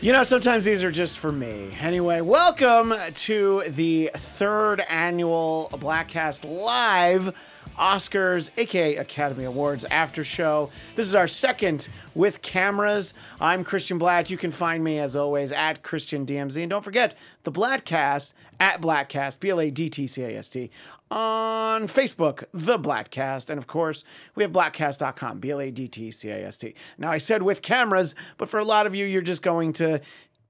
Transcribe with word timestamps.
You 0.00 0.12
know, 0.14 0.22
sometimes 0.22 0.64
these 0.64 0.84
are 0.84 0.90
just 0.90 1.18
for 1.18 1.32
me. 1.32 1.76
Anyway, 1.80 2.22
welcome 2.22 2.94
to 3.14 3.62
the 3.68 4.10
third 4.16 4.80
annual 4.88 5.68
Bladtcast 5.72 6.48
Live 6.48 7.34
Oscars, 7.78 8.50
aka 8.56 8.96
Academy 8.96 9.44
Awards 9.44 9.84
after 9.84 10.24
show. 10.24 10.70
This 10.96 11.06
is 11.06 11.14
our 11.14 11.28
second 11.28 11.88
with 12.14 12.42
cameras. 12.42 13.14
I'm 13.40 13.64
Christian 13.64 13.98
Bladt. 13.98 14.30
You 14.30 14.36
can 14.36 14.50
find 14.50 14.82
me 14.82 14.98
as 14.98 15.14
always 15.14 15.52
at 15.52 15.82
Christian 15.82 16.26
DMZ. 16.26 16.60
And 16.60 16.70
don't 16.70 16.84
forget 16.84 17.14
the 17.44 17.52
Bladtcast 17.52 18.32
at 18.60 18.80
Bladtcast, 18.80 19.40
B 19.40 19.50
L 19.50 19.60
A 19.60 19.70
D 19.70 19.88
T 19.88 20.06
C 20.06 20.22
A 20.22 20.36
S 20.38 20.48
T, 20.48 20.70
on 21.10 21.86
Facebook, 21.86 22.44
The 22.52 22.78
Bladtcast. 22.78 23.50
And 23.50 23.58
of 23.58 23.66
course, 23.66 24.04
we 24.34 24.42
have 24.42 24.52
bladtcast.com, 24.52 25.38
B 25.38 25.50
L 25.50 25.60
A 25.60 25.70
D 25.70 25.88
T 25.88 26.10
C 26.10 26.30
A 26.30 26.46
S 26.46 26.56
T. 26.56 26.74
Now, 26.98 27.10
I 27.10 27.18
said 27.18 27.42
with 27.42 27.62
cameras, 27.62 28.14
but 28.36 28.48
for 28.48 28.58
a 28.58 28.64
lot 28.64 28.86
of 28.86 28.94
you, 28.94 29.06
you're 29.06 29.22
just 29.22 29.42
going 29.42 29.72
to 29.74 30.00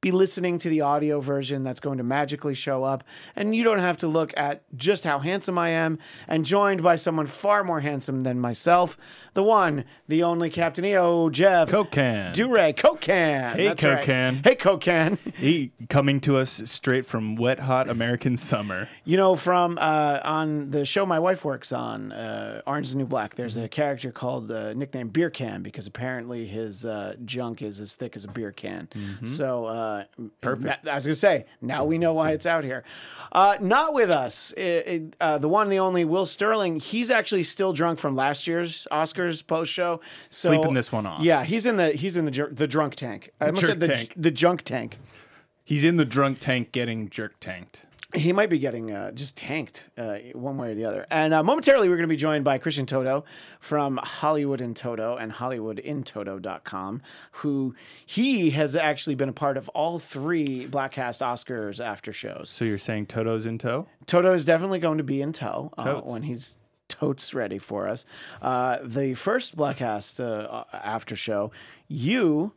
be 0.00 0.10
listening 0.12 0.58
to 0.58 0.68
the 0.68 0.80
audio 0.80 1.20
version 1.20 1.64
that's 1.64 1.80
going 1.80 1.98
to 1.98 2.04
magically 2.04 2.54
show 2.54 2.84
up. 2.84 3.02
And 3.34 3.54
you 3.54 3.64
don't 3.64 3.80
have 3.80 3.98
to 3.98 4.08
look 4.08 4.32
at 4.36 4.62
just 4.76 5.04
how 5.04 5.18
handsome 5.18 5.58
I 5.58 5.70
am, 5.70 5.98
and 6.28 6.44
joined 6.44 6.82
by 6.82 6.96
someone 6.96 7.26
far 7.26 7.64
more 7.64 7.80
handsome 7.80 8.20
than 8.20 8.38
myself, 8.38 8.96
the 9.34 9.42
one, 9.42 9.84
the 10.06 10.22
only 10.22 10.50
Captain 10.50 10.84
EO, 10.84 11.30
Jeff. 11.30 11.68
Coke 11.68 11.90
can. 11.90 12.32
Duray, 12.32 12.76
Coke 12.76 13.00
Can. 13.00 13.56
Hey, 13.56 13.68
That's 13.68 13.82
Coke 13.82 14.06
right. 14.06 14.40
Hey, 14.44 14.54
Coke 14.54 14.80
Can. 14.82 15.18
He 15.34 15.72
coming 15.88 16.20
to 16.22 16.36
us 16.36 16.62
straight 16.66 17.04
from 17.06 17.36
wet, 17.36 17.58
hot 17.60 17.88
American 17.88 18.36
summer. 18.36 18.88
You 19.04 19.16
know, 19.16 19.34
from 19.36 19.78
uh, 19.80 20.20
on 20.24 20.70
the 20.70 20.84
show 20.84 21.04
my 21.06 21.18
wife 21.18 21.44
works 21.44 21.72
on, 21.72 22.12
uh, 22.12 22.62
Orange 22.66 22.86
is 22.86 22.92
the 22.92 22.98
New 22.98 23.06
Black, 23.06 23.34
there's 23.34 23.48
Mm-hmm. 23.56 23.64
a 23.64 23.68
character 23.68 24.12
called 24.12 24.52
uh, 24.52 24.74
nicknamed 24.74 25.12
Beer 25.12 25.30
Can 25.30 25.62
because 25.62 25.86
apparently 25.86 26.46
his 26.46 26.84
uh, 26.84 27.14
junk 27.24 27.62
is 27.62 27.80
as 27.80 27.94
thick 27.94 28.14
as 28.14 28.24
a 28.24 28.28
beer 28.28 28.52
can. 28.52 28.88
So, 29.24 29.66
uh. 29.88 30.04
Perfect. 30.40 30.86
I 30.88 30.94
was 30.94 31.04
going 31.06 31.12
to 31.14 31.18
say, 31.20 31.46
now 31.60 31.84
we 31.84 31.98
know 31.98 32.12
why 32.12 32.32
it's 32.32 32.46
out 32.46 32.64
here. 32.64 32.84
Uh, 33.32 33.56
not 33.60 33.94
with 33.94 34.10
us. 34.10 34.52
It- 34.56 34.86
it- 34.86 35.16
uh, 35.20 35.38
the 35.38 35.48
one, 35.48 35.68
the 35.68 35.78
only 35.78 36.04
Will 36.04 36.26
Sterling, 36.26 36.80
he's 36.80 37.10
actually 37.10 37.44
still 37.44 37.72
drunk 37.72 37.98
from 37.98 38.16
last 38.16 38.46
year's 38.46 38.86
Oscars 38.90 39.46
post 39.46 39.72
show. 39.72 40.00
So, 40.30 40.50
Sleeping 40.50 40.74
this 40.74 40.90
one 40.92 41.06
off. 41.06 41.22
Yeah, 41.22 41.44
he's 41.44 41.66
in 41.66 41.76
the 41.76 41.90
he's 41.90 42.16
in 42.16 42.24
the 42.24 42.30
jer- 42.30 42.50
the 42.52 42.66
drunk 42.66 42.94
tank. 42.94 43.30
I 43.40 43.46
almost 43.46 43.60
jerk 43.62 43.70
said 43.70 43.80
the, 43.80 43.88
tank. 43.88 44.14
the 44.16 44.30
junk 44.30 44.62
tank. 44.62 44.98
He's 45.64 45.84
in 45.84 45.96
the 45.98 46.04
drunk 46.06 46.40
tank 46.40 46.72
getting 46.72 47.10
jerk 47.10 47.38
tanked. 47.40 47.84
He 48.14 48.32
might 48.32 48.48
be 48.48 48.58
getting 48.58 48.90
uh, 48.90 49.10
just 49.10 49.36
tanked 49.36 49.86
uh, 49.98 50.16
one 50.32 50.56
way 50.56 50.70
or 50.70 50.74
the 50.74 50.86
other. 50.86 51.06
And 51.10 51.34
uh, 51.34 51.42
momentarily, 51.42 51.90
we're 51.90 51.96
going 51.96 52.08
to 52.08 52.12
be 52.12 52.16
joined 52.16 52.42
by 52.42 52.56
Christian 52.56 52.86
Toto 52.86 53.24
from 53.60 53.98
Hollywood 54.02 54.62
in 54.62 54.72
Toto 54.72 55.16
and 55.16 55.30
HollywoodInToto.com, 55.30 57.02
who 57.32 57.74
he 58.06 58.50
has 58.50 58.74
actually 58.74 59.14
been 59.14 59.28
a 59.28 59.34
part 59.34 59.58
of 59.58 59.68
all 59.70 59.98
three 59.98 60.66
Bladtcast 60.66 61.20
Oscars 61.20 61.84
after 61.84 62.14
shows. 62.14 62.48
So 62.48 62.64
you're 62.64 62.78
saying 62.78 63.06
Toto's 63.06 63.44
in 63.44 63.58
tow? 63.58 63.86
Toto 64.06 64.32
is 64.32 64.46
definitely 64.46 64.78
going 64.78 64.98
to 64.98 65.04
be 65.04 65.20
in 65.20 65.32
tow 65.32 65.70
uh, 65.76 66.00
when 66.00 66.22
he's 66.22 66.56
totes 66.88 67.34
ready 67.34 67.58
for 67.58 67.86
us. 67.88 68.06
Uh, 68.40 68.78
the 68.82 69.14
first 69.14 69.54
Bladtcast 69.56 70.20
uh, 70.20 70.64
after 70.72 71.14
show, 71.14 71.50
you 71.86 72.52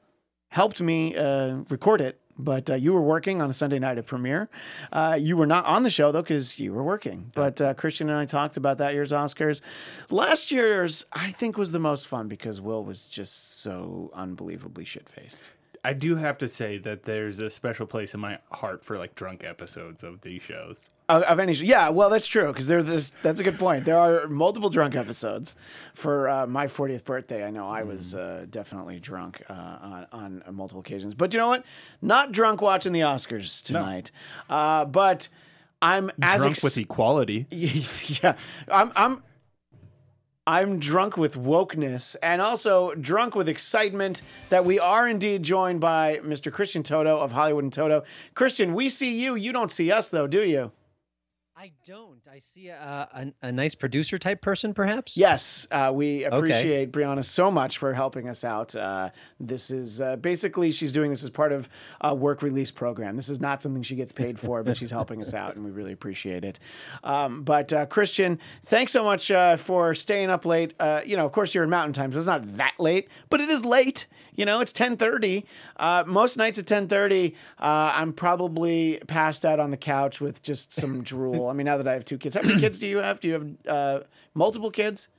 helped 0.50 0.82
me 0.82 1.16
uh, 1.16 1.58
record 1.70 2.02
it. 2.02 2.20
But 2.38 2.70
uh, 2.70 2.76
you 2.76 2.94
were 2.94 3.02
working 3.02 3.42
on 3.42 3.50
a 3.50 3.54
Sunday 3.54 3.80
night 3.80 3.98
at 3.98 4.06
premiere. 4.06 4.50
Uh, 4.92 5.18
you 5.20 5.38
were 5.38 5.46
not 5.46 5.66
on 5.66 5.84
the 5.84 5.90
show 5.90 6.12
though 6.12 6.22
because 6.22 6.60
you 6.60 6.74
were 6.74 6.84
working. 6.84 7.32
But 7.36 7.62
uh, 7.62 7.74
Christian 7.74 8.10
and 8.10 8.18
I 8.18 8.26
talked 8.26 8.58
about 8.58 8.78
that 8.80 8.94
year's 8.94 9.12
Oscars. 9.12 9.62
Last 10.10 10.52
year's, 10.52 11.06
I 11.14 11.32
think, 11.32 11.58
was 11.58 11.72
the 11.72 11.80
most 11.80 12.08
fun 12.08 12.28
because 12.28 12.62
Will 12.62 12.84
was 12.84 13.08
just 13.08 13.62
so 13.62 14.12
unbelievably 14.14 14.86
shit 14.86 15.10
faced. 15.10 15.52
I 15.84 15.94
do 15.94 16.16
have 16.16 16.38
to 16.40 16.48
say 16.48 16.78
that 16.80 17.04
there's 17.04 17.40
a 17.40 17.50
special 17.50 17.88
place 17.88 18.14
in 18.14 18.20
my 18.20 18.38
heart 18.52 18.84
for 18.84 18.98
like 18.98 19.16
drunk 19.16 19.44
episodes 19.44 20.04
of 20.04 20.22
these 20.22 20.42
shows. 20.42 20.78
Of, 21.12 21.40
any, 21.40 21.54
yeah, 21.54 21.90
well, 21.90 22.10
that's 22.10 22.28
true 22.28 22.48
because 22.48 22.68
there's 22.68 22.86
this. 22.86 23.12
That's 23.22 23.40
a 23.40 23.44
good 23.44 23.60
point. 23.60 23.86
There 23.86 23.98
are 23.98 24.28
multiple 24.28 24.70
drunk 24.70 24.96
episodes. 24.96 25.56
For 25.94 26.30
uh, 26.30 26.48
my 26.48 26.68
40th 26.68 27.04
birthday, 27.04 27.44
I 27.44 27.52
know 27.52 27.68
I 27.68 27.84
was 27.84 28.16
uh, 28.16 28.46
definitely 28.50 29.00
drunk 29.00 29.44
uh, 29.50 29.54
on, 29.54 30.08
on 30.12 30.56
multiple 30.56 30.80
occasions. 30.80 31.14
But 31.14 31.34
you 31.34 31.40
know 31.40 31.50
what? 31.50 31.66
Not 32.02 32.32
drunk 32.32 32.62
watching 32.62 32.94
the 32.94 33.02
Oscars 33.02 33.62
tonight. 33.64 34.12
Uh, 34.50 34.86
but 34.86 35.28
I'm 35.82 36.12
as 36.22 36.42
drunk 36.42 36.52
ex- 36.52 36.64
with 36.64 36.78
equality. 36.78 37.48
yeah, 37.52 38.36
I'm 38.70 38.92
I'm 38.96 39.24
I'm 40.48 40.80
drunk 40.80 41.18
with 41.18 41.36
wokeness 41.36 42.16
and 42.24 42.42
also 42.42 42.94
drunk 42.96 43.36
with 43.36 43.48
excitement 43.48 44.22
that 44.50 44.66
we 44.66 44.80
are 44.80 45.08
indeed 45.08 45.44
joined 45.44 45.82
by 45.82 46.20
Mr. 46.24 46.52
Christian 46.52 46.84
Toto 46.84 47.18
of 47.18 47.32
Hollywood 47.32 47.64
in 47.64 47.70
Toto. 47.70 48.04
Christian, 48.34 48.74
we 48.74 48.90
see 48.90 49.22
you. 49.22 49.36
You 49.36 49.52
don't 49.52 49.72
see 49.72 49.92
us 49.92 50.10
though, 50.10 50.28
do 50.28 50.44
you? 50.44 50.72
I 51.62 51.70
don't. 51.86 52.20
I 52.28 52.40
see 52.40 52.70
a, 52.70 53.08
a, 53.14 53.48
a 53.48 53.52
nice 53.52 53.76
producer 53.76 54.18
type 54.18 54.42
person, 54.42 54.74
perhaps. 54.74 55.16
Yes, 55.16 55.68
uh, 55.70 55.92
we 55.94 56.24
appreciate 56.24 56.92
Brianna 56.92 57.24
so 57.24 57.52
much 57.52 57.78
for 57.78 57.94
helping 57.94 58.28
us 58.28 58.44
out. 58.44 58.74
Uh, 58.74 59.12
this 59.40 59.70
is 59.70 60.02
uh, 60.02 60.16
basically 60.16 60.72
she's 60.72 60.92
doing 60.92 61.12
this 61.12 61.24
as 61.24 61.30
part 61.30 61.52
of 61.52 61.70
a 62.02 62.16
work 62.16 62.42
release 62.42 62.72
program. 62.72 63.16
This 63.16 63.30
is 63.30 63.40
not 63.40 63.62
something 63.62 63.84
she 63.84 63.94
gets 63.96 64.12
paid 64.12 64.40
for, 64.40 64.64
but 64.64 64.76
she's 64.76 64.90
helping 64.90 65.22
us 65.22 65.36
out, 65.36 65.56
and 65.56 65.64
we 65.64 65.70
really 65.70 65.94
appreciate 65.94 66.44
it. 66.44 66.60
Um, 67.04 67.44
but 67.44 67.72
uh, 67.72 67.86
Christian, 67.86 68.40
thanks 68.66 68.92
so 68.92 69.04
much 69.04 69.30
uh, 69.30 69.56
for 69.56 69.94
staying 69.94 70.32
up 70.32 70.48
late. 70.48 70.74
Uh, 70.80 71.02
you 71.06 71.16
know, 71.16 71.28
of 71.28 71.32
course, 71.32 71.54
you're 71.54 71.64
in 71.64 71.70
Mountain 71.70 71.94
Time, 71.94 72.12
so 72.12 72.18
it's 72.18 72.28
not 72.28 72.58
that 72.58 72.74
late, 72.80 73.08
but 73.30 73.40
it 73.40 73.50
is 73.50 73.64
late. 73.64 74.08
You 74.36 74.46
know, 74.46 74.62
it's 74.62 74.72
10:30. 74.74 75.44
Uh, 75.78 76.04
most 76.08 76.38
nights 76.38 76.58
at 76.58 76.66
10:30, 76.66 77.34
uh, 77.60 77.92
I'm 77.96 78.14
probably 78.14 79.00
passed 79.08 79.46
out 79.46 79.60
on 79.60 79.72
the 79.72 79.78
couch 79.78 80.22
with 80.22 80.42
just 80.42 80.74
some 80.74 81.04
drool. 81.12 81.48
I 81.50 81.54
mean, 81.54 81.66
now 81.66 81.78
that 81.78 81.88
I 81.88 81.94
have 81.94 82.06
two 82.06 82.18
kids, 82.18 82.36
how 82.36 82.42
many 82.42 82.60
kids 82.60 82.80
do 82.80 82.88
you 82.88 82.98
have? 83.00 83.20
Do 83.20 83.28
you 83.28 83.34
have 83.34 83.48
uh, 83.68 84.00
multiple 84.34 84.72
kids? 84.72 85.10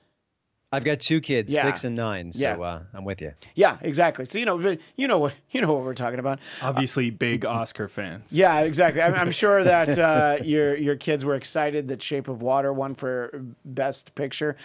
I've 0.74 0.84
got 0.84 1.00
two 1.00 1.20
kids, 1.20 1.52
Yeah. 1.52 1.64
six 1.64 1.84
and 1.84 1.94
nine. 1.94 2.32
So 2.32 2.46
Yeah. 2.46 2.56
uh, 2.58 2.82
I'm 2.94 3.04
with 3.04 3.20
you. 3.20 3.34
Yeah, 3.54 3.76
exactly. 3.82 4.24
So 4.24 4.38
you 4.38 4.46
know, 4.46 4.78
you 4.96 5.06
know 5.06 5.18
what 5.18 5.34
you 5.50 5.60
know 5.60 5.70
what 5.74 5.84
we're 5.84 5.92
talking 5.92 6.18
about. 6.18 6.38
Obviously, 6.62 7.10
big 7.10 7.44
Oscar 7.44 7.88
fans. 7.88 8.32
Yeah, 8.42 8.60
exactly. 8.60 9.02
I'm, 9.02 9.12
I'm 9.14 9.30
sure 9.32 9.62
that 9.62 9.98
uh, 9.98 10.38
your 10.42 10.74
your 10.74 10.96
kids 10.96 11.26
were 11.26 11.34
excited 11.34 11.88
that 11.88 12.02
Shape 12.02 12.26
of 12.26 12.40
Water 12.40 12.72
won 12.72 12.94
for 12.94 13.42
Best 13.66 14.14
Picture. 14.14 14.56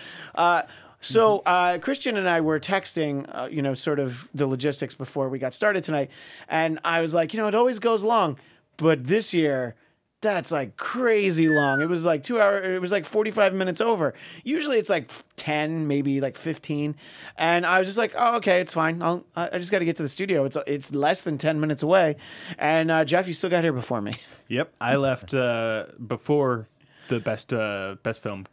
So 1.01 1.39
uh, 1.45 1.77
Christian 1.77 2.17
and 2.17 2.27
I 2.27 2.41
were 2.41 2.59
texting, 2.59 3.25
uh, 3.29 3.47
you 3.51 3.61
know, 3.61 3.73
sort 3.73 3.99
of 3.99 4.29
the 4.33 4.47
logistics 4.47 4.95
before 4.95 5.29
we 5.29 5.39
got 5.39 5.53
started 5.53 5.83
tonight, 5.83 6.09
and 6.49 6.79
I 6.83 7.01
was 7.01 7.13
like, 7.13 7.33
you 7.33 7.39
know, 7.39 7.47
it 7.47 7.55
always 7.55 7.79
goes 7.79 8.03
long, 8.03 8.37
but 8.77 9.05
this 9.05 9.33
year. 9.33 9.75
That's 10.19 10.51
like 10.51 10.77
crazy 10.77 11.47
long. 11.47 11.79
It 11.79 11.87
was 11.87 12.03
like 12.03 12.23
two 12.23 12.41
hour. 12.41 12.59
It 12.59 12.81
was 12.81 12.91
like 12.91 13.05
forty 13.05 13.29
five 13.29 13.53
minutes 13.53 13.79
over. 13.79 14.15
Usually 14.43 14.79
it's 14.79 14.89
like 14.89 15.11
ten, 15.35 15.87
maybe 15.87 16.19
like 16.21 16.35
fifteen. 16.35 16.95
And 17.37 17.67
I 17.67 17.77
was 17.77 17.87
just 17.87 17.99
like, 17.99 18.15
oh, 18.17 18.37
okay, 18.37 18.59
it's 18.59 18.73
fine. 18.73 18.99
I'll, 19.03 19.23
I 19.35 19.49
I 19.53 19.57
just 19.59 19.69
got 19.69 19.77
to 19.77 19.85
get 19.85 19.95
to 19.97 20.03
the 20.03 20.09
studio. 20.09 20.43
It's 20.45 20.57
it's 20.65 20.91
less 20.91 21.21
than 21.21 21.37
ten 21.37 21.59
minutes 21.59 21.83
away. 21.83 22.15
And 22.57 22.89
uh, 22.89 23.05
Jeff, 23.05 23.27
you 23.27 23.35
still 23.35 23.51
got 23.51 23.63
here 23.63 23.71
before 23.71 24.01
me. 24.01 24.11
Yep. 24.47 24.73
I 24.81 24.95
left 24.95 25.35
uh, 25.35 25.85
before 26.07 26.67
the 27.09 27.19
best 27.19 27.53
uh, 27.53 27.97
best 28.01 28.19
film 28.19 28.47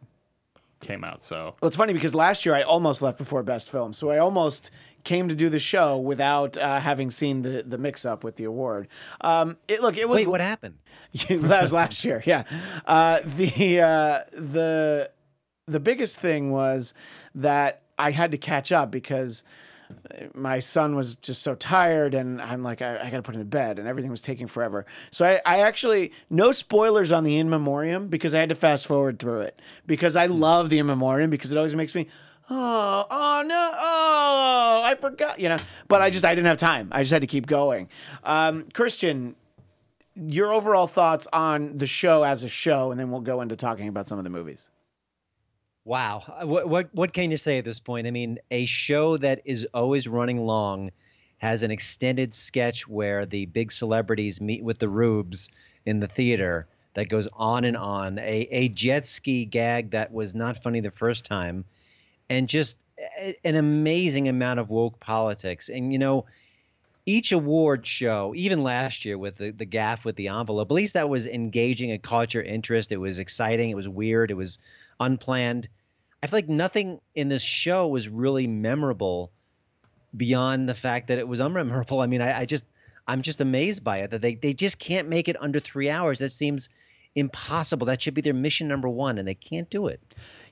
came 0.85 1.05
out. 1.05 1.23
So 1.23 1.57
Well, 1.61 1.67
it's 1.67 1.77
funny 1.77 1.93
because 1.93 2.15
last 2.15 2.47
year 2.47 2.55
I 2.55 2.63
almost 2.63 3.03
left 3.03 3.19
before 3.19 3.43
Best 3.43 3.71
Film, 3.71 3.93
so 3.93 4.11
I 4.11 4.19
almost 4.19 4.71
came 5.05 5.29
to 5.29 5.35
do 5.35 5.49
the 5.49 5.59
show 5.59 5.99
without 5.99 6.57
uh, 6.57 6.81
having 6.81 7.11
seen 7.11 7.43
the 7.43 7.63
the 7.63 7.79
mix 7.79 8.05
up 8.05 8.25
with 8.25 8.37
the 8.37 8.45
award. 8.45 8.89
Um, 9.21 9.57
it 9.69 9.83
look, 9.83 9.97
it 9.97 10.09
was 10.09 10.17
Wait, 10.17 10.29
what 10.29 10.41
happened? 10.41 10.79
that 11.29 11.63
was 11.63 11.73
last 11.73 12.05
year. 12.05 12.23
Yeah, 12.27 12.45
uh, 12.87 13.21
the 13.25 13.81
uh, 13.81 14.19
the 14.33 15.11
the 15.67 15.81
biggest 15.81 16.19
thing 16.19 16.51
was 16.51 16.95
that 17.35 17.83
I 17.99 18.11
had 18.11 18.33
to 18.33 18.39
catch 18.39 18.73
up 18.73 18.91
because 18.91 19.45
my 20.35 20.59
son 20.59 20.97
was 20.97 21.17
just 21.17 21.43
so 21.43 21.55
tired 21.55 22.15
and 22.15 22.41
I'm 22.41 22.63
like, 22.63 22.83
I, 22.83 22.99
I 22.99 23.11
got 23.11 23.17
to 23.17 23.23
put 23.23 23.35
him 23.35 23.41
to 23.41 23.47
bed 23.47 23.79
and 23.79 23.89
everything 23.89 24.11
was 24.11 24.21
taking 24.21 24.47
forever. 24.47 24.87
So 25.11 25.25
I, 25.27 25.41
I 25.45 25.61
actually, 25.61 26.13
no 26.31 26.53
spoilers 26.53 27.13
on 27.13 27.25
the 27.25 27.37
In 27.37 27.51
Memoriam 27.51 28.09
because 28.09 28.35
I 28.35 28.41
had 28.41 28.49
to 28.49 28.55
fast 28.55 28.87
forward 28.87 29.19
through 29.19 29.41
it 29.41 29.61
because 29.87 30.17
I 30.17 30.27
love 30.27 30.71
the 30.71 30.79
In 30.79 30.87
Memoriam 30.87 31.31
because 31.31 31.51
it 31.51 31.59
always 31.59 31.75
makes 31.75 31.95
me, 31.95 32.09
oh, 32.51 33.07
oh 33.11 33.43
no, 33.47 33.71
oh, 33.75 34.83
I 34.85 34.97
forgot, 35.01 35.39
you 35.39 35.49
know, 35.49 35.59
but 35.89 36.03
I 36.03 36.11
just, 36.11 36.25
I 36.25 36.35
didn't 36.35 36.49
have 36.49 36.59
time. 36.59 36.89
I 36.93 37.03
just 37.03 37.13
had 37.13 37.23
to 37.23 37.27
keep 37.27 37.47
going. 37.47 37.89
Um, 38.23 38.67
Christian, 38.73 39.37
your 40.15 40.53
overall 40.53 40.87
thoughts 40.87 41.27
on 41.33 41.79
the 41.79 41.87
show 41.87 42.23
as 42.23 42.45
a 42.45 42.49
show, 42.49 42.91
and 42.91 43.01
then 43.01 43.11
we'll 43.11 43.21
go 43.21 43.41
into 43.41 43.57
talking 43.57 43.89
about 43.89 44.09
some 44.09 44.19
of 44.19 44.25
the 44.25 44.31
movies. 44.31 44.71
Wow. 45.85 46.23
Uh, 46.27 46.47
What, 46.47 46.69
what 46.69 46.95
what 46.95 47.13
can 47.13 47.31
you 47.31 47.37
say 47.37 47.59
at 47.59 47.65
this 47.65 47.81
point? 47.81 48.07
I 48.07 48.11
mean, 48.11 48.39
a 48.51 48.67
show 48.67 49.17
that 49.19 49.43
is 49.45 49.67
always 49.75 50.09
running 50.09 50.47
long 50.47 50.91
has 51.39 51.63
an 51.63 51.71
extended 51.71 52.33
sketch 52.33 52.89
where 52.89 53.27
the 53.27 53.47
big 53.47 53.71
celebrities 53.71 54.41
meet 54.41 54.65
with 54.65 54.79
the 54.79 54.89
rubes 54.89 55.51
in 55.85 56.01
the 56.01 56.07
theater 56.07 56.67
that 56.95 57.09
goes 57.09 57.29
on 57.35 57.65
and 57.65 57.77
on. 57.77 58.19
A, 58.19 58.49
a 58.51 58.69
jet 58.69 59.07
ski 59.07 59.45
gag 59.45 59.91
that 59.91 60.13
was 60.13 60.35
not 60.35 60.63
funny 60.63 60.81
the 60.81 60.91
first 60.91 61.27
time, 61.27 61.65
and 62.31 62.49
just 62.49 62.77
an 63.45 63.57
amazing 63.57 64.29
amount 64.29 64.61
of 64.61 64.71
woke 64.71 64.99
politics. 65.01 65.69
And 65.69 65.93
you 65.93 65.99
know, 65.99 66.25
each 67.05 67.33
award 67.33 67.87
show, 67.87 68.33
even 68.35 68.63
last 68.63 69.05
year 69.05 69.19
with 69.19 69.37
the, 69.37 69.51
the 69.51 69.67
gaff 69.67 70.07
with 70.07 70.17
the 70.17 70.29
envelope, 70.29 70.71
at 70.71 70.75
least 70.75 70.95
that 70.95 71.11
was 71.11 71.27
engaging 71.27 71.91
and 71.91 72.03
caught 72.03 72.33
your 72.33 72.43
interest. 72.43 72.93
It 72.93 72.97
was 72.97 73.19
exciting. 73.19 73.69
It 73.69 73.75
was 73.75 73.89
weird. 73.89 74.31
It 74.31 74.35
was 74.35 74.59
unplanned. 75.01 75.69
I 76.23 76.27
feel 76.27 76.39
like 76.39 76.49
nothing 76.49 77.01
in 77.15 77.29
this 77.29 77.43
show 77.43 77.87
was 77.89 78.09
really 78.09 78.47
memorable 78.47 79.31
beyond 80.17 80.69
the 80.69 80.75
fact 80.75 81.09
that 81.09 81.19
it 81.19 81.29
was 81.29 81.41
unmemorable. 81.41 82.03
I 82.03 82.07
mean, 82.07 82.23
I, 82.23 82.41
I 82.41 82.45
just 82.45 82.65
I'm 83.07 83.23
just 83.23 83.41
amazed 83.41 83.85
by 83.85 83.99
it 83.99 84.11
that 84.13 84.23
they, 84.23 84.35
they 84.35 84.55
just 84.55 84.79
can't 84.79 85.09
make 85.09 85.29
it 85.29 85.41
under 85.41 85.61
three 85.61 85.91
hours. 85.91 86.19
That 86.21 86.33
seems 86.33 86.71
impossible. 87.15 87.87
That 87.87 88.03
should 88.03 88.15
be 88.15 88.23
their 88.23 88.35
mission 88.35 88.67
number 88.67 88.89
one, 88.89 89.19
and 89.19 89.29
they 89.29 89.35
can't 89.35 89.69
do 89.69 89.89
it. 89.89 90.01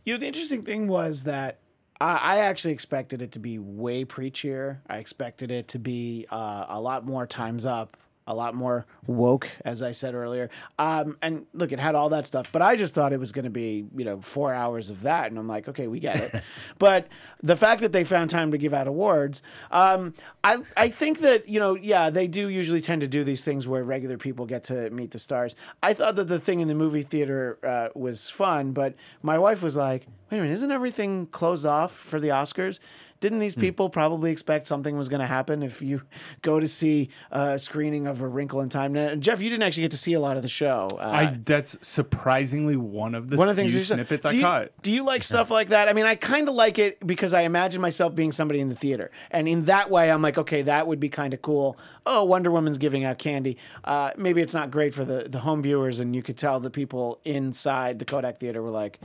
You 0.04 0.14
know, 0.14 0.18
the 0.18 0.26
interesting 0.26 0.62
thing 0.62 0.88
was 0.88 1.24
that 1.24 1.58
I, 2.00 2.38
actually 2.38 2.72
expected 2.72 3.22
it 3.22 3.32
to 3.32 3.38
be 3.38 3.58
way 3.58 4.04
preachier. 4.04 4.78
I 4.88 4.96
expected 4.96 5.50
it 5.50 5.68
to 5.68 5.78
be 5.78 6.26
uh, 6.30 6.66
a 6.68 6.80
lot 6.80 7.06
more 7.06 7.26
times 7.26 7.64
up, 7.64 7.96
a 8.32 8.34
lot 8.34 8.55
more 8.55 8.87
woke, 9.06 9.50
as 9.64 9.82
I 9.82 9.93
said 9.93 10.14
earlier. 10.14 10.50
Um, 10.79 11.19
and 11.23 11.46
look, 11.52 11.70
it 11.70 11.79
had 11.79 11.94
all 11.94 12.08
that 12.08 12.26
stuff, 12.26 12.49
but 12.50 12.62
I 12.62 12.76
just 12.76 12.94
thought 12.94 13.12
it 13.12 13.20
was 13.20 13.31
going 13.31 13.44
to 13.44 13.50
be, 13.50 13.84
you 13.94 14.05
know, 14.05 14.20
four 14.20 14.55
hours 14.55 14.90
of 14.90 15.02
that. 15.02 15.31
And 15.31 15.38
I'm 15.38 15.46
like, 15.46 15.69
okay, 15.69 15.87
we 15.87 16.00
get 16.00 16.17
it. 16.17 16.43
but 16.79 17.08
the 17.43 17.56
fact 17.56 17.82
that 17.82 17.93
they 17.93 18.05
found 18.05 18.31
time 18.31 18.50
to 18.50 18.58
give 18.58 18.73
out 18.73 18.88
awards, 18.88 19.43
um, 19.70 20.14
I, 20.43 20.58
I 20.76 20.88
think 20.88 21.20
that, 21.20 21.49
you 21.49 21.61
know, 21.61 21.75
yeah, 21.75 22.11
they 22.11 22.26
do 22.26 22.49
usually 22.49 22.81
tend 22.81 23.02
to 23.02 23.08
do 23.08 23.23
these 23.23 23.44
things 23.44 23.69
where 23.69 23.84
regular 23.84 24.17
people 24.17 24.46
get 24.46 24.64
to 24.64 24.90
meet 24.90 25.11
the 25.11 25.19
stars. 25.19 25.55
I 25.82 25.93
thought 25.93 26.17
that 26.17 26.29
the 26.29 26.40
thing 26.40 26.61
in 26.61 26.69
the 26.69 26.75
movie 26.75 27.02
theater 27.02 27.58
uh, 27.62 27.88
was 27.94 28.31
fun, 28.31 28.73
but 28.73 28.94
my 29.23 29.38
wife 29.38 29.62
was 29.62 29.76
like, 29.76 30.06
wait 30.31 30.38
a 30.38 30.40
minute, 30.40 30.55
isn't 30.55 30.70
everything 30.70 31.26
closed 31.26 31.67
off 31.67 31.93
for 31.93 32.19
the 32.19 32.29
Oscars? 32.29 32.79
Didn't 33.22 33.38
these 33.38 33.54
people 33.54 33.88
probably 33.88 34.32
expect 34.32 34.66
something 34.66 34.96
was 34.98 35.08
going 35.08 35.20
to 35.20 35.28
happen 35.28 35.62
if 35.62 35.80
you 35.80 36.02
go 36.42 36.58
to 36.58 36.66
see 36.66 37.08
a 37.30 37.56
screening 37.56 38.08
of 38.08 38.20
A 38.20 38.26
Wrinkle 38.26 38.60
in 38.62 38.69
Time? 38.69 38.92
Now, 38.92 39.14
Jeff, 39.14 39.40
you 39.40 39.48
didn't 39.48 39.62
actually 39.62 39.84
get 39.84 39.92
to 39.92 39.96
see 39.96 40.14
a 40.14 40.19
lot 40.20 40.36
of 40.36 40.42
the 40.42 40.48
show. 40.48 40.88
Uh, 40.94 41.02
I 41.04 41.38
that's 41.44 41.78
surprisingly 41.86 42.74
one 42.74 43.14
of 43.14 43.30
the 43.30 43.36
one 43.36 43.48
of 43.48 43.54
the 43.54 43.62
things 43.62 43.72
you 43.76 43.80
snippets 43.80 44.26
do 44.26 44.32
I 44.32 44.32
you, 44.32 44.42
caught. 44.42 44.82
Do 44.82 44.90
you 44.90 45.04
like 45.04 45.22
stuff 45.22 45.52
like 45.52 45.69
that? 45.69 45.88
I 45.88 45.92
mean, 45.92 46.04
I 46.04 46.16
kind 46.16 46.48
of 46.48 46.56
like 46.56 46.80
it 46.80 47.06
because 47.06 47.32
I 47.32 47.42
imagine 47.42 47.80
myself 47.80 48.12
being 48.12 48.32
somebody 48.32 48.58
in 48.58 48.69
the 48.69 48.74
theater, 48.74 49.12
and 49.30 49.46
in 49.46 49.66
that 49.66 49.88
way, 49.88 50.10
I'm 50.10 50.20
like, 50.20 50.36
okay, 50.38 50.62
that 50.62 50.88
would 50.88 50.98
be 50.98 51.08
kind 51.08 51.32
of 51.32 51.40
cool. 51.42 51.78
Oh, 52.04 52.24
Wonder 52.24 52.50
Woman's 52.50 52.78
giving 52.78 53.04
out 53.04 53.19
candy. 53.19 53.56
Uh, 53.84 54.10
maybe 54.16 54.42
it's 54.42 54.54
not 54.54 54.72
great 54.72 54.94
for 54.94 55.04
the 55.04 55.28
the 55.30 55.38
home 55.38 55.62
viewers, 55.62 56.00
and 56.00 56.16
you 56.16 56.24
could 56.24 56.36
tell 56.36 56.58
the 56.58 56.70
people 56.70 57.20
inside 57.24 58.00
the 58.00 58.04
Kodak 58.04 58.40
Theater 58.40 58.60
were 58.60 58.70
like. 58.70 58.98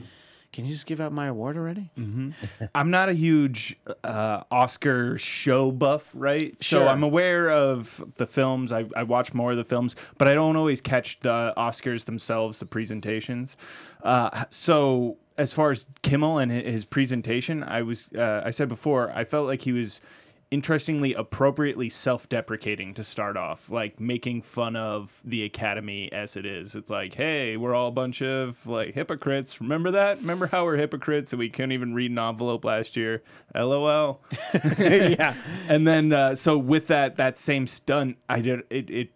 Can 0.52 0.64
you 0.64 0.72
just 0.72 0.86
give 0.86 1.00
out 1.00 1.12
my 1.12 1.26
award 1.26 1.56
already? 1.56 1.90
I'm 2.74 2.90
not 2.90 3.08
a 3.08 3.12
huge 3.12 3.76
uh, 4.02 4.42
Oscar 4.50 5.18
show 5.18 5.70
buff, 5.70 6.10
right? 6.14 6.56
Sure. 6.62 6.80
So 6.80 6.88
I'm 6.88 7.02
aware 7.02 7.50
of 7.50 8.02
the 8.16 8.26
films. 8.26 8.72
I, 8.72 8.86
I 8.96 9.02
watch 9.02 9.34
more 9.34 9.50
of 9.50 9.56
the 9.56 9.64
films, 9.64 9.94
but 10.16 10.28
I 10.28 10.34
don't 10.34 10.56
always 10.56 10.80
catch 10.80 11.20
the 11.20 11.52
Oscars 11.56 12.06
themselves, 12.06 12.58
the 12.58 12.66
presentations. 12.66 13.56
Uh, 14.02 14.44
so 14.50 15.18
as 15.36 15.52
far 15.52 15.70
as 15.70 15.84
Kimmel 16.02 16.38
and 16.38 16.50
his 16.50 16.84
presentation, 16.84 17.62
I 17.62 17.82
was 17.82 18.08
uh, 18.16 18.42
I 18.44 18.50
said 18.50 18.68
before, 18.68 19.10
I 19.14 19.24
felt 19.24 19.46
like 19.46 19.62
he 19.62 19.72
was 19.72 20.00
interestingly 20.50 21.12
appropriately 21.12 21.88
self-deprecating 21.90 22.94
to 22.94 23.04
start 23.04 23.36
off 23.36 23.68
like 23.70 24.00
making 24.00 24.40
fun 24.40 24.76
of 24.76 25.20
the 25.24 25.44
academy 25.44 26.10
as 26.12 26.36
it 26.36 26.46
is. 26.46 26.74
It's 26.74 26.90
like 26.90 27.14
hey 27.14 27.56
we're 27.56 27.74
all 27.74 27.88
a 27.88 27.92
bunch 27.92 28.22
of 28.22 28.66
like 28.66 28.94
hypocrites. 28.94 29.60
Remember 29.60 29.90
that? 29.90 30.18
Remember 30.20 30.46
how 30.46 30.64
we're 30.64 30.76
hypocrites 30.76 31.32
and 31.32 31.38
we 31.38 31.50
couldn't 31.50 31.72
even 31.72 31.92
read 31.92 32.10
an 32.10 32.18
envelope 32.18 32.64
last 32.64 32.96
year? 32.96 33.22
Lol. 33.54 34.20
Yeah. 34.78 35.34
and 35.68 35.86
then 35.86 36.12
uh, 36.12 36.34
so 36.34 36.56
with 36.56 36.86
that 36.88 37.16
that 37.16 37.38
same 37.38 37.66
stunt 37.66 38.16
i 38.28 38.40
did 38.40 38.60
it, 38.70 38.90
it 38.90 39.10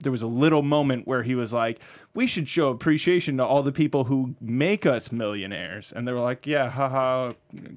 there 0.00 0.12
was 0.12 0.22
a 0.22 0.26
little 0.26 0.62
moment 0.62 1.06
where 1.06 1.22
he 1.22 1.34
was 1.34 1.52
like 1.52 1.80
we 2.14 2.26
should 2.26 2.46
show 2.46 2.68
appreciation 2.68 3.38
to 3.38 3.44
all 3.44 3.62
the 3.62 3.72
people 3.72 4.04
who 4.04 4.34
make 4.40 4.84
us 4.84 5.10
millionaires 5.10 5.92
and 5.92 6.06
they 6.06 6.12
were 6.12 6.20
like 6.20 6.46
yeah 6.46 6.68
haha 6.68 7.30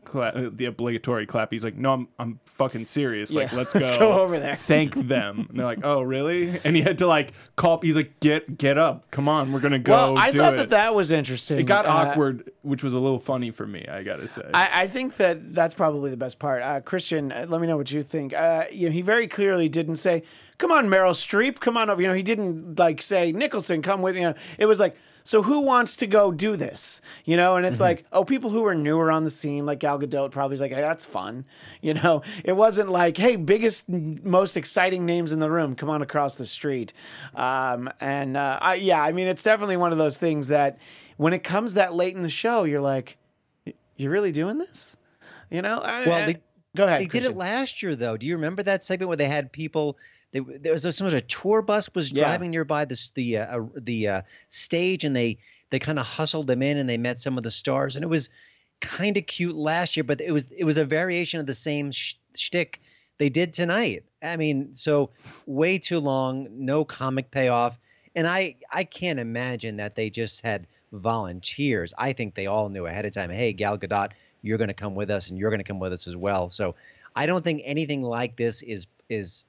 cla- 0.03 0.49
the 0.51 0.65
obligatory 0.65 1.25
clap 1.25 1.51
he's 1.51 1.63
like 1.63 1.75
no 1.75 1.93
i'm, 1.93 2.07
I'm 2.19 2.39
fucking 2.45 2.85
serious 2.85 3.31
like 3.31 3.51
Yeah, 3.51 3.57
let's 3.57 3.73
go 3.73 3.79
let's 3.79 3.97
go 3.97 4.19
over 4.19 4.39
there." 4.39 4.55
thank 4.55 4.93
them 4.95 5.45
and 5.49 5.57
they're 5.59 5.65
like 5.65 5.79
oh 5.83 6.01
really 6.01 6.59
and 6.63 6.75
he 6.75 6.81
had 6.81 6.97
to 6.99 7.07
like 7.07 7.31
call 7.55 7.79
he's 7.81 7.95
like 7.95 8.19
get 8.19 8.57
get 8.57 8.77
up 8.77 9.09
come 9.11 9.27
on 9.29 9.51
we're 9.51 9.59
gonna 9.59 9.79
go 9.79 9.91
Well, 9.93 10.17
I 10.17 10.31
do 10.31 10.39
thought 10.39 10.53
it. 10.55 10.57
that 10.57 10.69
that 10.71 10.95
was 10.95 11.11
interesting. 11.11 11.59
it 11.59 11.63
got 11.63 11.85
Uh, 11.85 11.89
awkward 11.89 12.51
which 12.61 12.83
was 12.83 12.93
a 12.93 12.99
little 12.99 13.19
funny 13.19 13.51
for 13.51 13.65
me 13.67 13.85
i 13.89 14.03
gotta 14.03 14.27
say 14.27 14.41
I, 14.53 14.83
I 14.83 14.87
think 14.87 15.17
that 15.17 15.53
that's 15.53 15.75
probably 15.75 16.09
the 16.11 16.17
best 16.17 16.39
part. 16.39 16.61
Uh, 16.61 16.79
Christian, 16.81 17.31
uh, 17.31 17.45
let 17.47 17.61
me 17.61 17.67
know 17.67 17.77
what 17.77 17.91
you 17.91 18.01
think. 18.03 18.33
Uh, 18.33 18.65
you 18.71 18.87
know, 18.87 18.91
he 18.93 19.01
very 19.01 19.27
clearly 19.27 19.69
didn't 19.69 19.95
say, 19.97 20.23
"Come 20.57 20.71
on, 20.71 20.87
Meryl 20.87 21.11
Streep, 21.13 21.59
come 21.59 21.77
on 21.77 21.89
over." 21.89 22.01
You 22.01 22.07
know, 22.07 22.13
he 22.13 22.23
didn't 22.23 22.77
like 22.79 23.01
say, 23.01 23.31
"Nicholson, 23.31 23.81
come 23.81 24.01
with." 24.01 24.15
You 24.15 24.21
know, 24.23 24.33
it 24.57 24.65
was 24.65 24.79
like, 24.79 24.95
"So 25.23 25.41
who 25.43 25.61
wants 25.61 25.95
to 25.97 26.07
go 26.07 26.31
do 26.31 26.55
this?" 26.55 27.01
You 27.25 27.35
know, 27.37 27.55
and 27.55 27.65
it's 27.65 27.79
like, 27.79 28.05
oh, 28.11 28.23
people 28.23 28.49
who 28.51 28.65
are 28.65 28.75
newer 28.75 29.11
on 29.11 29.23
the 29.23 29.29
scene, 29.31 29.65
like 29.65 29.79
Gal 29.79 29.99
Gadot, 29.99 30.31
probably 30.31 30.55
is 30.55 30.61
like, 30.61 30.71
hey, 30.71 30.81
"That's 30.81 31.05
fun." 31.05 31.45
You 31.81 31.93
know, 31.95 32.21
it 32.43 32.53
wasn't 32.53 32.89
like, 32.89 33.17
"Hey, 33.17 33.35
biggest, 33.35 33.89
most 33.89 34.55
exciting 34.57 35.05
names 35.05 35.31
in 35.31 35.39
the 35.39 35.49
room, 35.49 35.75
come 35.75 35.89
on 35.89 36.01
across 36.01 36.35
the 36.35 36.45
street." 36.45 36.93
Um, 37.35 37.89
and 37.99 38.37
uh, 38.37 38.59
I, 38.61 38.75
yeah, 38.75 39.01
I 39.01 39.11
mean, 39.11 39.27
it's 39.27 39.43
definitely 39.43 39.77
one 39.77 39.91
of 39.91 39.97
those 39.97 40.17
things 40.17 40.47
that 40.47 40.77
when 41.17 41.33
it 41.33 41.43
comes 41.43 41.73
that 41.75 41.93
late 41.93 42.15
in 42.15 42.23
the 42.23 42.29
show, 42.29 42.63
you're 42.63 42.81
like 42.81 43.17
you're 43.97 44.11
really 44.11 44.31
doing 44.33 44.57
this? 44.57 44.97
You 45.49 45.61
know? 45.61 45.79
I, 45.79 46.05
Well, 46.05 46.13
I- 46.21 46.25
they- 46.33 46.41
go 46.75 46.83
ahead. 46.85 46.99
They 47.01 47.05
did 47.05 47.23
it 47.23 47.37
last 47.37 47.81
year, 47.81 47.95
though. 47.95 48.17
Do 48.17 48.25
you 48.25 48.35
remember 48.35 48.61
that 48.63 48.83
segment 48.83 49.07
where 49.07 49.15
they 49.15 49.27
had 49.29 49.51
people? 49.53 49.97
They, 50.35 50.57
there 50.59 50.73
was 50.73 50.81
so 50.95 51.03
much 51.05 51.13
a 51.13 51.21
tour 51.21 51.61
bus 51.61 51.89
was 51.95 52.11
Yeah. 52.11 52.19
driving 52.25 52.51
nearby 52.51 52.83
this 52.83 53.09
the 53.11 53.37
uh, 53.37 53.59
uh, 53.59 53.65
the 53.77 54.07
uh, 54.09 54.21
stage, 54.49 55.05
and 55.05 55.15
they 55.15 55.37
they 55.69 55.79
kind 55.79 55.97
of 55.97 56.05
hustled 56.05 56.47
them 56.47 56.61
in, 56.61 56.77
and 56.77 56.89
they 56.89 56.97
met 56.97 57.21
some 57.21 57.37
of 57.37 57.43
the 57.43 57.51
stars, 57.51 57.95
and 57.95 58.03
it 58.03 58.09
was 58.09 58.29
kind 58.81 59.15
of 59.15 59.25
cute 59.25 59.55
last 59.55 59.95
year, 59.95 60.03
but 60.03 60.19
it 60.19 60.31
was 60.31 60.51
it 60.51 60.65
was 60.65 60.75
a 60.75 60.83
variation 60.83 61.39
of 61.39 61.45
the 61.45 61.55
same 61.55 61.91
sh- 61.91 62.15
shtick 62.35 62.81
they 63.17 63.29
did 63.29 63.53
tonight. 63.53 64.03
I 64.21 64.35
mean, 64.35 64.75
so 64.75 65.11
way 65.45 65.77
too 65.79 65.99
long, 65.99 66.47
no 66.51 66.83
comic 66.83 67.31
payoff, 67.31 67.79
and 68.13 68.27
I 68.27 68.55
I 68.69 68.83
can't 68.83 69.19
imagine 69.19 69.77
that 69.77 69.95
they 69.95 70.09
just 70.09 70.41
had 70.41 70.67
volunteers. 70.91 71.93
I 71.97 72.11
think 72.11 72.35
they 72.35 72.47
all 72.47 72.67
knew 72.67 72.85
ahead 72.87 73.05
of 73.05 73.13
time. 73.13 73.29
Hey, 73.29 73.53
Gal 73.53 73.77
Gadot, 73.77 74.11
you're 74.41 74.57
going 74.57 74.67
to 74.67 74.73
come 74.73 74.95
with 74.95 75.09
us, 75.09 75.29
and 75.29 75.39
you're 75.39 75.49
going 75.49 75.59
to 75.61 75.63
come 75.71 75.79
with 75.79 75.93
us 75.93 76.07
as 76.07 76.17
well. 76.17 76.49
So 76.49 76.75
I 77.15 77.25
don't 77.25 77.43
think 77.43 77.61
anything 77.63 78.01
like 78.03 78.35
this 78.35 78.61
is 78.61 78.85
is 79.07 79.45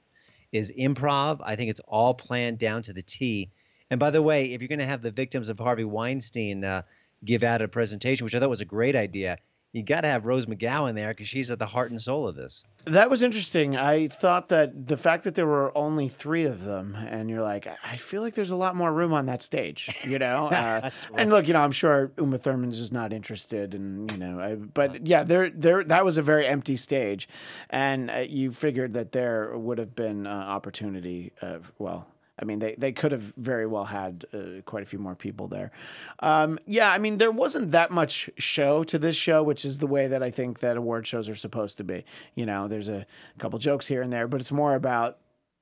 is 0.51 0.71
improv. 0.71 1.39
I 1.43 1.55
think 1.55 1.69
it's 1.69 1.81
all 1.87 2.13
planned 2.13 2.59
down 2.59 2.81
to 2.83 2.93
the 2.93 3.01
T. 3.01 3.51
And 3.89 3.99
by 3.99 4.11
the 4.11 4.21
way, 4.21 4.53
if 4.53 4.61
you're 4.61 4.67
going 4.67 4.79
to 4.79 4.85
have 4.85 5.01
the 5.01 5.11
victims 5.11 5.49
of 5.49 5.59
Harvey 5.59 5.83
Weinstein 5.83 6.63
uh, 6.63 6.81
give 7.23 7.43
out 7.43 7.61
a 7.61 7.67
presentation, 7.67 8.25
which 8.25 8.35
I 8.35 8.39
thought 8.39 8.49
was 8.49 8.61
a 8.61 8.65
great 8.65 8.95
idea, 8.95 9.37
you 9.73 9.83
got 9.83 10.01
to 10.01 10.07
have 10.07 10.25
Rose 10.25 10.45
McGowan 10.45 10.95
there 10.95 11.09
because 11.09 11.27
she's 11.27 11.51
at 11.51 11.59
the 11.59 11.65
heart 11.65 11.91
and 11.91 12.01
soul 12.01 12.27
of 12.27 12.35
this. 12.35 12.63
That 12.85 13.09
was 13.09 13.21
interesting. 13.21 13.75
I 13.75 14.07
thought 14.07 14.49
that 14.49 14.87
the 14.87 14.95
fact 14.97 15.25
that 15.25 15.35
there 15.35 15.45
were 15.45 15.77
only 15.77 16.07
three 16.07 16.45
of 16.45 16.63
them, 16.63 16.95
and 16.95 17.29
you're 17.29 17.41
like, 17.41 17.67
I 17.83 17.97
feel 17.97 18.21
like 18.21 18.33
there's 18.33 18.51
a 18.51 18.55
lot 18.55 18.75
more 18.75 18.91
room 18.93 19.13
on 19.13 19.25
that 19.25 19.41
stage, 19.41 19.93
you 20.05 20.17
know. 20.25 20.47
Uh, 20.47 20.81
That's 20.81 21.07
And 21.15 21.29
look, 21.29 21.47
you 21.47 21.53
know, 21.53 21.61
I'm 21.61 21.73
sure 21.73 22.11
Uma 22.17 22.37
Thurman's 22.37 22.79
just 22.79 22.93
not 22.93 23.11
interested, 23.11 23.75
and 23.75 24.09
you 24.09 24.17
know, 24.17 24.39
I, 24.39 24.55
but 24.55 25.05
yeah, 25.05 25.23
there, 25.23 25.49
there, 25.49 25.83
that 25.83 26.05
was 26.05 26.17
a 26.17 26.21
very 26.21 26.47
empty 26.47 26.77
stage, 26.77 27.27
and 27.69 28.09
uh, 28.09 28.19
you 28.19 28.51
figured 28.51 28.93
that 28.93 29.11
there 29.11 29.57
would 29.57 29.77
have 29.79 29.95
been 29.95 30.25
uh, 30.25 30.29
opportunity. 30.29 31.33
Well, 31.77 32.07
I 32.39 32.45
mean, 32.45 32.59
they, 32.59 32.75
they 32.77 32.91
could 32.91 33.11
have 33.11 33.33
very 33.35 33.65
well 33.65 33.85
had 33.85 34.25
uh, 34.33 34.61
quite 34.65 34.83
a 34.83 34.85
few 34.85 34.99
more 34.99 35.15
people 35.15 35.47
there. 35.47 35.71
Um, 36.19 36.59
yeah, 36.67 36.91
I 36.91 36.99
mean, 36.99 37.17
there 37.17 37.31
wasn't 37.31 37.71
that 37.71 37.89
much 37.89 38.29
show 38.37 38.83
to 38.83 38.99
this 38.99 39.15
show, 39.15 39.41
which 39.41 39.65
is 39.65 39.79
the 39.79 39.87
way 39.87 40.07
that 40.07 40.21
I 40.21 40.29
think 40.29 40.59
that 40.59 40.77
award 40.77 41.07
shows 41.07 41.29
are 41.29 41.35
supposed 41.35 41.77
to 41.77 41.83
be. 41.83 42.05
You 42.35 42.45
know, 42.45 42.67
there's 42.67 42.89
a 42.89 43.05
couple 43.39 43.57
jokes 43.59 43.87
here 43.87 44.01
and 44.01 44.13
there, 44.13 44.27
but 44.27 44.39
it's 44.41 44.51
more 44.51 44.75
about 44.75 45.17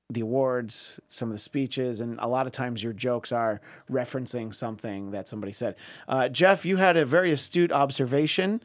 the 0.08 0.20
awards, 0.20 1.00
some 1.08 1.30
of 1.30 1.34
the 1.34 1.38
speeches, 1.40 1.98
and 2.00 2.16
a 2.20 2.28
lot 2.28 2.46
of 2.46 2.52
times 2.52 2.82
your 2.82 2.92
jokes 2.92 3.32
are 3.32 3.60
referencing 3.90 4.54
something 4.54 5.10
that 5.10 5.26
somebody 5.26 5.52
said. 5.52 5.74
Uh, 6.06 6.28
Jeff, 6.28 6.64
you 6.64 6.76
had 6.76 6.96
a 6.96 7.04
very 7.04 7.32
astute 7.32 7.72
observation 7.72 8.62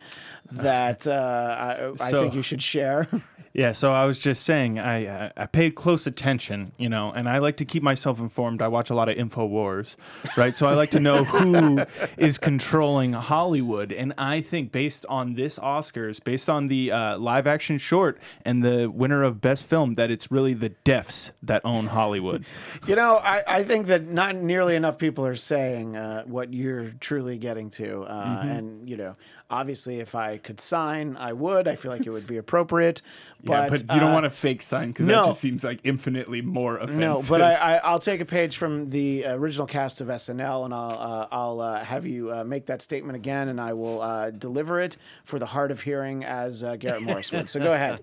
that 0.52 1.08
uh, 1.08 1.12
I, 1.60 2.04
I 2.04 2.10
So- 2.12 2.22
think 2.24 2.36
you 2.36 2.44
should 2.44 2.62
share. 2.62 3.08
Yeah, 3.54 3.74
so 3.74 3.92
I 3.92 4.06
was 4.06 4.18
just 4.20 4.44
saying, 4.46 4.80
I 4.80 5.26
I- 5.26 5.32
I 5.36 5.46
pay 5.46 5.72
close 5.72 6.08
attention, 6.08 6.72
you 6.78 6.88
know, 6.88 7.12
and 7.12 7.28
I 7.28 7.40
like 7.40 7.58
to 7.58 7.66
keep 7.66 7.84
myself 7.84 8.18
informed. 8.22 8.62
I 8.62 8.70
watch 8.70 8.90
a 8.90 8.96
lot 8.96 9.10
of 9.10 9.18
Infowars, 9.18 9.96
right? 10.38 10.56
So 10.56 10.68
I 10.70 10.74
like 10.74 10.92
to 10.92 11.02
know 11.02 11.24
who 11.26 11.80
is 12.18 12.38
controlling 12.38 13.12
Hollywood, 13.12 13.92
and 13.92 14.14
I 14.18 14.40
think 14.40 14.72
based 14.72 15.06
on 15.10 15.34
this 15.34 15.60
Oscars, 15.60 16.24
based 16.24 16.50
on 16.50 16.70
the 16.70 16.94
uh, 16.94 17.18
live 17.18 17.46
action 17.46 17.78
short 17.78 18.20
and 18.46 18.64
the 18.64 18.90
winner 18.90 19.22
of 19.22 19.42
Best 19.42 19.66
Film, 19.66 19.96
that 19.96 20.10
it's 20.10 20.32
really 20.32 20.54
the 20.54 20.70
deafs 20.86 21.31
that 21.44 21.62
own 21.66 21.88
Hollywood. 21.88 22.46
You 22.88 22.96
know, 22.96 23.18
I, 23.18 23.44
I 23.48 23.64
think 23.64 23.88
that 23.88 24.08
not 24.08 24.36
nearly 24.36 24.76
enough 24.76 24.98
people 24.98 25.26
are 25.26 25.36
saying 25.36 25.96
uh, 25.96 26.24
what 26.24 26.54
you're 26.54 26.92
truly 27.00 27.38
getting 27.38 27.70
to. 27.72 28.04
Uh, 28.04 28.22
Mm-hmm. 28.32 28.50
And, 28.50 28.90
you 28.90 28.98
know, 28.98 29.16
obviously, 29.50 30.00
if 30.00 30.16
I 30.16 30.38
could 30.38 30.60
sign, 30.60 31.16
I 31.18 31.34
would. 31.34 31.68
I 31.68 31.76
feel 31.76 31.92
like 31.92 32.06
it 32.06 32.10
would 32.10 32.28
be 32.28 32.38
appropriate. 32.38 33.02
yeah, 33.44 33.68
But, 33.70 33.86
but 33.86 33.94
you 33.94 34.00
don't 34.00 34.12
uh, 34.12 34.14
want 34.14 34.26
a 34.26 34.30
fake 34.30 34.62
sign 34.62 34.90
because 34.90 35.08
no. 35.08 35.22
that 35.22 35.26
just 35.28 35.42
seems 35.42 35.64
like 35.64 35.80
infinitely 35.84 36.42
more 36.42 36.78
offensive. 36.78 37.00
No, 37.00 37.22
but 37.28 37.42
I, 37.42 37.54
I, 37.54 37.76
I'll 37.84 38.00
take 38.00 38.22
a 38.22 38.26
page 38.26 38.58
from 38.58 38.90
the 38.90 39.26
original 39.26 39.68
cast 39.68 40.02
of 40.02 40.08
SNL, 40.08 40.66
and 40.66 40.74
I'll 40.74 40.92
uh, 40.92 41.28
I'll 41.32 41.62
uh, 41.62 41.84
have 41.84 42.06
you 42.06 42.34
uh, 42.34 42.44
make 42.44 42.68
that 42.68 42.82
statement 42.82 43.16
again, 43.16 43.50
and 43.50 43.60
I 43.60 43.74
will 43.74 44.02
uh, 44.02 44.32
deliver 44.32 44.80
it 44.80 44.98
for 45.24 45.40
the 45.40 45.46
hard 45.48 45.72
of 45.72 45.82
hearing 45.82 46.24
as 46.24 46.64
uh, 46.64 46.76
Garrett 46.78 47.04
Morris 47.04 47.32
would. 47.32 47.50
So 47.50 47.60
go 47.60 47.74
ahead. 47.74 48.02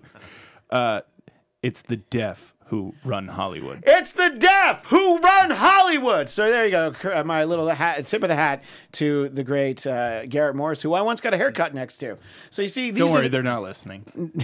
It's 1.61 1.81
the 1.81 1.97
deaf 1.97 2.53
who 2.67 2.93
run 3.03 3.27
Hollywood. 3.29 3.83
It's 3.85 4.11
the 4.13 4.29
deaf 4.29 4.85
who 4.85 5.17
run 5.17 5.49
Hollywood. 5.49 6.29
So 6.29 6.49
there 6.51 6.65
you 6.65 6.71
go. 6.71 6.93
Uh, 7.03 7.23
My 7.23 7.43
little 7.43 7.67
hat, 7.67 8.05
tip 8.05 8.21
of 8.21 8.29
the 8.29 8.35
hat 8.35 8.63
to 8.93 9.29
the 9.29 9.43
great 9.43 9.87
uh, 9.87 10.27
Garrett 10.27 10.55
Morris, 10.55 10.81
who 10.81 10.93
I 10.93 11.01
once 11.01 11.19
got 11.19 11.33
a 11.33 11.37
haircut 11.37 11.73
next 11.73 11.97
to. 11.99 12.17
So 12.51 12.61
you 12.61 12.67
see, 12.69 12.91
these 12.91 12.99
Don't 12.99 13.11
worry, 13.11 13.23
the- 13.23 13.29
they're 13.29 13.43
not 13.43 13.63
listening. 13.63 14.05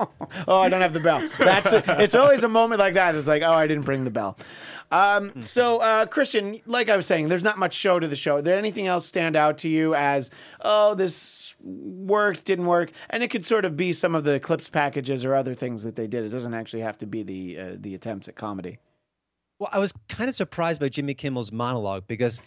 oh, 0.48 0.58
I 0.60 0.68
don't 0.68 0.80
have 0.80 0.94
the 0.94 1.00
bell. 1.00 1.28
That's 1.38 1.72
it. 1.72 1.84
It's 1.88 2.14
always 2.14 2.42
a 2.42 2.48
moment 2.48 2.78
like 2.78 2.94
that. 2.94 3.14
It's 3.14 3.28
like, 3.28 3.42
oh, 3.42 3.52
I 3.52 3.66
didn't 3.66 3.84
bring 3.84 4.04
the 4.04 4.10
bell. 4.10 4.36
Um, 4.92 5.40
so, 5.40 5.78
uh, 5.78 6.06
Christian, 6.06 6.60
like 6.66 6.88
I 6.88 6.96
was 6.96 7.06
saying, 7.06 7.28
there's 7.28 7.44
not 7.44 7.58
much 7.58 7.74
show 7.74 8.00
to 8.00 8.08
the 8.08 8.16
show. 8.16 8.40
Did 8.40 8.54
anything 8.54 8.88
else 8.88 9.06
stand 9.06 9.36
out 9.36 9.58
to 9.58 9.68
you 9.68 9.94
as, 9.94 10.30
oh, 10.62 10.94
this 10.94 11.54
worked, 11.60 12.44
didn't 12.44 12.66
work? 12.66 12.90
And 13.08 13.22
it 13.22 13.30
could 13.30 13.46
sort 13.46 13.64
of 13.64 13.76
be 13.76 13.92
some 13.92 14.16
of 14.16 14.24
the 14.24 14.40
clips 14.40 14.68
packages 14.68 15.24
or 15.24 15.34
other 15.34 15.54
things 15.54 15.84
that 15.84 15.94
they 15.94 16.08
did. 16.08 16.24
It 16.24 16.30
doesn't 16.30 16.54
actually 16.54 16.82
have 16.82 16.98
to 16.98 17.06
be 17.06 17.22
the 17.22 17.58
uh, 17.58 17.76
the 17.78 17.94
attempts 17.94 18.26
at 18.26 18.34
comedy. 18.34 18.78
Well, 19.60 19.70
I 19.72 19.78
was 19.78 19.92
kind 20.08 20.28
of 20.28 20.34
surprised 20.34 20.80
by 20.80 20.88
Jimmy 20.88 21.14
Kimmel's 21.14 21.52
monologue 21.52 22.04
because, 22.08 22.40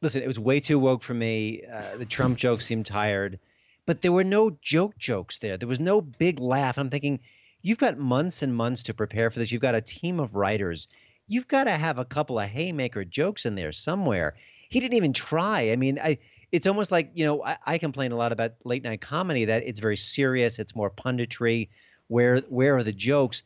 listen, 0.00 0.22
it 0.22 0.28
was 0.28 0.38
way 0.38 0.60
too 0.60 0.78
woke 0.78 1.02
for 1.02 1.12
me. 1.12 1.62
Uh, 1.70 1.98
the 1.98 2.06
Trump 2.06 2.38
jokes 2.38 2.64
seemed 2.64 2.86
tired, 2.86 3.38
but 3.86 4.02
there 4.02 4.12
were 4.12 4.24
no 4.24 4.56
joke 4.62 4.96
jokes 4.98 5.38
there. 5.38 5.56
There 5.56 5.68
was 5.68 5.80
no 5.80 6.00
big 6.00 6.40
laugh. 6.40 6.78
I'm 6.78 6.90
thinking, 6.90 7.20
you've 7.62 7.78
got 7.78 7.98
months 7.98 8.42
and 8.42 8.54
months 8.54 8.84
to 8.84 8.94
prepare 8.94 9.30
for 9.30 9.38
this. 9.38 9.52
You've 9.52 9.62
got 9.62 9.74
a 9.74 9.80
team 9.80 10.20
of 10.20 10.36
writers. 10.36 10.88
You've 11.26 11.48
got 11.48 11.64
to 11.64 11.72
have 11.72 11.98
a 11.98 12.04
couple 12.04 12.38
of 12.38 12.48
haymaker 12.48 13.04
jokes 13.04 13.46
in 13.46 13.54
there 13.54 13.72
somewhere. 13.72 14.34
He 14.68 14.80
didn't 14.80 14.96
even 14.96 15.12
try. 15.12 15.70
I 15.70 15.76
mean, 15.76 15.98
I 15.98 16.18
it's 16.52 16.66
almost 16.66 16.90
like 16.90 17.10
you 17.14 17.24
know 17.24 17.42
I, 17.42 17.56
I 17.64 17.78
complain 17.78 18.12
a 18.12 18.16
lot 18.16 18.32
about 18.32 18.52
late 18.64 18.82
night 18.82 19.00
comedy 19.00 19.46
that 19.46 19.62
it's 19.64 19.80
very 19.80 19.96
serious. 19.96 20.58
It's 20.58 20.74
more 20.74 20.90
punditry. 20.90 21.68
Where 22.08 22.38
where 22.48 22.76
are 22.76 22.82
the 22.82 22.92
jokes? 22.92 23.42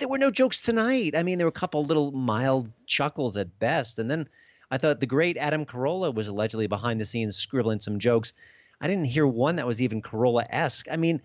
there 0.00 0.08
were 0.08 0.18
no 0.18 0.30
jokes 0.30 0.62
tonight. 0.62 1.14
I 1.14 1.22
mean, 1.22 1.38
there 1.38 1.46
were 1.46 1.50
a 1.50 1.52
couple 1.52 1.84
little 1.84 2.10
mild 2.10 2.72
chuckles 2.86 3.36
at 3.36 3.58
best. 3.58 3.98
And 3.98 4.10
then 4.10 4.28
I 4.70 4.78
thought 4.78 4.98
the 4.98 5.06
great 5.06 5.36
Adam 5.36 5.64
Carolla 5.64 6.12
was 6.12 6.28
allegedly 6.28 6.66
behind 6.66 7.00
the 7.00 7.04
scenes 7.04 7.36
scribbling 7.36 7.80
some 7.80 7.98
jokes. 7.98 8.32
I 8.80 8.86
didn't 8.86 9.06
hear 9.06 9.26
one 9.26 9.56
that 9.56 9.66
was 9.66 9.80
even 9.80 10.02
Carolla 10.02 10.46
esque. 10.48 10.86
I 10.90 10.96
mean, 10.96 11.20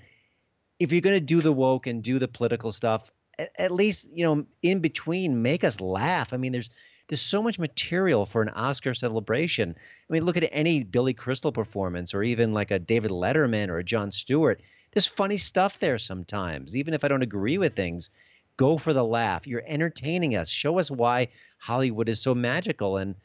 if 0.79 0.91
you're 0.91 1.01
going 1.01 1.15
to 1.15 1.21
do 1.21 1.41
the 1.41 1.53
woke 1.53 1.88
and 1.88 2.03
do 2.03 2.19
the 2.19 2.27
political 2.27 2.71
stuff, 2.71 3.12
at, 3.39 3.51
at 3.57 3.71
least, 3.71 4.09
you 4.13 4.24
know, 4.24 4.45
in 4.62 4.79
between, 4.79 5.41
make 5.41 5.63
us 5.63 5.79
laugh. 5.79 6.33
I 6.33 6.38
mean, 6.38 6.51
there's 6.51 6.69
there's 7.07 7.21
so 7.21 7.43
much 7.43 7.59
material 7.59 8.25
for 8.25 8.41
an 8.41 8.50
Oscar 8.50 8.95
celebration. 8.95 9.75
I 9.77 10.13
mean, 10.13 10.25
look 10.25 10.38
at 10.38 10.50
any 10.51 10.83
Billy 10.83 11.13
Crystal 11.13 11.51
performance 11.51 12.15
or 12.15 12.24
even 12.24 12.51
like 12.51 12.71
a 12.71 12.79
David 12.79 13.12
Letterman 13.12 13.69
or 13.69 13.77
a 13.77 13.83
Jon 13.83 14.12
Stewart. 14.12 14.62
There's 14.91 15.05
funny 15.05 15.38
stuff 15.38 15.77
there 15.77 16.00
sometimes, 16.00 16.75
even 16.75 16.95
if 16.95 17.03
I 17.03 17.07
don't 17.07 17.21
agree 17.21 17.59
with 17.59 17.75
things 17.75 18.09
go 18.57 18.77
for 18.77 18.93
the 18.93 19.03
laugh. 19.03 19.47
You're 19.47 19.63
entertaining 19.65 20.35
us. 20.35 20.50
Show 20.50 20.79
us 20.79 20.89
why 20.89 21.29
Hollywood 21.57 22.09
is 22.09 22.21
so 22.21 22.33
magical. 22.33 22.97
And 22.97 23.15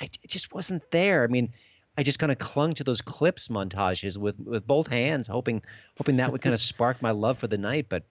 I, 0.00 0.04
it 0.22 0.30
just 0.30 0.54
wasn't 0.54 0.90
there. 0.90 1.24
I 1.24 1.26
mean, 1.26 1.52
I 1.96 2.02
just 2.02 2.18
kind 2.18 2.30
of 2.30 2.38
clung 2.38 2.74
to 2.74 2.84
those 2.84 3.00
clips 3.00 3.48
montages 3.48 4.16
with 4.16 4.38
with 4.38 4.66
both 4.66 4.86
hands, 4.88 5.28
hoping 5.28 5.62
hoping 5.96 6.16
that 6.16 6.32
would 6.32 6.42
kind 6.42 6.54
of 6.54 6.60
spark 6.60 7.00
my 7.00 7.10
love 7.10 7.38
for 7.38 7.46
the 7.46 7.58
night. 7.58 7.86
But 7.88 8.04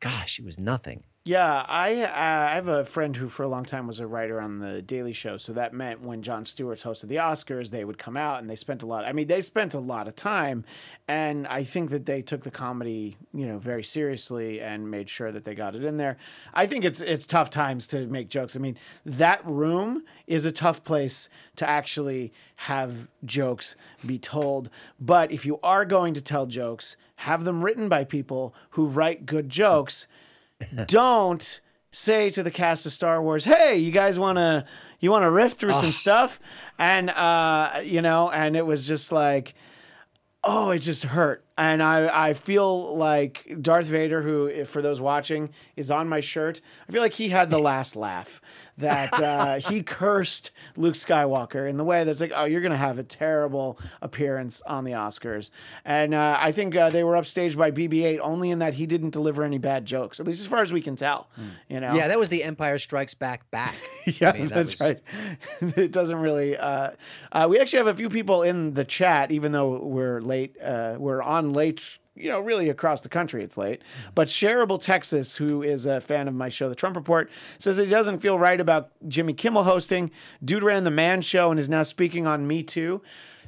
gosh, 0.00 0.38
it 0.38 0.44
was 0.44 0.58
nothing. 0.58 1.04
Yeah, 1.24 1.64
I 1.68 2.02
uh, 2.02 2.50
I 2.50 2.54
have 2.56 2.66
a 2.66 2.84
friend 2.84 3.14
who 3.14 3.28
for 3.28 3.44
a 3.44 3.48
long 3.48 3.64
time 3.64 3.86
was 3.86 4.00
a 4.00 4.06
writer 4.08 4.40
on 4.40 4.58
the 4.58 4.82
Daily 4.82 5.12
Show. 5.12 5.36
So 5.36 5.52
that 5.52 5.72
meant 5.72 6.00
when 6.00 6.20
Jon 6.20 6.44
Stewart's 6.44 6.82
hosted 6.82 7.06
the 7.06 7.16
Oscars, 7.16 7.70
they 7.70 7.84
would 7.84 7.96
come 7.96 8.16
out 8.16 8.40
and 8.40 8.50
they 8.50 8.56
spent 8.56 8.82
a 8.82 8.86
lot. 8.86 9.04
I 9.04 9.12
mean, 9.12 9.28
they 9.28 9.40
spent 9.40 9.74
a 9.74 9.78
lot 9.78 10.08
of 10.08 10.16
time, 10.16 10.64
and 11.06 11.46
I 11.46 11.62
think 11.62 11.90
that 11.90 12.06
they 12.06 12.22
took 12.22 12.42
the 12.42 12.50
comedy, 12.50 13.16
you 13.32 13.46
know, 13.46 13.58
very 13.58 13.84
seriously 13.84 14.60
and 14.60 14.90
made 14.90 15.08
sure 15.08 15.30
that 15.30 15.44
they 15.44 15.54
got 15.54 15.76
it 15.76 15.84
in 15.84 15.96
there. 15.96 16.16
I 16.54 16.66
think 16.66 16.84
it's 16.84 17.00
it's 17.00 17.24
tough 17.24 17.50
times 17.50 17.86
to 17.88 18.04
make 18.08 18.28
jokes. 18.28 18.56
I 18.56 18.58
mean, 18.58 18.76
that 19.06 19.46
room 19.46 20.02
is 20.26 20.44
a 20.44 20.50
tough 20.50 20.82
place 20.82 21.28
to 21.54 21.70
actually 21.70 22.32
have 22.56 23.06
jokes 23.24 23.76
be 24.04 24.18
told. 24.18 24.70
But 24.98 25.30
if 25.30 25.46
you 25.46 25.60
are 25.62 25.84
going 25.84 26.14
to 26.14 26.20
tell 26.20 26.46
jokes, 26.46 26.96
have 27.14 27.44
them 27.44 27.64
written 27.64 27.88
by 27.88 28.02
people 28.02 28.56
who 28.70 28.88
write 28.88 29.24
good 29.24 29.48
jokes 29.48 30.08
don't 30.86 31.60
say 31.90 32.30
to 32.30 32.42
the 32.42 32.50
cast 32.50 32.86
of 32.86 32.92
Star 32.92 33.22
Wars, 33.22 33.44
"Hey, 33.44 33.76
you 33.76 33.90
guys 33.90 34.18
want 34.18 34.38
to 34.38 34.64
you 35.00 35.10
want 35.10 35.22
to 35.24 35.30
riff 35.30 35.52
through 35.52 35.74
some 35.74 35.92
stuff?" 35.92 36.40
And 36.78 37.10
uh, 37.10 37.80
you 37.84 38.02
know, 38.02 38.30
and 38.30 38.56
it 38.56 38.66
was 38.66 38.86
just 38.86 39.12
like, 39.12 39.54
oh, 40.44 40.70
it 40.70 40.80
just 40.80 41.04
hurt. 41.04 41.44
And 41.56 41.82
I 41.82 42.28
I 42.28 42.34
feel 42.34 42.96
like 42.96 43.56
Darth 43.60 43.86
Vader, 43.86 44.22
who 44.22 44.46
if 44.46 44.68
for 44.68 44.82
those 44.82 45.00
watching 45.00 45.50
is 45.76 45.90
on 45.90 46.08
my 46.08 46.20
shirt, 46.20 46.60
I 46.88 46.92
feel 46.92 47.02
like 47.02 47.14
he 47.14 47.28
had 47.28 47.50
the 47.50 47.58
last 47.58 47.94
laugh. 47.96 48.40
That 48.78 49.12
uh, 49.14 49.58
he 49.58 49.82
cursed 49.82 50.50
Luke 50.76 50.94
Skywalker 50.94 51.68
in 51.68 51.76
the 51.76 51.84
way 51.84 52.04
that's 52.04 52.20
like, 52.20 52.32
oh, 52.34 52.44
you're 52.46 52.62
gonna 52.62 52.76
have 52.76 52.98
a 52.98 53.02
terrible 53.02 53.78
appearance 54.00 54.62
on 54.62 54.84
the 54.84 54.92
Oscars. 54.92 55.50
And 55.84 56.14
uh, 56.14 56.38
I 56.40 56.52
think 56.52 56.74
uh, 56.74 56.88
they 56.90 57.04
were 57.04 57.14
upstaged 57.14 57.56
by 57.56 57.70
BB-8 57.70 58.18
only 58.22 58.50
in 58.50 58.60
that 58.60 58.74
he 58.74 58.86
didn't 58.86 59.10
deliver 59.10 59.44
any 59.44 59.58
bad 59.58 59.84
jokes, 59.84 60.20
at 60.20 60.26
least 60.26 60.40
as 60.40 60.46
far 60.46 60.62
as 60.62 60.72
we 60.72 60.80
can 60.80 60.96
tell. 60.96 61.28
You 61.68 61.80
know, 61.80 61.94
Yeah, 61.94 62.08
that 62.08 62.18
was 62.18 62.28
the 62.30 62.42
Empire 62.42 62.78
Strikes 62.78 63.14
Back 63.14 63.50
back. 63.50 63.74
yeah, 64.06 64.30
I 64.30 64.32
mean, 64.32 64.46
that 64.46 64.54
that's 64.54 64.72
was- 64.72 64.80
right. 64.80 65.00
it 65.76 65.92
doesn't 65.92 66.18
really. 66.18 66.56
Uh, 66.56 66.92
uh, 67.32 67.46
we 67.50 67.58
actually 67.60 67.78
have 67.78 67.88
a 67.88 67.94
few 67.94 68.08
people 68.08 68.42
in 68.42 68.74
the 68.74 68.84
chat, 68.84 69.30
even 69.30 69.52
though 69.52 69.78
we're 69.84 70.20
late. 70.20 70.56
Uh, 70.62 70.96
we're 70.98 71.22
on 71.22 71.52
late. 71.52 71.98
You 72.14 72.28
know, 72.28 72.40
really 72.40 72.68
across 72.68 73.00
the 73.00 73.08
country, 73.08 73.42
it's 73.42 73.56
late. 73.56 73.80
But 74.14 74.28
Shareable 74.28 74.80
Texas, 74.80 75.36
who 75.36 75.62
is 75.62 75.86
a 75.86 76.00
fan 76.00 76.28
of 76.28 76.34
my 76.34 76.50
show, 76.50 76.68
The 76.68 76.74
Trump 76.74 76.94
Report, 76.94 77.30
says 77.56 77.78
he 77.78 77.86
doesn't 77.86 78.18
feel 78.18 78.38
right 78.38 78.60
about 78.60 78.90
Jimmy 79.08 79.32
Kimmel 79.32 79.64
hosting. 79.64 80.10
Dude 80.44 80.62
ran 80.62 80.84
the 80.84 80.90
Man 80.90 81.22
Show 81.22 81.50
and 81.50 81.58
is 81.58 81.70
now 81.70 81.82
speaking 81.82 82.26
on 82.26 82.46
Me 82.46 82.62
Too. 82.62 83.00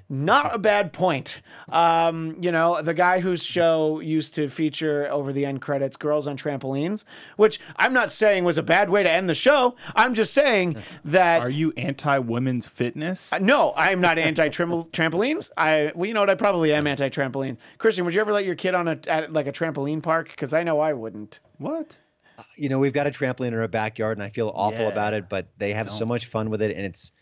Not 0.08 0.54
a 0.54 0.58
bad 0.58 0.92
point. 0.92 1.40
Um, 1.70 2.36
you 2.40 2.52
know, 2.52 2.82
the 2.82 2.92
guy 2.94 3.20
whose 3.20 3.42
show 3.42 4.00
used 4.00 4.34
to 4.34 4.48
feature 4.48 5.10
over 5.10 5.32
the 5.32 5.46
end 5.46 5.62
credits 5.62 5.96
Girls 5.96 6.26
on 6.26 6.36
Trampolines, 6.36 7.04
which 7.36 7.58
I'm 7.76 7.92
not 7.94 8.12
saying 8.12 8.44
was 8.44 8.58
a 8.58 8.62
bad 8.62 8.90
way 8.90 9.02
to 9.02 9.10
end 9.10 9.28
the 9.30 9.34
show. 9.34 9.76
I'm 9.96 10.12
just 10.14 10.34
saying 10.34 10.76
that. 11.06 11.40
Are 11.40 11.48
you 11.50 11.72
anti 11.76 12.18
women's 12.18 12.66
fitness? 12.66 13.30
no, 13.40 13.72
I'm 13.76 14.00
not 14.00 14.18
anti 14.18 14.48
trampolines. 14.50 15.50
I, 15.56 15.92
well, 15.94 16.06
you 16.06 16.14
know 16.14 16.20
what? 16.20 16.30
I 16.30 16.34
probably 16.34 16.72
am 16.72 16.86
anti 16.86 17.08
trampolines. 17.08 17.56
Christian, 17.78 18.04
would 18.04 18.14
you 18.14 18.20
ever 18.20 18.32
let 18.32 18.44
your 18.44 18.56
kid 18.56 18.74
on 18.74 18.88
a 18.88 18.98
at 19.06 19.32
like 19.32 19.46
a 19.46 19.52
trampoline 19.52 20.02
park? 20.02 20.28
Because 20.28 20.52
I 20.52 20.62
know 20.62 20.80
I 20.80 20.92
wouldn't. 20.92 21.40
What? 21.58 21.98
you 22.56 22.68
know, 22.68 22.78
we've 22.80 22.92
got 22.92 23.06
a 23.06 23.10
trampoline 23.10 23.48
in 23.48 23.54
our 23.54 23.68
backyard, 23.68 24.18
and 24.18 24.24
I 24.24 24.28
feel 24.28 24.50
awful 24.54 24.84
Yeah. 24.86 24.90
about 24.92 25.14
it. 25.14 25.28
But 25.28 25.46
they 25.56 25.72
have 25.72 25.90
so 25.90 26.04
much 26.04 26.26
fun 26.26 26.50
with 26.50 26.62
it, 26.62 26.76
and 26.76 26.84
it's 26.84 27.12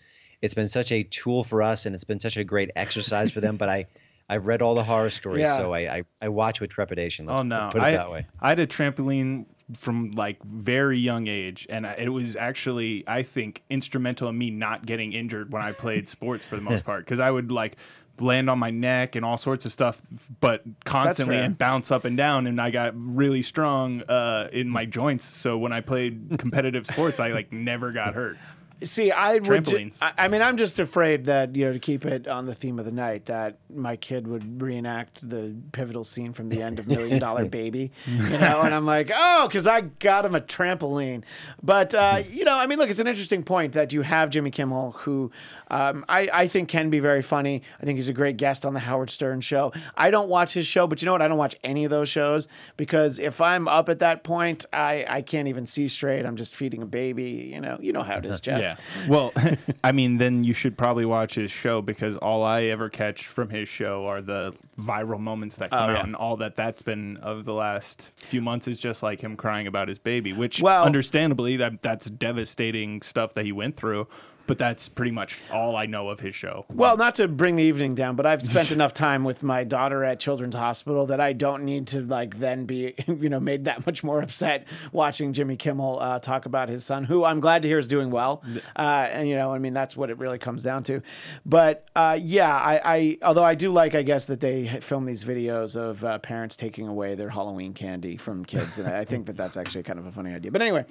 it's 0.42 0.54
been 0.54 0.68
such 0.68 0.92
a 0.92 1.02
tool 1.04 1.44
for 1.44 1.62
us, 1.62 1.86
and 1.86 1.94
it's 1.94 2.04
been 2.04 2.20
such 2.20 2.36
a 2.36 2.44
great 2.44 2.70
exercise 2.76 3.30
for 3.30 3.40
them. 3.40 3.56
But 3.56 3.68
I 3.68 3.86
I've 4.28 4.46
read 4.46 4.62
all 4.62 4.74
the 4.74 4.84
horror 4.84 5.10
stories, 5.10 5.42
Yeah. 5.42 5.56
so 5.56 5.72
I, 5.72 5.96
I 5.98 6.02
I 6.20 6.28
watch 6.28 6.60
with 6.60 6.70
trepidation. 6.70 7.26
Let's, 7.26 7.40
Oh 7.40 7.44
no! 7.44 7.60
let's 7.60 7.72
put 7.72 7.82
it 7.82 7.84
I, 7.84 7.92
that 7.92 8.10
way. 8.10 8.26
I 8.40 8.48
had 8.50 8.58
a 8.58 8.66
trampoline 8.66 9.46
from 9.78 10.10
like 10.12 10.42
very 10.42 10.98
young 10.98 11.28
age, 11.28 11.66
and 11.70 11.86
it 11.86 12.08
was 12.08 12.36
actually 12.36 13.04
I 13.06 13.22
think 13.22 13.62
instrumental 13.70 14.28
in 14.28 14.36
me 14.36 14.50
not 14.50 14.84
getting 14.84 15.12
injured 15.12 15.52
when 15.52 15.62
I 15.62 15.72
played 15.72 16.08
sports 16.08 16.46
for 16.46 16.56
the 16.56 16.62
most 16.62 16.84
part 16.90 17.04
because 17.04 17.20
I 17.20 17.30
would 17.30 17.50
like 17.52 17.76
land 18.20 18.50
on 18.50 18.58
my 18.58 18.70
neck 18.70 19.16
and 19.16 19.24
all 19.24 19.36
sorts 19.36 19.64
of 19.64 19.72
stuff, 19.72 20.00
but 20.40 20.62
constantly 20.84 21.36
and 21.36 21.56
bounce 21.56 21.90
up 21.90 22.04
and 22.04 22.16
down, 22.16 22.46
and 22.46 22.60
I 22.60 22.70
got 22.70 22.92
really 22.94 23.42
strong 23.42 24.02
uh, 24.02 24.48
in 24.52 24.68
my 24.68 24.84
joints. 24.84 25.24
So 25.36 25.56
when 25.56 25.72
I 25.72 25.80
played 25.80 26.36
competitive 26.38 26.86
sports, 26.86 27.20
I 27.20 27.28
like 27.28 27.52
never 27.52 27.90
got 27.92 28.14
hurt. 28.14 28.38
See, 28.84 29.10
I 29.10 29.34
would. 29.34 29.44
ju- 29.44 29.52
Trampolines. 29.52 29.98
I, 30.02 30.12
I 30.18 30.28
mean, 30.28 30.42
I'm 30.42 30.56
just 30.56 30.78
afraid 30.80 31.26
that 31.26 31.54
you 31.56 31.64
know 31.66 31.72
to 31.72 31.78
keep 31.78 32.04
it 32.04 32.26
on 32.28 32.46
the 32.46 32.54
theme 32.54 32.78
of 32.78 32.84
the 32.84 32.92
night 32.92 33.26
that 33.26 33.58
my 33.74 33.96
kid 33.96 34.26
would 34.26 34.60
reenact 34.62 35.28
the 35.28 35.54
pivotal 35.72 36.04
scene 36.04 36.32
from 36.32 36.48
the 36.48 36.62
end 36.62 36.78
of 36.78 36.86
Million 36.86 37.18
Dollar 37.18 37.44
Baby, 37.52 37.92
you 38.06 38.38
know, 38.38 38.62
and 38.62 38.74
I'm 38.74 38.86
like, 38.86 39.10
oh, 39.14 39.46
because 39.48 39.66
I 39.66 39.82
got 39.82 40.24
him 40.24 40.34
a 40.34 40.40
trampoline. 40.40 41.22
But 41.62 41.94
uh, 41.94 42.22
you 42.30 42.44
know, 42.44 42.54
I 42.56 42.66
mean, 42.66 42.78
look, 42.78 42.90
it's 42.90 43.00
an 43.00 43.06
interesting 43.06 43.42
point 43.42 43.72
that 43.74 43.92
you 43.92 44.02
have 44.02 44.30
Jimmy 44.30 44.50
Kimmel, 44.50 44.92
who 44.92 45.30
um, 45.70 46.04
I 46.08 46.28
I 46.32 46.46
think 46.46 46.68
can 46.68 46.90
be 46.90 46.98
very 47.00 47.22
funny. 47.22 47.62
I 47.80 47.84
think 47.86 47.96
he's 47.96 48.08
a 48.08 48.12
great 48.12 48.36
guest 48.36 48.64
on 48.64 48.74
the 48.74 48.80
Howard 48.80 49.10
Stern 49.10 49.40
show. 49.40 49.72
I 49.96 50.10
don't 50.10 50.28
watch 50.28 50.52
his 50.54 50.66
show, 50.66 50.86
but 50.86 51.02
you 51.02 51.06
know 51.06 51.12
what? 51.12 51.22
I 51.22 51.28
don't 51.28 51.38
watch 51.38 51.56
any 51.64 51.84
of 51.84 51.90
those 51.90 52.08
shows 52.08 52.48
because 52.76 53.18
if 53.18 53.40
I'm 53.40 53.68
up 53.68 53.88
at 53.88 53.98
that 54.00 54.24
point, 54.24 54.66
I 54.72 55.04
I 55.08 55.22
can't 55.22 55.48
even 55.48 55.66
see 55.66 55.88
straight. 55.88 56.24
I'm 56.26 56.36
just 56.36 56.54
feeding 56.54 56.82
a 56.82 56.86
baby. 56.86 57.50
You 57.54 57.60
know, 57.60 57.78
you 57.80 57.92
know 57.92 58.02
how 58.02 58.16
it 58.18 58.26
is, 58.26 58.40
Jeff. 58.40 58.60
Yeah. 58.60 58.71
Well, 59.08 59.32
I 59.84 59.92
mean, 59.92 60.18
then 60.18 60.44
you 60.44 60.52
should 60.52 60.76
probably 60.78 61.04
watch 61.04 61.34
his 61.34 61.50
show 61.50 61.82
because 61.82 62.16
all 62.16 62.42
I 62.44 62.62
ever 62.64 62.88
catch 62.88 63.26
from 63.26 63.50
his 63.50 63.68
show 63.68 64.06
are 64.06 64.20
the 64.22 64.54
viral 64.78 65.20
moments 65.20 65.56
that 65.56 65.70
come 65.70 65.78
Oh, 65.90 65.92
out, 65.92 65.96
yeah. 65.98 66.02
and 66.04 66.16
all 66.16 66.36
that 66.38 66.56
that's 66.56 66.82
been 66.82 67.16
of 67.18 67.44
the 67.44 67.54
last 67.54 68.10
few 68.16 68.40
months 68.40 68.68
is 68.68 68.78
just 68.80 69.02
like 69.02 69.20
him 69.20 69.36
crying 69.36 69.66
about 69.66 69.88
his 69.88 69.98
baby, 69.98 70.32
which, 70.32 70.60
Well- 70.60 70.84
understandably, 70.84 71.56
that 71.58 71.82
that's 71.82 72.06
devastating 72.10 73.02
stuff 73.02 73.34
that 73.34 73.44
he 73.44 73.52
went 73.52 73.76
through. 73.76 74.08
But 74.46 74.58
that's 74.58 74.88
pretty 74.88 75.12
much 75.12 75.38
all 75.52 75.76
I 75.76 75.86
know 75.86 76.08
of 76.08 76.20
his 76.20 76.34
show. 76.34 76.66
Well, 76.72 76.96
not 76.96 77.14
to 77.16 77.28
bring 77.28 77.56
the 77.56 77.62
evening 77.62 77.94
down, 77.94 78.16
but 78.16 78.26
I've 78.26 78.42
spent 78.42 78.72
enough 78.72 78.94
time 78.94 79.24
with 79.24 79.42
my 79.42 79.64
daughter 79.64 80.04
at 80.04 80.20
Children's 80.20 80.54
Hospital 80.54 81.06
that 81.06 81.20
I 81.20 81.32
don't 81.32 81.64
need 81.64 81.86
to 81.88 82.00
like 82.00 82.38
then 82.38 82.64
be, 82.64 82.94
you 83.06 83.28
know, 83.28 83.40
made 83.40 83.64
that 83.66 83.86
much 83.86 84.02
more 84.02 84.20
upset 84.22 84.66
watching 84.92 85.32
Jimmy 85.32 85.56
Kimmel 85.56 85.98
uh, 86.00 86.18
talk 86.18 86.46
about 86.46 86.68
his 86.68 86.84
son, 86.84 87.04
who 87.04 87.24
I'm 87.24 87.40
glad 87.40 87.62
to 87.62 87.68
hear 87.68 87.78
is 87.78 87.86
doing 87.86 88.10
well. 88.10 88.42
Uh, 88.76 89.08
and 89.10 89.28
you 89.28 89.36
know, 89.36 89.52
I 89.52 89.58
mean, 89.58 89.72
that's 89.72 89.96
what 89.96 90.10
it 90.10 90.18
really 90.18 90.38
comes 90.38 90.62
down 90.62 90.82
to. 90.84 91.02
But 91.46 91.88
uh, 91.94 92.18
yeah, 92.20 92.54
I, 92.54 92.80
I, 92.84 93.18
although 93.22 93.44
I 93.44 93.54
do 93.54 93.72
like, 93.72 93.94
I 93.94 94.02
guess 94.02 94.26
that 94.26 94.40
they 94.40 94.68
film 94.80 95.04
these 95.04 95.24
videos 95.24 95.76
of 95.76 96.04
uh, 96.04 96.18
parents 96.18 96.56
taking 96.56 96.88
away 96.88 97.14
their 97.14 97.30
Halloween 97.30 97.74
candy 97.74 98.16
from 98.16 98.44
kids, 98.44 98.78
and 98.78 98.88
I 98.88 99.04
think 99.04 99.26
that 99.26 99.36
that's 99.36 99.56
actually 99.56 99.82
kind 99.84 99.98
of 99.98 100.06
a 100.06 100.12
funny 100.12 100.34
idea. 100.34 100.50
But 100.50 100.62
anyway, 100.62 100.84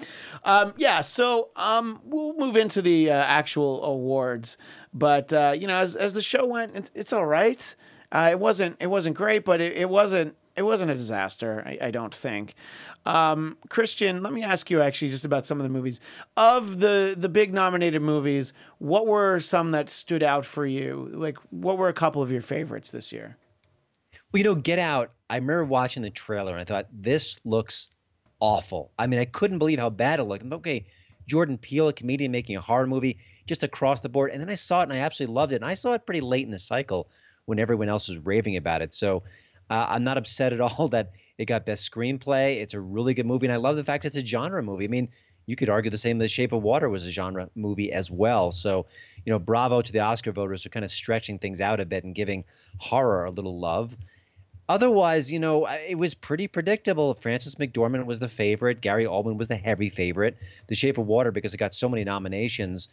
um, 0.44 0.74
yeah, 0.78 1.02
so 1.02 1.50
um, 1.56 2.02
we'll 2.04 2.36
move 2.36 2.58
into 2.58 2.82
the 2.82 3.12
uh, 3.12 3.16
actual 3.42 3.84
awards. 3.84 4.58
But 4.94 5.28
uh, 5.34 5.54
you 5.60 5.68
know, 5.68 5.78
as, 5.78 5.96
as 5.96 6.14
the 6.14 6.22
show 6.22 6.46
went, 6.46 6.76
it's, 6.76 6.92
it's 6.94 7.14
all 7.14 7.26
right. 7.26 7.76
Uh, 8.12 8.30
it 8.32 8.40
wasn't 8.40 8.76
it 8.80 8.88
wasn't 8.88 9.16
great, 9.16 9.44
but 9.46 9.60
it, 9.62 9.74
it 9.84 9.90
wasn't 9.90 10.36
it 10.56 10.64
wasn't 10.64 10.92
a 10.92 10.96
disaster. 10.96 11.64
I, 11.66 11.88
I 11.88 11.92
don't 11.92 12.14
think. 12.14 12.56
Um, 13.06 13.58
Christian, 13.70 14.22
let 14.22 14.34
me 14.34 14.44
ask 14.44 14.70
you 14.70 14.82
actually 14.82 15.10
just 15.10 15.26
about 15.26 15.46
some 15.46 15.60
of 15.60 15.64
the 15.64 15.70
movies 15.78 16.00
of 16.36 16.80
the 16.80 17.16
the 17.18 17.30
big 17.30 17.54
nominated 17.54 18.02
movies. 18.02 18.54
What 18.80 19.08
were 19.08 19.40
some 19.40 19.72
that 19.72 19.90
stood 19.90 20.24
out 20.24 20.46
for 20.46 20.66
you? 20.66 21.10
Like, 21.14 21.38
what 21.50 21.78
were 21.78 21.90
a 21.90 21.94
couple 21.94 22.22
of 22.22 22.32
your 22.32 22.42
favorites 22.42 22.92
this 22.92 23.12
year? 23.12 23.38
Well, 24.32 24.40
you 24.40 24.44
know, 24.44 24.56
Get 24.56 24.80
Out. 24.80 25.12
I 25.30 25.36
remember 25.36 25.66
watching 25.66 26.04
the 26.04 26.10
trailer 26.10 26.52
and 26.54 26.62
I 26.62 26.66
thought 26.66 26.88
this 26.92 27.38
looks 27.44 27.90
awful. 28.40 28.92
I 29.00 29.08
mean, 29.08 29.20
I 29.20 29.26
couldn't 29.26 29.60
believe 29.60 29.80
how 29.80 29.90
bad 29.90 30.20
it 30.20 30.24
looked. 30.24 30.52
Okay, 30.52 30.86
Jordan 31.28 31.58
Peele, 31.58 31.90
a 31.90 31.94
comedian 31.94 32.32
making 32.32 32.56
a 32.56 32.62
horror 32.62 32.88
movie, 32.88 33.18
just 33.48 33.64
across 33.64 34.00
the 34.00 34.10
board. 34.10 34.32
And 34.32 34.42
then 34.42 34.50
I 34.50 34.56
saw 34.56 34.82
it 34.82 34.84
and 34.84 34.94
I 34.94 34.98
absolutely 34.98 35.36
loved 35.36 35.54
it. 35.54 35.58
And 35.58 35.66
I 35.66 35.76
saw 35.76 35.94
it 35.94 36.06
pretty 36.06 36.22
late 36.22 36.46
in 36.46 36.52
the 36.52 36.60
cycle 36.60 37.10
when 37.46 37.60
everyone 37.60 37.90
else 37.90 38.08
was 38.08 38.18
raving 38.20 38.58
about 38.58 38.82
it. 38.82 38.94
So 38.94 39.24
uh, 39.70 39.88
I'm 39.90 40.04
not 40.04 40.18
upset 40.20 40.54
at 40.54 40.62
all 40.62 40.88
that 40.90 41.12
it 41.38 41.46
got 41.46 41.66
best 41.66 41.90
screenplay. 41.90 42.62
It's 42.62 42.74
a 42.74 42.80
really 42.80 43.14
good 43.14 43.26
movie, 43.26 43.48
and 43.48 43.54
I 43.54 43.58
love 43.58 43.76
the 43.76 43.84
fact 43.84 44.06
it's 44.06 44.18
a 44.18 44.26
genre 44.26 44.62
movie. 44.62 44.86
I 44.86 44.90
mean, 44.90 45.10
you 45.46 45.56
could 45.56 45.70
argue 45.70 45.90
the 45.90 45.98
same. 45.98 46.18
The 46.18 46.28
Shape 46.28 46.52
of 46.52 46.62
Water 46.62 46.90
was 46.90 47.06
a 47.06 47.10
genre 47.10 47.50
movie 47.56 47.92
as 47.92 48.12
well. 48.12 48.52
So, 48.52 48.86
you 49.26 49.32
know, 49.32 49.40
bravo 49.40 49.82
to 49.82 49.92
the 49.92 50.00
Oscar 50.00 50.32
voters 50.32 50.64
for 50.64 50.70
kind 50.70 50.86
of 50.86 50.92
stretching 50.92 51.40
things 51.40 51.62
out 51.62 51.80
a 51.80 51.86
bit 51.86 52.04
and 52.04 52.14
giving 52.14 52.44
horror 52.78 53.26
a 53.26 53.32
little 53.32 53.60
love. 53.60 53.96
Otherwise, 54.72 55.30
you 55.30 55.38
know, 55.38 55.66
it 55.66 55.98
was 55.98 56.14
pretty 56.14 56.48
predictable. 56.48 57.14
Frances 57.14 57.56
McDormand 57.56 58.06
was 58.06 58.22
the 58.22 58.30
favorite. 58.30 58.80
Gary 58.80 59.04
Oldman 59.04 59.36
was 59.36 59.50
the 59.50 59.58
heavy 59.58 59.90
favorite. 59.90 60.38
The 60.68 60.76
Shape 60.76 60.98
of 60.98 61.08
Water, 61.08 61.30
because 61.30 61.54
it 61.54 61.58
got 61.58 61.76
so 61.76 61.90
many 61.90 62.06
nominations, 62.06 62.88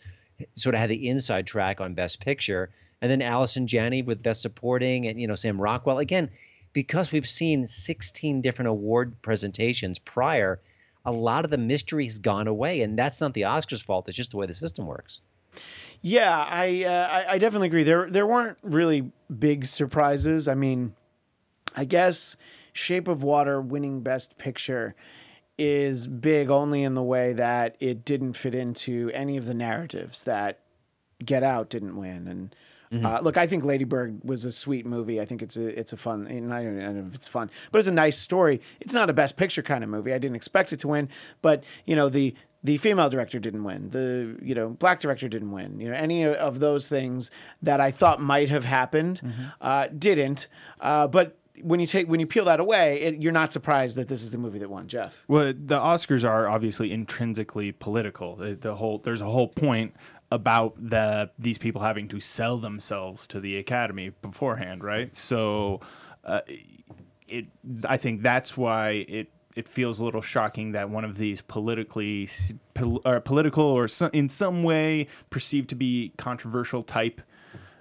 sort 0.56 0.75
of 0.75 0.80
had 0.80 0.90
the 0.90 1.08
inside 1.08 1.47
track 1.47 1.80
on 1.80 1.94
Best 1.94 2.18
Picture. 2.18 2.70
And 3.00 3.08
then 3.08 3.23
Allison 3.23 3.68
Janney 3.68 4.02
with 4.02 4.25
Best 4.25 4.42
Supporting, 4.42 5.06
and 5.06 5.20
you 5.20 5.28
know 5.28 5.37
Sam 5.37 5.61
Rockwell 5.61 5.99
again, 5.99 6.30
because 6.73 7.12
we've 7.12 7.28
seen 7.28 7.68
16 7.68 8.40
different 8.40 8.70
award 8.70 9.23
presentations 9.23 10.00
prior. 10.00 10.61
A 11.06 11.12
lot 11.12 11.44
of 11.44 11.52
the 11.52 11.58
mystery 11.58 12.06
has 12.06 12.18
gone 12.18 12.49
away, 12.49 12.82
and 12.82 12.99
that's 12.99 13.20
not 13.20 13.35
the 13.35 13.42
Oscars' 13.42 13.85
fault. 13.85 14.08
It's 14.08 14.16
just 14.16 14.32
the 14.32 14.37
way 14.37 14.47
the 14.47 14.52
system 14.52 14.85
works. 14.85 15.20
Yeah, 16.02 16.37
I, 16.37 16.82
uh, 16.82 17.08
I 17.08 17.34
I 17.34 17.38
definitely 17.38 17.69
agree. 17.69 17.84
There 17.84 18.10
there 18.10 18.26
weren't 18.26 18.58
really 18.62 19.12
big 19.38 19.64
surprises. 19.64 20.49
I 20.49 20.54
mean, 20.54 20.93
I 21.78 21.84
guess 21.84 22.36
Shape 22.73 23.06
of 23.06 23.23
Water 23.23 23.60
winning 23.60 24.00
Best 24.00 24.36
Picture 24.36 24.97
is 25.56 26.08
big 26.08 26.50
only 26.50 26.82
in 26.82 26.95
the 26.95 27.02
way 27.02 27.32
that 27.32 27.76
it 27.78 28.04
didn't 28.04 28.32
fit 28.32 28.54
into 28.54 29.10
any 29.14 29.36
of 29.36 29.47
the 29.47 29.54
narratives 29.54 30.25
that 30.25 30.58
Get 31.25 31.45
Out 31.45 31.71
didn't 31.71 31.97
win. 31.97 32.26
And 32.28 33.04
uh, 33.04 33.21
look, 33.21 33.36
I 33.36 33.47
think 33.47 33.64
Lady 33.64 33.84
Bird 33.84 34.21
was 34.25 34.45
a 34.45 34.50
sweet 34.50 34.86
movie. 34.86 35.21
I 35.21 35.25
think 35.25 35.41
it's 35.43 35.56
a 35.56 35.78
it's 35.78 35.93
a 35.93 35.97
fun. 35.97 36.26
And 36.26 36.52
I 36.52 36.62
don't 36.64 36.78
know 36.78 37.06
if 37.08 37.14
it's 37.14 37.28
fun, 37.28 37.50
but 37.71 37.78
it's 37.78 37.88
a 37.88 37.93
nice 37.93 38.19
story. 38.19 38.60
It's 38.80 38.95
not 38.95 39.10
a 39.10 39.12
Best 39.12 39.36
Picture 39.36 39.62
kind 39.62 39.84
of 39.84 39.91
movie. 39.91 40.12
I 40.12 40.19
didn't 40.19 40.36
expect 40.36 40.73
it 40.73 40.80
to 40.80 40.88
win, 40.88 41.08
but 41.43 41.64
you 41.86 41.95
know 41.95 42.08
the 42.08 42.34
the 42.64 42.76
female 42.78 43.10
director 43.10 43.38
didn't 43.38 43.62
win. 43.64 43.91
The 43.91 44.38
you 44.43 44.54
know 44.54 44.71
black 44.71 45.00
director 45.00 45.28
didn't 45.28 45.52
win. 45.52 45.80
You 45.80 45.91
know 45.91 45.95
any 45.97 46.25
of 46.25 46.60
those 46.60 46.88
things 46.88 47.30
that 47.62 47.80
I 47.80 47.91
thought 47.91 48.21
might 48.23 48.49
have 48.49 48.64
happened 48.64 49.21
uh, 49.60 49.88
didn't. 49.88 50.49
Uh, 50.80 51.06
but 51.08 51.36
when 51.62 51.80
you 51.80 51.86
take 51.86 52.08
when 52.08 52.21
you 52.21 52.26
peel 52.26 52.44
that 52.47 52.60
away, 52.60 53.00
it, 53.00 53.23
you're 53.23 53.32
not 53.32 53.52
surprised 53.52 53.97
that 53.97 54.08
this 54.08 54.23
is 54.23 54.30
the 54.30 54.38
movie 54.38 54.58
that 54.58 54.71
won. 54.71 54.88
Jeff. 54.88 55.14
Well, 55.28 55.47
the 55.47 55.78
Oscars 55.78 56.25
are 56.28 56.49
obviously 56.49 56.92
intrinsically 56.92 57.73
political. 57.73 58.36
The, 58.36 58.54
the 58.54 58.75
whole 58.75 58.99
there's 58.99 59.21
a 59.21 59.26
whole 59.26 59.49
point 59.49 59.94
about 60.30 60.75
the 60.78 61.30
these 61.38 61.58
people 61.58 61.82
having 61.82 62.08
to 62.08 62.21
sell 62.21 62.58
themselves 62.58 63.26
to 63.28 63.40
the 63.40 63.56
Academy 63.56 64.10
beforehand, 64.23 64.84
right? 64.84 65.14
So, 65.16 65.80
uh, 66.25 66.40
it 67.26 67.47
I 67.86 67.97
think 67.97 68.23
that's 68.23 68.56
why 68.56 69.06
it 69.08 69.30
it 69.56 69.66
feels 69.66 69.99
a 69.99 70.04
little 70.04 70.23
shocking 70.23 70.73
that 70.73 70.88
one 70.88 71.04
of 71.04 71.18
these 71.18 71.40
politically 71.40 72.28
pol- 72.75 73.02
or 73.04 73.21
political 73.21 73.64
or 73.64 73.88
so, 73.88 74.08
in 74.12 74.28
some 74.28 74.62
way 74.62 75.08
perceived 75.30 75.68
to 75.71 75.75
be 75.75 76.12
controversial 76.16 76.82
type 76.82 77.21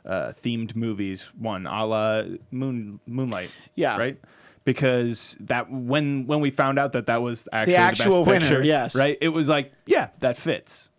uh, 0.08 0.34
themed 0.42 0.76
movies 0.76 1.32
one 1.38 1.68
a 1.68 1.86
la 1.86 2.24
Moon 2.52 3.00
Moonlight. 3.06 3.52
Yeah. 3.76 3.98
right. 3.98 4.18
Because 4.64 5.38
that 5.42 5.72
when 5.72 6.28
when 6.28 6.42
we 6.42 6.52
found 6.52 6.80
out 6.80 6.94
that 6.94 7.06
that 7.06 7.22
was 7.22 7.48
actually 7.54 7.74
the, 7.74 7.80
actual 7.80 8.26
best 8.26 8.28
winner, 8.28 8.40
picture, 8.40 8.64
yes. 8.64 8.96
right, 8.96 9.18
it 9.22 9.30
was 9.30 9.48
like, 9.48 9.72
yeah, 9.86 10.10
that 10.20 10.36
fits. 10.36 10.90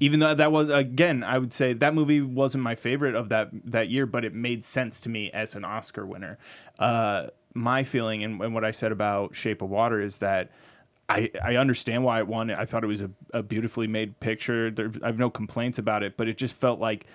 Even 0.00 0.20
though 0.20 0.34
that 0.34 0.50
was 0.50 0.70
again, 0.70 1.22
I 1.24 1.36
would 1.36 1.52
say 1.52 1.74
that 1.74 1.94
movie 1.94 2.22
wasn't 2.22 2.64
my 2.64 2.74
favorite 2.74 3.14
of 3.14 3.28
that 3.30 3.50
that 3.66 3.90
year, 3.90 4.06
but 4.06 4.24
it 4.24 4.32
made 4.32 4.64
sense 4.64 5.02
to 5.02 5.10
me 5.10 5.30
as 5.32 5.54
an 5.54 5.64
Oscar 5.64 6.06
winner. 6.06 6.38
Uh, 6.78 7.26
my 7.52 7.82
feeling 7.82 8.22
and, 8.22 8.40
and 8.40 8.54
what 8.54 8.64
I 8.64 8.70
said 8.70 8.92
about 8.92 9.34
Shape 9.34 9.60
of 9.60 9.68
Water 9.68 10.00
is 10.00 10.18
that 10.18 10.50
I, 11.08 11.30
I 11.42 11.56
understand 11.56 12.04
why 12.04 12.18
it 12.18 12.28
won. 12.28 12.50
I 12.50 12.64
thought 12.66 12.84
it 12.84 12.88
was 12.88 13.00
a, 13.00 13.10
a 13.32 13.42
beautifully 13.42 13.86
made 13.86 14.20
picture. 14.20 14.70
There, 14.70 14.92
I 15.02 15.06
have 15.06 15.18
no 15.18 15.30
complaints 15.30 15.78
about 15.78 16.02
it, 16.02 16.16
but 16.16 16.28
it 16.28 16.36
just 16.36 16.54
felt 16.54 16.80
like 16.80 17.06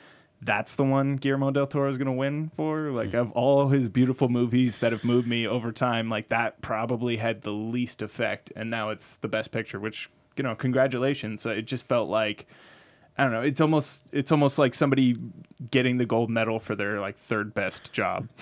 that's 0.45 0.75
the 0.75 0.83
one 0.83 1.15
Guillermo 1.15 1.51
del 1.51 1.67
Toro 1.67 1.89
is 1.89 1.97
going 1.97 2.07
to 2.07 2.11
win 2.11 2.51
for. 2.55 2.91
Like 2.91 3.11
hmm. 3.11 3.17
of 3.17 3.31
all 3.31 3.69
his 3.69 3.89
beautiful 3.89 4.29
movies 4.29 4.79
that 4.79 4.91
have 4.91 5.03
moved 5.03 5.27
me 5.27 5.47
over 5.47 5.71
time, 5.71 6.09
like 6.09 6.29
that 6.29 6.61
probably 6.61 7.17
had 7.17 7.41
the 7.41 7.51
least 7.51 8.01
effect, 8.01 8.51
and 8.55 8.69
now 8.69 8.89
it's 8.89 9.17
the 9.17 9.27
best 9.27 9.51
picture. 9.51 9.79
Which 9.79 10.09
you 10.37 10.43
know, 10.43 10.55
congratulations. 10.55 11.45
It 11.45 11.63
just 11.63 11.85
felt 11.85 12.09
like 12.09 12.47
I 13.17 13.23
don't 13.23 13.33
know. 13.33 13.41
It's 13.41 13.61
almost 13.61 14.03
it's 14.11 14.31
almost 14.31 14.57
like 14.57 14.73
somebody 14.73 15.15
getting 15.69 15.97
the 15.97 16.05
gold 16.05 16.29
medal 16.29 16.59
for 16.59 16.75
their 16.75 16.99
like 16.99 17.17
third 17.17 17.53
best 17.53 17.93
job. 17.93 18.27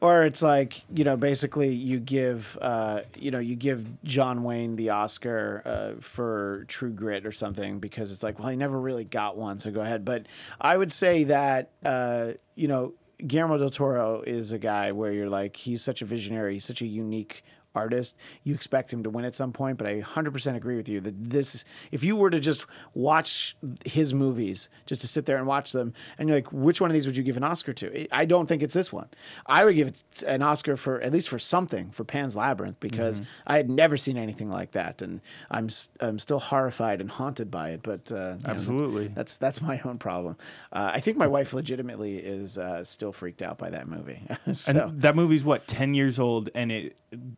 or 0.00 0.24
it's 0.24 0.42
like 0.42 0.82
you 0.94 1.04
know 1.04 1.16
basically 1.16 1.72
you 1.72 1.98
give 1.98 2.56
uh, 2.60 3.00
you 3.16 3.30
know 3.30 3.38
you 3.38 3.56
give 3.56 3.86
John 4.04 4.42
Wayne 4.44 4.76
the 4.76 4.90
Oscar 4.90 5.62
uh, 5.64 6.00
for 6.00 6.64
True 6.68 6.90
Grit 6.90 7.26
or 7.26 7.32
something 7.32 7.78
because 7.78 8.12
it's 8.12 8.22
like 8.22 8.38
well 8.38 8.48
he 8.48 8.56
never 8.56 8.78
really 8.78 9.04
got 9.04 9.36
one 9.36 9.58
so 9.58 9.70
go 9.70 9.80
ahead 9.80 10.04
but 10.04 10.26
I 10.60 10.76
would 10.76 10.92
say 10.92 11.24
that 11.24 11.70
uh, 11.84 12.32
you 12.54 12.68
know 12.68 12.94
Guillermo 13.26 13.58
del 13.58 13.70
Toro 13.70 14.22
is 14.22 14.52
a 14.52 14.58
guy 14.58 14.92
where 14.92 15.12
you're 15.12 15.30
like 15.30 15.56
he's 15.56 15.82
such 15.82 16.02
a 16.02 16.04
visionary 16.04 16.54
he's 16.54 16.64
such 16.64 16.82
a 16.82 16.86
unique 16.86 17.42
artist, 17.76 18.16
you 18.44 18.54
expect 18.54 18.92
him 18.92 19.02
to 19.02 19.10
win 19.10 19.24
at 19.24 19.34
some 19.34 19.52
point. 19.52 19.78
But 19.78 19.86
I 19.86 20.00
100% 20.00 20.56
agree 20.56 20.76
with 20.76 20.88
you 20.88 21.00
that 21.00 21.30
this, 21.30 21.64
if 21.92 22.02
you 22.02 22.16
were 22.16 22.30
to 22.30 22.40
just 22.40 22.66
watch 22.94 23.56
his 23.84 24.14
movies, 24.14 24.68
just 24.86 25.00
to 25.02 25.08
sit 25.08 25.26
there 25.26 25.36
and 25.36 25.46
watch 25.46 25.72
them, 25.72 25.92
and 26.18 26.28
you're 26.28 26.38
like, 26.38 26.52
which 26.52 26.80
one 26.80 26.90
of 26.90 26.94
these 26.94 27.06
would 27.06 27.16
you 27.16 27.22
give 27.22 27.36
an 27.36 27.44
Oscar 27.44 27.72
to? 27.74 28.06
I 28.14 28.24
don't 28.24 28.46
think 28.46 28.62
it's 28.62 28.74
this 28.74 28.92
one. 28.92 29.08
I 29.46 29.64
would 29.64 29.74
give 29.74 29.88
it 29.88 30.22
an 30.26 30.42
Oscar 30.42 30.76
for 30.76 31.00
at 31.00 31.12
least 31.12 31.28
for 31.28 31.38
something 31.38 31.90
for 31.90 32.04
Pan's 32.04 32.34
Labyrinth 32.36 32.80
because 32.80 32.96
Mm-hmm. 33.20 33.24
I 33.46 33.56
had 33.58 33.70
never 33.70 33.96
seen 33.96 34.16
anything 34.16 34.50
like 34.50 34.72
that, 34.72 35.00
and 35.02 35.20
I'm 35.50 35.68
I'm 36.00 36.18
still 36.18 36.38
horrified 36.40 37.00
and 37.00 37.10
haunted 37.10 37.50
by 37.50 37.70
it. 37.70 37.82
But 37.82 38.10
uh, 38.10 38.14
you 38.14 38.20
know, 38.20 38.36
that's- 38.38 38.56
Absolutely. 38.56 39.08
that's 39.08 39.36
that's 39.36 39.60
my 39.60 39.80
own 39.84 39.98
problem. 39.98 40.36
Uh, 40.72 40.90
I 40.94 41.00
think 41.00 41.16
my 41.16 41.26
wife 41.26 41.52
legitimately 41.52 42.16
is 42.18 42.58
uh, 42.58 42.84
still 42.84 43.12
freaked 43.12 43.42
out 43.42 43.58
by 43.58 43.70
that 43.70 43.86
movie. 43.88 44.22
so 44.52 44.70
And 44.88 45.00
that 45.02 45.14
movie's 45.14 45.44
what 45.44 45.66
ten 45.68 45.94
years 45.94 46.18
old, 46.18 46.48
and 46.54 46.72
it, 46.72 46.96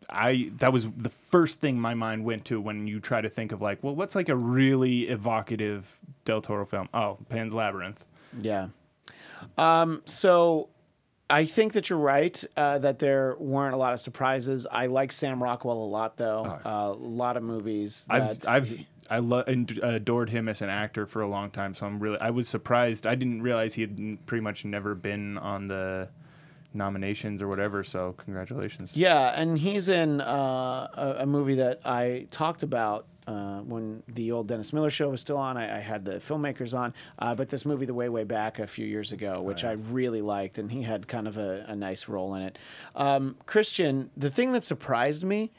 I 0.08 0.27
that 0.58 0.72
was 0.72 0.88
the 0.96 1.10
first 1.10 1.60
thing 1.60 1.78
my 1.78 1.94
mind 1.94 2.24
went 2.24 2.44
to 2.46 2.60
when 2.60 2.86
you 2.86 3.00
try 3.00 3.20
to 3.20 3.28
think 3.30 3.52
of 3.52 3.60
like, 3.60 3.82
well, 3.82 3.94
what's 3.94 4.14
like 4.14 4.28
a 4.28 4.36
really 4.36 5.02
evocative 5.08 5.98
Del 6.24 6.40
Toro 6.40 6.64
film? 6.66 6.88
Oh, 6.94 7.18
Pan's 7.28 7.54
Labyrinth. 7.54 8.04
yeah. 8.40 8.68
Um, 9.56 10.02
so 10.04 10.68
I 11.30 11.44
think 11.44 11.72
that 11.74 11.90
you're 11.90 11.98
right 11.98 12.42
uh, 12.56 12.78
that 12.78 12.98
there 12.98 13.36
weren't 13.38 13.74
a 13.74 13.76
lot 13.78 13.92
of 13.92 14.00
surprises. 14.00 14.66
I 14.70 14.86
like 14.86 15.12
Sam 15.12 15.42
Rockwell 15.42 15.82
a 15.82 15.84
lot, 15.86 16.16
though. 16.16 16.58
Uh, 16.64 16.68
a 16.68 16.92
lot 16.92 17.36
of 17.36 17.42
movies. 17.42 18.06
I've 18.10 18.46
I've 18.46 18.68
he- 18.68 18.86
I 19.10 19.20
lo- 19.20 19.44
and 19.46 19.70
adored 19.82 20.28
him 20.30 20.48
as 20.50 20.60
an 20.60 20.68
actor 20.68 21.06
for 21.06 21.22
a 21.22 21.28
long 21.28 21.50
time, 21.50 21.74
so 21.74 21.86
I'm 21.86 21.98
really 21.98 22.18
I 22.20 22.30
was 22.30 22.46
surprised. 22.48 23.06
I 23.06 23.14
didn't 23.14 23.40
realize 23.42 23.74
he 23.74 23.82
had 23.82 24.18
pretty 24.26 24.42
much 24.42 24.64
never 24.66 24.94
been 24.94 25.38
on 25.38 25.68
the 25.68 26.08
nominations 26.74 27.42
or 27.42 27.48
whatever. 27.48 27.82
So 27.82 28.14
congratulations. 28.18 28.96
Yeah, 28.96 29.40
and 29.40 29.58
he's 29.58 29.88
in 29.88 30.20
uh, 30.20 30.88
a, 30.94 31.16
a 31.20 31.26
movie 31.26 31.56
that 31.56 31.80
I 31.84 32.26
talked 32.30 32.62
about 32.62 33.06
uh, 33.26 33.60
when 33.60 34.02
the 34.08 34.32
old 34.32 34.48
Dennis 34.48 34.72
Miller 34.72 34.88
show 34.90 35.10
was 35.10 35.20
still 35.20 35.36
on. 35.36 35.56
I, 35.58 35.78
I 35.78 35.80
had 35.80 36.04
the 36.04 36.12
filmmakers 36.12 36.76
on, 36.76 36.94
uh, 37.18 37.34
but 37.34 37.50
this 37.50 37.66
movie, 37.66 37.84
The 37.84 37.94
Way 37.94 38.08
Way 38.08 38.24
Back, 38.24 38.58
a 38.58 38.66
few 38.66 38.86
years 38.86 39.12
ago, 39.12 39.42
which 39.42 39.64
I 39.64 39.72
really 39.72 40.22
liked, 40.22 40.58
and 40.58 40.72
he 40.72 40.82
had 40.82 41.08
kind 41.08 41.28
of 41.28 41.36
a, 41.36 41.64
a 41.68 41.76
nice 41.76 42.08
role 42.08 42.34
in 42.34 42.42
it. 42.42 42.58
Um, 42.94 43.36
Christian, 43.44 44.10
the 44.16 44.30
thing 44.30 44.52
that 44.52 44.64
surprised 44.64 45.24
me 45.24 45.52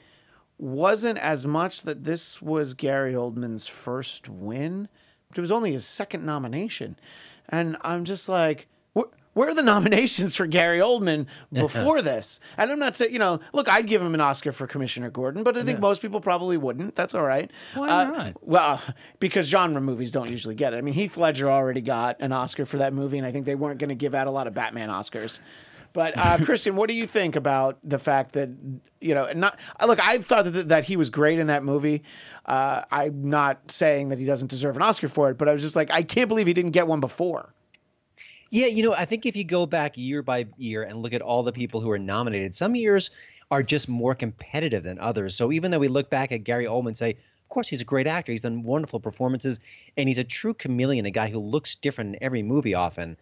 wasn't 0.57 1.19
as 1.19 1.45
much 1.45 1.83
that 1.83 2.03
this 2.03 2.41
was 2.41 2.73
Gary 2.73 3.13
Oldman's 3.13 3.67
first 3.67 4.27
win, 4.27 4.89
but 5.29 5.37
it 5.37 5.41
was 5.41 5.51
only 5.51 5.71
his 5.71 5.85
second 5.85 6.25
nomination. 6.25 6.99
And 7.47 7.77
I'm 7.81 8.03
just 8.03 8.27
like, 8.27 8.67
where 9.39 9.47
are 9.47 9.53
the 9.53 9.63
nominations 9.63 10.35
for 10.35 10.45
Gary 10.45 10.79
Oldman 10.79 11.25
before 11.53 12.01
this? 12.01 12.41
And 12.57 12.69
I'm 12.69 12.77
not 12.77 12.97
saying, 12.97 13.13
you 13.13 13.19
know, 13.19 13.39
look, 13.53 13.69
I'd 13.69 13.87
give 13.87 14.01
him 14.01 14.13
an 14.13 14.19
Oscar 14.19 14.51
for 14.51 14.67
Commissioner 14.67 15.09
Gordon, 15.09 15.43
but 15.43 15.55
I 15.55 15.63
think 15.63 15.79
most 15.79 16.01
people 16.01 16.19
probably 16.19 16.57
wouldn't. 16.57 16.93
That's 16.97 17.15
all 17.15 17.23
right. 17.23 17.49
Why 17.73 17.87
Uh, 17.87 18.03
not? 18.03 18.33
Well, 18.41 18.81
because 19.21 19.45
genre 19.47 19.79
movies 19.79 20.11
don't 20.11 20.29
usually 20.29 20.55
get 20.55 20.73
it. 20.73 20.77
I 20.77 20.81
mean, 20.81 20.93
Heath 20.93 21.15
Ledger 21.15 21.49
already 21.49 21.79
got 21.79 22.17
an 22.19 22.33
Oscar 22.33 22.65
for 22.65 22.79
that 22.79 22.91
movie, 22.91 23.17
and 23.17 23.25
I 23.25 23.31
think 23.31 23.45
they 23.45 23.55
weren't 23.55 23.79
going 23.79 23.87
to 23.87 23.95
give 23.95 24.13
out 24.13 24.27
a 24.27 24.31
lot 24.31 24.45
of 24.45 24.53
Batman 24.53 24.89
Oscars. 24.89 25.39
But 25.93 26.15
uh, 26.17 26.37
Christian, 26.43 26.75
what 26.75 26.89
do 26.89 26.93
you 26.93 27.07
think 27.07 27.37
about 27.37 27.77
the 27.81 27.97
fact 27.97 28.33
that 28.33 28.49
you 28.99 29.15
know? 29.15 29.31
Not 29.33 29.57
uh, 29.79 29.85
look, 29.85 30.05
I 30.05 30.17
thought 30.17 30.51
that 30.51 30.67
that 30.67 30.83
he 30.83 30.97
was 30.97 31.09
great 31.09 31.39
in 31.39 31.47
that 31.47 31.63
movie. 31.63 32.03
Uh, 32.45 32.81
I'm 32.91 33.29
not 33.29 33.71
saying 33.71 34.09
that 34.09 34.19
he 34.19 34.25
doesn't 34.25 34.49
deserve 34.49 34.75
an 34.75 34.81
Oscar 34.81 35.07
for 35.07 35.29
it, 35.29 35.37
but 35.37 35.47
I 35.47 35.53
was 35.53 35.61
just 35.61 35.77
like, 35.77 35.89
I 35.91 36.03
can't 36.03 36.27
believe 36.27 36.45
he 36.47 36.53
didn't 36.53 36.71
get 36.71 36.87
one 36.87 36.99
before. 36.99 37.53
Yeah, 38.51 38.65
you 38.65 38.81
know, 38.83 38.93
I 38.93 39.05
think 39.05 39.25
if 39.25 39.35
you 39.35 39.43
go 39.43 39.65
back 39.65 39.97
year 39.97 40.21
by 40.23 40.47
year 40.57 40.83
and 40.83 40.97
look 40.97 41.13
at 41.13 41.21
all 41.21 41.43
the 41.43 41.51
people 41.51 41.81
who 41.81 41.91
are 41.91 41.99
nominated, 41.99 42.55
some 42.55 42.75
years 42.75 43.11
are 43.51 43.61
just 43.61 43.87
more 43.87 44.15
competitive 44.15 44.83
than 44.83 44.99
others. 44.99 45.35
So 45.35 45.51
even 45.51 45.71
though 45.71 45.79
we 45.79 45.87
look 45.87 46.09
back 46.09 46.31
at 46.31 46.43
Gary 46.43 46.65
Oldman 46.65 46.87
and 46.87 46.97
say, 46.97 47.11
of 47.11 47.49
course, 47.49 47.67
he's 47.67 47.81
a 47.81 47.85
great 47.85 48.07
actor, 48.07 48.31
he's 48.31 48.41
done 48.41 48.63
wonderful 48.63 48.99
performances, 48.99 49.59
and 49.97 50.07
he's 50.07 50.17
a 50.17 50.23
true 50.23 50.53
chameleon, 50.53 51.05
a 51.05 51.11
guy 51.11 51.29
who 51.29 51.39
looks 51.39 51.75
different 51.75 52.15
in 52.15 52.23
every 52.23 52.43
movie 52.43 52.75
often. 52.75 53.17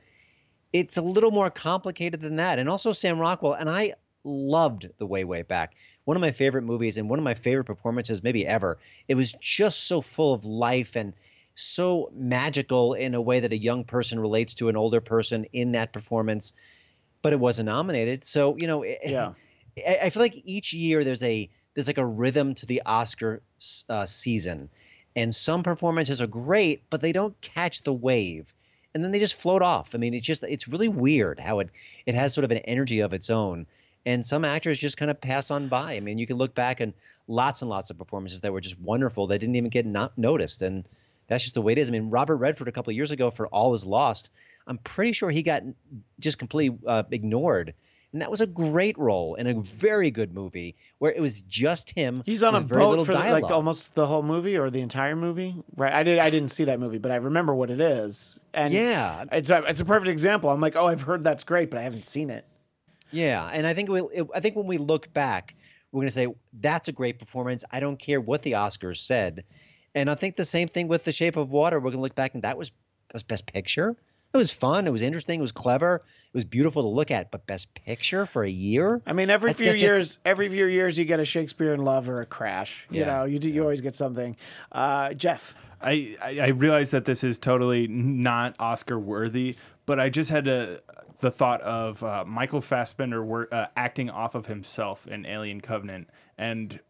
It's 0.74 0.98
a 0.98 1.02
little 1.02 1.32
more 1.32 1.50
complicated 1.50 2.22
than 2.22 2.36
that. 2.38 2.60
And 2.60 2.70
also 2.70 2.92
Sam 2.92 3.20
Rockwell, 3.20 3.54
and 3.54 3.70
I 3.70 3.94
loved 4.26 4.90
The 4.98 5.06
Way, 5.06 5.24
Way 5.24 5.44
Back. 5.44 5.76
One 6.04 6.18
of 6.18 6.22
my 6.22 6.32
favorite 6.32 6.64
movies 6.64 6.98
and 6.98 7.10
one 7.10 7.20
of 7.20 7.24
my 7.24 7.34
favorite 7.34 7.64
performances, 7.66 8.24
maybe 8.24 8.46
ever. 8.46 8.78
It 9.08 9.16
was 9.16 9.34
just 9.40 9.88
so 9.88 10.02
full 10.02 10.34
of 10.34 10.46
life 10.46 10.96
and 10.96 11.14
so 11.58 12.12
magical 12.14 12.94
in 12.94 13.16
a 13.16 13.22
way 13.22 13.40
that 13.40 13.52
a 13.52 13.58
young 13.58 13.84
person 13.84 14.20
relates 14.20 14.54
to 14.56 14.70
an 14.70 14.78
older 14.78 15.02
person 15.02 15.46
in 15.54 15.72
that 15.72 15.92
performance, 15.92 16.54
but 17.22 17.34
it 17.34 17.40
wasn't 17.40 17.66
nominated. 17.66 18.26
So 18.26 18.56
you 18.58 18.68
know, 18.68 18.84
Yeah. 18.84 19.34
I, 19.88 19.98
I 20.04 20.10
feel 20.10 20.22
like 20.22 20.42
each 20.46 20.74
year 20.74 21.04
there's 21.04 21.24
a 21.24 21.50
there's 21.74 21.88
like 21.88 21.98
a 21.98 22.06
rhythm 22.06 22.56
to 22.56 22.66
the 22.66 22.84
Oscar 22.86 23.42
uh, 23.90 24.06
season, 24.06 24.70
and 25.16 25.34
some 25.34 25.64
performances 25.64 26.22
are 26.22 26.28
great, 26.28 26.84
but 26.90 27.02
they 27.02 27.12
don't 27.12 27.40
catch 27.42 27.84
the 27.84 27.94
wave, 27.94 28.54
and 28.94 29.04
then 29.04 29.12
they 29.12 29.20
just 29.20 29.36
float 29.36 29.62
off. 29.64 29.96
I 29.96 29.98
mean, 29.98 30.14
it's 30.14 30.26
just 30.26 30.44
it's 30.44 30.68
really 30.68 30.88
weird 30.88 31.40
how 31.40 31.60
it 31.60 31.70
it 32.06 32.16
has 32.16 32.34
sort 32.34 32.46
of 32.46 32.52
an 32.52 32.60
energy 32.60 33.00
of 33.00 33.14
its 33.14 33.30
own. 33.30 33.66
And 34.06 34.26
some 34.26 34.46
actors 34.46 34.80
just 34.80 34.96
kind 34.96 35.12
of 35.12 35.20
pass 35.20 35.52
on 35.52 35.68
by. 35.68 35.96
I 35.96 36.00
mean, 36.00 36.18
you 36.18 36.26
can 36.26 36.38
look 36.38 36.56
back 36.56 36.80
and 36.80 36.94
lots 37.28 37.62
and 37.62 37.70
lots 37.70 37.90
of 37.90 37.98
performances 37.98 38.40
that 38.40 38.54
were 38.54 38.62
just 38.62 38.80
wonderful 38.80 39.28
that 39.28 39.40
didn't 39.40 39.58
even 39.58 39.70
get 39.70 39.86
not 39.86 40.18
noticed. 40.18 40.62
And 40.62 40.88
that's 41.28 41.44
just 41.44 41.54
the 41.56 41.62
way 41.62 41.74
it 41.74 41.78
is. 41.78 41.90
I 41.90 41.92
mean, 41.92 42.10
Robert 42.10 42.38
Redford 42.38 42.68
a 42.68 42.72
couple 42.72 42.92
of 42.92 42.96
years 42.96 43.12
ago 43.12 43.30
for 43.32 43.48
All 43.48 43.74
Is 43.74 43.86
Lost, 43.86 44.30
I'm 44.68 44.78
pretty 44.80 45.12
sure 45.14 45.30
he 45.30 45.44
got 45.44 45.64
just 46.20 46.38
completely 46.38 46.78
uh, 46.88 47.04
ignored. 47.12 47.74
And 48.14 48.22
that 48.22 48.32
was 48.32 48.40
a 48.40 48.48
great 48.48 48.98
role 48.98 49.36
in 49.36 49.48
a 49.48 49.54
very 49.62 50.10
good 50.12 50.34
movie 50.34 50.76
where 51.00 51.12
it 51.12 51.20
was 51.20 51.42
just 51.42 51.92
him. 51.92 52.24
He's 52.26 52.42
on 52.42 52.56
a 52.56 52.62
very 52.62 52.80
boat 52.82 52.90
little 52.92 53.06
for 53.06 53.12
the- 53.12 53.20
like 53.20 53.52
almost 53.52 53.94
the 53.96 54.08
whole 54.08 54.24
movie 54.24 54.58
or 54.58 54.70
the 54.70 54.80
entire 54.80 55.16
movie, 55.16 55.56
right? 55.76 55.94
I 55.94 56.04
did. 56.04 56.18
I 56.18 56.30
didn't 56.30 56.50
see 56.52 56.64
that 56.64 56.80
movie, 56.80 56.98
but 57.00 57.12
I 57.12 57.18
remember 57.18 57.54
what 57.54 57.70
it 57.70 57.82
is. 57.82 58.40
And 58.54 58.74
Yeah. 58.74 59.26
it's 59.32 59.50
a, 59.50 59.62
it's 59.68 59.82
a 59.82 59.86
perfect 59.86 60.08
example. 60.10 60.50
I'm 60.50 60.62
like, 60.62 60.78
oh, 60.78 60.88
I've 60.88 61.02
heard 61.02 61.24
that's 61.24 61.44
great, 61.44 61.70
but 61.70 61.80
I 61.80 61.84
haven't 61.84 62.08
seen 62.08 62.30
it. 62.30 62.46
Yeah, 63.12 63.48
and 63.52 63.68
I 63.68 63.74
think 63.74 63.90
we 63.90 64.02
I 64.36 64.40
think 64.40 64.56
when 64.56 64.68
we 64.68 64.78
look 64.78 65.14
back, 65.14 65.56
we're 65.92 66.00
going 66.02 66.08
to 66.10 66.14
say 66.14 66.28
that's 66.60 66.88
a 66.88 66.92
great 66.92 67.20
performance. 67.20 67.64
I 67.72 67.80
don't 67.80 67.98
care 67.98 68.20
what 68.20 68.42
the 68.42 68.54
Oscars 68.54 68.98
said. 68.98 69.44
And 69.96 70.10
I 70.10 70.16
think 70.16 70.36
the 70.36 70.44
same 70.46 70.68
thing 70.68 70.88
with 70.88 71.04
The 71.04 71.12
Shape 71.12 71.38
of 71.38 71.52
Water. 71.52 71.78
We're 71.80 71.90
going 71.92 71.98
to 71.98 72.02
look 72.02 72.16
back 72.16 72.34
and 72.34 72.44
that 72.44 72.58
was 72.58 72.70
that 72.70 73.14
was 73.14 73.24
best 73.24 73.46
picture. 73.46 73.96
It 74.34 74.38
was 74.38 74.52
fun, 74.52 74.86
it 74.86 74.90
was 74.92 75.02
interesting, 75.02 75.40
it 75.40 75.42
was 75.42 75.54
clever, 75.54 75.96
it 75.96 76.34
was 76.34 76.44
beautiful 76.44 76.84
to 76.84 76.90
look 76.90 77.12
at, 77.12 77.32
but 77.32 77.48
best 77.48 77.74
picture 77.74 78.26
for 78.26 78.44
a 78.44 78.50
year? 78.50 79.02
I 79.08 79.14
mean, 79.14 79.30
every 79.30 79.52
That- 79.52 79.58
few 79.58 79.72
just- 79.72 79.82
years, 79.82 80.20
every 80.26 80.50
few 80.50 80.66
years, 80.66 81.00
you 81.00 81.06
get 81.06 81.22
a 81.22 81.26
Shakespeare 81.26 81.74
in 81.74 81.82
Love 81.82 82.10
or 82.10 82.20
a 82.20 82.26
Crash. 82.26 82.86
You 82.92 83.00
Yeah, 83.00 83.06
know, 83.06 83.24
you 83.24 83.40
do, 83.40 83.50
you 83.50 83.62
always 83.62 83.80
get 83.80 83.96
something. 83.96 84.36
Uh, 84.74 85.14
Jeff, 85.14 85.54
I, 85.82 86.18
I 86.22 86.40
I 86.42 86.48
realize 86.50 86.92
that 86.92 87.06
this 87.06 87.24
is 87.24 87.38
totally 87.38 87.88
not 87.88 88.56
Oscar 88.60 89.00
worthy, 89.00 89.56
but 89.86 89.98
I 89.98 90.10
just 90.10 90.30
had 90.30 90.50
a, 90.50 90.82
the 91.22 91.32
thought 91.32 91.62
of 91.62 92.04
uh, 92.04 92.26
Michael 92.26 92.60
Fassbender 92.62 93.24
wor- 93.24 93.48
uh, 93.54 93.68
acting 93.78 94.10
off 94.10 94.36
of 94.36 94.48
himself 94.48 95.08
in 95.08 95.26
Alien 95.26 95.62
Covenant, 95.62 96.10
and 96.38 96.82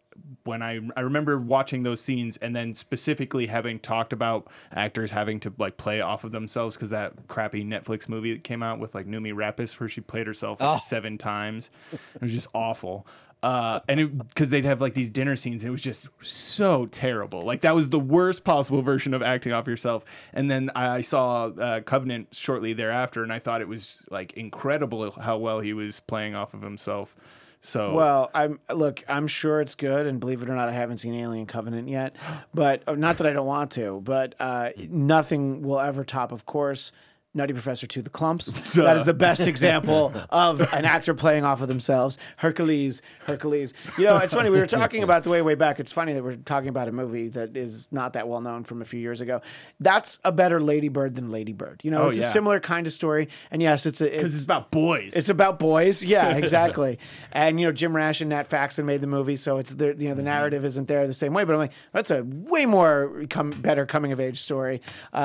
when 0.43 0.61
I 0.61 0.79
I 0.95 1.01
remember 1.01 1.37
watching 1.37 1.83
those 1.83 2.01
scenes, 2.01 2.37
and 2.37 2.55
then 2.55 2.73
specifically 2.73 3.47
having 3.47 3.79
talked 3.79 4.13
about 4.13 4.47
actors 4.71 5.11
having 5.11 5.39
to 5.41 5.53
like 5.57 5.77
play 5.77 6.01
off 6.01 6.23
of 6.23 6.31
themselves 6.31 6.75
because 6.75 6.89
that 6.91 7.13
crappy 7.27 7.63
Netflix 7.63 8.07
movie 8.09 8.33
that 8.33 8.43
came 8.43 8.63
out 8.63 8.79
with 8.79 8.95
like 8.95 9.07
Noomi 9.07 9.33
Rapace 9.33 9.79
where 9.79 9.89
she 9.89 10.01
played 10.01 10.27
herself 10.27 10.59
like 10.61 10.75
Oh. 10.77 10.79
seven 10.85 11.17
times, 11.17 11.69
it 11.91 12.21
was 12.21 12.31
just 12.31 12.47
awful. 12.53 13.05
Uh, 13.43 13.79
and 13.87 13.99
it 13.99 14.17
because 14.29 14.49
they'd 14.49 14.65
have 14.65 14.81
like 14.81 14.95
these 14.95 15.11
dinner 15.11 15.35
scenes, 15.35 15.63
it 15.63 15.69
was 15.69 15.81
just 15.81 16.07
so 16.23 16.87
terrible. 16.87 17.43
Like 17.43 17.61
that 17.61 17.75
was 17.75 17.89
the 17.89 17.99
worst 17.99 18.43
possible 18.43 18.81
version 18.81 19.13
of 19.13 19.21
acting 19.21 19.51
off 19.53 19.67
yourself. 19.67 20.03
And 20.33 20.49
then 20.49 20.71
I 20.75 21.01
saw 21.01 21.45
uh, 21.49 21.81
Covenant 21.81 22.29
shortly 22.33 22.73
thereafter, 22.73 23.21
and 23.21 23.31
I 23.31 23.37
thought 23.37 23.61
it 23.61 23.67
was 23.67 24.01
like 24.09 24.33
incredible 24.33 25.11
how 25.11 25.37
well 25.37 25.59
he 25.59 25.73
was 25.73 25.99
playing 25.99 26.33
off 26.33 26.55
of 26.55 26.63
himself. 26.63 27.15
So 27.59 27.93
well, 27.93 28.29
I'm 28.33 28.59
look. 28.73 29.03
I'm 29.07 29.27
sure 29.27 29.61
it's 29.61 29.75
good, 29.75 30.05
and 30.05 30.19
believe 30.19 30.41
it 30.41 30.49
or 30.49 30.55
not, 30.55 30.69
I 30.69 30.73
haven't 30.73 30.97
seen 30.97 31.15
Alien 31.15 31.47
Covenant 31.47 31.89
yet. 31.89 32.15
But 32.53 32.83
uh, 32.87 32.93
not 32.95 33.17
that 33.17 33.27
I 33.27 33.33
don't 33.33 33.47
want 33.47 33.71
to. 33.71 33.99
But 34.03 34.35
uh, 34.39 34.69
nothing 34.89 35.63
will 35.63 35.79
ever 35.79 36.03
top, 36.03 36.31
of 36.31 36.45
course. 36.45 36.91
Nutty 37.37 37.53
Professor 37.53 37.87
to 37.87 38.01
the 38.01 38.09
Klumps. 38.09 38.53
That 38.87 38.97
is 38.97 39.05
the 39.05 39.13
best 39.13 39.41
example 39.41 40.13
of 40.29 40.61
an 40.73 40.85
actor 40.85 41.13
playing 41.13 41.43
off 41.43 41.61
of 41.61 41.67
themselves. 41.67 42.17
Hercules, 42.37 43.01
Hercules. 43.25 43.73
You 43.97 44.05
know, 44.05 44.17
it's 44.17 44.33
funny. 44.33 44.49
We 44.49 44.59
were 44.59 44.67
talking 44.67 45.03
about 45.03 45.23
the 45.23 45.29
way 45.29 45.41
way 45.41 45.55
back. 45.55 45.79
It's 45.79 45.91
funny 45.91 46.13
that 46.13 46.23
we're 46.23 46.35
talking 46.35 46.69
about 46.69 46.87
a 46.87 46.91
movie 46.91 47.29
that 47.29 47.55
is 47.57 47.87
not 47.91 48.13
that 48.13 48.27
well 48.27 48.41
known 48.41 48.63
from 48.63 48.81
a 48.81 48.85
few 48.85 48.99
years 48.99 49.21
ago. 49.21 49.41
That's 49.79 50.19
a 50.25 50.31
better 50.31 50.59
Lady 50.59 50.89
Bird 50.89 51.15
than 51.15 51.29
Lady 51.31 51.53
Bird. 51.53 51.81
You 51.83 51.91
know, 51.91 52.03
Oh, 52.03 52.07
it's 52.09 52.17
a 52.19 52.23
similar 52.23 52.59
kind 52.59 52.87
of 52.87 52.93
story. 52.93 53.29
And 53.51 53.61
yes, 53.61 53.85
it's 53.85 54.01
a 54.01 54.05
because 54.09 54.33
it's 54.35 54.43
about 54.45 54.71
boys. 54.71 55.15
it's 55.15 55.29
about 55.29 55.59
boys, 55.59 56.03
yeah, 56.03 56.29
exactly. 56.37 56.99
and 57.31 57.59
you 57.59 57.65
know, 57.67 57.71
Jim 57.71 57.95
Rash 57.95 58.21
and 58.21 58.29
Nat 58.29 58.47
Faxon 58.47 58.85
made 58.85 59.01
the 59.01 59.07
movie, 59.07 59.35
so 59.37 59.57
it's 59.57 59.71
the 59.71 59.95
you 59.97 60.09
know 60.09 60.15
the 60.15 60.23
narrative 60.23 60.65
isn't 60.65 60.87
there 60.87 61.05
the 61.07 61.13
same 61.13 61.33
way. 61.33 61.43
But 61.43 61.53
I'm 61.53 61.59
like, 61.59 61.73
that's 61.93 62.11
a 62.11 62.23
way 62.23 62.65
more 62.65 63.25
come 63.29 63.51
better 63.51 63.85
coming 63.85 64.11
of 64.11 64.19
age 64.19 64.41
story 64.41 64.81
uh, 65.13 65.17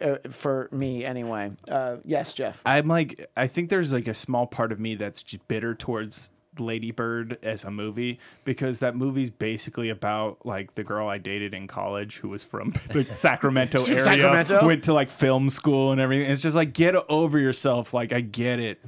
uh, 0.00 0.16
for 0.30 0.68
me 0.72 1.04
anyway. 1.04 1.51
Uh, 1.68 1.96
yes, 2.04 2.32
Jeff. 2.32 2.60
I'm 2.66 2.88
like, 2.88 3.26
I 3.36 3.46
think 3.46 3.68
there's 3.68 3.92
like 3.92 4.08
a 4.08 4.14
small 4.14 4.46
part 4.46 4.72
of 4.72 4.80
me 4.80 4.94
that's 4.94 5.22
just 5.22 5.46
bitter 5.48 5.74
towards 5.74 6.30
Lady 6.58 6.90
Bird 6.90 7.38
as 7.42 7.64
a 7.64 7.70
movie 7.70 8.18
because 8.44 8.80
that 8.80 8.94
movie's 8.94 9.30
basically 9.30 9.88
about 9.88 10.44
like 10.44 10.74
the 10.74 10.84
girl 10.84 11.08
I 11.08 11.18
dated 11.18 11.54
in 11.54 11.66
college 11.66 12.18
who 12.18 12.28
was 12.28 12.44
from 12.44 12.74
the 12.90 13.04
Sacramento 13.04 13.84
area, 13.84 14.02
Sacramento? 14.02 14.66
went 14.66 14.84
to 14.84 14.92
like 14.92 15.10
film 15.10 15.48
school 15.50 15.92
and 15.92 16.00
everything. 16.00 16.30
It's 16.30 16.42
just 16.42 16.56
like 16.56 16.72
get 16.72 16.94
over 16.94 17.38
yourself. 17.38 17.94
Like 17.94 18.12
I 18.12 18.20
get 18.20 18.58
it. 18.58 18.84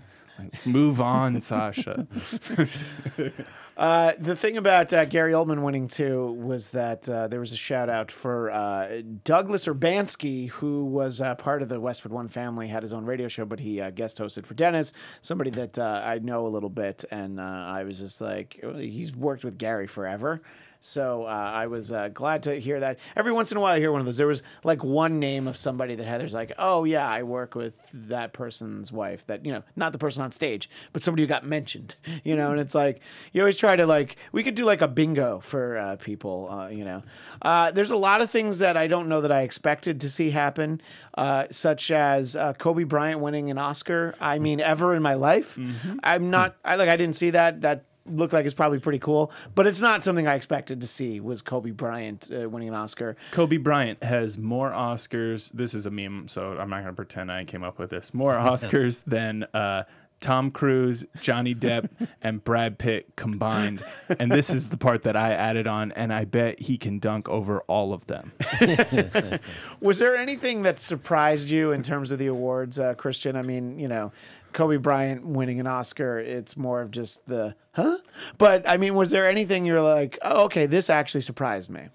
Move 0.65 1.01
on, 1.01 1.41
Sasha. 1.41 2.07
Uh, 3.77 4.13
the 4.21 4.37
thing 4.37 4.57
about 4.57 4.93
uh, 4.93 5.05
Gary 5.05 5.33
Oldman 5.33 5.63
winning 5.63 5.89
too 5.89 6.33
was 6.33 6.71
that 6.71 7.09
uh, 7.09 7.27
there 7.27 7.41
was 7.41 7.53
a 7.53 7.57
shout 7.57 7.89
out 7.89 8.13
for 8.13 8.51
uh, 8.51 9.03
Douglas 9.25 9.67
Urbanski, 9.67 10.49
who 10.51 10.85
was 10.85 11.21
uh, 11.21 11.35
part 11.35 11.61
of 11.61 11.69
the 11.69 11.81
Westwood 11.81 12.13
One 12.13 12.29
family, 12.29 12.69
had 12.69 12.85
his 12.85 12.93
own 12.93 13.05
radio 13.05 13.27
show, 13.27 13.45
but 13.45 13.59
he 13.59 13.81
uh, 13.81 13.91
guest 13.91 14.19
hosted 14.19 14.47
for 14.47 14.55
Dennis, 14.55 14.93
somebody 15.23 15.51
that 15.51 15.79
I 15.79 16.19
know 16.23 16.47
a 16.47 16.49
little 16.49 16.71
bit, 16.71 17.05
and 17.11 17.41
I 17.41 17.83
was 17.83 17.99
just 17.99 18.21
like, 18.21 18.65
he's 18.77 19.15
worked 19.15 19.45
with 19.45 19.59
Gary 19.59 19.89
forever. 19.89 20.41
So 20.87 21.25
uh, 21.25 21.29
I 21.29 21.67
was 21.67 21.91
uh, 21.91 22.11
glad 22.13 22.43
to 22.43 22.61
hear 22.61 22.79
that. 22.81 22.99
Every 23.17 23.33
once 23.33 23.51
in 23.51 23.57
a 23.57 23.61
while, 23.61 23.75
I 23.75 23.79
hear 23.79 23.91
one 23.91 24.03
of 24.03 24.05
those. 24.05 24.19
There 24.19 24.27
was 24.27 24.43
like 24.65 24.85
one 24.85 25.19
name 25.19 25.49
of 25.49 25.57
somebody 25.57 25.95
that 25.95 26.05
Heather's 26.05 26.35
like, 26.35 26.53
oh 26.59 26.85
yeah, 26.85 27.09
I 27.09 27.23
work 27.23 27.55
with 27.55 27.89
that 27.95 28.35
person's 28.35 28.93
wife. 28.93 29.27
That 29.27 29.47
you 29.47 29.53
know, 29.53 29.63
not 29.77 29.95
the 29.95 29.99
person 29.99 30.23
on 30.23 30.31
stage, 30.31 30.69
but 30.93 31.03
somebody 31.03 31.23
who 31.23 31.27
got 31.27 31.43
mentioned. 31.43 31.95
You 32.23 32.37
know, 32.37 32.53
and 32.53 32.61
it's 32.61 32.75
like 32.75 33.01
you 33.33 33.41
always 33.41 33.57
try 33.57 33.77
to 33.77 33.87
like 33.87 34.17
we 34.31 34.43
could 34.43 34.55
do 34.55 34.65
like 34.65 34.83
a 34.83 34.89
bingo 34.89 35.41
for 35.41 35.79
uh, 35.79 35.97
people. 35.97 36.51
Uh, 36.51 36.69
you 36.69 36.85
know, 36.85 37.03
uh, 37.41 37.71
there's 37.71 37.91
a 37.91 37.97
lot 37.97 38.21
of 38.21 38.31
things 38.31 38.59
that 38.59 38.77
I 38.77 38.87
don't 38.87 39.09
know 39.09 39.23
that 39.23 39.33
I 39.33 39.41
expected 39.41 40.03
to 40.03 40.11
see 40.11 40.31
happen, 40.31 40.83
uh, 41.17 41.47
such 41.51 41.91
as 41.91 42.37
uh, 42.37 42.53
Kobe 42.53 42.85
Bryant 42.85 43.21
winning 43.21 43.51
an 43.51 43.57
Oscar. 43.57 44.15
I 44.21 44.39
mean, 44.39 44.61
ever 44.61 44.95
in 44.95 45.03
my 45.03 45.15
life, 45.15 45.59
I'm 46.03 46.29
not. 46.29 46.57
I 46.63 46.77
like. 46.77 46.91
I 46.91 46.97
didn't 46.97 47.17
see 47.17 47.31
that. 47.31 47.63
That 47.63 47.85
looked 48.07 48.33
like 48.33 48.45
it's 48.47 48.55
probably 48.55 48.79
pretty 48.79 48.99
cool, 48.99 49.33
but 49.55 49.67
it's 49.67 49.81
not 49.81 50.05
something 50.05 50.27
I 50.27 50.35
expected 50.35 50.81
to 50.81 50.87
see. 50.87 51.21
Was 51.21 51.43
Kobe 51.43 51.71
Bryant 51.71 52.31
uh, 52.33 52.49
winning 52.49 52.69
an 52.69 52.75
Oscar? 52.75 53.17
Kobe 53.31 53.57
Bryant 53.57 54.03
has 54.03 54.37
more 54.39 54.71
Oscars. 54.71 55.51
This 55.53 55.75
is 55.75 55.87
a 55.87 55.91
meme, 55.91 56.29
so 56.29 56.53
I'm 56.59 56.71
not 56.71 56.83
going 56.83 56.87
to 56.87 56.93
pretend 56.93 57.31
I 57.31 57.45
came 57.45 57.63
up 57.63 57.79
with 57.79 57.91
this. 57.91 58.13
More 58.13 58.33
Oscars 58.35 59.03
than 59.05 59.45
uh, 59.55 59.85
Tom 60.21 60.51
Cruise, 60.51 61.05
Johnny 61.21 61.55
Depp, 61.55 61.89
and 62.23 62.43
Brad 62.43 62.79
Pitt 62.79 63.15
combined. 63.17 63.85
And 64.19 64.33
this 64.33 64.49
is 64.51 64.71
the 64.71 64.79
part 64.79 65.03
that 65.03 65.17
I 65.17 65.33
added 65.33 65.67
on, 65.67 65.93
and 65.93 66.13
I 66.13 66.25
bet 66.25 66.61
he 66.61 66.79
can 66.79 66.99
dunk 66.99 67.29
over 67.29 67.61
all 67.63 67.93
of 67.93 68.07
them. 68.07 68.33
Was 69.81 69.99
there 69.99 70.17
anything 70.17 70.63
that 70.63 70.79
surprised 70.79 71.51
you 71.51 71.73
in 71.73 71.83
terms 71.83 72.11
of 72.11 72.19
the 72.19 72.27
awards, 72.29 72.79
uh, 72.79 72.95
Christian? 72.95 73.37
I 73.37 73.43
mean, 73.43 73.79
you 73.79 73.89
know, 73.89 74.13
Kobe 74.55 74.79
Bryant 74.79 75.27
winning 75.27 75.61
an 75.61 75.67
Oscar, 75.67 76.19
it's 76.19 76.57
more 76.57 76.81
of 76.81 76.91
just 76.91 77.27
the 77.27 77.55
huh? 77.73 77.99
But 78.39 78.67
I 78.69 78.79
mean, 78.79 78.95
was 78.95 79.11
there 79.11 79.29
anything 79.29 79.67
you're 79.67 79.83
like, 79.83 80.19
oh, 80.23 80.45
okay, 80.45 80.65
this 80.67 80.89
actually 80.89 81.21
surprised 81.21 81.69
me? 81.69 81.89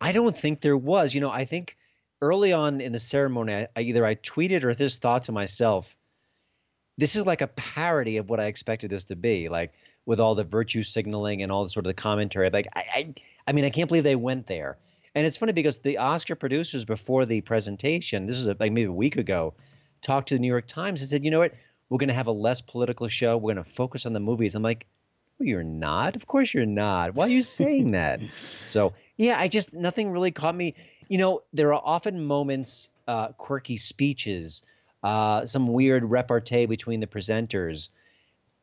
I 0.00 0.12
don't 0.12 0.36
think 0.36 0.60
there 0.60 0.76
was. 0.76 1.14
You 1.14 1.20
know, 1.20 1.30
I 1.30 1.44
think 1.44 1.76
early 2.20 2.52
on 2.52 2.80
in 2.80 2.92
the 2.92 3.00
ceremony, 3.00 3.54
I, 3.54 3.68
I 3.74 3.80
either 3.80 4.04
I 4.06 4.14
tweeted 4.16 4.62
or 4.62 4.74
this 4.74 4.98
thought 4.98 5.24
to 5.24 5.32
myself, 5.32 5.96
this 6.98 7.16
is 7.16 7.26
like 7.26 7.40
a 7.40 7.48
parody 7.48 8.18
of 8.18 8.30
what 8.30 8.38
I 8.38 8.44
expected 8.44 8.90
this 8.90 9.04
to 9.04 9.16
be, 9.16 9.48
like 9.48 9.72
with 10.04 10.20
all 10.20 10.34
the 10.34 10.44
virtue 10.44 10.82
signaling 10.82 11.42
and 11.42 11.50
all 11.50 11.64
the 11.64 11.70
sort 11.70 11.86
of 11.86 11.90
the 11.90 11.94
commentary. 11.94 12.50
Like, 12.50 12.68
I, 12.76 12.84
I, 12.94 13.14
I 13.48 13.52
mean, 13.52 13.64
I 13.64 13.70
can't 13.70 13.88
believe 13.88 14.04
they 14.04 14.16
went 14.16 14.46
there. 14.46 14.78
And 15.14 15.26
it's 15.26 15.38
funny 15.38 15.52
because 15.52 15.78
the 15.78 15.96
Oscar 15.96 16.34
producers 16.34 16.84
before 16.84 17.24
the 17.24 17.40
presentation, 17.40 18.26
this 18.26 18.36
is 18.36 18.46
like 18.46 18.60
maybe 18.60 18.84
a 18.84 18.92
week 18.92 19.16
ago, 19.16 19.54
talked 20.06 20.28
to 20.28 20.34
the 20.36 20.40
New 20.40 20.48
York 20.48 20.66
Times 20.66 21.00
and 21.02 21.10
said, 21.10 21.24
you 21.24 21.30
know 21.30 21.40
what, 21.40 21.54
we're 21.88 21.98
going 21.98 22.08
to 22.08 22.14
have 22.14 22.28
a 22.28 22.32
less 22.32 22.60
political 22.60 23.08
show. 23.08 23.36
We're 23.36 23.54
going 23.54 23.64
to 23.64 23.70
focus 23.70 24.06
on 24.06 24.12
the 24.12 24.20
movies. 24.20 24.54
I'm 24.54 24.62
like, 24.62 24.86
well, 25.38 25.48
you're 25.48 25.62
not. 25.62 26.16
Of 26.16 26.26
course 26.26 26.54
you're 26.54 26.64
not. 26.64 27.14
Why 27.14 27.26
are 27.26 27.28
you 27.28 27.42
saying 27.42 27.90
that? 27.90 28.20
so 28.64 28.94
yeah, 29.16 29.38
I 29.38 29.48
just 29.48 29.72
nothing 29.72 30.10
really 30.10 30.30
caught 30.30 30.54
me. 30.54 30.74
You 31.08 31.18
know, 31.18 31.42
there 31.52 31.74
are 31.74 31.82
often 31.84 32.24
moments, 32.24 32.88
uh, 33.06 33.28
quirky 33.28 33.76
speeches, 33.76 34.62
uh, 35.02 35.46
some 35.46 35.68
weird 35.68 36.04
repartee 36.04 36.66
between 36.66 37.00
the 37.00 37.06
presenters, 37.06 37.90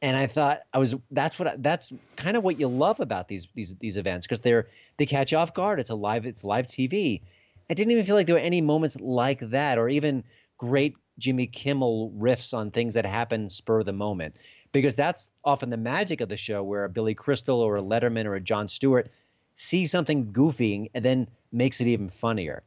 and 0.01 0.17
I 0.17 0.27
thought 0.27 0.61
I 0.73 0.79
was 0.79 0.95
that's 1.11 1.37
what 1.37 1.47
I, 1.47 1.55
that's 1.57 1.91
kind 2.15 2.35
of 2.35 2.43
what 2.43 2.59
you 2.59 2.67
love 2.67 2.99
about 2.99 3.27
these 3.27 3.47
these 3.53 3.75
these 3.79 3.97
events 3.97 4.25
because 4.25 4.41
they're 4.41 4.67
they 4.97 5.05
catch 5.05 5.31
you 5.31 5.37
off 5.37 5.53
guard. 5.53 5.79
It's 5.79 5.91
a 5.91 5.95
live 5.95 6.25
it's 6.25 6.43
live 6.43 6.67
TV. 6.67 7.21
I 7.69 7.73
didn't 7.73 7.91
even 7.91 8.05
feel 8.05 8.15
like 8.15 8.27
there 8.27 8.35
were 8.35 8.41
any 8.41 8.61
moments 8.61 8.97
like 8.99 9.39
that, 9.51 9.77
or 9.77 9.87
even 9.87 10.23
great 10.57 10.95
Jimmy 11.19 11.47
Kimmel 11.47 12.11
riffs 12.17 12.53
on 12.53 12.71
things 12.71 12.93
that 12.95 13.05
happen 13.05 13.49
spur 13.49 13.79
of 13.79 13.85
the 13.85 13.93
moment, 13.93 14.35
because 14.71 14.95
that's 14.95 15.29
often 15.43 15.69
the 15.69 15.77
magic 15.77 16.21
of 16.21 16.29
the 16.29 16.37
show, 16.37 16.63
where 16.63 16.85
a 16.85 16.89
Billy 16.89 17.13
Crystal 17.13 17.59
or 17.59 17.77
a 17.77 17.81
Letterman 17.81 18.25
or 18.25 18.35
a 18.35 18.41
Jon 18.41 18.67
Stewart 18.67 19.11
sees 19.55 19.91
something 19.91 20.31
goofy 20.31 20.89
and 20.93 21.05
then 21.05 21.27
makes 21.51 21.79
it 21.81 21.87
even 21.87 22.09
funnier. 22.09 22.63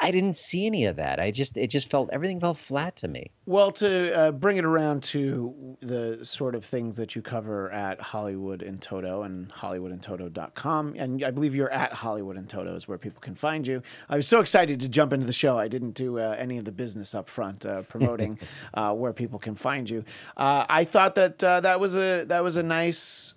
I, 0.00 0.10
didn't 0.10 0.36
see 0.36 0.66
any 0.66 0.86
of 0.86 0.96
that. 0.96 1.20
I 1.20 1.30
just 1.30 1.56
it 1.56 1.68
just 1.68 1.90
felt 1.90 2.10
everything 2.12 2.40
felt 2.40 2.58
flat 2.58 2.96
to 2.96 3.08
me. 3.08 3.30
Well, 3.46 3.70
to 3.72 4.16
uh, 4.16 4.32
bring 4.32 4.56
it 4.56 4.64
around 4.64 5.02
to 5.04 5.76
the 5.80 6.24
sort 6.24 6.54
of 6.54 6.64
things 6.64 6.96
that 6.96 7.14
you 7.14 7.22
cover 7.22 7.70
at 7.70 8.00
Hollywood 8.00 8.62
in 8.62 8.78
Toto 8.78 9.22
and 9.22 9.50
HollywoodInToto.com, 9.52 10.94
and 10.96 11.24
I 11.24 11.30
believe 11.30 11.54
you're 11.54 11.72
at 11.72 11.92
Hollywood 11.92 12.36
in 12.36 12.46
Toto 12.46 12.74
is 12.74 12.88
where 12.88 12.98
people 12.98 13.20
can 13.20 13.34
find 13.34 13.66
you. 13.66 13.82
I 14.08 14.16
was 14.16 14.26
so 14.26 14.40
excited 14.40 14.80
to 14.80 14.88
jump 14.88 15.12
into 15.12 15.26
the 15.26 15.32
show. 15.32 15.58
I 15.58 15.68
didn't 15.68 15.92
do 15.92 16.18
uh, 16.18 16.36
any 16.38 16.58
of 16.58 16.64
the 16.64 16.72
business 16.72 17.14
up 17.14 17.28
front 17.28 17.66
uh, 17.66 17.82
promoting 17.82 18.38
uh, 18.74 18.92
where 18.92 19.12
people 19.12 19.38
can 19.38 19.54
find 19.54 19.88
you. 19.88 20.04
Uh, 20.36 20.66
I 20.68 20.84
thought 20.84 21.14
that 21.16 21.42
uh, 21.42 21.60
that 21.60 21.80
was 21.80 21.96
a 21.96 22.24
that 22.24 22.42
was 22.42 22.56
a 22.56 22.62
nice 22.62 23.34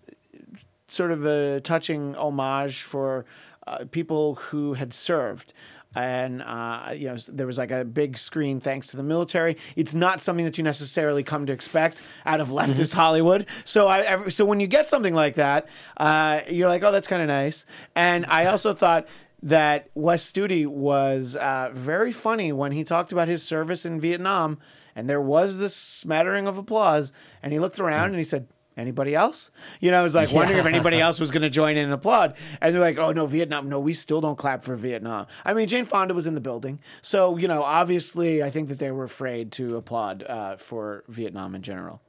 sort 0.88 1.12
of 1.12 1.26
a 1.26 1.60
touching 1.62 2.16
homage 2.16 2.84
for 2.84 3.26
uh, 3.68 3.86
people 3.92 4.36
who 4.36 4.74
had 4.74 4.94
served. 4.94 5.54
And 5.96 6.42
uh, 6.42 6.94
you 6.96 7.08
know, 7.08 7.18
there 7.28 7.48
was 7.48 7.58
like 7.58 7.72
a 7.72 7.86
big 7.86 8.18
screen 8.18 8.60
thanks 8.60 8.88
to 8.88 8.98
the 8.98 9.04
military. 9.04 9.58
It's 9.76 9.94
not 9.94 10.22
something 10.22 10.46
that 10.46 10.58
you 10.58 10.64
necessarily 10.64 11.24
come 11.24 11.46
to 11.46 11.54
expect 11.54 12.02
out 12.26 12.42
of 12.42 12.50
leftist 12.50 12.94
Hollywood. 12.94 13.46
So 13.66 13.88
I, 13.88 14.30
so 14.30 14.46
when 14.46 14.60
you 14.60 14.68
get 14.68 14.90
something 14.90 15.14
like 15.14 15.36
that, 15.36 15.68
uh, 15.98 16.42
you're 16.50 16.68
like, 16.68 16.84
oh, 16.84 16.92
that's 16.92 17.08
kind 17.08 17.22
of 17.22 17.28
nice. 17.28 17.66
And 17.96 18.26
I 18.26 18.48
also 18.48 18.74
thought 18.74 19.08
that 19.44 19.90
Wes 19.94 20.32
Studi 20.32 20.66
was 20.66 21.36
uh, 21.36 21.70
very 21.74 22.12
funny 22.12 22.52
when 22.52 22.72
he 22.72 22.84
talked 22.84 23.12
about 23.12 23.28
his 23.28 23.44
service 23.44 23.86
in 23.86 24.00
Vietnam, 24.00 24.58
and 24.96 25.10
there 25.10 25.22
was 25.22 25.60
this 25.60 25.76
smattering 25.76 26.48
of 26.48 26.58
applause. 26.58 27.12
And 27.42 27.52
he 27.52 27.60
looked 27.60 27.80
around 27.80 28.08
and 28.08 28.18
he 28.18 28.24
said, 28.24 28.48
"Anybody 28.78 29.16
else?" 29.16 29.52
You 29.80 29.92
know, 29.92 30.00
I 30.00 30.04
was 30.04 30.16
like 30.16 30.32
wondering 30.32 30.60
if 30.60 30.66
anybody 30.66 31.00
else 31.00 31.20
was 31.20 31.32
going 31.32 31.44
to 31.44 31.50
join 31.50 31.78
in 31.78 31.86
and 31.86 31.94
applaud. 31.94 32.36
And 32.62 32.74
they're 32.74 32.82
like, 32.82 32.98
"Oh 32.98 33.12
no, 33.12 33.26
Vietnam! 33.26 33.70
No, 33.70 33.80
we 33.80 33.94
still 33.94 34.22
don't 34.22 34.38
clap 34.38 34.64
for 34.64 34.76
Vietnam." 34.76 35.28
I 35.46 35.54
mean, 35.54 35.68
Jane 35.68 35.86
Fonda 35.86 36.14
was 36.14 36.28
in 36.28 36.36
the 36.36 36.42
building, 36.42 36.80
so 37.02 37.38
you 37.38 37.48
know, 37.48 37.64
obviously, 37.64 38.44
I 38.44 38.50
think 38.50 38.70
that 38.70 38.80
they 38.80 38.92
were 38.92 39.04
afraid 39.04 39.52
to 39.54 39.78
applaud 39.78 40.24
uh, 40.24 40.58
for 40.58 41.04
Vietnam 41.08 41.56
in 41.56 41.62
general. 41.62 42.02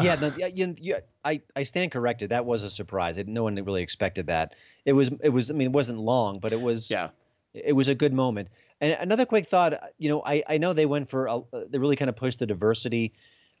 yeah, 0.00 0.14
no, 0.14 0.32
yeah, 0.36 0.46
you, 0.46 0.74
you, 0.80 0.96
I, 1.24 1.42
I 1.54 1.64
stand 1.64 1.92
corrected. 1.92 2.30
That 2.30 2.46
was 2.46 2.62
a 2.62 2.70
surprise. 2.70 3.18
It, 3.18 3.28
no 3.28 3.42
one 3.42 3.54
really 3.56 3.82
expected 3.82 4.28
that. 4.28 4.54
It 4.84 4.92
was, 4.92 5.10
it 5.22 5.28
was. 5.28 5.50
I 5.50 5.54
mean, 5.54 5.66
it 5.66 5.72
wasn't 5.72 5.98
long, 5.98 6.38
but 6.38 6.52
it 6.52 6.60
was. 6.60 6.90
Yeah. 6.90 7.10
It 7.52 7.72
was 7.72 7.86
a 7.86 7.94
good 7.94 8.12
moment. 8.12 8.48
And 8.80 8.92
another 8.98 9.26
quick 9.26 9.48
thought. 9.48 9.74
You 9.98 10.08
know, 10.08 10.22
I, 10.24 10.42
I 10.48 10.58
know 10.58 10.72
they 10.72 10.86
went 10.86 11.10
for. 11.10 11.26
A, 11.26 11.40
they 11.68 11.78
really 11.78 11.96
kind 11.96 12.08
of 12.08 12.16
pushed 12.16 12.38
the 12.38 12.46
diversity 12.46 13.12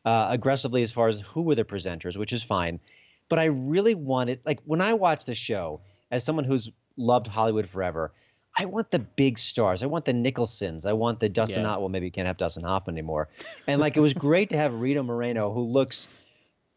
uh, 0.04 0.28
aggressively 0.30 0.82
as 0.82 0.92
far 0.92 1.08
as 1.08 1.20
who 1.20 1.42
were 1.42 1.54
the 1.54 1.64
presenters, 1.64 2.16
which 2.16 2.32
is 2.32 2.42
fine. 2.42 2.80
But 3.28 3.38
I 3.38 3.46
really 3.46 3.94
wanted, 3.94 4.40
like, 4.44 4.60
when 4.64 4.80
I 4.80 4.92
watch 4.94 5.24
the 5.24 5.34
show, 5.34 5.80
as 6.10 6.24
someone 6.24 6.44
who's 6.44 6.70
loved 6.96 7.26
Hollywood 7.26 7.68
forever, 7.68 8.12
I 8.56 8.66
want 8.66 8.90
the 8.90 8.98
big 8.98 9.38
stars. 9.38 9.82
I 9.82 9.86
want 9.86 10.04
the 10.04 10.12
Nicholsons. 10.12 10.86
I 10.86 10.92
want 10.92 11.20
the 11.20 11.28
Dustin. 11.28 11.62
Yeah. 11.62 11.70
Hoff- 11.70 11.80
well, 11.80 11.88
maybe 11.88 12.06
you 12.06 12.12
can't 12.12 12.26
have 12.26 12.36
Dustin 12.36 12.62
Hoffman 12.62 12.94
anymore. 12.94 13.28
And 13.66 13.80
like, 13.80 13.96
it 13.96 14.00
was 14.00 14.14
great 14.14 14.50
to 14.50 14.56
have 14.56 14.74
Rita 14.74 15.02
Moreno, 15.02 15.52
who 15.52 15.62
looks 15.62 16.06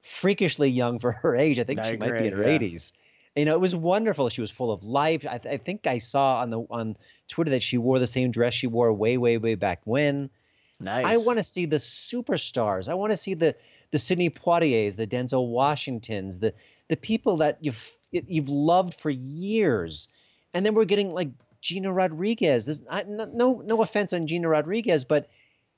freakishly 0.01 0.69
young 0.69 0.99
for 0.99 1.11
her 1.11 1.35
age. 1.35 1.59
I 1.59 1.63
think 1.65 1.79
I 1.79 1.91
she 1.91 1.97
might 1.97 2.17
be 2.17 2.27
in 2.27 2.33
her 2.33 2.49
yeah. 2.49 2.57
80s. 2.57 2.93
You 3.35 3.45
know, 3.45 3.53
it 3.53 3.61
was 3.61 3.75
wonderful. 3.75 4.29
She 4.29 4.41
was 4.41 4.49
full 4.49 4.71
of 4.71 4.83
life. 4.83 5.25
I, 5.29 5.37
th- 5.37 5.53
I 5.53 5.57
think 5.57 5.85
I 5.85 5.99
saw 5.99 6.39
on 6.41 6.49
the 6.49 6.61
on 6.71 6.97
Twitter 7.27 7.51
that 7.51 7.61
she 7.61 7.77
wore 7.77 7.99
the 7.99 8.07
same 8.07 8.31
dress 8.31 8.55
she 8.55 8.65
wore 8.65 8.91
way, 8.91 9.17
way, 9.17 9.37
way 9.37 9.53
back 9.53 9.81
when. 9.83 10.31
Nice. 10.79 11.05
I 11.05 11.17
want 11.17 11.37
to 11.39 11.43
see 11.43 11.65
the 11.65 11.77
superstars. 11.77 12.87
I 12.87 12.93
want 12.93 13.11
to 13.11 13.17
see 13.17 13.33
the 13.33 13.55
the 13.91 13.97
Sidney 13.97 14.29
Poitiers, 14.29 14.95
the 14.95 15.07
Denzel 15.07 15.47
Washingtons, 15.47 16.39
the 16.39 16.53
the 16.87 16.97
people 16.97 17.37
that 17.37 17.57
you've 17.61 17.95
you've 18.11 18.49
loved 18.49 18.99
for 18.99 19.09
years, 19.09 20.09
and 20.53 20.65
then 20.65 20.75
we're 20.75 20.85
getting 20.85 21.11
like 21.11 21.29
Gina 21.61 21.91
Rodriguez. 21.91 22.67
This, 22.67 22.81
I, 22.89 23.03
no 23.03 23.61
no 23.65 23.81
offense 23.81 24.13
on 24.13 24.27
Gina 24.27 24.47
Rodriguez, 24.47 25.03
but 25.03 25.29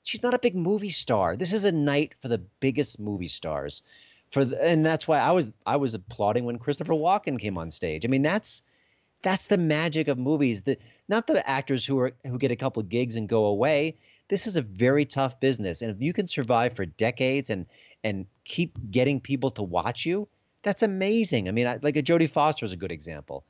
she's 0.02 0.22
not 0.22 0.34
a 0.34 0.38
big 0.38 0.54
movie 0.54 0.90
star. 0.90 1.34
This 1.36 1.54
is 1.54 1.64
a 1.64 1.72
night 1.72 2.14
for 2.20 2.28
the 2.28 2.38
biggest 2.60 3.00
movie 3.00 3.28
stars, 3.28 3.80
for 4.30 4.44
the, 4.44 4.62
and 4.62 4.84
that's 4.84 5.08
why 5.08 5.18
I 5.18 5.30
was 5.30 5.50
I 5.64 5.76
was 5.76 5.94
applauding 5.94 6.44
when 6.44 6.58
Christopher 6.58 6.92
Walken 6.92 7.38
came 7.38 7.56
on 7.56 7.70
stage. 7.70 8.04
I 8.04 8.08
mean 8.08 8.22
that's 8.22 8.60
that's 9.22 9.46
the 9.46 9.58
magic 9.58 10.08
of 10.08 10.18
movies. 10.18 10.62
The 10.62 10.76
not 11.08 11.26
the 11.26 11.48
actors 11.48 11.86
who 11.86 11.98
are 12.00 12.12
who 12.26 12.38
get 12.38 12.50
a 12.50 12.56
couple 12.56 12.80
of 12.80 12.90
gigs 12.90 13.16
and 13.16 13.28
go 13.28 13.46
away. 13.46 13.96
This 14.30 14.46
is 14.46 14.56
a 14.56 14.62
very 14.62 15.04
tough 15.04 15.38
business, 15.40 15.82
and 15.82 15.90
if 15.90 16.00
you 16.00 16.12
can 16.12 16.26
survive 16.26 16.74
for 16.74 16.86
decades 16.86 17.50
and 17.50 17.66
and 18.02 18.26
keep 18.44 18.78
getting 18.90 19.20
people 19.20 19.50
to 19.50 19.62
watch 19.62 20.06
you, 20.06 20.26
that's 20.62 20.82
amazing. 20.82 21.48
I 21.48 21.52
mean, 21.52 21.66
I, 21.66 21.78
like 21.82 21.96
a 21.96 22.02
Jodie 22.02 22.28
Foster 22.28 22.64
is 22.64 22.72
a 22.72 22.76
good 22.76 22.92
example. 22.92 23.44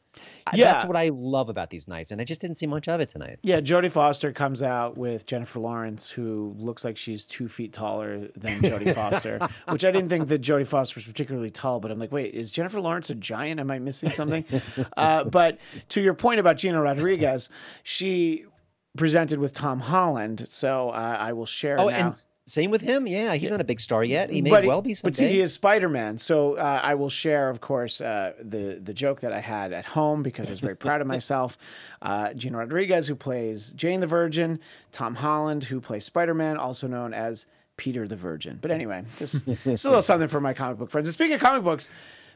Yeah. 0.52 0.72
That's 0.72 0.84
what 0.84 0.96
I 0.96 1.10
love 1.10 1.48
about 1.48 1.70
these 1.70 1.86
nights, 1.86 2.10
and 2.10 2.20
I 2.20 2.24
just 2.24 2.40
didn't 2.40 2.56
see 2.56 2.66
much 2.66 2.88
of 2.88 3.00
it 3.00 3.10
tonight. 3.10 3.38
Yeah, 3.42 3.60
Jodie 3.60 3.90
Foster 3.90 4.32
comes 4.32 4.62
out 4.62 4.96
with 4.96 5.26
Jennifer 5.26 5.60
Lawrence, 5.60 6.10
who 6.10 6.54
looks 6.58 6.84
like 6.84 6.96
she's 6.96 7.24
two 7.24 7.48
feet 7.48 7.72
taller 7.72 8.28
than 8.36 8.60
Jodie 8.60 8.94
Foster, 8.94 9.38
which 9.68 9.84
I 9.84 9.92
didn't 9.92 10.08
think 10.08 10.28
that 10.28 10.42
Jodie 10.42 10.66
Foster 10.66 10.96
was 10.96 11.04
particularly 11.04 11.50
tall, 11.50 11.78
but 11.78 11.92
I'm 11.92 11.98
like, 11.98 12.10
wait, 12.10 12.34
is 12.34 12.50
Jennifer 12.50 12.80
Lawrence 12.80 13.10
a 13.10 13.14
giant? 13.14 13.60
Am 13.60 13.70
I 13.70 13.78
missing 13.78 14.10
something? 14.10 14.44
uh, 14.96 15.24
but 15.24 15.58
to 15.90 16.00
your 16.00 16.14
point 16.14 16.40
about 16.40 16.56
Gina 16.56 16.80
Rodriguez, 16.80 17.48
she 17.84 18.46
presented 18.96 19.38
with 19.38 19.53
Tom 19.53 19.81
Holland, 19.81 20.46
so 20.48 20.90
uh, 20.90 21.16
I 21.18 21.33
will 21.33 21.46
share 21.46 21.79
Oh, 21.81 21.88
now. 21.88 21.96
and 22.07 22.26
same 22.46 22.70
with 22.72 22.81
him. 22.81 23.07
Yeah, 23.07 23.35
he's 23.35 23.50
not 23.50 23.61
a 23.61 23.64
big 23.64 23.81
star 23.81 24.03
yet. 24.03 24.29
He 24.31 24.42
may 24.42 24.50
but 24.50 24.64
well 24.64 24.83
be 24.83 24.94
someday. 24.94 25.09
But 25.11 25.16
see, 25.16 25.29
he 25.29 25.40
is 25.40 25.53
Spider 25.53 25.88
Man. 25.88 26.18
So 26.18 26.55
uh, 26.55 26.81
I 26.83 26.94
will 26.94 27.09
share, 27.11 27.48
of 27.48 27.61
course, 27.61 28.00
uh, 28.00 28.33
the 28.42 28.81
the 28.83 28.92
joke 28.92 29.20
that 29.20 29.33
I 29.33 29.38
had 29.40 29.72
at 29.72 29.85
home 29.85 30.22
because 30.24 30.48
I 30.48 30.50
was 30.50 30.61
very 30.61 30.74
proud 30.76 31.00
of 31.00 31.07
myself. 31.16 31.57
Uh, 32.03 32.33
Gina 32.35 32.59
Rodriguez, 32.59 33.07
who 33.07 33.14
plays 33.14 33.72
Jane 33.74 34.00
the 34.00 34.09
Virgin, 34.09 34.59
Tom 34.90 35.14
Holland, 35.14 35.64
who 35.64 35.81
plays 35.81 36.05
Spider 36.05 36.35
Man, 36.35 36.57
also 36.57 36.88
known 36.88 37.14
as 37.14 37.46
Peter 37.76 38.09
the 38.09 38.16
Virgin. 38.16 38.59
But 38.61 38.72
anyway, 38.72 39.05
this, 39.18 39.42
this 39.42 39.64
is 39.66 39.85
a 39.85 39.88
little 39.88 40.03
something 40.03 40.29
for 40.29 40.40
my 40.40 40.53
comic 40.53 40.79
book 40.79 40.90
friends. 40.90 41.07
And 41.09 41.12
speaking 41.14 41.35
of 41.35 41.40
comic 41.40 41.62
books, 41.62 41.88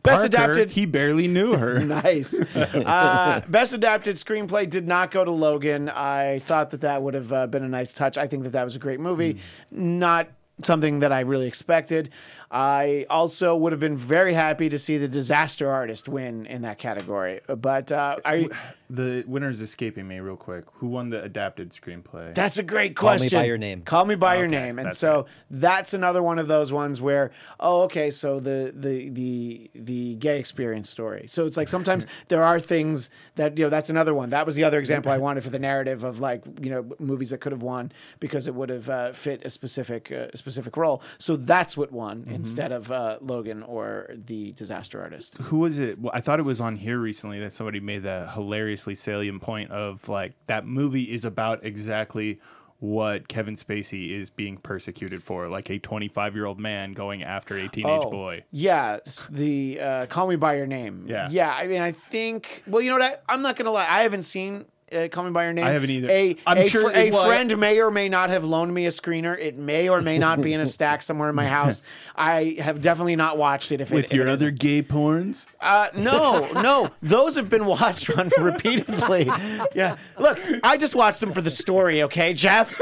best 0.05 0.33
Parker, 0.33 0.53
adapted. 0.53 0.71
he 0.71 0.87
barely 0.87 1.27
knew 1.27 1.55
her. 1.57 1.81
Nice. 1.85 2.39
Uh, 2.55 3.41
best 3.49 3.73
adapted 3.73 4.17
screenplay 4.17 4.69
did 4.71 4.87
not 4.87 5.11
go 5.11 5.25
to 5.25 5.31
Logan. 5.33 5.89
I 5.89 6.39
thought 6.41 6.71
that 6.71 6.83
that 6.83 7.03
would 7.03 7.15
have 7.15 7.33
uh, 7.33 7.47
been 7.49 7.65
a 7.65 7.69
nice 7.69 7.93
touch. 7.93 8.17
I 8.17 8.27
think 8.29 8.45
that 8.45 8.51
that 8.51 8.65
was 8.65 8.77
a 8.77 8.79
great 8.79 9.01
movie. 9.01 9.39
Not 9.73 10.29
something 10.63 11.01
that 11.01 11.11
I 11.13 11.21
really 11.21 11.47
expected. 11.49 12.11
I 12.55 13.05
also 13.11 13.57
would 13.57 13.73
have 13.73 13.81
been 13.81 13.97
very 13.97 14.33
happy 14.33 14.69
to 14.69 14.79
see 14.79 14.97
the 14.97 15.09
Disaster 15.09 15.69
Artist 15.71 16.09
win 16.09 16.47
in 16.47 16.63
that 16.63 16.79
category. 16.79 17.41
But 17.49 17.91
uh, 17.91 18.19
I. 18.25 18.49
The 18.91 19.25
winner's 19.27 19.61
escaping 19.61 20.07
me 20.07 20.21
real 20.21 20.37
quick. 20.37 20.65
Who 20.75 20.89
won 20.89 21.11
the 21.11 21.21
adapted 21.23 21.73
screenplay? 21.73 22.35
That's 22.35 22.59
a 22.59 22.63
great 22.63 22.95
question. 22.95 23.31
Call 23.31 23.41
Me 23.41 23.43
by 23.43 23.47
Your 23.47 23.59
Name. 23.59 23.83
Call 23.83 24.05
me 24.05 24.15
by 24.15 24.37
your 24.37 24.47
name. 24.47 24.79
And 24.79 24.89
that's 24.89 24.99
so 24.99 25.23
right. 25.23 25.27
that's 25.51 25.95
another 25.95 26.23
one 26.23 26.39
of 26.39 26.47
those 26.47 26.71
ones 26.71 27.01
where, 27.01 27.33
oh, 27.59 27.83
okay, 27.85 28.11
so 28.11 28.39
the 28.39 28.73
the 28.77 29.09
the 29.09 29.71
the 29.75 30.15
gay 30.17 30.39
experience 30.39 30.91
story. 30.91 31.25
So 31.29 31.47
it's 31.47 31.57
like 31.57 31.69
sometimes 31.69 32.07
there 32.29 32.45
are 32.45 32.61
things 32.61 33.11
that 33.35 33.59
you 33.59 33.65
know. 33.65 33.71
That's 33.71 33.91
another 33.91 34.15
one. 34.15 34.31
That 34.31 34.47
was 34.47 34.55
the 34.55 34.65
other 34.65 34.79
example 34.79 35.11
I 35.11 35.19
wanted 35.27 35.43
for 35.45 35.51
the 35.51 35.59
narrative 35.59 36.05
of 36.05 36.21
like 36.21 36.45
you 36.61 36.71
know 36.71 36.85
movies 37.01 37.31
that 37.31 37.41
could 37.41 37.53
have 37.53 37.63
won 37.63 37.91
because 38.21 38.47
it 38.47 38.55
would 38.55 38.69
have 38.69 38.89
uh, 38.89 39.13
fit 39.13 39.45
a 39.45 39.51
specific 39.51 40.13
uh, 40.13 40.29
a 40.33 40.37
specific 40.37 40.77
role. 40.77 41.03
So 41.19 41.37
that's 41.37 41.77
what 41.77 41.91
won 41.91 42.25
Mm-hmm. 42.35 42.44
Instead 42.45 42.73
of 42.73 42.93
uh, 42.93 43.17
Logan 43.21 43.63
or 43.63 44.11
the 44.15 44.53
Disaster 44.53 45.01
Artist. 45.01 45.37
Who 45.39 45.59
was 45.61 45.79
it? 45.79 45.99
Well, 45.99 46.13
I 46.15 46.21
thought 46.21 46.39
it 46.39 46.45
was 46.45 46.61
on 46.61 46.77
here 46.77 46.99
recently 46.99 47.41
that 47.41 47.53
somebody 47.53 47.81
made 47.81 48.03
that 48.03 48.33
hilariously 48.35 48.95
salient 48.95 49.41
point 49.41 49.71
of 49.71 50.09
like 50.09 50.35
that 50.47 50.67
movie 50.67 51.05
is 51.05 51.25
about 51.25 51.65
exactly 51.65 52.39
what 52.81 53.29
Kevin 53.29 53.57
Spacey 53.57 54.11
is 54.21 54.29
being 54.29 54.59
persecuted 54.59 55.23
for, 55.23 55.49
like 55.49 55.71
a 55.71 55.79
25 55.79 56.35
year 56.35 56.45
old 56.45 56.61
man 56.61 56.93
going 56.93 57.23
after 57.23 57.57
a 57.57 57.67
teenage 57.69 58.03
Oh, 58.05 58.11
boy. 58.11 58.45
Yeah, 58.51 58.99
the 59.31 59.81
uh, 59.81 60.07
Call 60.07 60.27
Me 60.27 60.37
by 60.37 60.57
Your 60.57 60.67
Name. 60.67 61.07
Yeah. 61.09 61.29
yeah. 61.31 61.51
I 61.51 61.67
mean, 61.67 61.81
I 61.81 61.93
think. 61.93 62.63
Well, 62.67 62.83
you 62.83 62.91
know 62.91 62.99
what? 62.99 63.23
I, 63.27 63.33
I'm 63.33 63.41
not 63.41 63.57
gonna 63.57 63.71
lie. 63.71 63.87
I 63.89 64.03
haven't 64.03 64.25
seen. 64.25 64.67
Uh, 64.95 65.09
Call 65.09 65.25
Me 65.25 65.31
by 65.31 65.45
Your 65.45 65.53
Name. 65.53 65.65
I 65.65 65.71
haven't 65.71 65.91
either. 65.91 66.09
A, 66.11 66.37
I'm 66.47 66.59
a, 66.59 66.65
sure 66.69 66.91
fr- 66.91 66.97
a 66.99 67.11
was- 67.11 67.25
friend 67.25 67.59
may 67.59 67.81
or 67.81 67.91
may 67.91 68.09
not 68.09 68.31
have 68.31 68.45
loaned 68.45 68.73
me 68.73 68.87
a 68.87 68.91
screener. 68.91 69.39
It 69.39 69.57
may 69.59 69.89
or 69.89 70.01
may 70.01 70.19
not 70.19 70.41
be 70.41 70.53
in 70.53 70.61
a 70.61 70.67
stack 70.75 71.03
somewhere 71.03 71.29
in 71.29 71.35
my 71.35 71.47
house. 71.47 71.83
I 72.17 72.57
have 72.61 72.81
definitely 72.81 73.17
not 73.17 73.37
watched 73.39 73.73
it. 73.73 73.81
If 73.81 73.91
With 73.91 74.07
if 74.07 74.13
your 74.13 74.27
it 74.27 74.31
other 74.31 74.47
isn't. 74.47 74.61
gay 74.61 74.83
porns? 74.83 75.47
Uh, 75.61 75.89
no, 75.97 76.51
no, 76.61 76.91
those 77.03 77.37
have 77.37 77.49
been 77.49 77.67
watched 77.67 78.11
on 78.17 78.31
repeatedly. 78.39 79.25
Yeah, 79.75 79.97
look, 80.19 80.39
I 80.63 80.77
just 80.77 80.95
watched 80.95 81.21
them 81.21 81.33
for 81.33 81.41
the 81.41 81.51
story. 81.51 82.03
Okay, 82.05 82.35
Jeff. 82.35 82.81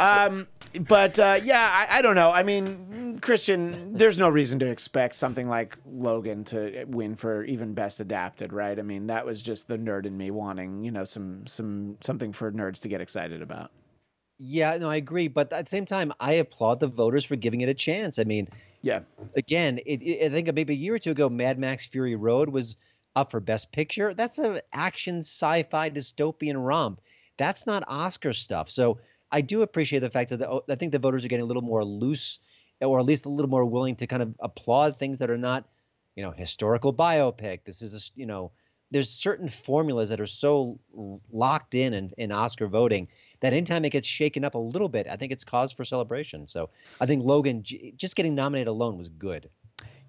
Um, 0.00 0.46
but 0.80 1.18
uh, 1.18 1.40
yeah, 1.42 1.86
I, 1.88 1.98
I 1.98 2.02
don't 2.02 2.16
know. 2.16 2.30
I 2.30 2.42
mean, 2.42 3.18
Christian, 3.22 3.96
there's 3.96 4.18
no 4.18 4.28
reason 4.28 4.58
to 4.58 4.66
expect 4.66 5.16
something 5.16 5.48
like 5.48 5.76
Logan 5.90 6.44
to 6.44 6.84
win 6.86 7.14
for 7.16 7.44
even 7.44 7.72
best 7.72 8.00
adapted, 8.00 8.52
right? 8.52 8.78
I 8.78 8.82
mean, 8.82 9.06
that 9.06 9.24
was 9.24 9.40
just 9.40 9.68
the 9.68 9.78
nerd 9.78 10.04
in 10.04 10.16
me 10.18 10.30
wanting, 10.30 10.84
you 10.84 10.90
know, 10.90 11.04
some 11.04 11.45
some 11.46 11.96
something 12.00 12.32
for 12.32 12.52
nerds 12.52 12.80
to 12.80 12.88
get 12.88 13.00
excited 13.00 13.42
about. 13.42 13.70
Yeah, 14.38 14.76
no, 14.76 14.90
I 14.90 14.96
agree. 14.96 15.28
But 15.28 15.52
at 15.52 15.66
the 15.66 15.70
same 15.70 15.86
time, 15.86 16.12
I 16.20 16.34
applaud 16.34 16.80
the 16.80 16.88
voters 16.88 17.24
for 17.24 17.36
giving 17.36 17.62
it 17.62 17.68
a 17.68 17.74
chance. 17.74 18.18
I 18.18 18.24
mean, 18.24 18.48
Yeah, 18.82 19.00
again, 19.34 19.78
it, 19.86 20.02
it, 20.02 20.26
I 20.26 20.28
think 20.28 20.52
maybe 20.54 20.74
a 20.74 20.76
year 20.76 20.94
or 20.94 20.98
two 20.98 21.12
ago, 21.12 21.28
Mad 21.28 21.58
Max 21.58 21.86
Fury 21.86 22.14
Road 22.14 22.50
was 22.50 22.76
up 23.16 23.30
for 23.30 23.40
Best 23.40 23.72
Picture. 23.72 24.14
That's 24.14 24.38
an 24.38 24.60
action 24.72 25.20
sci-fi 25.20 25.90
dystopian 25.90 26.64
romp. 26.64 27.00
That's 27.38 27.66
not 27.66 27.82
Oscar 27.88 28.32
stuff. 28.32 28.70
So 28.70 28.98
I 29.32 29.40
do 29.40 29.62
appreciate 29.62 30.00
the 30.00 30.10
fact 30.10 30.30
that 30.30 30.38
the, 30.38 30.60
I 30.68 30.74
think 30.74 30.92
the 30.92 30.98
voters 30.98 31.24
are 31.24 31.28
getting 31.28 31.44
a 31.44 31.46
little 31.48 31.62
more 31.62 31.84
loose, 31.84 32.38
or 32.80 33.00
at 33.00 33.06
least 33.06 33.26
a 33.26 33.30
little 33.30 33.50
more 33.50 33.64
willing 33.64 33.96
to 33.96 34.06
kind 34.06 34.22
of 34.22 34.34
applaud 34.38 34.98
things 34.98 35.18
that 35.18 35.30
are 35.30 35.38
not, 35.38 35.64
you 36.14 36.22
know, 36.22 36.30
historical 36.30 36.94
biopic. 36.94 37.60
This 37.64 37.82
is, 37.82 37.94
a, 37.94 38.20
you 38.20 38.26
know, 38.26 38.52
there's 38.90 39.10
certain 39.10 39.48
formulas 39.48 40.08
that 40.08 40.20
are 40.20 40.26
so 40.26 40.78
locked 41.32 41.74
in, 41.74 41.94
in 41.94 42.12
in 42.18 42.32
Oscar 42.32 42.68
voting 42.68 43.08
that 43.40 43.52
anytime 43.52 43.84
it 43.84 43.90
gets 43.90 44.06
shaken 44.06 44.44
up 44.44 44.54
a 44.54 44.58
little 44.58 44.88
bit, 44.88 45.06
I 45.10 45.16
think 45.16 45.32
it's 45.32 45.44
cause 45.44 45.72
for 45.72 45.84
celebration. 45.84 46.46
So 46.46 46.70
I 47.00 47.06
think 47.06 47.24
Logan 47.24 47.62
just 47.64 48.16
getting 48.16 48.34
nominated 48.34 48.68
alone 48.68 48.96
was 48.96 49.08
good. 49.08 49.50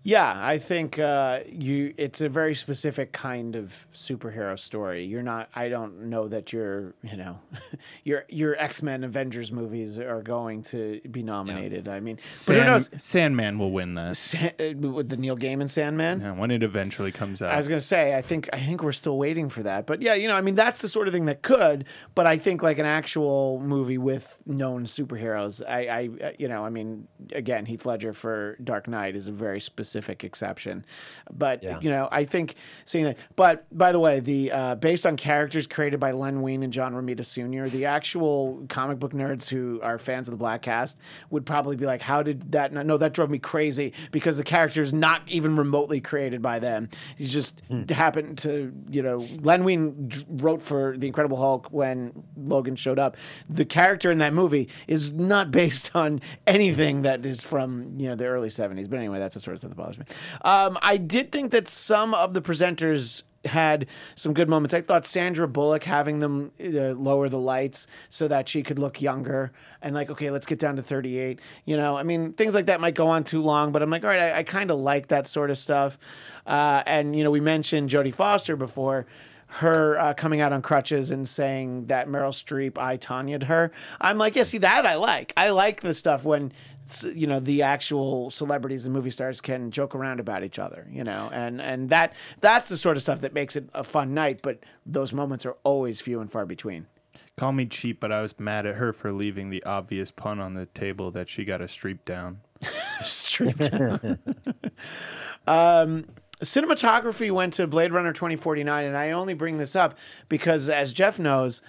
Yeah, 0.07 0.33
I 0.41 0.57
think 0.57 0.99
uh, 0.99 1.41
you. 1.51 1.93
It's 1.97 2.21
a 2.21 2.29
very 2.29 2.55
specific 2.55 3.11
kind 3.11 3.57
of 3.57 3.85
superhero 3.93 4.57
story. 4.57 5.03
You're 5.03 5.21
not. 5.21 5.49
I 5.53 5.67
don't 5.67 6.03
know 6.03 6.29
that 6.29 6.53
your, 6.53 6.93
you 7.03 7.17
know, 7.17 7.39
your 8.05 8.23
your 8.29 8.55
X 8.57 8.81
Men 8.81 9.03
Avengers 9.03 9.51
movies 9.51 9.99
are 9.99 10.21
going 10.21 10.63
to 10.63 11.01
be 11.11 11.23
nominated. 11.23 11.89
I 11.89 11.99
mean, 11.99 12.19
but 12.45 12.55
who 12.55 12.63
knows? 12.63 12.89
Sandman 12.95 13.59
will 13.59 13.73
win 13.73 13.95
this. 13.95 14.17
Sa- 14.17 14.47
uh, 14.57 14.77
with 14.77 15.09
the 15.09 15.17
Neil 15.17 15.35
Gaiman 15.35 15.69
Sandman. 15.69 16.21
yeah, 16.21 16.31
when 16.31 16.51
it 16.51 16.63
eventually 16.63 17.11
comes 17.11 17.41
out. 17.41 17.51
I 17.51 17.57
was 17.57 17.67
gonna 17.67 17.81
say, 17.81 18.15
I 18.15 18.21
think 18.21 18.47
I 18.53 18.61
think 18.61 18.83
we're 18.83 18.93
still 18.93 19.17
waiting 19.17 19.49
for 19.49 19.63
that. 19.63 19.85
But 19.85 20.01
yeah, 20.01 20.13
you 20.13 20.29
know, 20.29 20.37
I 20.37 20.41
mean, 20.41 20.55
that's 20.55 20.79
the 20.79 20.87
sort 20.87 21.09
of 21.09 21.13
thing 21.13 21.25
that 21.25 21.41
could. 21.41 21.83
But 22.15 22.27
I 22.27 22.37
think 22.37 22.63
like 22.63 22.79
an 22.79 22.85
actual 22.85 23.59
movie 23.59 23.97
with 23.97 24.39
known 24.45 24.85
superheroes, 24.85 25.61
I, 25.67 25.87
I, 25.87 26.27
uh, 26.27 26.31
you 26.39 26.47
know, 26.47 26.63
I 26.63 26.69
mean, 26.69 27.09
again, 27.33 27.65
Heath 27.65 27.85
Ledger 27.85 28.13
for 28.13 28.55
Dark 28.63 28.87
Knight 28.87 29.17
is 29.17 29.27
a 29.27 29.33
very 29.33 29.59
specific 29.59 29.96
exception. 30.23 30.85
But 31.31 31.63
Yeah. 31.63 31.79
you 31.81 31.89
know, 31.89 32.07
I 32.11 32.25
think 32.25 32.55
seeing 32.85 33.05
that. 33.05 33.17
But 33.35 33.65
by 33.75 33.91
the 33.91 33.99
way, 33.99 34.19
the 34.19 34.51
uh, 34.51 34.75
based 34.75 35.05
on 35.05 35.17
characters 35.17 35.67
created 35.67 35.99
by 35.99 36.11
Len 36.11 36.41
Wein 36.41 36.63
and 36.63 36.71
John 36.73 36.93
Romita 36.93 37.25
Sr., 37.25 37.67
the 37.69 37.85
actual 37.85 38.65
comic 38.69 38.99
book 38.99 39.13
nerds 39.13 39.47
who 39.49 39.79
are 39.81 39.97
fans 39.97 40.29
of 40.29 40.37
the 40.37 40.43
Bladtcast 40.43 40.95
would 41.29 41.45
probably 41.45 41.75
be 41.75 41.85
like, 41.85 42.01
"How 42.01 42.23
did 42.23 42.51
that? 42.51 42.71
Not, 42.73 42.85
no, 42.85 42.97
that 42.97 43.13
drove 43.13 43.29
me 43.29 43.39
crazy 43.39 43.93
because 44.11 44.37
the 44.37 44.43
character 44.43 44.81
is 44.81 44.93
not 44.93 45.21
even 45.27 45.55
remotely 45.55 46.01
created 46.01 46.41
by 46.41 46.59
them. 46.59 46.89
He 47.17 47.25
just 47.25 47.61
happened 47.89 48.37
to, 48.39 48.73
you 48.89 49.01
know, 49.01 49.25
Len 49.41 49.63
Wein 49.63 50.07
d- 50.07 50.25
wrote 50.29 50.61
for 50.61 50.95
the 50.97 51.07
Incredible 51.07 51.37
Hulk 51.37 51.67
when 51.71 52.23
Logan 52.35 52.75
showed 52.75 52.99
up. 52.99 53.17
The 53.49 53.65
character 53.65 54.11
in 54.11 54.17
that 54.19 54.33
movie 54.33 54.69
is 54.87 55.11
not 55.11 55.51
based 55.51 55.95
on 55.95 56.21
anything 56.45 57.01
that 57.03 57.25
is 57.25 57.41
from 57.43 57.93
you 57.99 58.07
know 58.09 58.15
the 58.15 58.25
early 58.25 58.49
'70s. 58.49 58.89
But 58.89 58.99
anyway, 58.99 59.19
that's 59.19 59.33
the 59.35 59.39
sort 59.39 59.55
of 59.55 59.61
that 59.61 59.69
bothers 59.87 59.99
me. 59.99 60.05
Um, 60.41 60.77
I 60.81 60.97
did 60.97 61.31
think 61.31 61.51
that 61.51 61.67
some 61.67 62.13
of 62.13 62.33
the 62.33 62.41
presenters 62.41 63.23
had 63.45 63.87
some 64.15 64.33
good 64.33 64.49
moments. 64.49 64.73
I 64.73 64.81
thought 64.81 65.05
Sandra 65.05 65.47
Bullock 65.47 65.83
having 65.83 66.19
them 66.19 66.51
uh, 66.59 66.93
lower 66.93 67.29
the 67.29 67.39
lights 67.39 67.87
so 68.09 68.27
that 68.27 68.49
she 68.49 68.61
could 68.63 68.77
look 68.77 69.01
younger 69.01 69.51
and 69.81 69.95
like, 69.95 70.09
okay, 70.09 70.31
let's 70.31 70.45
get 70.45 70.59
down 70.59 70.75
to 70.75 70.81
38. 70.81 71.39
You 71.65 71.77
know, 71.77 71.95
I 71.95 72.03
mean, 72.03 72.33
things 72.33 72.53
like 72.53 72.65
that 72.65 72.81
might 72.81 72.95
go 72.95 73.07
on 73.07 73.23
too 73.23 73.41
long, 73.41 73.71
but 73.71 73.81
I'm 73.81 73.89
like, 73.89 74.03
all 74.03 74.09
right, 74.09 74.33
I, 74.33 74.39
I 74.39 74.43
kind 74.43 74.69
of 74.69 74.79
like 74.79 75.07
that 75.07 75.27
sort 75.27 75.49
of 75.49 75.57
stuff. 75.57 75.97
Uh, 76.45 76.83
and, 76.85 77.15
you 77.15 77.23
know, 77.23 77.31
we 77.31 77.39
mentioned 77.39 77.89
Jodie 77.89 78.13
Foster 78.13 78.55
before. 78.55 79.05
Her 79.49 79.97
uh, 79.97 80.13
coming 80.13 80.41
out 80.41 80.51
on 80.51 80.61
crutches 80.61 81.09
and 81.09 81.27
saying 81.27 81.85
that 81.85 82.09
Meryl 82.09 82.33
Streep 82.33 82.77
I 82.77 82.97
Tonya'd 82.97 83.43
her. 83.43 83.71
I'm 84.01 84.17
like, 84.17 84.35
yeah, 84.35 84.43
see 84.43 84.57
that 84.57 84.85
I 84.85 84.95
like. 84.95 85.31
I 85.37 85.51
like 85.51 85.79
the 85.79 85.93
stuff 85.93 86.25
when 86.25 86.51
you 87.13 87.27
know 87.27 87.39
the 87.39 87.61
actual 87.61 88.29
celebrities 88.29 88.85
and 88.85 88.93
movie 88.93 89.09
stars 89.09 89.41
can 89.41 89.71
joke 89.71 89.95
around 89.95 90.19
about 90.19 90.43
each 90.43 90.59
other 90.59 90.87
you 90.91 91.03
know 91.03 91.29
and 91.33 91.61
and 91.61 91.89
that 91.89 92.13
that's 92.41 92.69
the 92.69 92.77
sort 92.77 92.95
of 92.97 93.01
stuff 93.01 93.21
that 93.21 93.33
makes 93.33 93.55
it 93.55 93.69
a 93.73 93.83
fun 93.83 94.13
night 94.13 94.39
but 94.41 94.59
those 94.85 95.13
moments 95.13 95.45
are 95.45 95.57
always 95.63 96.01
few 96.01 96.19
and 96.19 96.31
far 96.31 96.45
between 96.45 96.85
Call 97.35 97.51
me 97.51 97.65
cheap, 97.65 97.99
but 97.99 98.11
I 98.11 98.21
was 98.21 98.39
mad 98.39 98.67
at 98.67 98.75
her 98.75 98.93
for 98.93 99.11
leaving 99.11 99.49
the 99.49 99.63
obvious 99.63 100.11
pun 100.11 100.39
on 100.39 100.53
the 100.53 100.67
table 100.67 101.09
that 101.11 101.27
she 101.27 101.45
got 101.45 101.61
a 101.61 101.65
streep 101.65 102.05
down. 102.05 102.41
stripped 103.01 103.73
um 105.47 106.05
cinematography 106.41 107.31
went 107.31 107.53
to 107.53 107.67
blade 107.67 107.91
runner 107.93 108.13
2049 108.13 108.85
and 108.85 108.97
i 108.97 109.11
only 109.11 109.33
bring 109.33 109.57
this 109.57 109.75
up 109.75 109.97
because 110.29 110.67
as 110.69 110.93
jeff 110.93 111.19
knows 111.19 111.61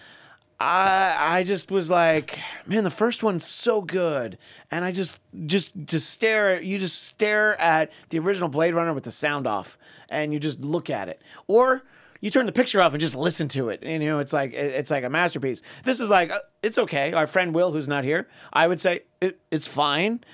I 0.60 1.16
I 1.18 1.44
just 1.44 1.70
was 1.70 1.88
like, 1.90 2.40
man, 2.66 2.84
the 2.84 2.90
first 2.90 3.22
one's 3.22 3.46
so 3.46 3.80
good, 3.80 4.38
and 4.70 4.84
I 4.84 4.92
just 4.92 5.20
just 5.46 5.72
just 5.84 6.10
stare 6.10 6.60
you 6.60 6.78
just 6.78 7.02
stare 7.04 7.60
at 7.60 7.92
the 8.10 8.18
original 8.18 8.48
Blade 8.48 8.74
Runner 8.74 8.92
with 8.92 9.04
the 9.04 9.12
sound 9.12 9.46
off, 9.46 9.78
and 10.08 10.32
you 10.32 10.40
just 10.40 10.60
look 10.60 10.90
at 10.90 11.08
it, 11.08 11.22
or 11.46 11.82
you 12.20 12.30
turn 12.30 12.46
the 12.46 12.52
picture 12.52 12.80
off 12.80 12.92
and 12.92 13.00
just 13.00 13.16
listen 13.16 13.48
to 13.48 13.68
it. 13.70 13.80
And, 13.82 14.02
you 14.02 14.08
know, 14.08 14.18
it's 14.18 14.32
like 14.32 14.52
it's 14.54 14.90
like 14.90 15.04
a 15.04 15.10
masterpiece. 15.10 15.62
This 15.84 16.00
is 16.00 16.10
like 16.10 16.30
uh, 16.30 16.38
it's 16.62 16.78
okay. 16.78 17.12
Our 17.12 17.26
friend 17.26 17.54
Will, 17.54 17.72
who's 17.72 17.88
not 17.88 18.04
here, 18.04 18.28
I 18.52 18.66
would 18.66 18.80
say 18.80 19.00
it, 19.20 19.40
it's 19.50 19.66
fine. 19.66 20.24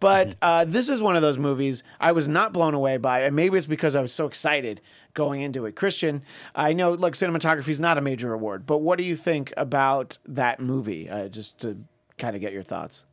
But 0.00 0.34
uh, 0.42 0.64
this 0.66 0.88
is 0.88 1.00
one 1.00 1.16
of 1.16 1.22
those 1.22 1.38
movies 1.38 1.82
I 2.00 2.12
was 2.12 2.28
not 2.28 2.52
blown 2.52 2.74
away 2.74 2.98
by, 2.98 3.22
and 3.22 3.34
maybe 3.34 3.56
it's 3.56 3.66
because 3.66 3.94
I 3.94 4.02
was 4.02 4.12
so 4.12 4.26
excited 4.26 4.82
going 5.14 5.40
into 5.40 5.64
it. 5.64 5.76
Christian, 5.76 6.22
I 6.54 6.72
know, 6.72 6.92
look, 6.92 7.14
cinematography 7.14 7.68
is 7.68 7.80
not 7.80 7.96
a 7.96 8.02
major 8.02 8.34
award, 8.34 8.66
but 8.66 8.78
what 8.78 8.98
do 8.98 9.04
you 9.04 9.16
think 9.16 9.54
about 9.56 10.18
that 10.26 10.60
movie? 10.60 11.08
Uh, 11.08 11.28
just 11.28 11.60
to 11.60 11.78
kind 12.18 12.34
of 12.34 12.42
get 12.42 12.52
your 12.52 12.64
thoughts. 12.64 13.04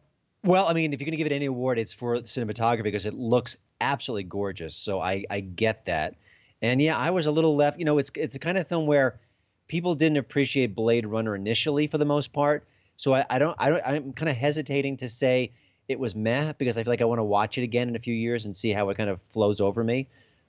Well, 0.43 0.67
I 0.67 0.73
mean, 0.73 0.91
if 0.91 0.99
you're 0.99 1.05
going 1.05 1.11
to 1.11 1.17
give 1.17 1.27
it 1.27 1.35
any 1.35 1.45
award, 1.45 1.77
it's 1.77 1.93
for 1.93 2.17
cinematography 2.17 2.83
because 2.83 3.05
it 3.05 3.13
looks 3.13 3.55
absolutely 3.79 4.23
gorgeous. 4.23 4.75
So 4.75 4.99
I, 4.99 5.23
I 5.29 5.39
get 5.39 5.85
that. 5.85 6.15
And 6.61 6.81
yeah, 6.81 6.97
I 6.97 7.09
was 7.09 7.25
a 7.25 7.31
little 7.31 7.55
left. 7.55 7.79
You 7.79 7.85
know, 7.85 7.97
it's 7.97 8.11
it's 8.15 8.33
the 8.33 8.39
kind 8.39 8.57
of 8.57 8.67
film 8.67 8.85
where 8.85 9.19
people 9.67 9.95
didn't 9.95 10.17
appreciate 10.17 10.75
Blade 10.75 11.05
Runner 11.05 11.35
initially 11.35 11.87
for 11.87 11.97
the 11.97 12.05
most 12.05 12.33
part. 12.33 12.65
So 12.97 13.15
I, 13.15 13.25
I 13.29 13.39
don't 13.39 13.55
I 13.59 13.69
don't 13.69 13.81
I'm 13.85 14.13
kind 14.13 14.29
of 14.29 14.35
hesitating 14.35 14.97
to 14.97 15.09
say 15.09 15.51
it 15.87 15.99
was 15.99 16.13
meh 16.15 16.53
because 16.53 16.77
I 16.77 16.83
feel 16.83 16.91
like 16.91 17.01
I 17.01 17.05
want 17.05 17.19
to 17.19 17.23
watch 17.23 17.57
it 17.57 17.63
again 17.63 17.89
in 17.89 17.95
a 17.95 17.99
few 17.99 18.13
years 18.13 18.45
and 18.45 18.55
see 18.55 18.71
how 18.71 18.89
it 18.89 18.97
kind 18.97 19.09
of 19.09 19.19
flows 19.33 19.59
over 19.59 19.83
me. 19.83 20.07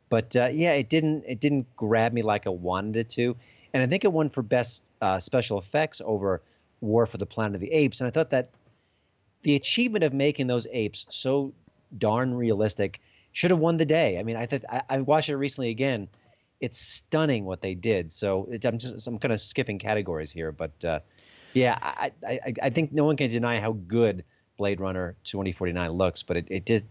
But 0.09 0.37
uh, 0.37 0.51
yeah, 0.53 0.73
it 0.73 0.89
didn't 0.89 1.25
it 1.27 1.41
didn't 1.41 1.75
grab 1.77 2.13
me 2.13 2.23
like 2.23 2.47
I 2.47 2.51
wanted 2.51 2.97
it 2.97 3.09
to. 3.11 3.37
And 3.73 3.83
I 3.83 3.87
think 3.87 4.05
it 4.05 4.13
won 4.13 4.29
for 4.29 4.43
best 4.43 4.85
uh, 5.01 5.19
special 5.19 5.59
effects 5.59 6.03
over 6.05 6.43
War 6.83 7.07
for 7.07 7.17
the 7.17 7.25
Planet 7.25 7.55
of 7.55 7.61
the 7.61 7.73
Apes. 7.73 8.01
And 8.01 8.09
I 8.09 8.11
thought 8.11 8.31
that 8.31 8.51
the 9.43 9.55
achievement 9.55 10.05
of 10.05 10.13
making 10.13 10.47
those 10.47 10.67
apes 10.71 11.07
so 11.09 11.53
darn 11.97 12.35
realistic 12.35 13.01
should 13.33 13.51
have 13.51 13.61
won 13.61 13.77
the 13.77 13.85
day. 13.87 14.19
I 14.19 14.23
mean, 14.23 14.37
I 14.37 14.47
thought 14.47 14.65
I, 14.69 14.83
I 14.89 15.01
watched 15.01 15.29
it 15.29 15.37
recently 15.37 15.71
again. 15.71 16.09
It's 16.61 16.79
stunning 16.79 17.45
what 17.45 17.61
they 17.61 17.75
did. 17.75 18.13
So 18.13 18.49
it, 18.51 18.65
I'm 18.65 18.79
just 18.79 19.07
I'm 19.07 19.19
kind 19.19 19.33
of 19.33 19.41
skipping 19.41 19.79
categories 19.79 20.31
here, 20.31 20.53
but 20.53 20.85
uh, 20.85 21.01
yeah, 21.55 21.79
I, 21.83 22.13
I 22.27 22.33
I- 22.47 22.55
I 22.65 22.71
think 22.71 22.93
no 22.93 23.05
one 23.05 23.17
can 23.17 23.31
deny 23.31 23.59
how 23.61 23.73
good 23.73 24.25
Blade 24.59 24.81
Runner 24.81 25.17
2049 25.25 25.91
looks, 25.91 26.23
but 26.23 26.37
it, 26.37 26.47
it 26.51 26.65
did 26.65 26.85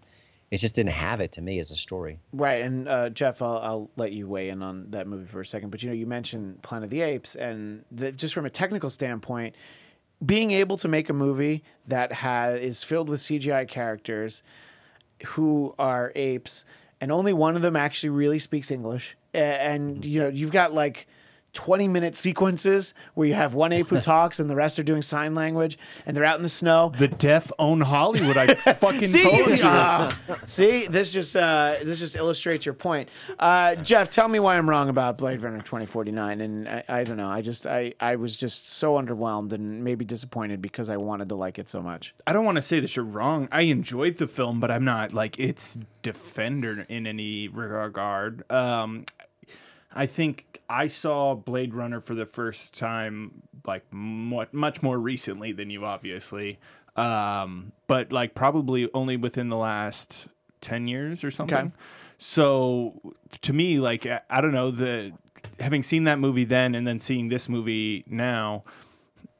it 0.49 0.57
just 0.57 0.75
didn't 0.75 0.91
have 0.91 1.21
it 1.21 1.31
to 1.33 1.41
me 1.41 1.59
as 1.59 1.71
a 1.71 1.75
story. 1.77 2.19
Right, 2.33 2.61
and 2.61 2.85
uh, 2.89 3.09
Jeff, 3.11 3.41
I'll, 3.41 3.57
I'll 3.59 3.89
let 3.95 4.11
you 4.11 4.27
weigh 4.27 4.49
in 4.49 4.61
on 4.61 4.87
that 4.91 5.07
movie 5.07 5.25
for 5.25 5.39
a 5.39 5.45
second. 5.45 5.69
But 5.69 5.81
you 5.81 5.87
know, 5.89 5.95
you 5.95 6.05
mentioned 6.05 6.61
Planet 6.61 6.85
of 6.85 6.89
the 6.89 6.99
Apes, 7.01 7.35
and 7.35 7.85
the, 7.89 8.11
just 8.11 8.33
from 8.33 8.45
a 8.45 8.49
technical 8.49 8.89
standpoint, 8.89 9.55
being 10.25 10.51
able 10.51 10.77
to 10.79 10.89
make 10.89 11.07
a 11.09 11.13
movie 11.13 11.63
that 11.87 12.11
has 12.11 12.59
is 12.59 12.83
filled 12.83 13.07
with 13.07 13.21
CGI 13.21 13.65
characters 13.65 14.43
who 15.25 15.73
are 15.79 16.11
apes, 16.15 16.65
and 16.99 17.11
only 17.11 17.33
one 17.33 17.55
of 17.55 17.61
them 17.61 17.75
actually 17.75 18.09
really 18.09 18.39
speaks 18.39 18.71
English, 18.71 19.17
and 19.33 20.03
you 20.05 20.19
know, 20.19 20.27
you've 20.27 20.51
got 20.51 20.73
like. 20.73 21.07
20 21.53 21.87
minute 21.87 22.15
sequences 22.15 22.93
where 23.13 23.27
you 23.27 23.33
have 23.33 23.53
one 23.53 23.73
ape 23.73 23.87
who 23.87 23.99
talks 24.01 24.39
and 24.39 24.49
the 24.49 24.55
rest 24.55 24.79
are 24.79 24.83
doing 24.83 25.01
sign 25.01 25.35
language 25.35 25.77
and 26.05 26.15
they're 26.15 26.23
out 26.23 26.37
in 26.37 26.43
the 26.43 26.49
snow 26.49 26.91
The 26.97 27.07
deaf 27.07 27.51
own 27.59 27.81
Hollywood. 27.81 28.37
I 28.37 28.53
fucking 28.55 29.05
See, 29.05 29.23
told 29.23 29.59
you. 29.59 29.63
Ah, 29.63 30.17
see, 30.45 30.87
this 30.87 31.11
just 31.11 31.35
uh, 31.35 31.75
this 31.83 31.99
just 31.99 32.15
illustrates 32.15 32.65
your 32.65 32.73
point. 32.73 33.09
Uh, 33.39 33.75
Jeff, 33.75 34.09
tell 34.09 34.27
me 34.27 34.39
why 34.39 34.57
I'm 34.57 34.69
wrong 34.69 34.89
about 34.89 35.17
Blade 35.17 35.41
Runner 35.41 35.59
2049. 35.59 36.41
And 36.41 36.69
I, 36.69 36.83
I 36.87 37.03
don't 37.03 37.17
know. 37.17 37.29
I 37.29 37.41
just 37.41 37.67
I 37.67 37.93
I 37.99 38.15
was 38.15 38.35
just 38.35 38.69
so 38.69 38.93
underwhelmed 38.93 39.53
and 39.53 39.83
maybe 39.83 40.05
disappointed 40.05 40.61
because 40.61 40.89
I 40.89 40.97
wanted 40.97 41.29
to 41.29 41.35
like 41.35 41.59
it 41.59 41.69
so 41.69 41.81
much. 41.81 42.13
I 42.25 42.33
don't 42.33 42.45
want 42.45 42.55
to 42.57 42.61
say 42.61 42.79
that 42.79 42.95
you're 42.95 43.05
wrong. 43.05 43.47
I 43.51 43.61
enjoyed 43.63 44.17
the 44.17 44.27
film, 44.27 44.59
but 44.59 44.71
I'm 44.71 44.85
not 44.85 45.13
like 45.13 45.39
its 45.39 45.77
defender 46.01 46.85
in 46.89 47.05
any 47.07 47.47
regard. 47.47 48.49
Um, 48.51 49.05
I 49.93 50.05
think 50.05 50.61
I 50.69 50.87
saw 50.87 51.35
Blade 51.35 51.73
Runner 51.73 51.99
for 51.99 52.15
the 52.15 52.25
first 52.25 52.73
time 52.73 53.43
like 53.65 53.83
mu- 53.91 54.45
much 54.51 54.81
more 54.81 54.97
recently 54.97 55.51
than 55.51 55.69
you, 55.69 55.85
obviously. 55.85 56.59
Um, 56.95 57.71
but 57.87 58.11
like 58.11 58.35
probably 58.35 58.89
only 58.93 59.17
within 59.17 59.49
the 59.49 59.57
last 59.57 60.27
ten 60.61 60.87
years 60.87 61.23
or 61.23 61.31
something. 61.31 61.57
Okay. 61.57 61.71
So 62.17 63.13
to 63.41 63.53
me, 63.53 63.79
like 63.79 64.05
I, 64.05 64.21
I 64.29 64.41
don't 64.41 64.53
know 64.53 64.71
the 64.71 65.11
having 65.59 65.83
seen 65.83 66.05
that 66.05 66.19
movie 66.19 66.45
then 66.45 66.75
and 66.75 66.87
then 66.87 66.99
seeing 66.99 67.29
this 67.29 67.49
movie 67.49 68.03
now 68.07 68.63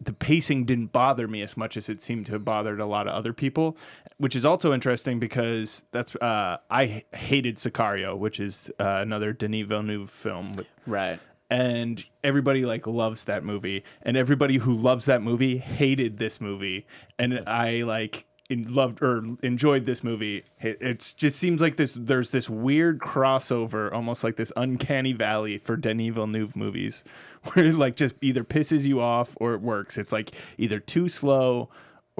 the 0.03 0.13
pacing 0.13 0.65
didn't 0.65 0.87
bother 0.87 1.27
me 1.27 1.41
as 1.41 1.55
much 1.55 1.77
as 1.77 1.89
it 1.89 2.01
seemed 2.01 2.25
to 2.25 2.33
have 2.33 2.43
bothered 2.43 2.79
a 2.79 2.85
lot 2.85 3.07
of 3.07 3.13
other 3.13 3.33
people, 3.33 3.77
which 4.21 4.35
is 4.35 4.45
also 4.45 4.71
interesting 4.71 5.19
because 5.19 5.83
that's 5.91 6.15
uh, 6.17 6.57
I 6.69 7.03
hated 7.11 7.57
Sicario, 7.57 8.15
which 8.15 8.39
is 8.39 8.69
uh, 8.79 8.99
another 9.01 9.33
Denis 9.33 9.65
Villeneuve 9.65 10.11
film, 10.11 10.63
Right. 10.85 11.19
and 11.49 12.03
everybody 12.23 12.63
like 12.63 12.85
loves 12.85 13.23
that 13.23 13.43
movie, 13.43 13.83
and 14.03 14.15
everybody 14.15 14.57
who 14.57 14.75
loves 14.75 15.05
that 15.05 15.23
movie 15.23 15.57
hated 15.57 16.17
this 16.17 16.39
movie, 16.39 16.85
and 17.17 17.43
I 17.47 17.81
like 17.81 18.25
in, 18.47 18.71
loved 18.71 19.01
or 19.01 19.23
enjoyed 19.41 19.87
this 19.87 20.03
movie. 20.03 20.43
It 20.59 20.77
it's 20.81 21.13
just 21.13 21.39
seems 21.39 21.59
like 21.59 21.77
this 21.77 21.97
there's 21.99 22.29
this 22.29 22.47
weird 22.47 22.99
crossover, 22.99 23.91
almost 23.91 24.23
like 24.23 24.35
this 24.35 24.51
uncanny 24.55 25.13
valley 25.13 25.57
for 25.57 25.75
Denis 25.75 26.13
Villeneuve 26.13 26.55
movies, 26.55 27.03
where 27.53 27.65
it 27.65 27.75
like 27.75 27.95
just 27.95 28.13
either 28.21 28.43
pisses 28.43 28.83
you 28.83 29.01
off 29.01 29.35
or 29.37 29.55
it 29.55 29.61
works. 29.61 29.97
It's 29.97 30.13
like 30.13 30.31
either 30.59 30.79
too 30.79 31.07
slow 31.07 31.69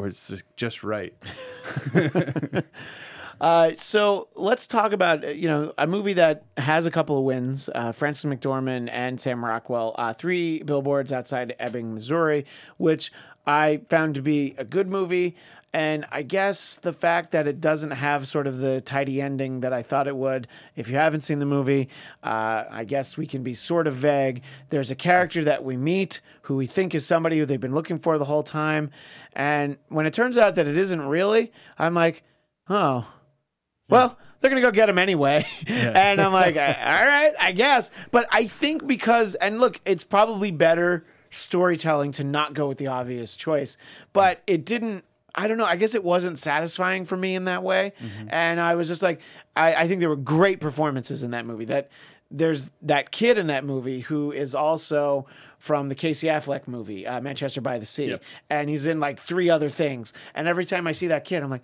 or 0.02 0.08
it's 0.08 0.44
just 0.56 0.84
right. 0.84 1.14
Uh, 3.42 3.72
so 3.76 4.28
let's 4.36 4.68
talk 4.68 4.92
about 4.92 5.26
uh, 5.26 5.30
you 5.30 5.48
know 5.48 5.74
a 5.80 5.88
movie 5.88 6.14
that 6.14 6.44
has 6.58 6.86
a 6.86 6.92
couple 6.92 7.18
of 7.18 7.24
wins. 7.24 7.72
Uh, 7.74 7.92
Frances 7.92 8.24
McDormand 8.26 8.88
and 8.92 9.20
Sam 9.20 9.44
Rockwell, 9.44 9.96
uh, 9.98 10.14
three 10.14 10.62
billboards 10.62 11.12
outside 11.12 11.56
Ebbing, 11.60 11.92
Missouri, 11.92 12.46
which 12.78 13.12
I 13.48 13.82
found 13.90 14.14
to 14.14 14.22
be 14.22 14.54
a 14.60 14.64
good 14.64 14.88
movie. 14.88 15.36
And 15.74 16.06
I 16.12 16.22
guess 16.24 16.76
the 16.76 16.92
fact 16.92 17.32
that 17.32 17.48
it 17.48 17.62
doesn't 17.62 17.92
have 17.92 18.28
sort 18.28 18.46
of 18.46 18.58
the 18.58 18.82
tidy 18.82 19.22
ending 19.22 19.62
that 19.62 19.72
I 19.72 19.84
thought 19.84 20.06
it 20.06 20.18
would. 20.18 20.48
If 20.76 20.90
you 20.90 20.98
haven't 20.98 21.22
seen 21.22 21.40
the 21.40 21.46
movie, 21.46 21.88
uh, 22.22 22.66
I 22.70 22.84
guess 22.84 23.18
we 23.18 23.26
can 23.26 23.42
be 23.42 23.54
sort 23.54 23.88
of 23.88 23.96
vague. 23.96 24.42
There's 24.70 24.92
a 24.92 24.96
character 24.96 25.46
that 25.46 25.64
we 25.64 25.78
meet 25.78 26.20
who 26.44 26.58
we 26.58 26.68
think 26.68 26.94
is 26.94 27.06
somebody 27.06 27.40
who 27.40 27.46
they've 27.46 27.60
been 27.60 27.74
looking 27.74 28.00
for 28.00 28.18
the 28.18 28.26
whole 28.26 28.44
time, 28.44 28.90
and 29.34 29.78
when 29.88 30.06
it 30.06 30.14
turns 30.14 30.38
out 30.38 30.56
that 30.56 30.68
it 30.68 30.78
isn't 30.78 31.02
really, 31.08 31.54
I'm 31.80 31.94
like, 31.94 32.24
oh, 32.70 33.08
well, 33.88 34.18
they're 34.40 34.50
gonna 34.50 34.62
go 34.62 34.72
get 34.72 34.90
him 34.90 34.98
anyway, 34.98 35.46
and 35.68 36.20
I'm 36.20 36.34
like, 36.34 36.58
all 36.58 36.62
right, 36.62 37.34
I 37.40 37.54
guess. 37.54 37.92
But 38.12 38.28
I 38.30 38.48
think 38.48 38.86
because, 38.88 39.36
and 39.36 39.62
look, 39.62 39.80
it's 39.86 40.04
probably 40.04 40.52
better 40.52 41.06
storytelling 41.30 42.12
to 42.12 42.26
not 42.26 42.54
go 42.54 42.68
with 42.68 42.78
the 42.78 42.88
obvious 42.88 43.38
choice, 43.38 43.78
but 44.12 44.42
it 44.48 44.66
didn't. 44.66 45.06
I 45.36 45.48
don't 45.48 45.58
know. 45.58 45.66
I 45.66 45.76
guess 45.76 45.96
it 45.96 46.04
wasn't 46.04 46.40
satisfying 46.40 47.06
for 47.06 47.16
me 47.18 47.36
in 47.36 47.46
that 47.46 47.64
way, 47.64 47.94
and 48.30 48.60
I 48.60 48.76
was 48.76 48.88
just 48.88 49.02
like, 49.02 49.22
I, 49.56 49.74
I 49.76 49.88
think 49.88 50.00
there 50.00 50.10
were 50.10 50.16
great 50.16 50.60
performances 50.60 51.24
in 51.24 51.32
that 51.32 51.46
movie. 51.46 51.66
That 51.66 51.90
there's 52.30 52.70
that 52.84 53.12
kid 53.12 53.38
in 53.38 53.48
that 53.48 53.64
movie 53.66 54.02
who 54.02 54.32
is 54.32 54.56
also 54.56 55.26
from 55.60 55.90
the 55.90 55.96
Casey 55.96 56.28
Affleck 56.28 56.68
movie, 56.68 57.06
uh, 57.06 57.22
Manchester 57.22 57.62
by 57.62 57.78
the 57.80 57.86
Sea, 57.86 58.18
and 58.50 58.70
he's 58.70 58.86
in 58.86 59.00
like 59.00 59.20
three 59.20 59.50
other 59.50 59.70
things. 59.70 60.14
And 60.34 60.48
every 60.48 60.66
time 60.66 60.88
I 60.88 60.92
see 60.94 61.08
that 61.08 61.24
kid, 61.26 61.44
I'm 61.44 61.50
like, 61.50 61.64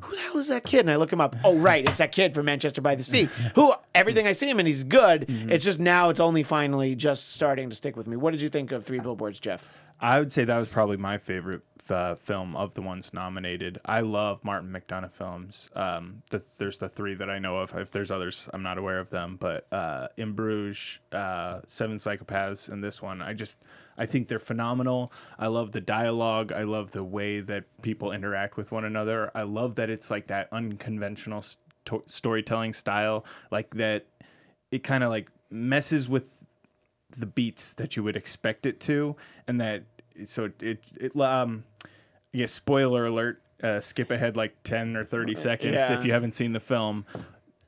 who 0.00 0.14
the 0.14 0.20
hell 0.22 0.38
is 0.38 0.48
that 0.48 0.64
kid? 0.64 0.80
And 0.80 0.90
I 0.90 0.96
look 0.96 1.12
him 1.12 1.20
up. 1.20 1.34
Oh, 1.44 1.56
right, 1.56 1.88
it's 1.88 1.98
that 1.98 2.12
kid 2.12 2.34
from 2.34 2.44
Manchester 2.46 2.82
by 2.82 2.94
the 2.94 3.04
Sea. 3.04 3.28
Who 3.54 3.72
everything 3.94 4.26
I 4.26 4.32
see 4.32 4.50
him 4.50 4.58
and 4.58 4.68
he's 4.68 4.84
good. 4.84 5.26
It's 5.28 5.64
just 5.64 5.78
now 5.78 6.10
it's 6.10 6.20
only 6.20 6.42
finally 6.42 6.94
just 6.94 7.32
starting 7.32 7.70
to 7.70 7.76
stick 7.76 7.96
with 7.96 8.06
me. 8.06 8.16
What 8.16 8.32
did 8.32 8.42
you 8.42 8.48
think 8.50 8.70
of 8.70 8.84
Three 8.84 8.98
Billboards, 9.00 9.40
Jeff? 9.40 9.66
I 10.02 10.18
would 10.18 10.32
say 10.32 10.42
that 10.44 10.58
was 10.58 10.68
probably 10.68 10.96
my 10.96 11.16
favorite 11.16 11.62
uh, 11.88 12.16
film 12.16 12.56
of 12.56 12.74
the 12.74 12.82
ones 12.82 13.12
nominated. 13.12 13.78
I 13.84 14.00
love 14.00 14.42
Martin 14.42 14.68
McDonagh 14.72 15.12
films. 15.12 15.70
Um, 15.76 16.24
the, 16.30 16.42
there's 16.58 16.76
the 16.76 16.88
three 16.88 17.14
that 17.14 17.30
I 17.30 17.38
know 17.38 17.58
of. 17.58 17.72
If 17.76 17.92
there's 17.92 18.10
others, 18.10 18.48
I'm 18.52 18.64
not 18.64 18.78
aware 18.78 18.98
of 18.98 19.10
them. 19.10 19.36
But 19.38 19.72
uh, 19.72 20.08
In 20.16 20.32
Bruges, 20.32 20.98
uh, 21.12 21.60
Seven 21.68 21.98
Psychopaths, 21.98 22.68
and 22.68 22.82
this 22.82 23.00
one, 23.00 23.22
I 23.22 23.32
just 23.32 23.62
I 23.96 24.06
think 24.06 24.26
they're 24.26 24.40
phenomenal. 24.40 25.12
I 25.38 25.46
love 25.46 25.70
the 25.70 25.80
dialogue. 25.80 26.50
I 26.50 26.64
love 26.64 26.90
the 26.90 27.04
way 27.04 27.38
that 27.38 27.64
people 27.82 28.10
interact 28.10 28.56
with 28.56 28.72
one 28.72 28.84
another. 28.84 29.30
I 29.36 29.42
love 29.42 29.76
that 29.76 29.88
it's 29.88 30.10
like 30.10 30.26
that 30.26 30.48
unconventional 30.50 31.42
sto- 31.42 32.02
storytelling 32.06 32.72
style, 32.72 33.24
like 33.52 33.72
that. 33.76 34.06
It 34.72 34.82
kind 34.82 35.04
of 35.04 35.10
like 35.10 35.30
messes 35.48 36.08
with 36.08 36.44
the 37.10 37.26
beats 37.26 37.74
that 37.74 37.96
you 37.96 38.02
would 38.02 38.16
expect 38.16 38.66
it 38.66 38.80
to, 38.80 39.16
and 39.46 39.60
that 39.60 39.84
so 40.24 40.50
it 40.60 40.78
it, 41.00 41.16
um, 41.20 41.64
I 42.34 42.38
guess 42.38 42.52
spoiler 42.52 43.06
alert. 43.06 43.40
Uh, 43.62 43.78
skip 43.78 44.10
ahead 44.10 44.36
like 44.36 44.56
ten 44.64 44.96
or 44.96 45.04
thirty 45.04 45.36
seconds 45.36 45.74
Yeah. 45.74 45.96
if 45.96 46.04
you 46.04 46.12
haven't 46.12 46.34
seen 46.34 46.52
the 46.52 46.60
film. 46.60 47.04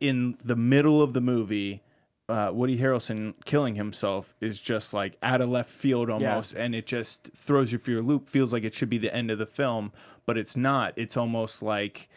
In 0.01 0.37
the 0.45 0.57
middle 0.57 1.01
of 1.01 1.13
the 1.13 1.21
movie, 1.21 1.83
uh, 2.29 2.51
Woody 2.53 2.77
Harrelson 2.79 3.35
killing 3.45 3.77
himself 3.77 4.35
is 4.41 4.61
just 4.61 4.93
like 4.93 5.17
out 5.23 5.41
of 5.41 5.49
left 5.51 5.71
field 5.71 6.11
almost, 6.11 6.53
and 6.55 6.75
it 6.75 6.87
just 6.87 7.31
throws 7.37 7.71
you 7.71 7.79
for 7.79 7.93
your 7.93 8.03
loop. 8.03 8.29
Feels 8.29 8.53
like 8.53 8.65
it 8.65 8.75
should 8.75 8.91
be 8.91 8.99
the 8.99 9.15
end 9.15 9.31
of 9.31 9.39
the 9.39 9.47
film, 9.47 9.93
but 10.27 10.37
it's 10.37 10.57
not. 10.57 10.95
It's 10.97 11.17
almost 11.17 11.63
like 11.63 12.09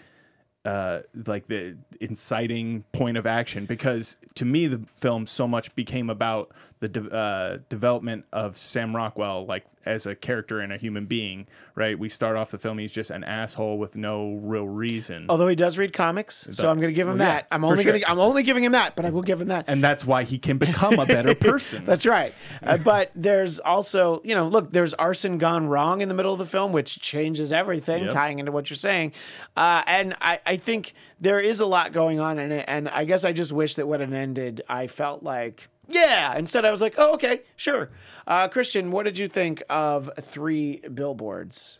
uh, 0.65 1.01
like 1.27 1.45
the 1.47 1.77
inciting 2.01 2.83
point 2.91 3.15
of 3.15 3.25
action 3.27 3.65
because 3.65 4.17
to 4.35 4.43
me 4.43 4.65
the 4.67 4.79
film 4.87 5.25
so 5.27 5.47
much 5.47 5.73
became 5.75 6.09
about 6.09 6.51
the 6.79 6.87
de- 6.87 7.09
uh, 7.11 7.57
development 7.69 8.25
of 8.31 8.55
Sam 8.57 8.95
Rockwell 8.95 9.45
like 9.45 9.65
as 9.85 10.05
a 10.05 10.15
character 10.15 10.59
and 10.59 10.71
a 10.71 10.77
human 10.77 11.05
being 11.05 11.47
right 11.75 11.97
we 11.97 12.09
start 12.09 12.35
off 12.35 12.51
the 12.51 12.57
film 12.59 12.77
he's 12.77 12.91
just 12.91 13.09
an 13.09 13.23
asshole 13.23 13.77
with 13.79 13.97
no 13.97 14.35
real 14.43 14.67
reason 14.67 15.25
Although 15.29 15.47
he 15.47 15.55
does 15.55 15.77
read 15.77 15.93
comics, 15.93 16.47
so 16.51 16.69
I'm 16.69 16.77
going 16.79 16.89
to 16.89 16.93
give 16.95 17.07
him 17.07 17.17
well, 17.17 17.27
yeah, 17.27 17.33
that. 17.35 17.47
I'm 17.51 17.63
only 17.63 17.83
sure. 17.83 17.93
to 17.93 18.09
I'm 18.09 18.19
only 18.19 18.43
giving 18.43 18.63
him 18.63 18.73
that, 18.73 18.95
but 18.95 19.05
I 19.05 19.09
will 19.09 19.21
give 19.23 19.41
him 19.41 19.47
that. 19.47 19.65
and 19.67 19.83
that's 19.83 20.05
why 20.05 20.23
he 20.23 20.37
can 20.37 20.57
become 20.57 20.99
a 20.99 21.05
better 21.05 21.33
person 21.49 21.85
That's 21.85 22.05
right. 22.05 22.33
Uh, 22.61 22.77
but 22.77 23.11
there's 23.15 23.59
also, 23.59 24.21
you 24.23 24.35
know, 24.35 24.47
look, 24.47 24.71
there's 24.71 24.93
arson 24.93 25.37
gone 25.37 25.67
wrong 25.67 26.01
in 26.01 26.09
the 26.09 26.15
middle 26.15 26.33
of 26.33 26.39
the 26.39 26.45
film, 26.45 26.71
which 26.73 26.99
changes 26.99 27.51
everything, 27.51 28.03
Yep. 28.03 28.11
tying 28.11 28.39
into 28.39 28.51
what 28.51 28.69
you're 28.69 28.77
saying. 28.77 29.13
Uh, 29.55 29.81
and 29.87 30.15
I, 30.21 30.39
I 30.45 30.57
think 30.57 30.93
there 31.19 31.39
is 31.39 31.59
a 31.59 31.65
lot 31.65 31.91
going 31.93 32.19
on 32.19 32.37
in 32.37 32.51
it. 32.51 32.65
And 32.67 32.87
I 32.89 33.05
guess 33.05 33.23
I 33.23 33.31
just 33.33 33.51
wish 33.51 33.75
that 33.75 33.87
when 33.87 34.01
it 34.01 34.13
ended, 34.13 34.61
I 34.69 34.87
felt 34.87 35.23
like, 35.23 35.69
yeah. 35.89 36.37
Instead, 36.37 36.65
I 36.65 36.71
was 36.71 36.81
like, 36.81 36.95
oh, 36.97 37.13
okay, 37.15 37.41
sure. 37.55 37.89
Uh, 38.25 38.47
Christian, 38.47 38.91
what 38.91 39.05
did 39.05 39.17
you 39.17 39.27
think 39.27 39.63
of 39.69 40.09
Three 40.21 40.81
Billboards? 40.93 41.79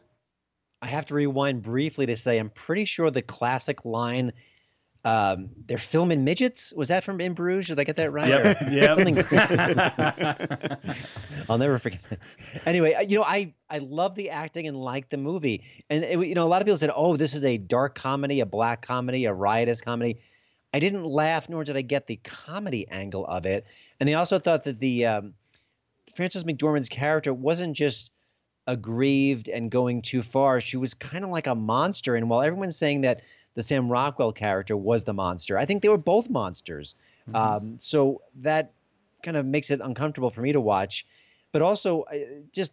I 0.82 0.88
have 0.88 1.06
to 1.08 1.16
rewind 1.16 1.64
briefly 1.64 2.06
to 2.06 2.16
say 2.16 2.38
I'm 2.38 2.52
pretty 2.52 2.86
sure 2.86 3.10
the 3.10 3.24
classic 3.24 3.84
line, 3.84 4.32
um, 5.06 5.50
"They're 5.66 5.80
filming 5.80 6.24
midgets." 6.24 6.72
Was 6.76 6.88
that 6.90 7.04
from 7.04 7.20
In 7.20 7.34
Bruges? 7.34 7.70
Did 7.70 7.80
I 7.80 7.84
get 7.84 7.96
that 7.96 8.12
right? 8.12 8.28
Yep, 8.30 8.62
Or 8.62 8.72
yep. 8.72 8.96
filming- 8.96 9.18
I'll 11.50 11.58
never 11.58 11.80
forget. 11.80 12.02
Anyway, 12.66 12.94
uh, 12.94 13.02
you 13.02 13.18
know, 13.18 13.24
I 13.24 13.54
I 13.70 13.80
love 13.80 14.16
the 14.16 14.30
acting 14.30 14.68
and 14.68 14.78
like 14.78 15.10
the 15.10 15.18
movie, 15.18 15.64
and 15.90 16.04
it, 16.04 16.20
you 16.28 16.36
know, 16.36 16.46
a 16.46 16.50
lot 16.50 16.62
of 16.62 16.66
people 16.66 16.78
said, 16.78 16.92
"Oh, 16.96 17.16
this 17.18 17.34
is 17.34 17.46
a 17.46 17.58
dark 17.58 17.96
comedy, 17.96 18.42
a 18.42 18.46
black 18.46 18.86
comedy, 18.86 19.26
a 19.26 19.34
riotous 19.34 19.82
comedy." 19.82 20.18
I 20.78 20.80
didn't 20.80 21.06
laugh, 21.06 21.50
nor 21.50 21.64
did 21.64 21.76
I 21.76 21.82
get 21.82 22.06
the 22.06 22.18
comedy 22.18 22.88
angle 22.88 23.26
of 23.26 23.48
it, 23.48 23.66
and 24.00 24.08
I 24.08 24.14
also 24.14 24.38
thought 24.38 24.66
that 24.66 24.80
the 24.80 25.08
um, 25.08 25.34
Frances 26.14 26.44
McDormand's 26.44 26.88
character 26.88 27.34
wasn't 27.34 27.76
just 27.76 28.12
aggrieved 28.68 29.50
and 29.50 29.72
going 29.72 30.04
too 30.04 30.22
far. 30.22 30.62
She 30.62 30.78
was 30.78 30.94
kind 30.94 31.24
of 31.24 31.32
like 31.32 31.48
a 31.48 31.56
monster. 31.56 32.16
And 32.16 32.30
while 32.30 32.44
everyone's 32.44 32.78
saying 32.78 33.02
that 33.02 33.22
the 33.56 33.64
Sam 33.64 33.90
Rockwell 33.90 34.32
character 34.34 34.78
was 34.78 35.04
the 35.04 35.14
monster, 35.14 35.58
I 35.58 35.66
think 35.66 35.82
they 35.82 35.90
were 35.90 35.98
both 35.98 36.30
monsters. 36.30 36.94
Um, 37.34 37.80
so 37.80 38.22
that 38.42 38.74
kind 39.24 39.36
of 39.36 39.48
makes 39.48 39.72
it 39.72 39.82
uncomfortable 39.82 40.30
for 40.30 40.42
me 40.42 40.52
to 40.52 40.62
watch. 40.62 41.08
But 41.54 41.64
also, 41.64 42.04
uh, 42.04 42.18
just 42.52 42.72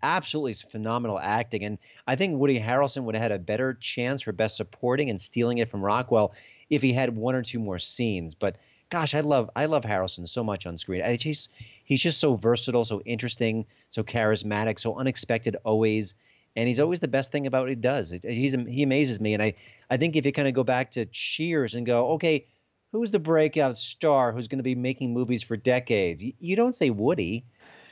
absolutely 0.00 0.54
phenomenal 0.54 1.18
acting. 1.18 1.64
And 1.64 1.78
I 2.06 2.14
think 2.14 2.38
Woody 2.38 2.60
Harrelson 2.60 3.02
would 3.02 3.16
have 3.16 3.22
had 3.22 3.32
a 3.32 3.38
better 3.38 3.74
chance 3.74 4.22
for 4.22 4.30
best 4.30 4.56
supporting 4.56 5.10
and 5.10 5.20
stealing 5.20 5.58
it 5.58 5.70
from 5.70 5.82
Rockwell 5.82 6.32
if 6.70 6.82
he 6.82 6.92
had 6.92 7.16
one 7.16 7.34
or 7.34 7.42
two 7.42 7.58
more 7.58 7.78
scenes. 7.78 8.34
But 8.34 8.56
gosh, 8.90 9.14
I 9.14 9.20
love 9.20 9.50
I 9.56 9.66
love 9.66 9.84
Harrelson 9.84 10.28
so 10.28 10.44
much 10.44 10.66
on 10.66 10.78
screen. 10.78 11.02
I, 11.02 11.16
he's 11.16 11.48
he's 11.84 12.02
just 12.02 12.20
so 12.20 12.34
versatile, 12.34 12.84
so 12.84 13.00
interesting, 13.02 13.66
so 13.90 14.02
charismatic, 14.02 14.78
so 14.78 14.96
unexpected 14.96 15.56
always. 15.64 16.14
And 16.54 16.66
he's 16.66 16.80
always 16.80 17.00
the 17.00 17.08
best 17.08 17.32
thing 17.32 17.46
about 17.46 17.62
what 17.62 17.68
he 17.68 17.74
does. 17.74 18.12
It, 18.12 18.24
he's 18.24 18.54
he 18.68 18.82
amazes 18.82 19.20
me. 19.20 19.34
And 19.34 19.42
I 19.42 19.54
I 19.90 19.96
think 19.96 20.16
if 20.16 20.24
you 20.24 20.32
kind 20.32 20.48
of 20.48 20.54
go 20.54 20.64
back 20.64 20.92
to 20.92 21.06
Cheers 21.06 21.74
and 21.74 21.84
go, 21.86 22.12
okay, 22.12 22.46
who's 22.92 23.10
the 23.10 23.18
breakout 23.18 23.76
star 23.76 24.32
who's 24.32 24.48
going 24.48 24.58
to 24.58 24.64
be 24.64 24.74
making 24.74 25.12
movies 25.12 25.42
for 25.42 25.56
decades? 25.56 26.22
You, 26.22 26.32
you 26.38 26.56
don't 26.56 26.76
say 26.76 26.90
Woody. 26.90 27.44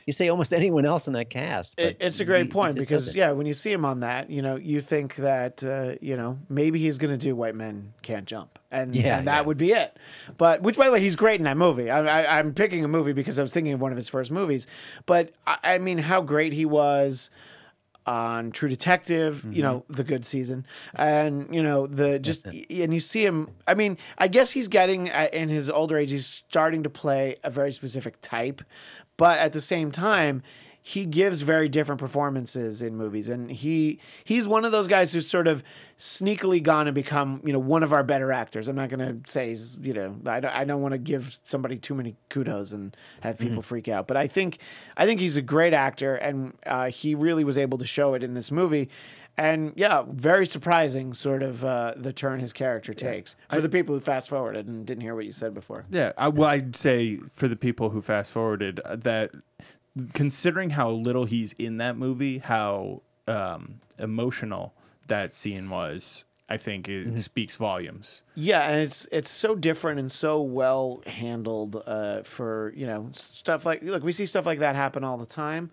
You 0.05 0.13
say 0.13 0.29
almost 0.29 0.53
anyone 0.53 0.85
else 0.85 1.07
in 1.07 1.13
that 1.13 1.29
cast. 1.29 1.79
It, 1.79 1.97
it's 1.99 2.19
a 2.19 2.25
great 2.25 2.47
he 2.47 2.51
point 2.51 2.75
because 2.75 3.15
yeah, 3.15 3.31
when 3.31 3.45
you 3.45 3.53
see 3.53 3.71
him 3.71 3.85
on 3.85 4.01
that, 4.01 4.29
you 4.29 4.41
know, 4.41 4.55
you 4.55 4.81
think 4.81 5.15
that 5.15 5.63
uh, 5.63 5.95
you 6.01 6.17
know 6.17 6.39
maybe 6.49 6.79
he's 6.79 6.97
going 6.97 7.11
to 7.11 7.17
do 7.17 7.35
White 7.35 7.55
Men 7.55 7.93
Can't 8.01 8.25
Jump, 8.25 8.59
and, 8.71 8.95
Yeah, 8.95 9.19
and 9.19 9.27
that 9.27 9.37
yeah. 9.37 9.41
would 9.41 9.57
be 9.57 9.71
it. 9.71 9.97
But 10.37 10.61
which, 10.61 10.77
by 10.77 10.85
the 10.85 10.91
way, 10.91 11.01
he's 11.01 11.15
great 11.15 11.39
in 11.39 11.45
that 11.45 11.57
movie. 11.57 11.89
I, 11.89 12.23
I, 12.23 12.39
I'm 12.39 12.53
picking 12.53 12.83
a 12.83 12.87
movie 12.87 13.13
because 13.13 13.39
I 13.39 13.41
was 13.41 13.51
thinking 13.51 13.73
of 13.73 13.81
one 13.81 13.91
of 13.91 13.97
his 13.97 14.09
first 14.09 14.31
movies. 14.31 14.67
But 15.05 15.31
I, 15.47 15.57
I 15.63 15.77
mean, 15.79 15.97
how 15.97 16.21
great 16.21 16.53
he 16.53 16.65
was 16.65 17.29
on 18.05 18.51
True 18.51 18.69
Detective, 18.69 19.45
you 19.49 19.63
know, 19.63 19.83
the 19.89 20.03
good 20.03 20.25
season, 20.25 20.65
and 20.93 21.53
you 21.53 21.63
know 21.63 21.87
the 21.87 22.19
just 22.19 22.45
and 22.45 22.93
you 22.93 22.99
see 22.99 23.25
him. 23.25 23.49
I 23.67 23.73
mean, 23.73 23.97
I 24.17 24.27
guess 24.27 24.51
he's 24.51 24.67
getting 24.67 25.09
uh, 25.09 25.27
in 25.33 25.49
his 25.49 25.69
older 25.69 25.97
age, 25.97 26.11
he's 26.11 26.27
starting 26.27 26.83
to 26.83 26.89
play 26.89 27.37
a 27.43 27.49
very 27.49 27.71
specific 27.71 28.21
type, 28.21 28.61
but 29.17 29.39
at 29.39 29.53
the 29.53 29.61
same 29.61 29.91
time. 29.91 30.43
He 30.87 31.07
gives 31.07 31.41
very 31.41 31.67
different 31.67 31.99
performances 31.99 32.79
in 32.79 32.95
movies, 32.95 33.27
and 33.27 33.49
he 33.51 33.99
he's 34.23 34.47
one 34.47 34.65
of 34.65 34.71
those 34.71 34.87
guys 34.87 35.11
who's 35.11 35.27
sort 35.27 35.47
of 35.47 35.63
sneakily 35.97 36.61
gone 36.61 36.87
and 36.87 36.93
become 36.93 37.41
you 37.43 37.51
know 37.51 37.57
one 37.57 37.81
of 37.81 37.91
our 37.91 38.03
better 38.03 38.31
actors. 38.31 38.67
I'm 38.67 38.75
not 38.75 38.89
going 38.89 38.99
to 38.99 39.31
say 39.31 39.49
he's 39.49 39.79
you 39.81 39.93
know 39.93 40.15
I 40.27 40.39
don't, 40.41 40.55
I 40.55 40.63
don't 40.63 40.83
want 40.83 40.91
to 40.91 40.99
give 40.99 41.39
somebody 41.43 41.77
too 41.77 41.95
many 41.95 42.15
kudos 42.29 42.71
and 42.71 42.95
have 43.21 43.39
people 43.39 43.63
freak 43.63 43.87
out, 43.87 44.05
but 44.05 44.15
I 44.15 44.27
think 44.27 44.59
I 44.95 45.07
think 45.07 45.19
he's 45.21 45.37
a 45.37 45.41
great 45.41 45.73
actor, 45.73 46.17
and 46.17 46.53
uh, 46.67 46.91
he 46.91 47.15
really 47.15 47.43
was 47.43 47.57
able 47.57 47.79
to 47.79 47.87
show 47.87 48.13
it 48.13 48.21
in 48.21 48.35
this 48.35 48.51
movie. 48.51 48.89
And 49.37 49.73
yeah, 49.75 50.03
very 50.07 50.45
surprising, 50.45 51.13
sort 51.13 51.43
of 51.43 51.65
uh, 51.65 51.93
the 51.97 52.13
turn 52.13 52.39
his 52.39 52.53
character 52.53 52.93
takes 52.93 53.35
for 53.49 53.59
the 53.59 53.69
people 53.69 53.93
who 53.93 53.99
fast 53.99 54.29
forwarded 54.29 54.67
and 54.67 54.85
didn't 54.85 55.01
hear 55.01 55.15
what 55.15 55.25
you 55.25 55.33
said 55.33 55.53
before. 55.53 55.85
Yeah, 55.89 56.13
I, 56.17 56.29
well, 56.29 56.49
I'd 56.49 56.75
say 56.75 57.17
for 57.17 57.47
the 57.47 57.57
people 57.57 57.89
who 57.89 58.01
fast 58.01 58.31
forwarded 58.31 58.79
uh, 58.79 58.95
that, 58.97 59.31
considering 60.13 60.71
how 60.71 60.89
little 60.89 61.25
he's 61.25 61.53
in 61.53 61.77
that 61.77 61.97
movie, 61.97 62.37
how 62.37 63.01
um, 63.27 63.81
emotional 63.99 64.73
that 65.07 65.33
scene 65.33 65.69
was, 65.69 66.25
I 66.47 66.57
think 66.57 66.87
it 66.87 67.19
speaks 67.19 67.55
volumes. 67.55 68.21
Yeah, 68.35 68.69
and 68.69 68.81
it's 68.81 69.07
it's 69.11 69.31
so 69.31 69.55
different 69.55 69.99
and 69.99 70.11
so 70.11 70.41
well 70.41 71.01
handled 71.07 71.81
uh, 71.85 72.21
for 72.21 72.71
you 72.75 72.85
know 72.85 73.09
stuff 73.13 73.65
like 73.65 73.81
look 73.81 74.03
we 74.03 74.11
see 74.11 74.27
stuff 74.27 74.45
like 74.45 74.59
that 74.59 74.75
happen 74.75 75.03
all 75.03 75.17
the 75.17 75.25
time, 75.25 75.71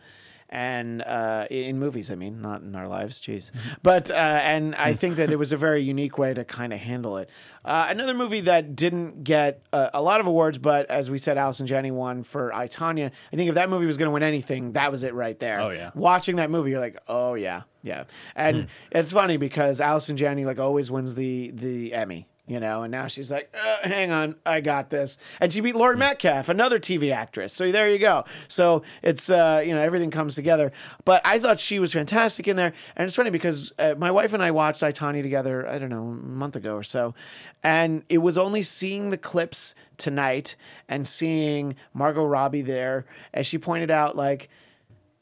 and 0.53 1.03
uh, 1.03 1.47
in 1.51 1.79
movies 1.79 2.11
I 2.11 2.15
mean 2.15 2.41
not 2.41 2.61
in 2.61 2.77
our 2.77 2.87
lives, 2.87 3.21
jeez. 3.21 3.51
But 3.83 4.11
uh, 4.11 4.15
and 4.15 4.75
I 4.77 4.95
think 4.95 5.17
that 5.17 5.33
it 5.33 5.37
was 5.37 5.51
a 5.51 5.57
very 5.57 5.83
unique 5.83 6.19
way 6.19 6.35
to 6.35 6.45
kind 6.45 6.73
of 6.73 6.79
handle 6.79 7.17
it. 7.17 7.31
Uh, 7.65 7.87
another 7.89 8.15
movie 8.15 8.43
that 8.43 8.77
didn't 8.77 9.25
get 9.25 9.63
uh, 9.73 9.91
a 9.95 10.03
lot 10.03 10.21
of 10.21 10.27
awards, 10.27 10.59
but 10.59 10.91
as 10.91 11.11
we 11.11 11.17
said, 11.19 11.39
Allison 11.39 11.67
Janney 11.67 11.91
won 11.91 12.23
for 12.23 12.53
I 12.53 12.69
Tonya. 12.69 13.11
I 13.33 13.37
think 13.37 13.49
if 13.49 13.55
that 13.55 13.71
movie 13.71 13.87
was 13.87 13.97
going 13.97 14.09
to 14.09 14.13
win 14.13 14.23
anything, 14.23 14.73
that 14.73 14.91
was 14.91 15.03
it 15.03 15.15
right 15.15 15.39
there. 15.39 15.61
Oh, 15.61 15.71
yeah. 15.71 15.91
Watching 15.95 16.37
that 16.37 16.51
movie, 16.51 16.71
you're 16.71 16.81
like, 16.81 16.99
oh 17.09 17.35
yeah, 17.35 17.63
yeah. 17.83 18.05
And 18.37 18.69
it's 18.91 19.13
funny 19.13 19.39
because 19.39 19.81
Allison 19.81 20.17
Janney 20.17 20.45
like 20.45 20.59
always 20.59 20.91
wins 20.91 21.15
the 21.15 21.51
the 21.53 21.95
Emmy, 21.95 22.29
you 22.53 22.61
know, 22.61 22.83
and 22.83 22.93
now 22.93 23.07
she's 23.07 23.31
like, 23.31 23.55
uh, 23.55 23.89
hang 23.89 24.11
on, 24.11 24.37
I 24.45 24.61
got 24.61 24.91
this, 24.91 25.17
and 25.41 25.51
she 25.51 25.61
beat 25.61 25.75
Laurie 25.75 25.97
Metcalf, 25.97 26.51
another 26.51 26.79
TV 26.79 27.11
actress. 27.11 27.55
So 27.55 27.73
there 27.73 27.89
you 27.89 27.99
go. 27.99 28.25
So 28.49 28.83
it's 29.03 29.31
uh, 29.31 29.63
you 29.65 29.73
know 29.73 29.81
everything 29.81 30.11
comes 30.11 30.35
together. 30.35 30.71
But 31.07 31.23
I 31.25 31.39
thought 31.39 31.59
she 31.59 31.79
was 31.79 31.95
fantastic 31.95 32.47
in 32.47 32.57
there, 32.57 32.75
and 32.95 33.07
it's 33.07 33.17
funny 33.17 33.31
because 33.31 33.73
uh, 33.79 33.95
my 33.97 34.11
wife 34.11 34.35
and 34.35 34.43
I 34.43 34.51
watched 34.51 34.83
I 34.83 34.93
Tonya 34.93 35.23
together. 35.23 35.67
I 35.67 35.79
don't 35.79 35.89
know 35.89 36.03
a 36.03 36.27
month 36.37 36.57
ago 36.57 36.75
or 36.75 36.83
so, 36.83 37.15
and 37.63 38.05
it 38.11 38.19
was 38.19 38.37
only 38.37 38.63
seeing 38.63 39.09
the 39.09 39.19
clips 39.19 39.75
tonight 39.97 40.55
and 40.89 41.09
seeing 41.09 41.77
Margot 41.95 42.25
Robbie 42.25 42.63
there, 42.63 43.07
as 43.33 43.47
she 43.47 43.57
pointed 43.57 43.91
out, 43.91 44.15
like 44.15 44.51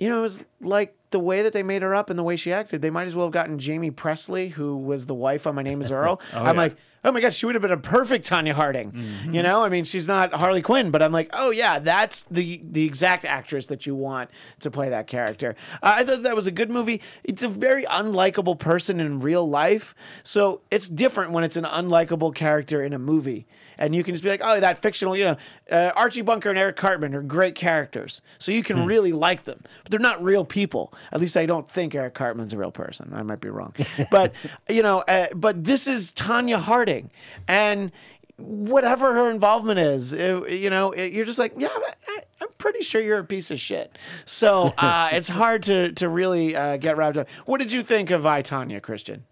you 0.00 0.08
know, 0.08 0.18
it 0.18 0.22
was 0.22 0.46
like 0.60 0.96
the 1.10 1.18
way 1.18 1.42
that 1.42 1.52
they 1.52 1.62
made 1.62 1.82
her 1.82 1.94
up 1.94 2.10
and 2.10 2.18
the 2.18 2.22
way 2.22 2.36
she 2.36 2.52
acted. 2.52 2.82
They 2.82 2.90
might 2.90 3.06
as 3.06 3.16
well 3.16 3.26
have 3.26 3.32
gotten 3.32 3.58
Jaime 3.58 3.90
Pressly, 3.90 4.52
who 4.52 4.76
was 4.76 5.06
the 5.06 5.14
wife 5.14 5.46
on 5.46 5.54
My 5.54 5.62
Name 5.62 5.82
Is 5.82 5.90
Earl. 5.90 6.20
I'm 6.32 6.46
yeah. 6.46 6.62
like, 6.62 6.76
oh 7.04 7.12
my 7.12 7.20
god, 7.20 7.34
she 7.34 7.46
would 7.46 7.54
have 7.54 7.62
been 7.62 7.70
a 7.70 7.76
perfect 7.76 8.28
Tonya 8.28 8.52
Harding. 8.52 8.92
You 9.32 9.42
know, 9.42 9.64
I 9.64 9.68
mean, 9.68 9.84
she's 9.84 10.06
not 10.06 10.32
Harley 10.32 10.62
Quinn, 10.62 10.90
but 10.90 11.02
I'm 11.02 11.12
like, 11.12 11.30
oh 11.32 11.50
yeah, 11.50 11.78
that's 11.78 12.22
the 12.30 12.60
the 12.64 12.84
exact 12.84 13.24
actress 13.24 13.66
that 13.66 13.86
you 13.86 13.94
want 13.94 14.30
to 14.60 14.70
play 14.70 14.88
that 14.90 15.06
character. 15.06 15.56
Uh, 15.82 15.94
I 15.98 16.04
thought 16.04 16.22
that 16.22 16.36
was 16.36 16.46
a 16.46 16.52
good 16.52 16.70
movie. 16.70 17.00
It's 17.24 17.42
a 17.42 17.48
very 17.48 17.84
unlikable 17.84 18.58
person 18.58 19.00
in 19.00 19.20
real 19.20 19.48
life, 19.48 19.94
so 20.22 20.60
it's 20.70 20.88
different 20.88 21.32
when 21.32 21.44
it's 21.44 21.56
an 21.56 21.64
unlikable 21.64 22.34
character 22.34 22.82
in 22.82 22.92
a 22.92 22.98
movie. 22.98 23.46
And 23.78 23.94
you 23.94 24.04
can 24.04 24.14
just 24.14 24.22
be 24.22 24.28
like, 24.28 24.42
oh, 24.44 24.60
that 24.60 24.76
fictional, 24.76 25.16
you 25.16 25.24
know, 25.24 25.36
uh, 25.70 25.92
Archie 25.96 26.20
Bunker 26.20 26.50
and 26.50 26.58
Eric 26.58 26.76
Cartman 26.76 27.14
are 27.14 27.22
great 27.22 27.54
characters. 27.54 28.20
So 28.38 28.52
you 28.52 28.62
can 28.62 28.84
really 28.84 29.12
like 29.12 29.44
them, 29.44 29.60
but 29.82 29.90
they're 29.90 29.98
not 29.98 30.22
real 30.22 30.44
people. 30.44 30.92
At 31.12 31.20
least 31.20 31.36
I 31.36 31.46
don't 31.46 31.70
think 31.70 31.94
Eric 31.94 32.14
Cartman's 32.14 32.52
a 32.52 32.56
real 32.58 32.70
person. 32.70 33.10
I 33.14 33.22
might 33.22 33.40
be 33.40 33.48
wrong. 33.50 33.74
But, 34.10 34.32
you 34.68 34.82
know, 34.82 35.00
uh, 35.00 35.26
but 35.34 35.64
this 35.64 35.86
is 35.86 36.12
Tonya 36.12 36.58
Harding. 36.60 37.10
And 37.48 37.92
whatever 38.36 39.12
her 39.14 39.30
involvement 39.30 39.78
is, 39.78 40.14
uh, 40.14 40.42
you 40.48 40.70
know, 40.70 40.92
it- 40.92 41.12
you're 41.12 41.26
just 41.26 41.38
like, 41.38 41.52
yeah, 41.58 41.68
I, 42.08 42.20
I'm 42.40 42.48
pretty 42.58 42.82
sure 42.82 43.00
you're 43.00 43.18
a 43.18 43.24
piece 43.24 43.50
of 43.50 43.60
shit. 43.60 43.98
So 44.24 44.72
uh, 44.78 45.10
it's 45.12 45.28
hard 45.28 45.62
to, 45.64 45.92
to 45.92 46.08
really 46.08 46.56
uh, 46.56 46.76
get 46.78 46.96
wrapped 46.96 47.16
up. 47.16 47.28
What 47.46 47.58
did 47.58 47.70
you 47.72 47.82
think 47.82 48.10
of 48.10 48.24
I, 48.26 48.42
Tonya, 48.42 48.80
Christian? 48.80 49.24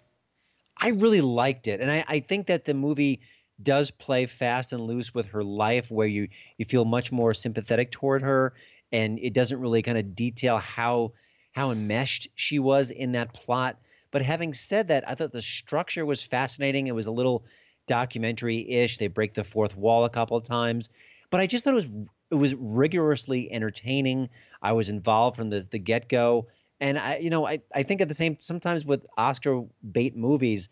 I 0.81 0.89
really 0.91 1.21
liked 1.21 1.67
it, 1.67 1.81
and 1.81 1.91
I, 1.91 2.05
I 2.07 2.21
think 2.21 2.47
that 2.47 2.65
the 2.65 2.73
movie 2.73 3.21
does 3.61 3.91
play 3.91 4.27
fast 4.27 4.73
and 4.73 4.81
loose 4.83 5.13
with 5.13 5.27
her 5.27 5.43
life, 5.43 5.91
where 5.91 6.07
you 6.07 6.29
you 6.57 6.65
feel 6.65 6.85
much 6.85 7.11
more 7.11 7.35
sympathetic 7.35 7.91
toward 7.91 8.23
her, 8.23 8.55
and 8.93 9.19
it 9.19 9.33
doesn't 9.33 9.59
really 9.59 9.83
kind 9.83 9.99
of 9.99 10.15
detail 10.15 10.59
how 10.59 11.15
how 11.59 11.73
enmeshed 11.73 12.29
she 12.37 12.61
was 12.61 12.93
in 12.93 13.13
that 13.13 13.33
plot. 13.33 13.81
But 14.13 14.23
having 14.23 14.55
said 14.55 14.89
that, 14.89 15.09
I 15.09 15.17
thought 15.17 15.33
the 15.33 15.43
structure 15.43 16.07
was 16.07 16.23
fascinating. 16.23 16.87
It 16.87 16.95
was 16.95 17.07
a 17.07 17.11
little 17.11 17.45
documentary-ish. 17.89 18.99
They 18.99 19.09
break 19.09 19.35
the 19.35 19.43
fourth 19.43 19.77
wall 19.77 20.05
a 20.05 20.11
couple 20.11 20.37
of 20.37 20.45
times, 20.45 20.89
but 21.31 21.41
I 21.41 21.49
just 21.49 21.65
thought 21.65 21.73
it 21.73 21.83
was 21.83 21.89
it 22.31 22.37
was 22.37 22.55
rigorously 22.55 23.51
entertaining. 23.51 24.29
I 24.63 24.73
was 24.73 24.89
involved 24.89 25.37
from 25.37 25.51
the 25.51 25.67
the 25.69 25.81
get 25.81 26.09
go, 26.09 26.47
and 26.81 26.97
I 26.97 27.17
you 27.17 27.29
know 27.29 27.45
I 27.45 27.61
I 27.75 27.83
think 27.83 28.01
at 28.01 28.09
the 28.09 28.15
same 28.15 28.37
sometimes 28.39 28.87
with 28.87 29.05
Oscar 29.17 29.65
bait 29.91 30.17
movies, 30.17 30.69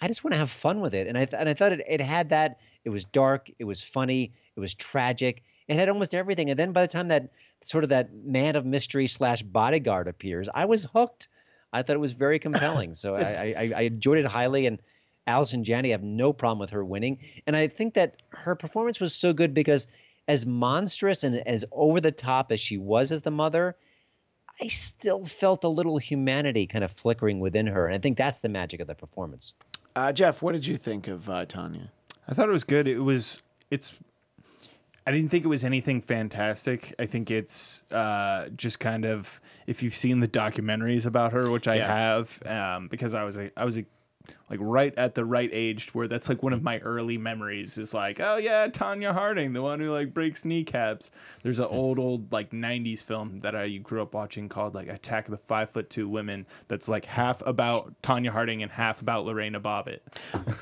I 0.00 0.06
just 0.06 0.22
want 0.22 0.34
to 0.34 0.38
have 0.38 0.50
fun 0.50 0.80
with 0.80 0.94
it, 0.94 1.08
and 1.08 1.18
I 1.18 1.24
th- 1.24 1.40
and 1.40 1.48
I 1.48 1.54
thought 1.54 1.72
it 1.72 1.82
it 1.88 2.00
had 2.00 2.28
that. 2.30 2.60
It 2.84 2.90
was 2.90 3.04
dark, 3.04 3.50
it 3.58 3.64
was 3.64 3.82
funny, 3.82 4.32
it 4.56 4.60
was 4.60 4.74
tragic. 4.74 5.42
It 5.68 5.76
had 5.76 5.88
almost 5.88 6.14
everything. 6.14 6.50
And 6.50 6.58
then 6.58 6.72
by 6.72 6.82
the 6.82 6.88
time 6.88 7.08
that 7.08 7.30
sort 7.62 7.84
of 7.84 7.90
that 7.90 8.12
man 8.12 8.56
of 8.56 8.64
mystery 8.64 9.06
slash 9.06 9.42
bodyguard 9.42 10.08
appears, 10.08 10.48
I 10.52 10.64
was 10.64 10.84
hooked. 10.84 11.28
I 11.72 11.82
thought 11.82 11.96
it 11.96 12.00
was 12.00 12.12
very 12.12 12.38
compelling. 12.38 12.94
So 12.94 13.14
I, 13.14 13.54
I, 13.56 13.72
I 13.76 13.80
enjoyed 13.82 14.18
it 14.18 14.26
highly. 14.26 14.66
And 14.66 14.80
Allison 15.26 15.62
Janney, 15.62 15.90
I 15.90 15.92
have 15.92 16.02
no 16.02 16.32
problem 16.32 16.58
with 16.58 16.70
her 16.70 16.84
winning. 16.84 17.18
And 17.46 17.54
I 17.54 17.68
think 17.68 17.94
that 17.94 18.22
her 18.30 18.54
performance 18.56 18.98
was 18.98 19.14
so 19.14 19.34
good 19.34 19.52
because 19.52 19.86
as 20.26 20.46
monstrous 20.46 21.22
and 21.22 21.46
as 21.46 21.64
over 21.70 22.00
the 22.00 22.12
top 22.12 22.50
as 22.50 22.60
she 22.60 22.78
was 22.78 23.12
as 23.12 23.20
the 23.20 23.30
mother, 23.30 23.76
I 24.60 24.68
still 24.68 25.24
felt 25.24 25.64
a 25.64 25.68
little 25.68 25.98
humanity 25.98 26.66
kind 26.66 26.82
of 26.82 26.90
flickering 26.92 27.40
within 27.40 27.66
her. 27.66 27.86
And 27.86 27.94
I 27.94 27.98
think 27.98 28.16
that's 28.16 28.40
the 28.40 28.48
magic 28.48 28.80
of 28.80 28.86
the 28.86 28.94
performance. 28.94 29.52
Uh, 29.94 30.12
Jeff, 30.12 30.42
what 30.42 30.52
did 30.52 30.66
you 30.66 30.76
think 30.76 31.08
of 31.08 31.28
uh, 31.28 31.44
Tonya? 31.44 31.88
I 32.26 32.34
thought 32.34 32.48
it 32.48 32.52
was 32.52 32.64
good. 32.64 32.88
It 32.88 33.00
was 33.00 33.42
it's 33.70 33.98
I 35.08 35.10
didn't 35.10 35.30
think 35.30 35.42
it 35.46 35.48
was 35.48 35.64
anything 35.64 36.02
fantastic. 36.02 36.94
I 36.98 37.06
think 37.06 37.30
it's 37.30 37.82
uh, 37.90 38.50
just 38.54 38.78
kind 38.78 39.06
of 39.06 39.40
if 39.66 39.82
you've 39.82 39.94
seen 39.94 40.20
the 40.20 40.28
documentaries 40.28 41.06
about 41.06 41.32
her, 41.32 41.50
which 41.50 41.66
I 41.66 41.76
Yeah. 41.76 41.94
have, 41.94 42.42
um, 42.44 42.88
because 42.88 43.14
I 43.14 43.24
was 43.24 43.38
a, 43.38 43.50
I 43.58 43.64
was 43.64 43.78
a, 43.78 43.84
like 44.50 44.58
right 44.62 44.96
at 44.96 45.14
the 45.14 45.24
right 45.24 45.50
age 45.52 45.94
where 45.94 46.08
that's 46.08 46.28
like 46.28 46.42
one 46.42 46.52
of 46.52 46.62
my 46.62 46.78
early 46.78 47.18
memories 47.18 47.76
is 47.78 47.92
like, 47.92 48.20
oh 48.20 48.36
yeah, 48.36 48.68
Tonya 48.68 49.12
Harding, 49.12 49.52
the 49.52 49.62
one 49.62 49.80
who 49.80 49.92
like 49.92 50.14
breaks 50.14 50.44
kneecaps. 50.44 51.10
There's 51.42 51.58
an 51.58 51.66
old 51.66 51.98
old 51.98 52.32
like 52.32 52.50
'90s 52.50 53.02
film 53.02 53.40
that 53.40 53.54
I 53.54 53.68
grew 53.76 54.02
up 54.02 54.14
watching 54.14 54.48
called 54.48 54.74
like 54.74 54.88
Attack 54.88 55.26
of 55.26 55.32
the 55.32 55.38
Five 55.38 55.70
Foot 55.70 55.90
Two 55.90 56.08
Women. 56.08 56.46
That's 56.68 56.88
like 56.88 57.04
half 57.04 57.42
about 57.46 58.00
Tonya 58.02 58.30
Harding 58.30 58.62
and 58.62 58.72
half 58.72 59.02
about 59.02 59.26
Lorena 59.26 59.60
Bobbitt. 59.60 60.00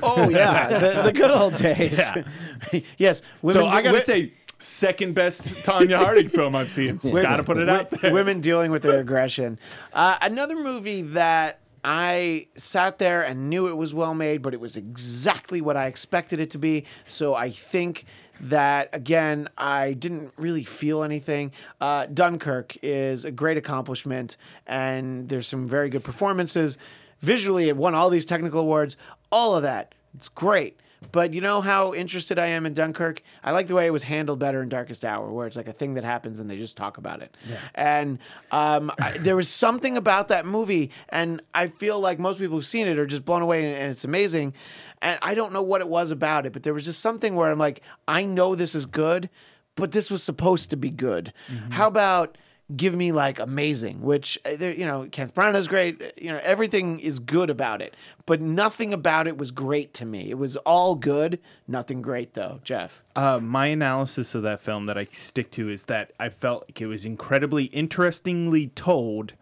Oh 0.02 0.28
yeah, 0.28 0.78
the, 0.78 1.02
the 1.04 1.12
good 1.12 1.30
old 1.30 1.54
days. 1.54 1.98
Yeah. 1.98 2.80
yes, 2.98 3.22
women 3.42 3.62
so 3.62 3.66
I 3.66 3.82
gotta 3.82 3.98
wi- 3.98 4.00
say, 4.00 4.32
second 4.58 5.14
best 5.14 5.54
Tonya 5.64 5.96
Harding 5.96 6.28
film 6.28 6.56
I've 6.56 6.70
seen. 6.70 6.96
gotta 7.02 7.44
put 7.44 7.58
it 7.58 7.68
out 7.68 7.90
there. 7.90 8.12
Women 8.12 8.40
dealing 8.40 8.70
with 8.70 8.82
their 8.82 8.98
aggression. 8.98 9.58
Uh, 9.92 10.18
another 10.20 10.56
movie 10.56 11.02
that 11.02 11.60
I 11.88 12.48
sat 12.56 12.98
there 12.98 13.22
and 13.22 13.48
knew 13.48 13.68
it 13.68 13.76
was 13.76 13.94
well 13.94 14.12
made, 14.12 14.42
but 14.42 14.52
it 14.52 14.58
was 14.58 14.76
exactly 14.76 15.60
what 15.60 15.76
I 15.76 15.86
expected 15.86 16.40
it 16.40 16.50
to 16.50 16.58
be. 16.58 16.84
So 17.04 17.36
I 17.36 17.50
think 17.50 18.06
that 18.40 18.88
again, 18.92 19.48
I 19.56 19.92
didn't 19.92 20.32
really 20.36 20.64
feel 20.64 21.04
anything. 21.04 21.52
Uh, 21.80 22.06
Dunkirk 22.06 22.76
is 22.82 23.24
a 23.24 23.30
great 23.30 23.56
accomplishment, 23.56 24.36
and 24.66 25.28
there's 25.28 25.46
some 25.46 25.68
very 25.68 25.88
good 25.88 26.02
performances. 26.02 26.76
Visually, 27.20 27.68
it 27.68 27.76
won 27.76 27.94
all 27.94 28.10
these 28.10 28.26
technical 28.26 28.58
awards. 28.58 28.96
All 29.30 29.54
of 29.54 29.62
that, 29.62 29.94
it's 30.12 30.28
great. 30.28 30.80
But 31.12 31.34
you 31.34 31.40
know 31.40 31.60
how 31.60 31.94
interested 31.94 32.38
I 32.38 32.46
am 32.46 32.66
in 32.66 32.74
Dunkirk? 32.74 33.22
I 33.44 33.52
like 33.52 33.66
the 33.66 33.74
way 33.74 33.86
it 33.86 33.92
was 33.92 34.04
handled 34.04 34.38
better 34.38 34.62
in 34.62 34.68
Darkest 34.68 35.04
Hour, 35.04 35.30
where 35.30 35.46
it's 35.46 35.56
like 35.56 35.68
a 35.68 35.72
thing 35.72 35.94
that 35.94 36.04
happens 36.04 36.40
and 36.40 36.50
they 36.50 36.56
just 36.56 36.76
talk 36.76 36.98
about 36.98 37.22
it. 37.22 37.36
Yeah. 37.48 37.58
And 37.74 38.18
um, 38.50 38.90
I, 39.00 39.18
there 39.18 39.36
was 39.36 39.48
something 39.48 39.96
about 39.96 40.28
that 40.28 40.46
movie, 40.46 40.90
and 41.08 41.42
I 41.54 41.68
feel 41.68 42.00
like 42.00 42.18
most 42.18 42.38
people 42.38 42.56
who've 42.56 42.66
seen 42.66 42.88
it 42.88 42.98
are 42.98 43.06
just 43.06 43.24
blown 43.24 43.42
away 43.42 43.66
and, 43.66 43.76
and 43.76 43.90
it's 43.90 44.04
amazing. 44.04 44.54
And 45.02 45.18
I 45.22 45.34
don't 45.34 45.52
know 45.52 45.62
what 45.62 45.80
it 45.80 45.88
was 45.88 46.10
about 46.10 46.46
it, 46.46 46.52
but 46.52 46.62
there 46.62 46.74
was 46.74 46.84
just 46.84 47.00
something 47.00 47.34
where 47.34 47.50
I'm 47.50 47.58
like, 47.58 47.82
I 48.08 48.24
know 48.24 48.54
this 48.54 48.74
is 48.74 48.86
good, 48.86 49.28
but 49.74 49.92
this 49.92 50.10
was 50.10 50.22
supposed 50.22 50.70
to 50.70 50.76
be 50.76 50.90
good. 50.90 51.32
How 51.70 51.86
about 51.86 52.38
give 52.74 52.94
me 52.94 53.12
like 53.12 53.38
amazing, 53.38 54.00
which 54.02 54.38
uh, 54.44 54.64
you 54.64 54.84
know, 54.86 55.06
Kenneth 55.12 55.34
Branagh 55.34 55.56
is 55.56 55.68
great. 55.68 56.02
uh, 56.02 56.06
You 56.20 56.32
know, 56.32 56.40
everything 56.42 56.98
is 56.98 57.18
good 57.18 57.48
about 57.50 57.80
it, 57.80 57.94
but 58.24 58.40
nothing 58.40 58.92
about 58.92 59.28
it 59.28 59.38
was 59.38 59.50
great 59.50 59.94
to 59.94 60.04
me. 60.04 60.30
It 60.30 60.38
was 60.38 60.56
all 60.58 60.94
good, 60.96 61.38
nothing 61.68 62.02
great 62.02 62.34
though. 62.34 62.60
Jeff, 62.64 63.02
Uh, 63.14 63.38
my 63.40 63.66
analysis 63.66 64.34
of 64.34 64.42
that 64.42 64.60
film 64.60 64.86
that 64.86 64.98
I 64.98 65.06
stick 65.12 65.50
to 65.52 65.68
is 65.70 65.84
that 65.84 66.12
I 66.18 66.28
felt 66.28 66.64
like 66.68 66.80
it 66.80 66.86
was 66.86 67.04
incredibly 67.06 67.64
interestingly 67.66 68.68
told, 68.68 69.34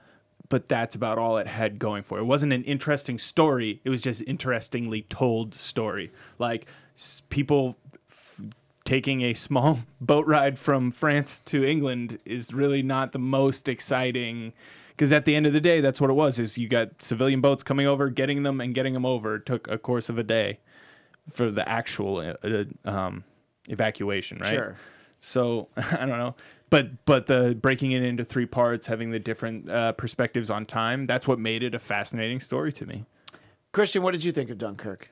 but 0.51 0.69
that's 0.69 0.95
about 0.95 1.17
all 1.17 1.39
it 1.39 1.47
had 1.47 1.79
going 1.79 2.03
for 2.03 2.19
it. 2.19 2.23
It 2.23 2.27
wasn't 2.27 2.53
an 2.53 2.65
interesting 2.65 3.17
story. 3.17 3.81
It 3.85 3.91
was 3.91 4.03
just 4.03 4.23
interestingly 4.27 5.03
told 5.03 5.55
story. 5.55 6.13
Like 6.39 6.67
people 7.31 7.77
taking 8.85 9.23
a 9.23 9.35
small 9.35 9.81
boat 10.01 10.27
ride 10.27 10.59
from 10.59 10.91
France 10.91 11.41
to 11.41 11.65
England 11.65 12.19
is 12.25 12.53
really 12.53 12.83
not 12.83 13.13
the 13.13 13.19
most 13.19 13.69
exciting. 13.69 14.53
Because 14.91 15.11
at 15.11 15.25
the 15.25 15.35
end 15.35 15.47
of 15.47 15.53
the 15.53 15.61
day, 15.61 15.81
that's 15.81 16.01
what 16.01 16.11
it 16.11 16.15
was: 16.15 16.39
is 16.39 16.57
you 16.57 16.69
got 16.69 17.03
civilian 17.03 17.41
boats 17.41 17.63
coming 17.63 17.87
over, 17.87 18.11
getting 18.11 18.45
them, 18.45 18.61
and 18.61 18.75
getting 18.75 18.95
them 18.95 19.05
over. 19.05 19.37
It 19.37 19.47
took 19.47 19.67
a 19.67 19.77
course 19.77 20.09
of 20.09 20.19
a 20.19 20.23
day 20.23 20.61
for 21.29 21.51
the 21.51 21.69
actual 21.69 22.19
uh, 22.19 22.35
uh, 22.47 22.65
um, 22.89 23.25
evacuation, 23.69 24.39
right? 24.39 24.51
Sure. 24.51 24.77
So 25.19 25.69
I 25.77 26.07
don't 26.07 26.19
know, 26.19 26.37
but 26.71 27.05
but 27.07 27.27
the 27.27 27.59
breaking 27.61 27.93
it 27.93 28.03
into 28.03 28.25
three 28.25 28.47
parts, 28.47 28.87
having 28.87 29.11
the 29.11 29.19
different 29.19 29.69
uh, 29.69 29.93
perspectives 29.93 30.51
on 30.51 30.67
time, 30.67 31.07
that's 31.07 31.27
what 31.27 31.39
made 31.39 31.63
it 31.63 31.75
a 31.75 31.81
fascinating 31.81 32.39
story 32.39 32.73
to 32.75 32.87
me. 32.87 33.05
Christian, 33.73 34.03
what 34.03 34.13
did 34.13 34.23
you 34.23 34.31
think 34.31 34.51
of 34.51 34.59
Dunkirk? 34.59 35.11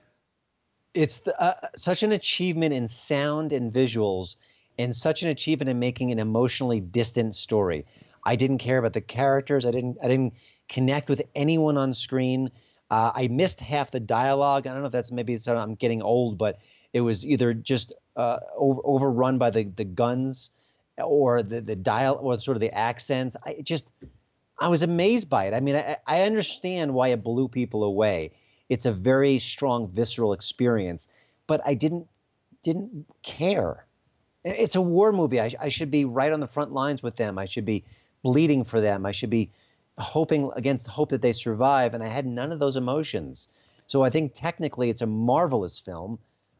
It's 0.94 1.20
the, 1.20 1.40
uh, 1.40 1.68
such 1.76 2.02
an 2.02 2.12
achievement 2.12 2.74
in 2.74 2.88
sound 2.88 3.52
and 3.52 3.72
visuals 3.72 4.36
and 4.78 4.94
such 4.94 5.22
an 5.22 5.28
achievement 5.28 5.68
in 5.68 5.78
making 5.78 6.12
an 6.12 6.18
emotionally 6.18 6.80
distant 6.80 7.34
story. 7.34 7.86
I 8.24 8.36
didn't 8.36 8.58
care 8.58 8.78
about 8.78 8.92
the 8.92 9.00
characters. 9.00 9.66
I 9.66 9.70
didn't 9.70 9.98
i 10.02 10.08
didn't 10.08 10.34
connect 10.68 11.08
with 11.08 11.22
anyone 11.34 11.76
on 11.76 11.94
screen. 11.94 12.50
Uh, 12.90 13.10
i 13.14 13.28
missed 13.28 13.60
half 13.60 13.90
the 13.90 14.00
dialogue. 14.00 14.66
I 14.66 14.72
don't 14.72 14.80
know 14.80 14.86
if 14.86 14.92
that's 14.92 15.10
maybe 15.10 15.38
i'm 15.46 15.74
getting 15.74 16.02
old 16.02 16.38
but 16.38 16.58
it 16.92 17.00
was 17.00 17.24
either 17.24 17.54
just 17.54 17.92
uh, 18.16 18.38
over, 18.56 18.80
overrun 18.84 19.38
by 19.38 19.50
the, 19.50 19.64
the 19.64 19.84
guns 19.84 20.50
or 20.98 21.42
the, 21.42 21.60
the 21.60 21.76
dial 21.76 22.18
or 22.20 22.38
sort 22.38 22.56
of 22.56 22.60
the 22.60 22.72
accents. 22.72 23.36
I 23.44 23.56
just 23.62 23.86
I 24.58 24.68
was 24.68 24.82
amazed 24.82 25.28
by 25.28 25.46
it. 25.46 25.54
I 25.54 25.60
mean, 25.60 25.76
I, 25.76 25.96
I 26.06 26.22
understand 26.22 26.92
why 26.94 27.08
it 27.08 27.24
blew 27.24 27.48
people 27.48 27.82
away. 27.82 28.32
It's 28.68 28.86
a 28.86 28.92
very 28.92 29.38
strong 29.38 29.88
visceral 29.88 30.32
experience, 30.32 31.08
but 31.46 31.60
I 31.66 31.74
didn't 31.74 32.06
didn't 32.62 33.06
care. 33.22 33.86
It's 34.44 34.76
a 34.76 34.80
war 34.80 35.12
movie. 35.12 35.40
I, 35.40 35.52
I 35.60 35.68
should 35.68 35.90
be 35.90 36.04
right 36.04 36.32
on 36.32 36.40
the 36.40 36.46
front 36.46 36.72
lines 36.72 37.02
with 37.02 37.16
them. 37.16 37.38
I 37.38 37.44
should 37.44 37.64
be 37.64 37.84
bleeding 38.22 38.64
for 38.64 38.80
them. 38.80 39.04
I 39.06 39.12
should 39.12 39.30
be 39.30 39.50
hoping 39.98 40.50
against 40.56 40.86
hope 40.86 41.10
that 41.10 41.22
they 41.22 41.32
survive. 41.32 41.94
And 41.94 42.02
I 42.02 42.08
had 42.08 42.26
none 42.26 42.52
of 42.52 42.58
those 42.58 42.76
emotions. 42.76 43.48
So 43.86 44.02
I 44.02 44.10
think 44.10 44.32
technically 44.34 44.90
it's 44.90 45.02
a 45.02 45.06
marvelous 45.06 45.78
film, 45.78 46.18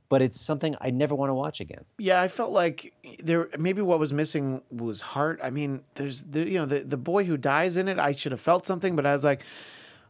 but 0.09 0.21
it's 0.21 0.41
something 0.41 0.77
I 0.81 0.91
never 0.91 1.15
want 1.15 1.31
to 1.31 1.35
watch 1.35 1.61
again. 1.61 1.85
Yeah, 1.99 2.21
I 2.21 2.29
felt 2.29 2.51
like 2.51 2.93
there 3.23 3.49
maybe 3.59 3.81
what 3.81 3.99
was 3.99 4.13
missing 4.13 4.61
was 4.71 5.01
heart. 5.01 5.41
I 5.43 5.51
mean, 5.51 5.83
there's 5.95 6.23
the 6.23 6.49
you 6.49 6.59
know 6.59 6.67
the 6.67 6.81
the 6.81 6.99
boy 6.99 7.25
who 7.25 7.37
dies 7.37 7.77
in 7.77 7.89
it. 7.89 7.99
I 7.99 8.13
should 8.13 8.33
have 8.33 8.41
felt 8.41 8.67
something, 8.67 8.95
but 8.95 9.07
I 9.07 9.15
was 9.15 9.25
like, 9.25 9.43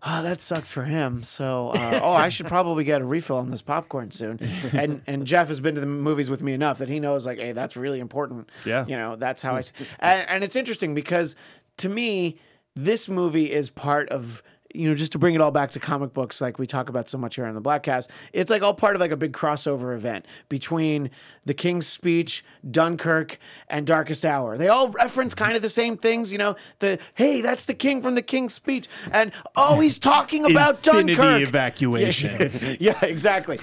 oh, 0.05 0.23
that 0.23 0.41
sucks 0.41 0.73
for 0.73 0.85
him. 0.85 1.23
So 1.23 1.69
uh, 1.71 2.01
oh, 2.03 2.13
I 2.13 2.29
should 2.29 2.47
probably 2.47 2.85
get 2.85 3.01
a 3.01 3.05
refill 3.05 3.37
on 3.37 3.51
this 3.51 3.63
popcorn 3.63 4.11
soon. 4.11 4.39
And 4.73 5.03
and 5.07 5.27
Jeff 5.27 5.49
has 5.49 5.61
been 5.61 5.75
to 5.77 5.81
the 5.81 5.87
movies 5.87 6.29
with 6.31 6.43
me 6.43 6.53
enough 6.53 6.79
that 6.79 6.89
he 6.89 7.01
knows 7.01 7.27
like, 7.27 7.39
hey, 7.39 7.53
that's 7.53 7.77
really 7.77 8.01
important. 8.01 8.49
Yeah. 8.65 8.85
you 8.87 8.97
know, 8.97 9.17
that's 9.17 9.43
how 9.43 9.55
I. 9.57 9.61
s- 9.61 9.73
And, 10.01 10.29
and 10.29 10.45
it's 10.45 10.57
interesting 10.57 10.95
because 10.95 11.37
to 11.79 11.89
me, 11.89 12.39
this 12.75 13.09
movie 13.09 13.53
is 13.53 13.71
part 13.71 14.09
of 14.11 14.43
you 14.75 14.89
know, 14.89 14.95
just 14.95 15.13
to 15.13 15.19
bring 15.19 15.35
it 15.35 15.41
all 15.41 15.51
back 15.51 15.71
to 15.73 15.81
comic 15.81 16.13
books, 16.13 16.41
like 16.41 16.59
we 16.59 16.67
talk 16.67 16.89
about 16.89 17.09
so 17.09 17.19
much 17.19 17.37
here 17.37 17.47
on 17.47 17.55
the 17.55 17.61
Bladtcast, 17.61 18.09
it's 18.33 18.51
like 18.51 18.63
all 18.63 18.75
part 18.75 18.95
of 18.95 19.01
like 19.01 19.11
a 19.11 19.17
big 19.17 19.33
crossover 19.33 19.95
event 19.95 20.27
between 20.49 21.11
The 21.45 21.55
King's 21.55 21.87
Speech, 21.87 22.45
Dunkirk, 22.71 23.39
and 23.69 23.87
Darkest 23.87 24.25
Hour. 24.25 24.57
They 24.57 24.69
all 24.69 24.89
reference 24.91 25.35
kind 25.35 25.57
of 25.57 25.63
the 25.63 25.69
same 25.69 25.97
things, 25.97 26.33
you 26.33 26.39
know. 26.39 26.57
The 26.79 26.99
hey, 27.15 27.41
that's 27.41 27.65
the 27.65 27.75
King 27.75 28.03
from 28.03 28.15
The 28.15 28.23
King's 28.23 28.55
Speech, 28.55 28.89
and 29.11 29.33
oh, 29.57 29.81
he's 29.81 29.99
talking 30.01 30.51
about 30.51 30.87
Infinity 30.87 31.15
Dunkirk. 31.15 31.43
evacuation. 31.49 32.77
yeah, 32.81 32.99
exactly. 33.05 33.59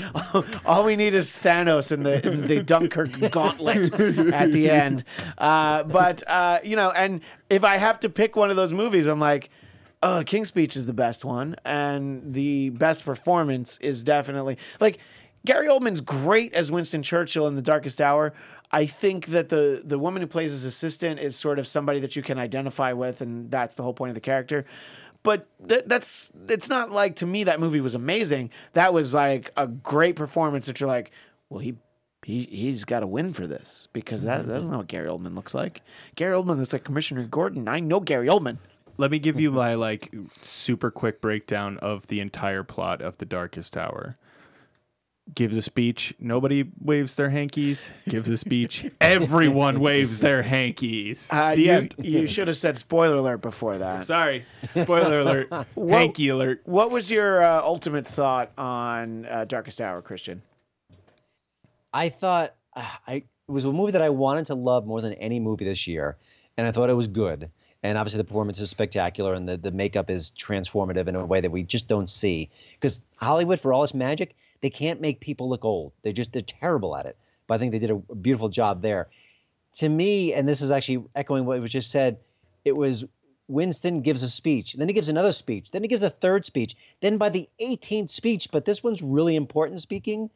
All 0.66 0.84
we 0.84 0.95
need 0.95 1.14
is 1.14 1.30
Thanos 1.30 1.91
and 1.91 2.05
the 2.05 2.28
in 2.28 2.47
the 2.47 2.64
Dunkirk 2.64 3.32
gauntlet 3.32 3.93
at 4.34 4.51
the 4.51 4.70
end. 4.70 5.03
Uh, 5.38 5.84
but 5.84 6.24
uh, 6.28 6.60
you 6.64 6.76
know, 6.76 6.91
and 6.91 7.22
if 7.49 7.64
I 7.64 7.78
have 7.78 7.99
to 8.01 8.10
pick 8.10 8.36
one 8.36 8.49
of 8.49 8.55
those 8.55 8.74
movies, 8.74 9.07
I'm 9.07 9.20
like, 9.20 9.49
oh, 10.01 10.23
King's 10.25 10.49
Speech 10.49 10.75
is 10.75 10.85
the 10.85 10.93
best 10.93 11.25
one, 11.25 11.55
and 11.65 12.33
the 12.33 12.69
best 12.69 13.05
performance 13.05 13.77
is 13.79 14.03
definitely 14.03 14.57
like. 14.79 14.99
Gary 15.45 15.69
Oldman's 15.69 16.01
great 16.01 16.53
as 16.53 16.69
Winston 16.69 17.01
Churchill 17.01 17.47
in 17.47 17.55
The 17.55 17.61
Darkest 17.61 18.01
Hour. 18.01 18.33
I 18.71 18.85
think 18.85 19.27
that 19.27 19.47
the 19.47 19.81
the 19.85 19.97
woman 19.97 20.21
who 20.21 20.27
plays 20.27 20.51
his 20.51 20.65
assistant 20.65 21.19
is 21.19 21.37
sort 21.37 21.59
of 21.59 21.67
somebody 21.67 22.01
that 22.01 22.17
you 22.17 22.21
can 22.21 22.37
identify 22.37 22.91
with, 22.91 23.21
and 23.21 23.49
that's 23.49 23.75
the 23.75 23.83
whole 23.83 23.93
point 23.93 24.09
of 24.09 24.15
the 24.15 24.21
character. 24.21 24.65
But 25.23 25.47
th- 25.67 25.83
that's 25.85 26.31
it's 26.47 26.69
not 26.69 26.91
like 26.91 27.15
to 27.17 27.25
me 27.25 27.45
that 27.45 27.59
movie 27.59 27.81
was 27.81 27.95
amazing. 27.95 28.51
That 28.73 28.93
was 28.93 29.13
like 29.13 29.51
a 29.57 29.67
great 29.67 30.15
performance 30.15 30.67
that 30.67 30.79
you're 30.79 30.89
like, 30.89 31.11
well, 31.49 31.59
he 31.59 31.75
he 32.23 32.43
he's 32.45 32.85
got 32.85 32.99
to 32.99 33.07
win 33.07 33.33
for 33.33 33.47
this 33.47 33.87
because 33.91 34.23
that 34.23 34.41
mm-hmm. 34.41 34.49
that's 34.49 34.63
not 34.65 34.77
what 34.77 34.87
Gary 34.87 35.09
Oldman 35.09 35.35
looks 35.35 35.53
like. 35.53 35.81
Gary 36.15 36.35
Oldman 36.35 36.57
looks 36.57 36.73
like 36.73 36.83
Commissioner 36.83 37.23
Gordon. 37.23 37.67
I 37.67 37.79
know 37.79 37.99
Gary 37.99 38.27
Oldman. 38.27 38.57
Let 38.99 39.11
me 39.11 39.17
give 39.19 39.39
you 39.39 39.49
my 39.63 39.75
like 39.75 40.13
super 40.41 40.91
quick 40.91 41.21
breakdown 41.21 41.77
of 41.79 42.07
the 42.07 42.19
entire 42.19 42.63
plot 42.63 43.01
of 43.01 43.17
The 43.17 43.25
Darkest 43.25 43.77
Hour. 43.77 44.17
Gives 45.35 45.55
a 45.55 45.61
speech. 45.61 46.13
Nobody 46.19 46.65
waves 46.81 47.13
their 47.13 47.29
hankies. 47.29 47.91
Gives 48.07 48.29
a 48.29 48.37
speech. 48.37 48.89
Everyone 49.01 49.79
waves 49.79 50.17
their 50.19 50.41
hankies. 50.41 51.29
Uh, 51.31 51.53
The 51.55 51.61
you, 51.61 51.71
end. 51.71 51.95
you 51.99 52.25
should 52.27 52.47
have 52.47 52.57
said 52.57 52.79
spoiler 52.79 53.17
alert 53.17 53.37
before 53.37 53.77
that. 53.77 54.03
Sorry. 54.03 54.43
Spoiler 54.73 55.19
alert. 55.19 55.53
Hanky 55.77 56.29
alert. 56.29 56.61
What 56.65 56.89
was 56.89 57.11
your 57.11 57.43
uh, 57.43 57.61
ultimate 57.61 58.07
thought 58.07 58.51
on 58.57 59.27
uh, 59.27 59.45
Darkest 59.45 59.79
Hour, 59.79 60.01
Christian? 60.01 60.41
I 61.93 62.09
thought 62.09 62.55
uh, 62.75 62.89
I 63.07 63.13
it 63.13 63.25
was 63.51 63.65
a 63.65 63.71
movie 63.71 63.91
that 63.91 64.01
I 64.01 64.09
wanted 64.09 64.47
to 64.47 64.55
love 64.55 64.87
more 64.87 64.99
than 65.01 65.13
any 65.13 65.39
movie 65.39 65.65
this 65.65 65.85
year, 65.87 66.17
and 66.57 66.65
I 66.65 66.71
thought 66.71 66.89
it 66.89 66.93
was 66.95 67.07
good. 67.07 67.51
And 67.82 67.97
obviously, 67.97 68.17
the 68.17 68.25
performance 68.25 68.59
is 68.59 68.69
spectacular, 68.69 69.34
and 69.34 69.47
the, 69.47 69.55
the 69.55 69.71
makeup 69.71 70.09
is 70.09 70.32
transformative 70.38 71.07
in 71.07 71.15
a 71.15 71.25
way 71.25 71.39
that 71.39 71.51
we 71.51 71.63
just 71.63 71.88
don't 71.88 72.09
see. 72.09 72.49
Because 72.73 73.01
Hollywood, 73.15 73.59
for 73.59 73.71
all 73.71 73.84
its 73.84 73.93
magic, 73.93 74.36
they 74.61 74.69
can't 74.69 74.99
make 74.99 75.21
people 75.21 75.47
look 75.49 75.63
old. 75.63 75.93
They 76.01 76.11
just 76.11 76.34
they're 76.34 76.41
terrible 76.41 76.95
at 76.97 77.05
it. 77.05 77.15
But 77.47 77.55
I 77.55 77.57
think 77.57 77.71
they 77.71 77.80
did 77.80 77.91
a 77.91 78.15
beautiful 78.15 78.49
job 78.49 78.82
there. 78.82 79.07
To 79.75 79.88
me, 79.88 80.34
and 80.34 80.47
this 80.47 80.61
is 80.61 80.71
actually 80.71 81.05
echoing 81.15 81.45
what 81.45 81.59
was 81.61 81.71
just 81.71 81.91
said, 81.91 82.17
it 82.65 82.75
was 82.75 83.05
Winston 83.47 84.01
gives 84.01 84.23
a 84.23 84.30
speech, 84.30 84.73
then 84.73 84.88
he 84.88 84.93
gives 84.93 85.09
another 85.09 85.32
speech, 85.32 85.71
then 85.71 85.82
he 85.82 85.88
gives 85.88 86.03
a 86.03 86.09
third 86.09 86.45
speech. 86.45 86.75
Then 87.01 87.17
by 87.17 87.30
the 87.30 87.49
18th 87.59 88.11
speech, 88.11 88.49
but 88.51 88.65
this 88.65 88.84
one's 88.84 89.01
really 89.01 89.36
important 89.36 89.80
speaking, 89.80 90.30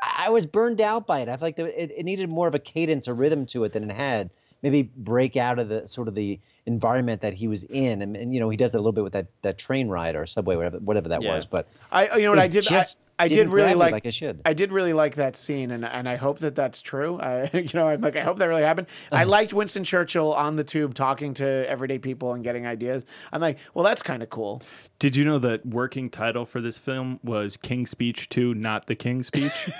I 0.00 0.30
was 0.30 0.46
burned 0.46 0.80
out 0.80 1.06
by 1.06 1.20
it. 1.20 1.28
I 1.28 1.36
feel 1.36 1.46
like 1.46 1.58
it, 1.58 1.92
it 1.96 2.04
needed 2.04 2.30
more 2.30 2.48
of 2.48 2.54
a 2.54 2.58
cadence, 2.58 3.08
a 3.08 3.14
rhythm 3.14 3.46
to 3.46 3.64
it 3.64 3.72
than 3.72 3.90
it 3.90 3.94
had. 3.94 4.30
Maybe 4.66 4.82
break 4.96 5.36
out 5.36 5.60
of 5.60 5.68
the 5.68 5.86
sort 5.86 6.08
of 6.08 6.16
the 6.16 6.40
environment 6.66 7.20
that 7.20 7.34
he 7.34 7.46
was 7.46 7.62
in, 7.62 8.02
and, 8.02 8.16
and 8.16 8.34
you 8.34 8.40
know 8.40 8.48
he 8.48 8.56
does 8.56 8.72
that 8.72 8.78
a 8.78 8.82
little 8.82 8.90
bit 8.90 9.04
with 9.04 9.12
that, 9.12 9.28
that 9.42 9.58
train 9.58 9.88
ride 9.88 10.16
or 10.16 10.26
subway, 10.26 10.56
whatever 10.56 10.78
whatever 10.78 11.08
that 11.10 11.22
Yeah. 11.22 11.36
was. 11.36 11.46
But 11.46 11.68
I 11.92 12.16
you 12.16 12.24
know 12.24 12.30
what 12.30 12.40
I 12.40 12.48
did 12.48 12.64
just 12.64 12.98
I, 12.98 13.05
I 13.18 13.28
did 13.28 13.48
really 13.48 13.74
like, 13.74 13.92
like 13.92 14.06
it 14.06 14.12
should. 14.14 14.42
I 14.44 14.52
did 14.52 14.72
really 14.72 14.92
like 14.92 15.14
that 15.14 15.36
scene 15.36 15.70
and 15.70 15.84
and 15.84 16.08
I 16.08 16.16
hope 16.16 16.40
that 16.40 16.54
that's 16.54 16.82
true. 16.82 17.18
I 17.20 17.50
you 17.54 17.70
know 17.74 17.88
I'm 17.88 18.00
like 18.00 18.16
I 18.16 18.22
hope 18.22 18.38
that 18.38 18.46
really 18.46 18.62
happened. 18.62 18.88
I 19.10 19.22
Uh-huh. 19.22 19.30
liked 19.30 19.52
Winston 19.54 19.84
Churchill 19.84 20.34
on 20.34 20.56
the 20.56 20.64
tube 20.64 20.92
talking 20.94 21.32
to 21.34 21.44
everyday 21.68 21.98
people 21.98 22.34
and 22.34 22.44
getting 22.44 22.66
ideas. 22.66 23.04
I'm 23.32 23.40
like, 23.40 23.58
well 23.74 23.84
that's 23.84 24.02
kind 24.02 24.22
of 24.22 24.30
cool. 24.30 24.62
Did 24.98 25.14
you 25.14 25.24
know 25.26 25.38
that 25.40 25.64
working 25.66 26.08
title 26.08 26.46
for 26.46 26.60
this 26.62 26.78
film 26.78 27.20
was 27.22 27.58
King's 27.58 27.90
Speech 27.90 28.30
2, 28.30 28.54
not 28.54 28.86
the 28.86 28.94
King's 28.94 29.26
Speech? 29.26 29.52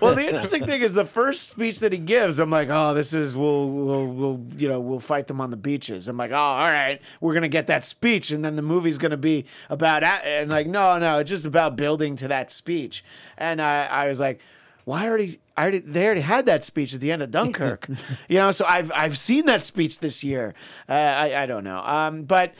Well, 0.00 0.14
the 0.14 0.26
interesting 0.26 0.66
thing 0.66 0.82
is 0.82 0.92
the 0.94 1.04
first 1.06 1.48
speech 1.50 1.80
that 1.80 1.92
he 1.92 1.98
gives. 1.98 2.38
I'm 2.38 2.50
like, 2.50 2.68
oh, 2.70 2.94
this 2.94 3.12
is 3.12 3.36
we'll 3.36 3.68
we'll 3.70 4.06
we'll 4.06 4.46
you 4.58 4.68
know 4.68 4.80
we'll 4.80 5.00
fight 5.00 5.26
them 5.26 5.40
on 5.40 5.50
the 5.50 5.56
beaches. 5.56 6.08
I'm 6.08 6.16
like, 6.16 6.30
oh, 6.30 6.36
all 6.36 6.70
right, 6.70 7.00
we're 7.20 7.34
gonna 7.34 7.48
get 7.48 7.66
that 7.68 7.84
speech, 7.84 8.30
and 8.30 8.44
then 8.44 8.56
the 8.56 8.62
movie's 8.62 8.98
gonna 8.98 9.16
be 9.16 9.46
about 9.70 10.02
and 10.02 10.50
like, 10.50 10.66
no, 10.66 10.98
no, 10.98 11.18
it's 11.18 11.30
just 11.30 11.44
about 11.44 11.76
building 11.76 12.16
to 12.22 12.28
that 12.28 12.50
speech. 12.50 13.04
And 13.36 13.60
I 13.60 13.86
I 13.86 14.08
was 14.08 14.18
like, 14.18 14.40
why 14.84 15.06
already? 15.06 15.40
I 15.56 15.62
already 15.62 15.78
they 15.80 16.06
already 16.06 16.22
had 16.22 16.46
that 16.46 16.64
speech 16.64 16.94
at 16.94 17.00
the 17.00 17.12
end 17.12 17.22
of 17.22 17.30
Dunkirk, 17.30 17.88
you 18.28 18.38
know. 18.38 18.50
So 18.52 18.64
I've 18.66 18.90
I've 18.94 19.18
seen 19.18 19.46
that 19.46 19.64
speech 19.64 19.98
this 20.00 20.24
year. 20.24 20.54
Uh, 20.88 20.92
I 20.92 21.42
I 21.42 21.46
don't 21.46 21.64
know, 21.64 21.78
um, 21.78 22.24
but. 22.24 22.54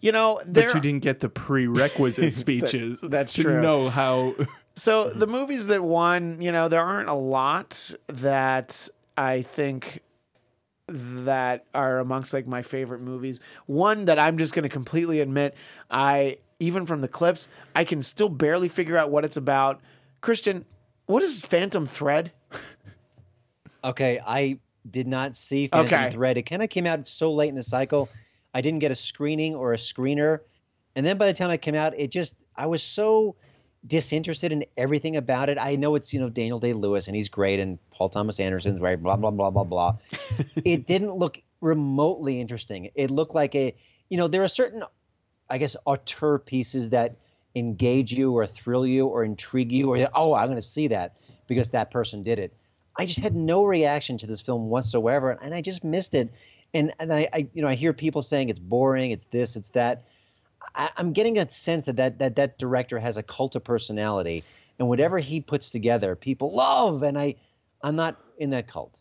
You 0.00 0.12
know, 0.12 0.40
there, 0.46 0.68
but 0.68 0.76
you 0.76 0.80
didn't 0.80 1.02
get 1.02 1.18
the 1.18 1.28
prerequisite 1.28 2.36
speeches. 2.36 3.00
that's 3.02 3.32
to 3.32 3.42
true. 3.42 3.60
know 3.60 3.90
how. 3.90 4.36
So 4.76 5.10
the 5.10 5.26
movies 5.26 5.66
that 5.66 5.82
won, 5.82 6.40
you 6.40 6.52
know, 6.52 6.68
there 6.68 6.84
aren't 6.84 7.08
a 7.08 7.14
lot 7.14 7.92
that 8.06 8.88
I 9.16 9.42
think 9.42 10.02
that 10.88 11.64
are 11.74 11.98
amongst 11.98 12.32
like 12.32 12.46
my 12.46 12.62
favorite 12.62 13.00
movies. 13.00 13.40
One 13.66 14.04
that 14.04 14.20
I'm 14.20 14.38
just 14.38 14.54
going 14.54 14.62
to 14.62 14.68
completely 14.68 15.20
admit, 15.20 15.56
I 15.90 16.38
even 16.60 16.86
from 16.86 17.00
the 17.00 17.08
clips, 17.08 17.48
I 17.74 17.84
can 17.84 18.02
still 18.02 18.28
barely 18.28 18.68
figure 18.68 18.96
out 18.96 19.10
what 19.10 19.24
it's 19.24 19.36
about. 19.36 19.80
Christian, 20.20 20.64
what 21.06 21.22
is 21.22 21.40
Phantom 21.40 21.86
Thread? 21.86 22.32
Okay, 23.84 24.20
I 24.26 24.58
did 24.90 25.06
not 25.06 25.36
see 25.36 25.68
Phantom 25.68 25.94
Okay. 25.94 26.10
Thread. 26.10 26.36
It 26.36 26.42
kind 26.42 26.62
of 26.62 26.68
came 26.68 26.86
out 26.86 27.06
so 27.06 27.32
late 27.32 27.48
in 27.48 27.54
the 27.54 27.62
cycle. 27.62 28.08
I 28.54 28.60
didn't 28.60 28.80
get 28.80 28.90
a 28.90 28.94
screening 28.94 29.54
or 29.54 29.72
a 29.72 29.76
screener. 29.76 30.40
And 30.96 31.06
then 31.06 31.16
by 31.18 31.26
the 31.26 31.32
time 31.32 31.50
it 31.50 31.62
came 31.62 31.74
out, 31.74 31.98
it 31.98 32.10
just 32.10 32.34
I 32.56 32.66
was 32.66 32.82
so 32.82 33.36
disinterested 33.86 34.50
in 34.50 34.64
everything 34.76 35.16
about 35.16 35.48
it. 35.48 35.58
I 35.58 35.76
know 35.76 35.94
it's, 35.94 36.12
you 36.12 36.18
know, 36.18 36.28
Daniel 36.28 36.58
Day 36.58 36.72
Lewis 36.72 37.06
and 37.06 37.14
he's 37.14 37.28
great 37.28 37.60
and 37.60 37.78
Paul 37.92 38.08
Thomas 38.08 38.40
Anderson's 38.40 38.80
right, 38.80 39.00
blah, 39.00 39.14
blah, 39.14 39.30
blah, 39.30 39.50
blah, 39.50 39.64
blah. 39.64 39.96
it 40.64 40.86
didn't 40.86 41.14
look 41.14 41.40
remotely 41.60 42.40
interesting. 42.40 42.90
It 42.96 43.10
looked 43.10 43.34
like 43.34 43.54
a 43.54 43.74
you 44.08 44.16
know, 44.16 44.26
there 44.26 44.42
are 44.42 44.48
certain 44.48 44.82
I 45.50 45.58
guess 45.58 45.76
auteur 45.84 46.38
pieces 46.38 46.90
that 46.90 47.16
engage 47.54 48.12
you 48.12 48.32
or 48.32 48.46
thrill 48.46 48.86
you 48.86 49.06
or 49.06 49.24
intrigue 49.24 49.72
you 49.72 49.92
or 49.92 50.08
oh, 50.14 50.34
I'm 50.34 50.48
gonna 50.48 50.62
see 50.62 50.88
that 50.88 51.16
because 51.46 51.70
that 51.70 51.90
person 51.90 52.22
did 52.22 52.38
it. 52.38 52.54
I 52.96 53.06
just 53.06 53.20
had 53.20 53.34
no 53.34 53.64
reaction 53.64 54.18
to 54.18 54.26
this 54.26 54.40
film 54.40 54.68
whatsoever, 54.68 55.38
and 55.42 55.54
I 55.54 55.60
just 55.60 55.84
missed 55.84 56.14
it. 56.14 56.32
And 56.74 56.92
and 56.98 57.12
I, 57.12 57.28
I 57.32 57.48
you 57.54 57.62
know 57.62 57.68
I 57.68 57.74
hear 57.74 57.92
people 57.92 58.22
saying 58.22 58.48
it's 58.48 58.58
boring, 58.58 59.10
it's 59.10 59.26
this, 59.26 59.56
it's 59.56 59.70
that. 59.70 60.04
I, 60.74 60.90
I'm 60.96 61.12
getting 61.12 61.38
a 61.38 61.48
sense 61.48 61.86
that, 61.86 61.96
that 61.96 62.18
that 62.18 62.36
that 62.36 62.58
director 62.58 62.98
has 62.98 63.16
a 63.16 63.22
cult 63.22 63.56
of 63.56 63.64
personality, 63.64 64.44
and 64.78 64.88
whatever 64.88 65.18
he 65.18 65.40
puts 65.40 65.70
together, 65.70 66.14
people 66.16 66.54
love. 66.54 67.02
And 67.02 67.18
I, 67.18 67.36
I'm 67.82 67.96
not 67.96 68.20
in 68.38 68.50
that 68.50 68.68
cult. 68.68 68.98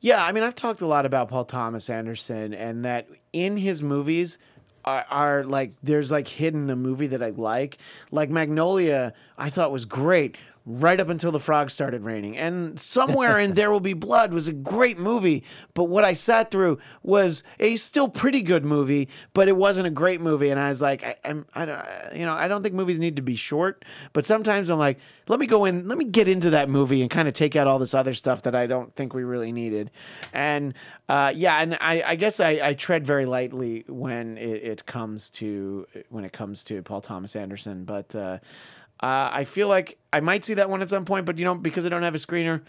Yeah, 0.00 0.24
I 0.24 0.32
mean, 0.32 0.42
I've 0.42 0.54
talked 0.54 0.82
a 0.82 0.86
lot 0.86 1.06
about 1.06 1.28
Paul 1.28 1.44
Thomas 1.44 1.88
Anderson 1.88 2.52
and 2.52 2.84
that 2.84 3.08
in 3.32 3.56
his 3.56 3.82
movies 3.82 4.38
are, 4.86 5.44
like 5.44 5.72
there's 5.82 6.10
like 6.10 6.28
hidden 6.28 6.70
a 6.70 6.76
movie 6.76 7.08
that 7.08 7.22
I 7.22 7.30
like. 7.30 7.78
Like 8.10 8.30
Magnolia, 8.30 9.12
I 9.36 9.50
thought 9.50 9.72
was 9.72 9.84
great 9.84 10.36
right 10.66 10.98
up 10.98 11.08
until 11.08 11.30
the 11.30 11.38
frogs 11.38 11.72
started 11.72 12.02
raining. 12.02 12.36
And 12.36 12.78
somewhere 12.78 13.38
in 13.38 13.54
There 13.54 13.70
Will 13.70 13.78
Be 13.78 13.92
Blood 13.92 14.32
was 14.32 14.48
a 14.48 14.52
great 14.52 14.98
movie, 14.98 15.44
but 15.74 15.84
what 15.84 16.02
I 16.02 16.12
sat 16.12 16.50
through 16.50 16.78
was 17.04 17.44
a 17.60 17.76
still 17.76 18.08
pretty 18.08 18.42
good 18.42 18.64
movie, 18.64 19.08
but 19.32 19.46
it 19.46 19.56
wasn't 19.56 19.86
a 19.86 19.90
great 19.90 20.20
movie. 20.20 20.50
And 20.50 20.58
I 20.58 20.68
was 20.70 20.82
like, 20.82 21.04
I, 21.04 21.16
I'm, 21.24 21.46
I 21.54 21.64
don't, 21.66 21.82
you 22.16 22.26
know, 22.26 22.34
I 22.34 22.48
don't 22.48 22.64
think 22.64 22.74
movies 22.74 22.98
need 22.98 23.14
to 23.14 23.22
be 23.22 23.36
short, 23.36 23.84
but 24.12 24.26
sometimes 24.26 24.68
I'm 24.68 24.78
like, 24.78 24.98
let 25.28 25.38
me 25.38 25.46
go 25.46 25.64
in, 25.66 25.86
let 25.86 25.98
me 25.98 26.04
get 26.04 26.26
into 26.26 26.50
that 26.50 26.68
movie 26.68 27.00
and 27.00 27.10
kind 27.10 27.28
of 27.28 27.34
take 27.34 27.54
out 27.54 27.68
all 27.68 27.78
this 27.78 27.94
other 27.94 28.14
stuff 28.14 28.42
that 28.42 28.56
I 28.56 28.66
don't 28.66 28.92
think 28.96 29.14
we 29.14 29.22
really 29.22 29.52
needed. 29.52 29.92
And 30.32 30.74
uh, 31.08 31.32
yeah, 31.34 31.58
and 31.58 31.78
I, 31.80 32.02
I 32.04 32.14
guess 32.16 32.40
I, 32.40 32.58
I 32.60 32.74
tread 32.74 33.06
very 33.06 33.24
lightly 33.24 33.84
when 33.86 34.36
it, 34.36 34.64
it 34.64 34.86
comes 34.86 35.30
to 35.30 35.86
when 36.08 36.24
it 36.24 36.32
comes 36.32 36.64
to 36.64 36.82
Paul 36.82 37.02
Thomas 37.02 37.36
Anderson, 37.36 37.84
but. 37.84 38.12
Uh, 38.12 38.38
uh, 39.00 39.30
I 39.32 39.44
feel 39.44 39.68
like 39.68 39.98
I 40.12 40.20
might 40.20 40.44
see 40.44 40.54
that 40.54 40.70
one 40.70 40.82
at 40.82 40.90
some 40.90 41.04
point, 41.04 41.26
but 41.26 41.38
you 41.38 41.44
know, 41.44 41.54
because 41.54 41.84
I 41.84 41.88
don't 41.88 42.02
have 42.02 42.14
a 42.14 42.18
screener, 42.18 42.62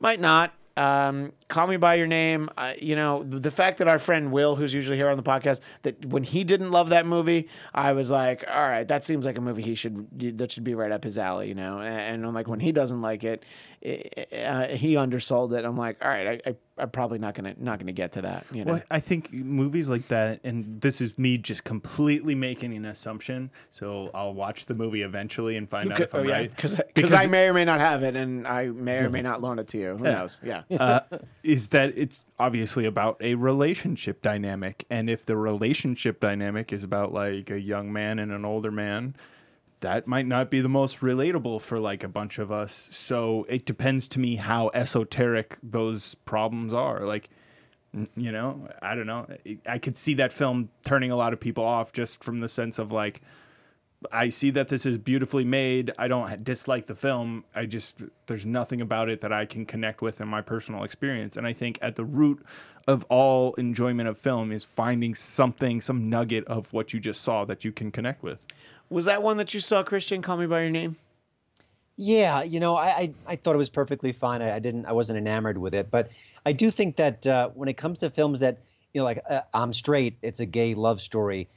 might 0.00 0.20
not. 0.20 0.52
Um, 0.76 1.32
Call 1.48 1.66
Me 1.66 1.76
by 1.76 1.96
Your 1.96 2.06
Name. 2.06 2.48
Uh, 2.56 2.72
you 2.80 2.96
know, 2.96 3.24
the 3.24 3.50
fact 3.50 3.78
that 3.78 3.88
our 3.88 3.98
friend 3.98 4.32
Will, 4.32 4.56
who's 4.56 4.72
usually 4.72 4.96
here 4.96 5.10
on 5.10 5.16
the 5.18 5.22
podcast, 5.22 5.60
that 5.82 6.04
when 6.06 6.22
he 6.22 6.44
didn't 6.44 6.70
love 6.70 6.88
that 6.90 7.04
movie, 7.04 7.48
I 7.74 7.92
was 7.92 8.10
like, 8.10 8.44
all 8.48 8.68
right, 8.68 8.88
that 8.88 9.04
seems 9.04 9.26
like 9.26 9.36
a 9.36 9.40
movie 9.40 9.62
he 9.62 9.74
should 9.74 10.38
that 10.38 10.50
should 10.52 10.64
be 10.64 10.74
right 10.74 10.90
up 10.90 11.04
his 11.04 11.18
alley. 11.18 11.48
You 11.48 11.54
know, 11.54 11.78
and, 11.78 11.98
and 11.98 12.26
I'm 12.26 12.34
like, 12.34 12.48
when 12.48 12.60
he 12.60 12.72
doesn't 12.72 13.02
like 13.02 13.22
it, 13.22 13.44
uh, 13.84 14.68
he 14.68 14.96
undersold 14.96 15.52
it. 15.54 15.64
I'm 15.64 15.76
like, 15.76 15.96
all 16.04 16.08
right, 16.08 16.40
I, 16.46 16.50
I, 16.50 16.56
I'm 16.78 16.90
probably 16.90 17.18
not 17.18 17.34
gonna 17.34 17.54
not 17.58 17.78
gonna 17.78 17.92
get 17.92 18.12
to 18.12 18.22
that. 18.22 18.46
You 18.52 18.64
know. 18.64 18.72
Well, 18.74 18.82
I 18.90 19.00
think 19.00 19.32
movies 19.32 19.90
like 19.90 20.06
that, 20.08 20.40
and 20.44 20.80
this 20.80 21.00
is 21.00 21.18
me 21.18 21.36
just 21.38 21.64
completely 21.64 22.34
making 22.34 22.74
an 22.76 22.84
assumption. 22.84 23.50
So 23.70 24.10
I'll 24.14 24.34
watch 24.34 24.66
the 24.66 24.74
movie 24.74 25.02
eventually 25.02 25.56
and 25.56 25.68
find 25.68 25.90
out 25.92 26.00
if 26.00 26.14
I'm 26.14 26.26
right. 26.26 26.50
because 26.50 26.80
Because- 26.94 27.12
I 27.12 27.26
may 27.26 27.48
or 27.48 27.54
may 27.54 27.64
not 27.64 27.80
have 27.80 28.02
it, 28.04 28.14
and 28.14 28.46
I 28.46 28.66
may 28.66 28.98
or 28.98 29.10
may 29.10 29.22
not 29.22 29.40
loan 29.40 29.58
it 29.58 29.68
to 29.68 29.78
you. 29.78 29.96
Who 29.96 30.04
Yeah. 30.04 30.12
knows? 30.12 30.40
Yeah. 30.44 30.62
uh, 30.80 31.00
is 31.42 31.68
that 31.68 31.92
it's 31.96 32.20
obviously 32.38 32.84
about 32.86 33.16
a 33.20 33.34
relationship 33.34 34.22
dynamic, 34.22 34.84
and 34.90 35.10
if 35.10 35.26
the 35.26 35.36
relationship 35.36 36.20
dynamic 36.20 36.72
is 36.72 36.84
about 36.84 37.12
like 37.12 37.50
a 37.50 37.60
young 37.60 37.92
man 37.92 38.18
and 38.20 38.30
an 38.32 38.44
older 38.44 38.70
man, 38.70 39.14
that 39.82 40.06
might 40.06 40.26
not 40.26 40.50
be 40.50 40.60
the 40.60 40.68
most 40.68 41.00
relatable 41.00 41.60
for 41.60 41.78
like 41.78 42.02
a 42.02 42.08
bunch 42.08 42.38
of 42.38 42.50
us. 42.50 42.88
So 42.90 43.46
it 43.48 43.66
depends 43.66 44.08
to 44.08 44.18
me 44.18 44.36
how 44.36 44.70
esoteric 44.74 45.58
those 45.62 46.14
problems 46.14 46.72
are. 46.72 47.04
Like, 47.06 47.28
you 48.16 48.32
know, 48.32 48.68
I 48.80 48.94
don't 48.94 49.06
know. 49.06 49.26
I- 49.66 49.78
could 49.78 49.98
see 49.98 50.14
that 50.14 50.32
film 50.32 50.70
turning 50.84 51.10
a 51.10 51.16
lot 51.16 51.32
of 51.32 51.40
people 51.40 51.64
off 51.64 51.92
just 51.92 52.24
from 52.24 52.40
the 52.40 52.48
sense 52.48 52.78
of 52.78 52.90
like, 52.90 53.20
I 54.10 54.30
see 54.30 54.50
that 54.50 54.68
this 54.68 54.84
is 54.84 54.98
beautifully 54.98 55.44
made. 55.44 55.92
I 55.96 56.08
don't 56.08 56.42
dislike 56.42 56.86
the 56.86 56.94
film. 56.94 57.44
I 57.54 57.66
just 57.66 57.96
there's 58.26 58.46
nothing 58.46 58.80
about 58.80 59.08
it 59.08 59.20
that 59.20 59.32
I 59.32 59.46
can 59.46 59.64
connect 59.64 60.02
with 60.02 60.20
in 60.20 60.26
my 60.26 60.40
personal 60.40 60.82
experience. 60.82 61.36
And 61.36 61.46
I 61.46 61.52
think 61.52 61.78
at 61.82 61.94
the 61.94 62.04
root 62.04 62.44
of 62.88 63.04
all 63.04 63.54
enjoyment 63.54 64.08
of 64.08 64.18
film 64.18 64.50
is 64.50 64.64
finding 64.64 65.14
something, 65.14 65.80
some 65.80 66.08
nugget 66.10 66.44
of 66.46 66.72
what 66.72 66.92
you 66.92 66.98
just 66.98 67.22
saw 67.22 67.44
that 67.44 67.64
you 67.64 67.70
can 67.70 67.92
connect 67.92 68.22
with. 68.24 68.44
Was 68.92 69.06
that 69.06 69.22
one 69.22 69.38
that 69.38 69.54
you 69.54 69.60
saw, 69.60 69.82
Christian? 69.82 70.20
Call 70.20 70.36
me 70.36 70.46
by 70.46 70.60
your 70.60 70.70
name. 70.70 70.96
Yeah, 71.96 72.42
you 72.42 72.60
know, 72.60 72.76
I 72.76 72.86
I, 72.86 73.14
I 73.26 73.36
thought 73.36 73.54
it 73.54 73.58
was 73.58 73.70
perfectly 73.70 74.12
fine. 74.12 74.42
I, 74.42 74.56
I 74.56 74.58
didn't, 74.58 74.86
I 74.86 74.92
wasn't 74.92 75.18
enamored 75.18 75.56
with 75.56 75.74
it, 75.74 75.90
but 75.90 76.10
I 76.44 76.52
do 76.52 76.70
think 76.70 76.96
that 76.96 77.26
uh, 77.26 77.48
when 77.54 77.68
it 77.68 77.76
comes 77.76 78.00
to 78.00 78.10
films 78.10 78.40
that 78.40 78.58
you 78.92 79.00
know, 79.00 79.04
like 79.04 79.22
uh, 79.28 79.40
I'm 79.54 79.72
straight, 79.72 80.16
it's 80.20 80.40
a 80.40 80.46
gay 80.46 80.74
love 80.74 81.00
story. 81.00 81.48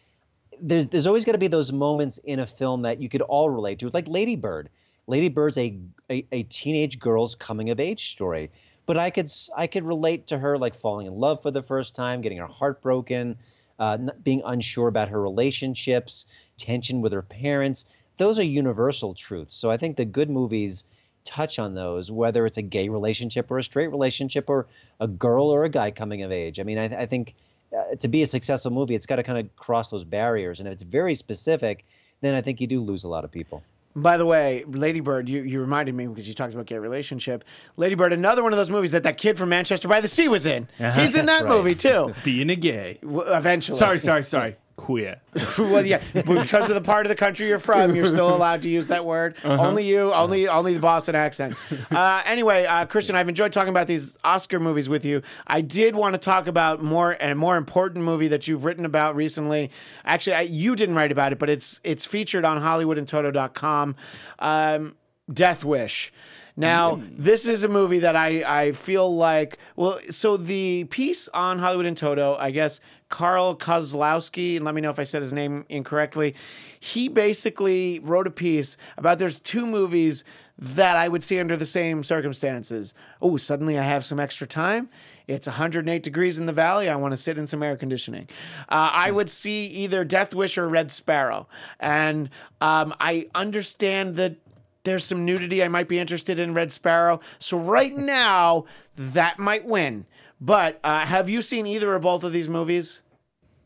There's 0.61 0.87
there's 0.87 1.07
always 1.07 1.25
got 1.25 1.33
to 1.33 1.37
be 1.37 1.47
those 1.47 1.71
moments 1.71 2.19
in 2.23 2.39
a 2.39 2.47
film 2.47 2.83
that 2.83 3.01
you 3.01 3.09
could 3.09 3.21
all 3.21 3.49
relate 3.49 3.79
to, 3.79 3.89
like 3.89 4.07
Lady 4.07 4.35
Bird. 4.37 4.69
Lady 5.07 5.29
Bird's 5.29 5.57
a, 5.57 5.77
a 6.09 6.25
a 6.31 6.43
teenage 6.43 6.99
girl's 6.99 7.35
coming 7.35 7.69
of 7.69 7.79
age 7.79 8.11
story, 8.11 8.49
but 8.85 8.97
I 8.97 9.09
could 9.09 9.29
I 9.57 9.67
could 9.67 9.83
relate 9.83 10.27
to 10.27 10.37
her 10.37 10.57
like 10.57 10.75
falling 10.75 11.07
in 11.07 11.13
love 11.13 11.41
for 11.41 11.51
the 11.51 11.61
first 11.61 11.95
time, 11.95 12.21
getting 12.21 12.37
her 12.37 12.47
heart 12.47 12.81
broken, 12.81 13.37
uh, 13.79 13.97
being 14.23 14.41
unsure 14.45 14.87
about 14.87 15.09
her 15.09 15.21
relationships, 15.21 16.25
tension 16.57 17.01
with 17.01 17.11
her 17.13 17.21
parents. 17.21 17.85
Those 18.17 18.39
are 18.39 18.43
universal 18.43 19.13
truths. 19.13 19.55
So 19.55 19.69
I 19.69 19.77
think 19.77 19.97
the 19.97 20.05
good 20.05 20.29
movies 20.29 20.85
touch 21.25 21.59
on 21.59 21.73
those, 21.73 22.11
whether 22.11 22.45
it's 22.45 22.57
a 22.57 22.61
gay 22.61 22.87
relationship 22.87 23.49
or 23.51 23.57
a 23.57 23.63
straight 23.63 23.87
relationship 23.87 24.49
or 24.49 24.67
a 24.99 25.07
girl 25.07 25.45
or 25.45 25.63
a 25.63 25.69
guy 25.69 25.91
coming 25.91 26.21
of 26.23 26.31
age. 26.31 26.59
I 26.59 26.63
mean, 26.63 26.77
I, 26.77 26.85
I 26.85 27.05
think 27.05 27.35
uh, 27.75 27.95
to 27.95 28.07
be 28.07 28.21
a 28.21 28.25
successful 28.25 28.71
movie, 28.71 28.95
it's 28.95 29.05
got 29.05 29.17
to 29.17 29.23
kind 29.23 29.39
of 29.39 29.53
cross 29.55 29.89
those 29.89 30.03
barriers. 30.03 30.59
And 30.59 30.67
if 30.67 30.73
it's 30.73 30.83
very 30.83 31.15
specific, 31.15 31.83
then 32.21 32.35
I 32.35 32.41
think 32.41 32.61
you 32.61 32.67
do 32.67 32.79
lose 32.79 33.03
a 33.03 33.07
lot 33.07 33.25
of 33.25 33.31
people. 33.31 33.63
By 33.97 34.17
the 34.17 34.25
way, 34.25 34.65
Lady 34.67 34.99
Bird, 34.99 35.29
you, 35.29 35.41
you 35.43 35.61
reminded 35.61 35.95
me 35.95 36.05
because 36.05 36.27
you 36.27 36.33
talked 36.33 36.53
about 36.53 36.65
gay 36.65 36.77
relationship. 36.77 37.45
Lady 37.77 37.95
Bird, 37.95 38.11
another 38.11 38.43
one 38.43 38.51
of 38.51 38.57
those 38.57 38.69
movies 38.69 38.91
that 38.91 39.03
that 39.03 39.17
kid 39.17 39.37
from 39.37 39.49
Manchester 39.49 39.87
by 39.87 40.01
the 40.01 40.09
Sea 40.09 40.27
was 40.27 40.45
in. 40.45 40.67
He's 40.77 41.15
in 41.15 41.27
that 41.27 41.43
right. 41.43 41.49
movie 41.49 41.75
too. 41.75 42.13
Being 42.25 42.49
a 42.49 42.55
gay. 42.57 42.99
W- 43.01 43.21
Eventually, 43.21 43.79
Sorry, 43.79 43.97
sorry, 43.99 44.23
sorry. 44.23 44.57
Queer. 44.77 45.21
well, 45.57 45.85
yeah, 45.85 46.01
because 46.13 46.69
of 46.69 46.75
the 46.75 46.81
part 46.81 47.05
of 47.05 47.09
the 47.09 47.15
country 47.15 47.47
you're 47.47 47.59
from, 47.59 47.95
you're 47.95 48.07
still 48.07 48.29
allowed 48.35 48.61
to 48.63 48.69
use 48.69 48.89
that 48.89 49.05
word. 49.05 49.35
Only 49.43 49.85
you, 49.85 50.13
only 50.13 50.47
only 50.47 50.73
the 50.73 50.79
Boston 50.79 51.15
accent. 51.15 51.55
Uh, 51.91 52.21
anyway, 52.25 52.65
uh, 52.65 52.85
Christian, 52.85 53.15
I've 53.15 53.29
enjoyed 53.29 53.53
talking 53.53 53.69
about 53.69 53.87
these 53.87 54.17
Oscar 54.23 54.59
movies 54.59 54.89
with 54.89 55.05
you. 55.05 55.21
I 55.47 55.61
did 55.61 55.95
want 55.95 56.13
to 56.13 56.17
talk 56.17 56.47
about 56.47 56.81
more 56.81 57.11
and 57.11 57.31
a 57.31 57.35
more 57.35 57.57
important 57.57 58.03
movie 58.03 58.27
that 58.29 58.47
you've 58.47 58.65
written 58.65 58.85
about 58.85 59.15
recently. 59.15 59.71
Actually, 60.03 60.35
I, 60.35 60.41
you 60.41 60.75
didn't 60.75 60.95
write 60.95 61.11
about 61.11 61.31
it, 61.31 61.39
but 61.39 61.49
it's 61.49 61.79
it's 61.83 62.03
featured 62.03 62.43
on 62.43 62.59
HollywoodinToto.com. 62.61 63.95
Um, 64.39 64.95
Death 65.31 65.63
Wish. 65.63 66.11
Now, 66.57 67.01
this 67.11 67.47
is 67.47 67.65
a 67.65 67.67
movie 67.67 67.99
that 67.99 68.15
I, 68.15 68.61
I 68.63 68.71
feel 68.71 69.13
like, 69.13 69.57
well, 69.75 69.99
so 70.09 70.37
the 70.37 70.85
piece 70.85 71.27
on 71.29 71.59
Hollywood 71.59 71.85
in 71.85 71.95
Toto, 71.95 72.35
I 72.39 72.51
guess 72.51 72.79
Carl 73.09 73.57
Kozlowski, 73.57 74.55
and 74.55 74.63
let 74.63 74.73
me 74.73 74.79
know 74.79 74.89
if 74.89 74.99
I 74.99 75.03
said 75.03 75.21
his 75.21 75.33
name 75.33 75.65
incorrectly, 75.67 76.33
he 76.79 77.09
basically 77.09 77.99
wrote 77.99 78.25
a 78.25 78.31
piece 78.31 78.77
about 78.97 79.19
there's 79.19 79.39
two 79.39 79.65
movies 79.65 80.23
that 80.57 80.95
I 80.95 81.09
would 81.09 81.23
see 81.23 81.39
under 81.39 81.57
the 81.57 81.65
same 81.65 82.03
circumstances. 82.03 82.93
Oh, 83.21 83.35
suddenly 83.35 83.77
I 83.77 83.83
have 83.83 84.05
some 84.05 84.19
extra 84.19 84.47
time. 84.47 84.89
It's 85.27 85.47
108 85.47 86.03
degrees 86.03 86.39
in 86.39 86.45
the 86.45 86.53
valley. 86.53 86.87
I 86.87 86.95
want 86.95 87.13
to 87.13 87.17
sit 87.17 87.37
in 87.37 87.47
some 87.47 87.63
air 87.63 87.75
conditioning. 87.75 88.29
Uh, 88.69 88.91
I 88.93 89.11
would 89.11 89.29
see 89.29 89.65
either 89.65 90.05
Death 90.05 90.33
Wish 90.33 90.57
or 90.57 90.69
Red 90.69 90.91
Sparrow. 90.91 91.47
And 91.79 92.29
um, 92.61 92.93
I 93.01 93.27
understand 93.33 94.15
that 94.17 94.37
there's 94.85 95.03
some 95.03 95.25
nudity. 95.25 95.63
I 95.63 95.67
might 95.67 95.87
be 95.87 95.99
interested 95.99 96.39
in 96.39 96.53
Red 96.53 96.71
Sparrow. 96.71 97.19
So 97.39 97.57
right 97.57 97.95
now, 97.97 98.65
that 98.95 99.37
might 99.37 99.65
win. 99.65 100.05
But 100.39 100.79
uh, 100.83 101.05
have 101.05 101.29
you 101.29 101.41
seen 101.41 101.67
either 101.67 101.93
or 101.93 101.99
both 101.99 102.23
of 102.23 102.31
these 102.31 102.47
movies? 102.47 103.01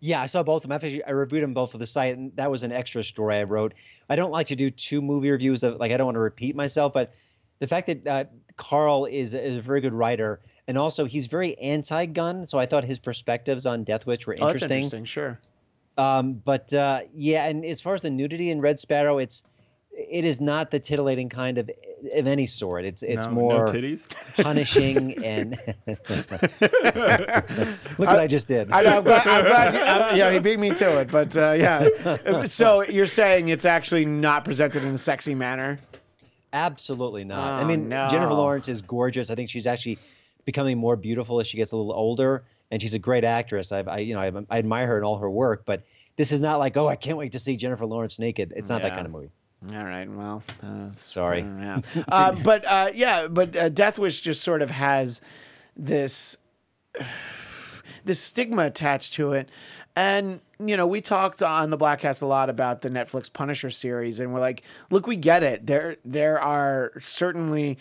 Yeah, 0.01 0.21
I 0.21 0.27
saw 0.27 0.43
both 0.43 0.63
of 0.63 0.69
them. 0.69 0.71
Actually, 0.71 1.03
I 1.03 1.11
reviewed 1.11 1.43
them 1.43 1.53
both 1.53 1.71
for 1.71 1.77
the 1.77 1.85
site, 1.85 2.17
and 2.17 2.33
that 2.37 2.49
was 2.49 2.63
an 2.63 2.71
extra 2.71 3.03
story 3.03 3.35
I 3.35 3.43
wrote. 3.43 3.73
I 4.09 4.15
don't 4.15 4.31
like 4.31 4.47
to 4.47 4.55
do 4.55 4.69
two 4.69 5.01
movie 5.01 5.29
reviews 5.29 5.61
of 5.63 5.77
like 5.77 5.91
I 5.91 5.97
don't 5.97 6.05
want 6.05 6.15
to 6.15 6.21
repeat 6.21 6.55
myself, 6.55 6.93
but 6.93 7.13
the 7.59 7.67
fact 7.67 7.87
that 7.87 8.07
uh, 8.07 8.23
Carl 8.55 9.05
is 9.05 9.33
is 9.33 9.57
a 9.57 9.61
very 9.61 9.81
good 9.81 9.93
writer, 9.93 10.39
and 10.67 10.77
also 10.77 11.03
he's 11.03 11.27
very 11.27 11.57
anti-gun, 11.59 12.45
so 12.45 12.57
I 12.57 12.65
thought 12.65 12.85
his 12.85 12.97
perspectives 12.97 13.65
on 13.65 13.83
Death 13.83 14.05
Wish 14.05 14.25
were 14.25 14.33
interesting. 14.33 14.45
Oh, 14.45 14.51
that's 14.51 14.63
interesting. 14.63 14.99
interesting. 14.99 15.05
Sure. 15.05 15.39
Um, 15.97 16.41
but 16.45 16.73
uh, 16.73 17.01
yeah, 17.13 17.47
and 17.47 17.65
as 17.65 17.81
far 17.81 17.93
as 17.93 17.99
the 17.99 18.09
nudity 18.09 18.51
in 18.51 18.61
Red 18.61 18.79
Sparrow, 18.79 19.17
it's 19.17 19.43
it 20.09 20.23
is 20.25 20.39
not 20.39 20.71
the 20.71 20.79
titillating 20.79 21.29
kind 21.29 21.57
of 21.57 21.69
of 22.15 22.27
any 22.27 22.45
sort. 22.45 22.85
It's 22.85 23.03
it's 23.03 23.25
No- 23.25 23.31
more 23.31 23.65
no 23.67 23.71
titties. 23.73 24.01
punishing 24.43 25.23
and 25.23 25.57
look 27.97 27.97
what 27.97 28.19
I 28.19 28.27
just 28.27 28.47
did. 28.47 28.71
I, 28.71 28.97
I'm 28.97 29.03
glad, 29.03 29.27
I'm 29.27 29.45
glad 29.45 29.73
you, 29.73 29.79
uh, 29.79 30.11
yeah, 30.15 30.31
he 30.31 30.39
beat 30.39 30.59
me 30.59 30.73
to 30.75 30.99
it. 31.01 31.11
But 31.11 31.35
uh, 31.37 31.53
yeah. 31.57 32.45
So 32.47 32.83
you're 32.83 33.05
saying 33.05 33.49
it's 33.49 33.65
actually 33.65 34.05
not 34.05 34.45
presented 34.45 34.83
in 34.83 34.89
a 34.93 34.97
sexy 34.97 35.35
manner? 35.35 35.79
Absolutely 36.53 37.23
not. 37.23 37.39
I 37.39 37.61
Oh, 37.61 37.65
mean, 37.65 37.89
no. 37.89 38.07
Jennifer 38.09 38.33
Lawrence 38.33 38.67
is 38.67 38.81
gorgeous. 38.81 39.29
I 39.29 39.35
think 39.35 39.49
she's 39.49 39.67
actually 39.67 39.99
becoming 40.45 40.77
more 40.77 40.95
beautiful 40.95 41.39
as 41.39 41.47
she 41.47 41.57
gets 41.57 41.73
a 41.73 41.77
little 41.77 41.93
older, 41.93 42.43
and 42.71 42.81
she's 42.81 42.93
a 42.95 42.99
great 42.99 43.23
actress. 43.23 43.71
I've, 43.71 43.87
I, 43.87 43.99
you 43.99 44.15
know, 44.15 44.21
I, 44.21 44.31
I 44.49 44.57
admire 44.59 44.87
her 44.87 44.97
in 44.97 45.03
all 45.03 45.17
her 45.17 45.29
work, 45.29 45.63
but 45.65 45.83
this 46.17 46.31
is 46.31 46.39
not 46.39 46.57
like, 46.57 46.75
oh, 46.75 46.87
I 46.87 46.95
can't 46.95 47.17
wait 47.17 47.31
to 47.33 47.39
see 47.39 47.55
Jennifer 47.55 47.85
Lawrence 47.85 48.17
naked. 48.19 48.51
It's 48.55 48.69
not 48.69 48.81
that 48.81 48.93
kind 48.93 49.05
of 49.05 49.11
movie. 49.11 49.29
All 49.67 49.83
right. 49.83 50.09
Well, 50.09 50.43
uh, 50.63 50.91
Sorry. 50.93 51.41
Yeah. 51.41 51.81
uh, 52.07 52.31
but 52.31 52.63
uh, 52.65 52.91
yeah, 52.93 53.27
but 53.27 53.55
uh, 53.55 53.69
Death 53.69 53.99
Wish 53.99 54.21
just 54.21 54.41
sort 54.41 54.61
of 54.61 54.71
has 54.71 55.21
this 55.75 56.37
this 58.05 58.19
stigma 58.19 58.65
attached 58.65 59.13
to 59.15 59.33
it. 59.33 59.49
And 59.95 60.39
you 60.59 60.77
know, 60.77 60.87
we 60.87 61.01
talked 61.01 61.43
on 61.43 61.69
the 61.71 61.77
Bladtcast 61.77 62.21
a 62.21 62.25
lot 62.25 62.49
about 62.49 62.81
the 62.81 62.89
Netflix 62.89 63.31
Punisher 63.31 63.69
series, 63.69 64.19
and 64.19 64.33
we're 64.33 64.39
like, 64.39 64.63
look, 64.89 65.07
we 65.07 65.15
get 65.15 65.43
it. 65.43 65.67
There, 65.67 65.97
there 66.05 66.39
are 66.41 66.93
certainly 66.99 67.77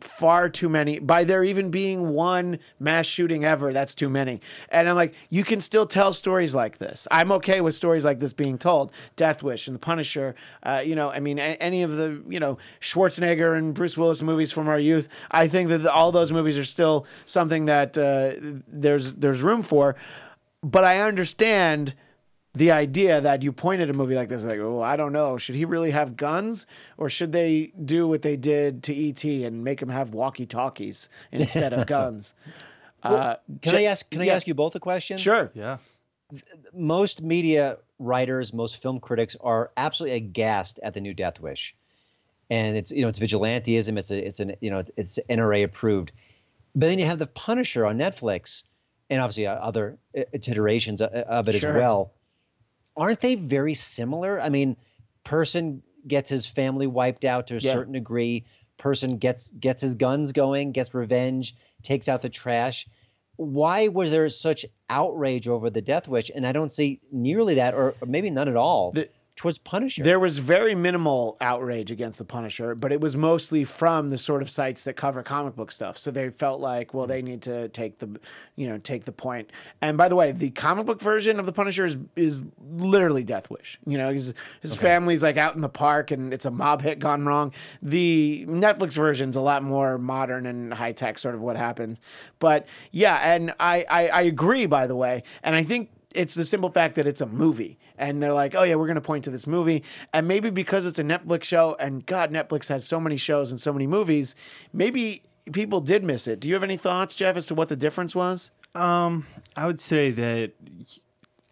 far 0.00 0.48
too 0.48 0.68
many. 0.68 0.98
By 0.98 1.24
there 1.24 1.42
even 1.42 1.70
being 1.70 2.10
one 2.10 2.58
mass 2.78 3.06
shooting 3.06 3.44
ever, 3.44 3.72
that's 3.72 3.94
too 3.94 4.08
many. 4.08 4.40
And 4.68 4.88
I'm 4.88 4.96
like, 4.96 5.14
you 5.28 5.42
can 5.44 5.60
still 5.60 5.86
tell 5.86 6.12
stories 6.12 6.54
like 6.54 6.78
this. 6.78 7.08
I'm 7.10 7.32
okay 7.32 7.60
with 7.60 7.74
stories 7.74 8.04
like 8.04 8.20
this 8.20 8.32
being 8.32 8.56
told. 8.56 8.92
Death 9.16 9.42
Wish 9.42 9.66
and 9.66 9.74
The 9.74 9.80
Punisher. 9.80 10.34
Uh, 10.62 10.82
you 10.84 10.94
know, 10.94 11.10
I 11.10 11.20
mean, 11.20 11.38
a- 11.38 11.56
any 11.60 11.82
of 11.82 11.96
the 11.96 12.22
you 12.28 12.38
know 12.40 12.58
Schwarzenegger 12.80 13.56
and 13.58 13.74
Bruce 13.74 13.96
Willis 13.98 14.22
movies 14.22 14.52
from 14.52 14.68
our 14.68 14.78
youth. 14.78 15.08
I 15.30 15.48
think 15.48 15.68
that 15.70 15.86
all 15.86 16.12
those 16.12 16.30
movies 16.32 16.56
are 16.56 16.64
still 16.64 17.06
something 17.26 17.66
that 17.66 17.98
uh, 17.98 18.32
there's 18.68 19.14
there's 19.14 19.42
room 19.42 19.62
for. 19.62 19.96
But 20.62 20.84
I 20.84 21.00
understand 21.00 21.94
the 22.54 22.70
idea 22.72 23.20
that 23.20 23.42
you 23.42 23.52
point 23.52 23.80
at 23.80 23.88
a 23.90 23.92
movie 23.92 24.16
like 24.16 24.28
this, 24.28 24.42
like, 24.44 24.58
oh, 24.58 24.80
I 24.82 24.96
don't 24.96 25.12
know, 25.12 25.36
should 25.38 25.54
he 25.54 25.64
really 25.64 25.92
have 25.92 26.16
guns, 26.16 26.66
or 26.98 27.08
should 27.08 27.30
they 27.32 27.72
do 27.84 28.08
what 28.08 28.22
they 28.22 28.36
did 28.36 28.82
to 28.84 29.08
ET 29.08 29.22
and 29.24 29.62
make 29.62 29.80
him 29.80 29.88
have 29.88 30.14
walkie 30.14 30.46
talkies 30.46 31.08
instead 31.32 31.72
of 31.72 31.86
guns? 31.86 32.34
uh, 33.04 33.36
Can 33.62 33.72
J- 33.72 33.86
I 33.86 33.90
ask? 33.90 34.08
Can 34.10 34.20
I 34.20 34.28
ask 34.28 34.46
you 34.48 34.54
both 34.54 34.74
a 34.74 34.80
question? 34.80 35.16
Sure. 35.16 35.50
Yeah. 35.54 35.78
Most 36.72 37.22
media 37.22 37.78
writers, 37.98 38.52
most 38.52 38.80
film 38.82 39.00
critics 39.00 39.36
are 39.40 39.70
absolutely 39.76 40.16
aghast 40.16 40.78
at 40.82 40.94
the 40.94 41.00
new 41.00 41.12
Death 41.14 41.40
Wish, 41.40 41.74
and 42.50 42.76
it's 42.76 42.90
you 42.92 43.02
know 43.02 43.08
it's 43.08 43.18
vigilanteism. 43.18 43.98
It's 43.98 44.10
a 44.10 44.26
it's 44.26 44.40
an 44.40 44.54
you 44.60 44.70
know 44.70 44.84
it's 44.96 45.18
NRA 45.28 45.64
approved, 45.64 46.12
but 46.74 46.86
then 46.86 46.98
you 46.98 47.06
have 47.06 47.18
the 47.18 47.26
Punisher 47.26 47.84
on 47.86 47.98
Netflix, 47.98 48.62
and 49.08 49.20
obviously 49.20 49.46
uh, 49.48 49.54
other 49.54 49.98
iterations 50.14 51.00
of 51.02 51.48
it 51.48 51.54
Sure. 51.56 51.70
as 51.70 51.76
well. 51.76 52.12
Aren't 53.00 53.20
they 53.22 53.34
very 53.34 53.74
similar? 53.74 54.40
I 54.40 54.50
mean, 54.50 54.76
person 55.24 55.82
gets 56.06 56.28
his 56.30 56.46
family 56.46 56.86
wiped 56.86 57.24
out 57.24 57.46
to 57.48 57.56
a 57.56 57.58
Yeah. 57.58 57.72
certain 57.72 57.94
degree. 57.94 58.44
Person 58.76 59.16
gets 59.16 59.50
gets 59.50 59.82
his 59.82 59.94
guns 59.94 60.32
going, 60.32 60.72
gets 60.72 60.94
revenge, 60.94 61.56
takes 61.82 62.08
out 62.08 62.22
the 62.22 62.28
trash. 62.28 62.86
Why 63.36 63.88
was 63.88 64.10
there 64.10 64.28
such 64.28 64.66
outrage 64.90 65.48
over 65.48 65.70
the 65.70 65.80
Death 65.80 66.08
Wish? 66.08 66.30
And 66.34 66.46
I 66.46 66.52
don't 66.52 66.70
see 66.70 67.00
nearly 67.10 67.54
that, 67.54 67.72
or, 67.74 67.94
or 68.00 68.06
maybe 68.06 68.28
none 68.30 68.48
at 68.48 68.56
all, 68.56 68.92
The- 68.92 69.08
towards 69.36 69.58
Punisher. 69.58 70.02
There 70.02 70.20
was 70.20 70.38
very 70.38 70.74
minimal 70.74 71.36
outrage 71.40 71.90
against 71.90 72.18
the 72.18 72.24
Punisher, 72.24 72.74
but 72.74 72.92
it 72.92 73.00
was 73.00 73.16
mostly 73.16 73.64
from 73.64 74.10
the 74.10 74.18
sort 74.18 74.42
of 74.42 74.50
sites 74.50 74.84
that 74.84 74.94
cover 74.94 75.22
comic 75.22 75.56
book 75.56 75.72
stuff. 75.72 75.96
So 75.96 76.10
they 76.10 76.28
felt 76.30 76.60
like, 76.60 76.92
well, 76.92 77.06
they 77.06 77.22
need 77.22 77.42
to 77.42 77.68
take 77.68 77.98
the, 77.98 78.20
you 78.56 78.68
know, 78.68 78.78
take 78.78 79.04
the 79.04 79.12
point. 79.12 79.50
And 79.80 79.96
by 79.96 80.08
the 80.08 80.16
way, 80.16 80.32
the 80.32 80.50
comic 80.50 80.86
book 80.86 81.00
version 81.00 81.40
of 81.40 81.46
the 81.46 81.52
Punisher 81.52 81.86
is 81.86 81.96
is 82.16 82.44
literally 82.70 83.24
Death 83.24 83.50
Wish. 83.50 83.78
You 83.86 83.98
know, 83.98 84.12
his 84.12 84.34
his 84.60 84.74
family's 84.74 85.22
like 85.22 85.36
out 85.36 85.54
in 85.54 85.62
the 85.62 85.68
park 85.68 86.10
and 86.10 86.34
it's 86.34 86.44
a 86.44 86.50
mob 86.50 86.82
hit 86.82 86.98
gone 86.98 87.24
wrong. 87.24 87.52
The 87.82 88.44
Netflix 88.48 88.92
version's 88.92 89.36
a 89.36 89.40
lot 89.40 89.62
more 89.62 89.96
modern 89.98 90.46
and 90.46 90.74
high 90.74 90.92
tech, 90.92 91.18
sort 91.18 91.34
of 91.34 91.40
what 91.40 91.56
happens. 91.56 92.00
But 92.38 92.66
yeah, 92.90 93.16
and 93.16 93.54
I 93.58 93.84
I, 93.88 94.08
I 94.08 94.22
agree. 94.22 94.66
By 94.66 94.86
the 94.86 94.96
way, 94.96 95.22
and 95.42 95.56
I 95.56 95.62
think 95.62 95.90
it's 96.14 96.34
the 96.34 96.44
simple 96.44 96.70
fact 96.70 96.96
that 96.96 97.06
it's 97.06 97.20
a 97.20 97.26
movie 97.26 97.78
and 97.96 98.22
they're 98.22 98.32
like, 98.32 98.54
oh 98.54 98.62
yeah, 98.62 98.74
we're 98.74 98.86
going 98.86 98.96
to 98.96 99.00
point 99.00 99.24
to 99.24 99.30
this 99.30 99.46
movie. 99.46 99.84
And 100.12 100.26
maybe 100.26 100.50
because 100.50 100.86
it's 100.86 100.98
a 100.98 101.04
Netflix 101.04 101.44
show 101.44 101.76
and 101.78 102.04
God, 102.04 102.32
Netflix 102.32 102.68
has 102.68 102.86
so 102.86 102.98
many 102.98 103.16
shows 103.16 103.50
and 103.50 103.60
so 103.60 103.72
many 103.72 103.86
movies, 103.86 104.34
maybe 104.72 105.22
people 105.52 105.80
did 105.80 106.04
miss 106.04 106.26
it. 106.26 106.40
Do 106.40 106.48
you 106.48 106.54
have 106.54 106.62
any 106.62 106.76
thoughts, 106.76 107.14
Jeff, 107.14 107.36
as 107.36 107.46
to 107.46 107.54
what 107.54 107.68
the 107.68 107.76
difference 107.76 108.14
was? 108.14 108.50
Um, 108.74 109.26
I 109.56 109.66
would 109.66 109.80
say 109.80 110.10
that 110.10 110.52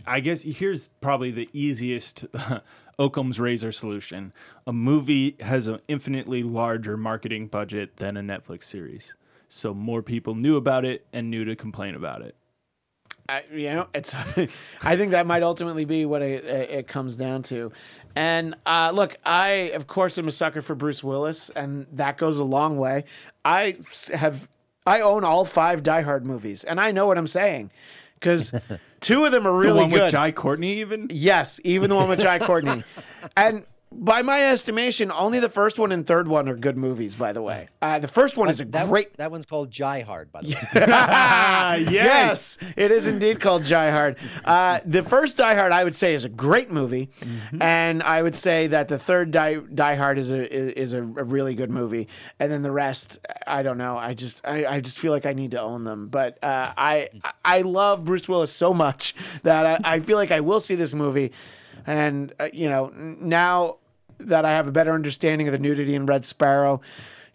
I 0.07 0.21
guess 0.21 0.43
here's 0.43 0.89
probably 1.01 1.31
the 1.31 1.49
easiest 1.53 2.27
Occam's 2.99 3.39
razor 3.39 3.73
solution. 3.73 4.33
A 4.67 4.73
movie 4.73 5.37
has 5.41 5.69
an 5.69 5.81
infinitely 5.87 6.43
larger 6.43 6.97
marketing 6.97 7.47
budget 7.47 7.97
than 7.97 8.17
a 8.17 8.23
Netflix 8.23 8.65
series. 8.65 9.15
So 9.49 9.73
more 9.73 10.03
people 10.03 10.35
knew 10.35 10.57
about 10.57 10.85
it 10.85 11.07
and 11.13 11.31
knew 11.31 11.45
to 11.45 11.57
complain 11.57 11.95
about 11.95 12.23
it. 12.23 12.35
I, 13.29 13.43
you 13.53 13.71
know, 13.75 13.87
it's. 13.95 14.15
I 14.83 14.97
think 14.97 15.11
that 15.13 15.27
might 15.27 15.43
ultimately 15.43 15.85
be 15.85 16.07
what 16.07 16.23
it, 16.23 16.45
it 16.45 16.89
comes 16.89 17.15
down 17.17 17.43
to. 17.45 17.73
And 18.17 18.57
uh, 18.67 18.91
look, 18.95 19.17
I 19.25 19.71
of 19.75 19.87
course 19.87 20.19
am 20.19 20.29
a 20.29 20.33
sucker 20.33 20.63
for 20.63 20.75
Bruce 20.75 21.05
Willis, 21.05 21.51
and 21.51 21.87
that 21.93 22.17
goes 22.19 22.39
a 22.39 22.45
long 22.45 22.79
way. 22.79 23.05
I 23.45 23.77
s- 23.91 24.09
have, 24.09 24.49
I 24.87 25.01
own 25.01 25.25
all 25.25 25.45
five 25.45 25.83
Die 25.83 26.01
Hard 26.01 26.25
movies, 26.25 26.65
and 26.65 26.81
I 26.81 26.91
know 26.91 27.07
what 27.07 27.19
I'm 27.19 27.27
saying 27.27 27.71
because 28.15 28.53
two 29.01 29.25
of 29.27 29.33
them 29.33 29.47
are 29.47 29.53
The 29.53 29.69
really 29.69 29.81
one 29.83 29.91
good. 29.91 30.03
with 30.05 30.13
Jai 30.13 30.33
Courtney 30.33 30.81
even? 30.81 31.09
Yes, 31.11 31.61
even 31.65 31.91
the 31.91 31.97
one 31.97 32.09
with 32.09 32.21
Jai 32.21 32.39
Courtney. 32.39 32.83
And 33.37 33.65
by 33.91 34.23
my 34.23 34.45
estimation, 34.45 35.11
only 35.11 35.41
the 35.41 35.49
first 35.49 35.79
one 35.79 35.93
and 35.93 36.07
third 36.07 36.29
one 36.29 36.49
are 36.49 36.55
good 36.57 36.77
movies. 36.77 37.15
By 37.17 37.33
the 37.33 37.43
way, 37.43 37.69
uh, 37.83 37.99
the 37.99 38.09
first 38.09 38.37
one 38.37 38.49
is 38.49 38.61
a 38.61 38.65
That, 38.67 38.89
great. 38.89 39.17
that 39.17 39.31
one's 39.31 39.47
called 39.47 39.71
Jai 39.71 40.01
Hard, 40.03 40.31
by 40.31 40.43
the 40.43 40.49
way. 40.49 41.85
Yes, 41.93 42.59
it 42.77 42.91
is 42.91 43.07
indeed 43.07 43.41
called 43.41 43.65
Die 43.65 43.91
Hard. 43.91 44.17
Uh, 44.45 44.81
the 44.85 45.03
first 45.03 45.37
Die 45.37 45.55
Hard, 45.55 45.73
I 45.73 45.85
would 45.85 45.95
say, 45.97 46.15
is 46.15 46.25
a 46.25 46.29
great 46.29 46.71
movie, 46.71 47.11
and 47.61 48.03
I 48.03 48.23
would 48.23 48.35
say 48.35 48.67
that 48.69 48.89
the 48.89 48.99
third 48.99 49.31
Die, 49.31 49.57
Die 49.75 49.95
Hard 49.95 50.19
is 50.19 50.31
a 50.31 50.53
is, 50.55 50.73
is 50.75 50.93
a, 50.93 50.99
a 50.99 51.03
really 51.03 51.55
good 51.55 51.71
movie, 51.71 52.09
and 52.39 52.51
then 52.53 52.63
the 52.63 52.71
rest, 52.73 53.19
I 53.47 53.63
don't 53.63 53.79
know. 53.79 53.97
I 53.97 54.15
just 54.15 54.41
I, 54.45 54.67
I 54.67 54.81
just 54.81 54.99
feel 54.99 55.13
like 55.13 55.27
I 55.27 55.33
need 55.33 55.53
to 55.53 55.61
own 55.61 55.85
them. 55.85 56.09
But 56.09 56.43
uh, 56.43 56.73
I 56.77 57.09
I 57.45 57.63
love 57.63 58.05
Bruce 58.05 58.29
Willis 58.29 58.53
so 58.53 58.73
much 58.73 59.15
that 59.43 59.81
I, 59.85 59.97
I 59.97 60.01
feel 60.01 60.17
like 60.17 60.31
I 60.31 60.41
will 60.41 60.61
see 60.61 60.75
this 60.75 60.95
movie, 60.95 61.33
and 61.87 62.33
uh, 62.39 62.49
you 62.53 62.69
know 62.69 62.93
now 62.95 63.77
that 64.19 64.45
I 64.45 64.51
have 64.51 64.69
a 64.69 64.73
better 64.73 64.93
understanding 64.93 65.49
of 65.49 65.53
the 65.53 65.59
nudity 65.59 65.95
in 65.95 66.07
Red 66.07 66.25
Sparrow. 66.27 66.81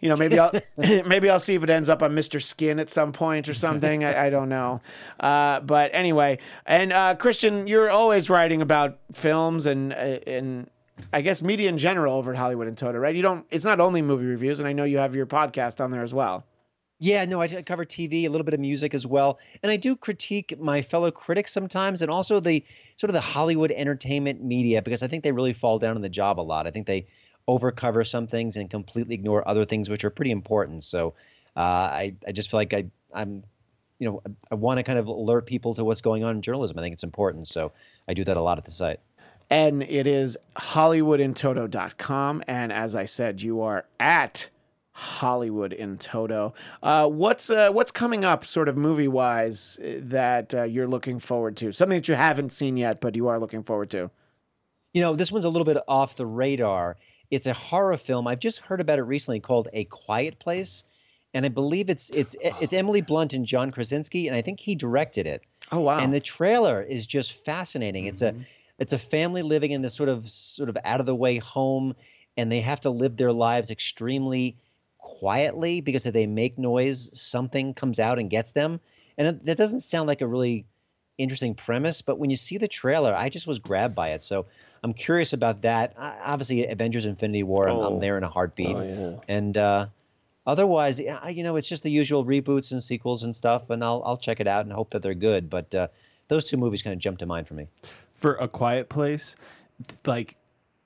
You 0.00 0.10
know, 0.10 0.16
maybe 0.16 0.38
I'll 0.38 0.52
maybe 0.76 1.30
I'll 1.30 1.40
see 1.40 1.54
if 1.54 1.62
it 1.62 1.70
ends 1.70 1.88
up 1.88 2.02
on 2.02 2.12
Mr. 2.12 2.42
Skin 2.42 2.78
at 2.78 2.90
some 2.90 3.12
point 3.12 3.48
or 3.48 3.54
something. 3.54 4.04
I, 4.04 4.26
I 4.26 4.30
don't 4.30 4.48
know. 4.48 4.80
Uh, 5.18 5.60
but 5.60 5.90
anyway, 5.94 6.38
and 6.66 6.92
uh, 6.92 7.14
Christian, 7.16 7.66
you're 7.66 7.90
always 7.90 8.28
writing 8.28 8.60
about 8.60 8.98
films 9.12 9.66
and 9.66 9.92
uh, 9.92 10.18
and 10.26 10.68
I 11.12 11.22
guess 11.22 11.42
media 11.42 11.68
in 11.68 11.78
general 11.78 12.14
over 12.14 12.32
at 12.32 12.38
Hollywood 12.38 12.68
in 12.68 12.76
Toto, 12.76 12.98
right? 12.98 13.14
You 13.14 13.22
don't. 13.22 13.46
It's 13.50 13.64
not 13.64 13.80
only 13.80 14.02
movie 14.02 14.26
reviews, 14.26 14.60
and 14.60 14.68
I 14.68 14.72
know 14.72 14.84
you 14.84 14.98
have 14.98 15.14
your 15.14 15.26
podcast 15.26 15.82
on 15.82 15.90
there 15.90 16.02
as 16.02 16.14
well. 16.14 16.44
Yeah, 17.00 17.24
no, 17.24 17.40
I 17.42 17.48
cover 17.62 17.84
TV, 17.84 18.24
a 18.24 18.28
little 18.28 18.44
bit 18.44 18.54
of 18.54 18.60
music 18.60 18.94
as 18.94 19.06
well, 19.06 19.38
and 19.62 19.70
I 19.70 19.76
do 19.76 19.96
critique 19.96 20.58
my 20.58 20.80
fellow 20.80 21.10
critics 21.10 21.52
sometimes, 21.52 22.02
and 22.02 22.10
also 22.10 22.40
the 22.40 22.64
sort 22.96 23.10
of 23.10 23.14
the 23.14 23.20
Hollywood 23.20 23.72
entertainment 23.72 24.42
media 24.42 24.80
because 24.80 25.02
I 25.02 25.08
think 25.08 25.24
they 25.24 25.32
really 25.32 25.52
fall 25.52 25.78
down 25.78 25.96
on 25.96 26.02
the 26.02 26.08
job 26.08 26.38
a 26.38 26.42
lot. 26.42 26.66
I 26.66 26.70
think 26.70 26.86
they 26.86 27.06
overcover 27.48 28.04
some 28.06 28.26
things 28.26 28.56
and 28.56 28.70
completely 28.70 29.14
ignore 29.14 29.46
other 29.46 29.64
things 29.64 29.90
which 29.90 30.04
are 30.04 30.10
pretty 30.10 30.30
important. 30.30 30.84
So 30.84 31.14
uh, 31.56 31.60
I 31.60 32.14
I 32.26 32.32
just 32.32 32.50
feel 32.50 32.60
like 32.60 32.72
I 32.72 32.86
I'm 33.12 33.42
you 33.98 34.08
know 34.08 34.22
I 34.50 34.54
want 34.54 34.78
to 34.78 34.82
kind 34.84 34.98
of 34.98 35.06
alert 35.08 35.46
people 35.46 35.74
to 35.74 35.84
what's 35.84 36.00
going 36.00 36.24
on 36.24 36.36
in 36.36 36.42
journalism. 36.42 36.78
I 36.78 36.82
think 36.82 36.94
it's 36.94 37.04
important, 37.04 37.48
so 37.48 37.72
I 38.08 38.14
do 38.14 38.24
that 38.24 38.36
a 38.36 38.40
lot 38.40 38.56
at 38.58 38.64
the 38.64 38.70
site. 38.70 39.00
and 39.50 39.82
it 39.82 40.06
is 40.06 40.38
hollywoodintoto.com 40.56 42.42
and 42.48 42.72
as 42.72 42.94
i 42.94 43.04
said 43.04 43.42
you 43.42 43.60
are 43.60 43.84
at 44.00 44.48
hollywood 44.96 45.72
in 45.72 45.98
toto 45.98 46.54
uh, 46.82 47.06
what's 47.06 47.50
uh, 47.50 47.68
what's 47.70 47.90
coming 47.90 48.24
up 48.24 48.44
sort 48.46 48.68
of 48.68 48.76
movie 48.76 49.08
wise 49.08 49.78
that 49.82 50.54
uh, 50.54 50.62
you're 50.62 50.86
looking 50.86 51.18
forward 51.18 51.56
to 51.56 51.72
something 51.72 51.98
that 51.98 52.08
you 52.08 52.14
haven't 52.14 52.52
seen 52.52 52.76
yet 52.76 53.00
but 53.00 53.16
you 53.16 53.26
are 53.28 53.38
looking 53.40 53.62
forward 53.62 53.90
to 53.90 54.10
You 54.92 55.00
know, 55.02 55.16
this 55.16 55.32
one's 55.32 55.44
a 55.44 55.48
little 55.48 55.64
bit 55.64 55.78
off 55.88 56.14
the 56.14 56.24
radar. 56.26 56.96
It's 57.32 57.48
a 57.48 57.52
horror 57.52 57.96
film. 57.98 58.28
I've 58.28 58.38
just 58.38 58.60
heard 58.60 58.80
about 58.80 59.00
it 59.00 59.02
recently 59.02 59.40
called 59.40 59.66
A 59.72 59.84
Quiet 59.86 60.38
Place, 60.38 60.84
and 61.32 61.44
I 61.44 61.48
believe 61.48 61.90
it's 61.90 62.10
it's 62.10 62.36
it's 62.40 62.72
Emily 62.72 63.00
Blunt 63.00 63.32
and 63.32 63.44
John 63.44 63.72
Krasinski, 63.72 64.28
and 64.28 64.36
I 64.36 64.42
think 64.42 64.60
he 64.60 64.76
directed 64.76 65.26
it. 65.26 65.42
oh 65.72 65.80
wow 65.80 65.98
And 65.98 66.14
the 66.14 66.20
trailer 66.20 66.80
is 66.80 67.04
just 67.08 67.32
fascinating. 67.44 68.06
It's 68.06 68.22
a 68.22 68.32
it's 68.78 68.92
a 68.92 68.98
family 68.98 69.42
living 69.42 69.72
in 69.72 69.82
this 69.82 69.94
sort 69.94 70.08
of 70.08 70.30
sort 70.30 70.68
of 70.68 70.76
out 70.84 71.00
of 71.00 71.06
the 71.06 71.14
way 71.16 71.38
home, 71.38 71.96
and 72.36 72.52
they 72.52 72.60
have 72.60 72.80
to 72.82 72.90
live 72.90 73.16
their 73.16 73.32
lives 73.32 73.70
extremely 73.72 74.56
quietly 75.04 75.80
because 75.82 76.06
if 76.06 76.14
they 76.14 76.26
make 76.26 76.58
noise, 76.58 77.10
something 77.12 77.74
comes 77.74 77.98
out 78.00 78.18
and 78.18 78.30
gets 78.30 78.50
them. 78.52 78.80
And 79.18 79.28
it, 79.28 79.44
that 79.46 79.56
doesn't 79.58 79.82
sound 79.82 80.08
like 80.08 80.22
a 80.22 80.26
really 80.26 80.64
interesting 81.18 81.54
premise, 81.54 82.02
but 82.02 82.18
when 82.18 82.30
you 82.30 82.36
see 82.36 82.56
the 82.58 82.66
trailer, 82.66 83.14
I 83.14 83.28
just 83.28 83.46
was 83.46 83.58
grabbed 83.58 83.94
by 83.94 84.08
it. 84.10 84.22
So 84.24 84.46
I'm 84.82 84.94
curious 84.94 85.32
about 85.34 85.62
that. 85.62 85.94
I, 85.98 86.16
obviously, 86.24 86.66
Avengers: 86.66 87.04
Infinity 87.04 87.42
War, 87.44 87.68
I'm, 87.68 87.76
Oh. 87.76 87.82
I'm 87.94 88.00
there 88.00 88.16
in 88.18 88.24
a 88.24 88.28
heartbeat. 88.28 88.74
Oh. 88.74 89.22
And 89.28 89.56
uh, 89.56 89.86
otherwise, 90.46 90.98
I- 91.00 91.28
you 91.28 91.42
know, 91.44 91.56
it's 91.56 91.68
just 91.68 91.82
the 91.84 91.90
usual 91.90 92.24
reboots 92.24 92.72
and 92.72 92.82
sequels 92.82 93.22
and 93.24 93.36
stuff, 93.36 93.70
and 93.70 93.84
I'll 93.84 94.02
I'll 94.04 94.16
check 94.18 94.40
it 94.40 94.48
out 94.48 94.64
and 94.64 94.72
hope 94.72 94.90
that 94.90 95.02
they're 95.02 95.14
good. 95.14 95.48
But 95.50 95.72
uh, 95.74 95.88
those 96.28 96.44
two 96.44 96.56
movies 96.56 96.82
kind 96.82 96.94
of 96.94 96.98
jump 97.00 97.18
to 97.18 97.26
mind 97.26 97.46
for 97.46 97.54
me. 97.54 97.68
For 98.14 98.34
A 98.36 98.48
Quiet 98.48 98.88
Place, 98.88 99.36
like 100.06 100.36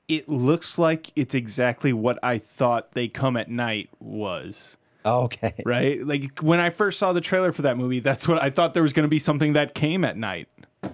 it 0.09 0.29
looks 0.29 0.79
like 0.79 1.13
it's 1.15 1.35
exactly 1.35 1.93
what 1.93 2.19
I 2.23 2.39
thought 2.39 2.93
They 2.93 3.09
Come 3.09 3.37
at 3.37 3.51
Night 3.51 3.91
was. 4.01 4.77
Oh, 5.05 5.23
okay. 5.25 5.55
Right? 5.65 6.05
Like 6.05 6.41
when 6.41 6.61
I 6.61 6.71
first 6.71 6.99
saw 6.99 7.13
the 7.13 7.21
trailer 7.21 7.53
for 7.53 7.63
that 7.63 7.77
movie, 7.77 8.01
that's 8.01 8.27
what 8.27 8.43
I 8.43 8.51
thought 8.51 8.75
there 8.75 8.83
was 8.83 8.93
going 8.93 9.05
to 9.05 9.09
be 9.11 9.19
something 9.19 9.53
that 9.53 9.75
came 9.75 10.05
at 10.05 10.17
night. 10.17 10.49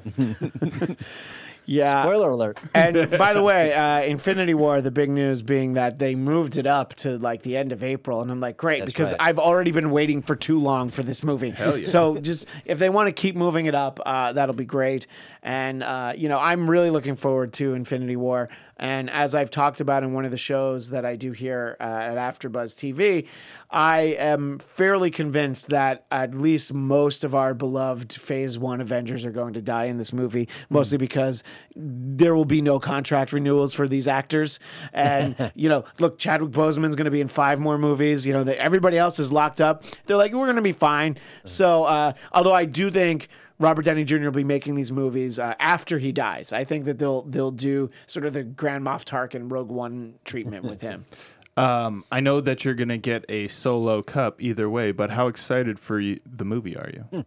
yeah 1.67 2.03
Spoiler 2.03 2.31
alert. 2.31 2.59
and 2.75 3.11
by 3.19 3.33
the 3.33 3.43
way, 3.43 3.73
uh, 3.73 4.03
Infinity 4.03 4.55
War, 4.55 4.81
the 4.81 4.91
big 4.91 5.11
news 5.11 5.43
being 5.43 5.75
that 5.75 5.99
they 5.99 6.15
moved 6.15 6.57
it 6.59 6.67
up 6.67 6.95
to 6.95 7.19
like 7.19 7.43
the 7.43 7.57
end 7.57 7.73
of 7.73 7.83
April, 7.83 8.21
and 8.21 8.31
I'm 8.31 8.41
like, 8.41 8.57
great, 8.57 8.81
That's 8.81 8.93
because 8.93 9.13
right. 9.13 9.23
I've 9.23 9.39
already 9.39 9.71
been 9.71 9.91
waiting 9.91 10.23
for 10.23 10.37
too 10.37 10.61
long 10.61 10.91
for 10.91 11.03
this 11.03 11.23
movie. 11.23 11.51
Hell 11.51 11.79
yeah. 11.79 11.85
So 11.87 12.19
just 12.19 12.47
if 12.65 12.79
they 12.79 12.91
want 12.91 13.09
to 13.09 13.13
keep 13.13 13.37
moving 13.37 13.67
it 13.67 13.75
up, 13.75 14.01
uh, 14.05 14.33
that'll 14.33 14.55
be 14.55 14.65
great. 14.65 15.07
And 15.43 15.83
uh, 15.83 16.13
you 16.17 16.29
know, 16.29 16.39
I'm 16.39 16.69
really 16.69 16.91
looking 16.91 17.17
forward 17.17 17.53
to 17.55 17.75
Infinity 17.75 18.17
War. 18.17 18.49
And 18.77 19.09
as 19.11 19.35
I've 19.35 19.51
talked 19.51 19.81
about 19.81 20.03
in 20.03 20.13
one 20.13 20.25
of 20.25 20.31
the 20.31 20.39
shows 20.39 20.91
that 20.91 21.05
I 21.05 21.17
do 21.17 21.33
here 21.33 21.77
uh, 21.81 21.83
at 21.83 22.17
AfterBuzz 22.17 22.75
TV, 22.75 23.27
I 23.71 24.01
am 24.19 24.59
fairly 24.59 25.11
convinced 25.11 25.69
that 25.69 26.07
at 26.11 26.35
least 26.35 26.73
most 26.73 27.25
of 27.25 27.35
our 27.35 27.55
beloved 27.55 28.13
Phase 28.13 28.59
One 28.59 28.81
Avengers 28.81 29.25
are 29.25 29.31
going 29.31 29.55
to 29.55 29.63
die 29.63 29.85
in 29.85 29.99
this 29.99 30.13
movie, 30.13 30.49
mostly 30.71 30.99
because 30.99 31.43
there 31.77 32.35
will 32.35 32.45
be 32.45 32.63
no 32.63 32.79
contract 32.79 33.33
renewals 33.33 33.75
for 33.75 33.89
these 33.89 34.09
actors. 34.09 34.59
And 34.93 35.53
you 35.55 35.69
know, 35.69 35.85
look, 35.99 36.19
Chadwick 36.19 36.51
Boseman's 36.51 36.97
going 36.97 37.05
to 37.07 37.11
be 37.11 37.21
in 37.21 37.29
five 37.29 37.59
more 37.61 37.79
movies. 37.79 38.27
You 38.27 38.33
know, 38.33 38.43
everybody 38.43 38.99
else 38.99 39.19
is 39.19 39.33
locked 39.33 39.61
up. 39.61 39.85
They're 40.07 40.17
like, 40.17 40.33
we're 40.33 40.47
going 40.47 40.57
to 40.57 40.63
be 40.63 40.73
fine. 40.73 41.19
So, 41.45 41.85
uh, 41.85 42.13
although 42.33 42.55
I 42.55 42.65
do 42.65 42.91
think. 42.91 43.29
Robert 43.59 43.85
Downey 43.85 44.05
Jr. 44.05 44.25
will 44.25 44.31
be 44.33 44.45
making 44.45 44.75
these 44.75 44.91
movies 44.91 45.39
uh, 45.39 45.55
after 45.61 45.99
he 45.99 46.13
dies. 46.13 46.53
I 46.53 46.65
think 46.65 46.85
that 46.87 46.99
they'll 46.99 47.23
they'll 47.23 47.51
do 47.51 47.91
sort 48.07 48.27
of 48.27 48.33
the 48.33 48.43
Grand 48.43 48.85
Moff 48.85 49.05
Tarkin 49.05 49.51
Rogue 49.51 49.71
One 49.71 50.15
treatment 50.25 50.65
with 50.65 50.81
him. 50.81 51.05
Um, 51.57 52.05
I 52.11 52.21
know 52.21 52.41
that 52.41 52.65
you're 52.65 52.75
going 52.75 52.89
to 52.89 52.99
get 52.99 53.25
a 53.29 53.47
solo 53.47 54.03
cup 54.03 54.43
either 54.43 54.69
way, 54.69 54.91
but 54.91 55.11
how 55.11 55.29
excited 55.29 55.79
for 55.79 56.01
you, 56.01 56.19
the 56.27 56.45
movie 56.45 56.77
are 56.77 56.91
you? 56.93 57.25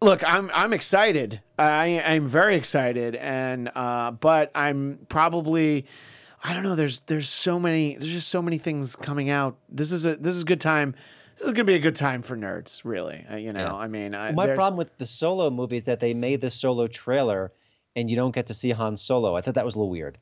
Look, 0.00 0.22
I'm 0.26 0.50
I'm 0.54 0.72
excited. 0.72 1.40
I 1.58 2.02
I'm 2.04 2.26
very 2.26 2.56
excited, 2.56 3.16
and 3.16 3.70
uh, 3.74 4.12
but 4.12 4.50
I'm 4.54 4.98
probably. 5.08 5.86
I 6.42 6.52
don't 6.52 6.62
know. 6.62 6.74
There's 6.74 7.00
there's 7.00 7.28
so 7.28 7.58
many. 7.58 7.96
There's 7.96 8.12
just 8.12 8.28
so 8.28 8.42
many 8.42 8.58
things 8.58 8.96
coming 8.96 9.30
out. 9.30 9.56
This 9.68 9.92
is 9.92 10.04
a 10.04 10.16
this 10.16 10.34
is 10.34 10.42
a 10.42 10.46
good 10.46 10.60
time. 10.60 10.94
This 11.38 11.48
is 11.48 11.52
gonna 11.52 11.64
be 11.64 11.74
a 11.74 11.80
good 11.80 11.96
time 11.96 12.22
for 12.22 12.36
nerds, 12.36 12.82
really. 12.84 13.24
Uh, 13.30 13.36
you 13.36 13.52
know, 13.52 13.60
Yeah. 13.60 13.74
I 13.74 13.88
mean, 13.88 14.14
I, 14.14 14.32
My 14.32 14.46
problem 14.54 14.76
with 14.76 14.96
the 14.98 15.06
solo 15.06 15.50
movie 15.50 15.76
is 15.76 15.84
that 15.84 16.00
they 16.00 16.14
made 16.14 16.40
the 16.40 16.50
solo 16.50 16.86
trailer 16.86 17.52
and 17.96 18.10
you 18.10 18.16
don't 18.16 18.34
get 18.34 18.46
to 18.48 18.54
see 18.54 18.70
Han 18.70 18.96
Solo. 18.96 19.36
I 19.36 19.40
thought 19.40 19.54
that 19.54 19.64
was 19.64 19.74
a 19.74 19.78
little 19.78 19.90
weird. 19.90 20.18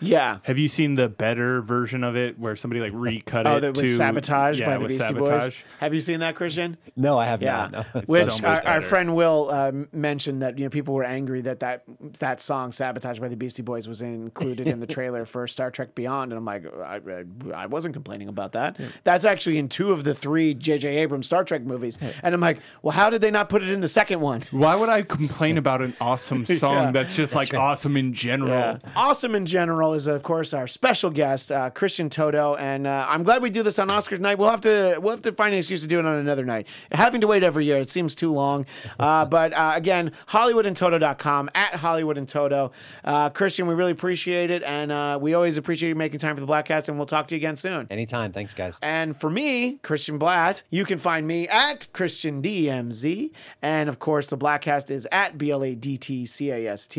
Yeah. 0.00 0.38
Have 0.42 0.58
you 0.58 0.68
seen 0.68 0.94
the 0.96 1.08
better 1.08 1.62
version 1.62 2.04
of 2.04 2.14
it 2.16 2.38
where 2.38 2.54
somebody 2.56 2.80
like 2.80 2.92
recut 2.94 3.46
Oh, 3.46 3.56
it 3.56 3.60
that 3.60 3.74
to 3.74 3.82
was 3.82 3.96
sabotaged 3.96 4.60
yeah, 4.60 4.66
by 4.66 4.74
the 4.74 4.80
with 4.80 4.88
Beastie 4.90 5.04
sabotage? 5.04 5.44
Boys. 5.44 5.64
Have 5.80 5.94
you 5.94 6.00
seen 6.02 6.20
that, 6.20 6.34
Christian? 6.34 6.76
No, 6.94 7.18
I 7.18 7.24
have 7.24 7.40
Yeah, 7.42 7.68
not. 7.72 7.94
No. 7.94 8.00
Which 8.06 8.30
so 8.32 8.44
our, 8.46 8.62
our 8.66 8.80
friend 8.82 9.14
Will 9.16 9.48
uh, 9.50 9.72
mentioned 9.92 10.42
that 10.42 10.58
you 10.58 10.64
know 10.64 10.70
people 10.70 10.94
were 10.94 11.04
angry 11.04 11.40
that 11.42 11.60
that 11.60 11.84
that 12.18 12.40
song 12.40 12.72
"Sabotage" 12.72 13.18
by 13.18 13.28
the 13.28 13.36
Beastie 13.36 13.62
Boys 13.62 13.88
was 13.88 14.02
included 14.02 14.66
in 14.66 14.80
the 14.80 14.86
trailer 14.96 15.24
for 15.24 15.46
Star 15.46 15.70
Trek 15.70 15.94
Beyond, 15.94 16.32
and 16.32 16.38
I'm 16.38 16.44
like, 16.44 16.66
I, 16.76 17.00
I, 17.08 17.24
I 17.62 17.66
wasn't 17.66 17.94
complaining 17.94 18.28
about 18.28 18.52
that. 18.52 18.78
That's 19.04 19.24
actually 19.24 19.56
in 19.58 19.68
two 19.68 19.92
of 19.92 20.04
the 20.04 20.14
three 20.14 20.52
J.J. 20.54 20.96
Abrams 20.98 21.26
Star 21.26 21.44
Trek 21.44 21.62
movies, 21.62 21.98
and 22.22 22.34
I'm 22.34 22.40
like, 22.40 22.58
well, 22.82 22.92
how 22.92 23.08
did 23.10 23.20
they 23.22 23.30
not 23.30 23.48
put 23.48 23.62
it 23.62 23.70
in 23.70 23.80
the 23.80 23.88
second 23.88 24.20
one? 24.20 24.42
Why 24.50 24.76
would 24.76 24.88
I 24.90 25.02
complain 25.02 25.56
about 25.58 25.80
an 25.80 25.96
awesome 26.00 26.44
song 26.46 26.74
Yeah. 26.76 26.90
That's 27.06 27.16
just 27.16 27.34
like 27.36 27.54
awesome 27.54 27.96
in 27.96 28.12
general? 28.12 28.50
Yeah. 28.50 28.78
Awesome 28.96 29.34
in 29.36 29.46
general 29.46 29.94
is 29.94 30.08
of 30.08 30.22
course 30.24 30.52
our 30.52 30.66
special 30.66 31.10
guest 31.10 31.52
uh, 31.52 31.70
Christian 31.70 32.10
Toto, 32.10 32.56
and 32.56 32.86
uh, 32.86 33.06
I'm 33.08 33.22
glad 33.22 33.42
we 33.42 33.50
do 33.50 33.62
this 33.62 33.78
on 33.78 33.88
Oscars 33.88 34.18
night. 34.18 34.38
We'll 34.38 34.50
have 34.50 34.60
to 34.62 34.98
we'll 35.00 35.12
have 35.12 35.22
to 35.22 35.32
find 35.32 35.52
an 35.54 35.58
excuse 35.58 35.82
to 35.82 35.86
do 35.86 36.00
it 36.00 36.04
on 36.04 36.18
another 36.18 36.44
night. 36.44 36.66
Having 36.90 37.20
to 37.20 37.28
wait 37.28 37.44
every 37.44 37.64
year 37.64 37.78
it 37.78 37.90
seems 37.90 38.14
too 38.14 38.32
long. 38.32 38.66
Uh, 38.98 39.24
but 39.26 39.52
uh, 39.52 39.72
again, 39.74 40.10
HollywoodinToto.com 40.28 41.50
at 41.54 41.74
Hollywood 41.74 42.16
in 42.16 42.24
Toto. 42.24 42.72
Uh, 43.04 43.28
Christian, 43.28 43.66
we 43.66 43.74
really 43.74 43.92
appreciate 43.92 44.50
it, 44.50 44.62
and 44.62 44.90
uh, 44.90 45.18
we 45.20 45.34
always 45.34 45.58
appreciate 45.58 45.90
you 45.90 45.94
making 45.94 46.18
time 46.18 46.34
for 46.34 46.40
the 46.40 46.46
Bladtcast, 46.46 46.88
and 46.88 46.96
we'll 46.96 47.06
talk 47.06 47.28
to 47.28 47.34
you 47.34 47.38
again 47.38 47.56
soon. 47.56 47.86
Anytime. 47.90 48.32
Thanks, 48.32 48.54
guys. 48.54 48.78
And 48.82 49.18
for 49.18 49.28
me, 49.28 49.78
Christian 49.82 50.18
Bladt, 50.18 50.62
you 50.70 50.84
can 50.84 50.98
find 50.98 51.26
me 51.26 51.46
at 51.48 51.88
Christian 51.92 52.40
DMZ. 52.40 53.32
And 53.60 53.88
of 53.88 53.98
course, 53.98 54.28
the 54.30 54.38
Bladtcast 54.38 54.90
is 54.90 55.06
at 55.12 55.36
B 55.36 55.50
L 55.50 55.62
A 55.62 55.74
D 55.74 55.98
T 55.98 56.24
C 56.24 56.50
A 56.50 56.68
S 56.72 56.86
T 56.86 56.95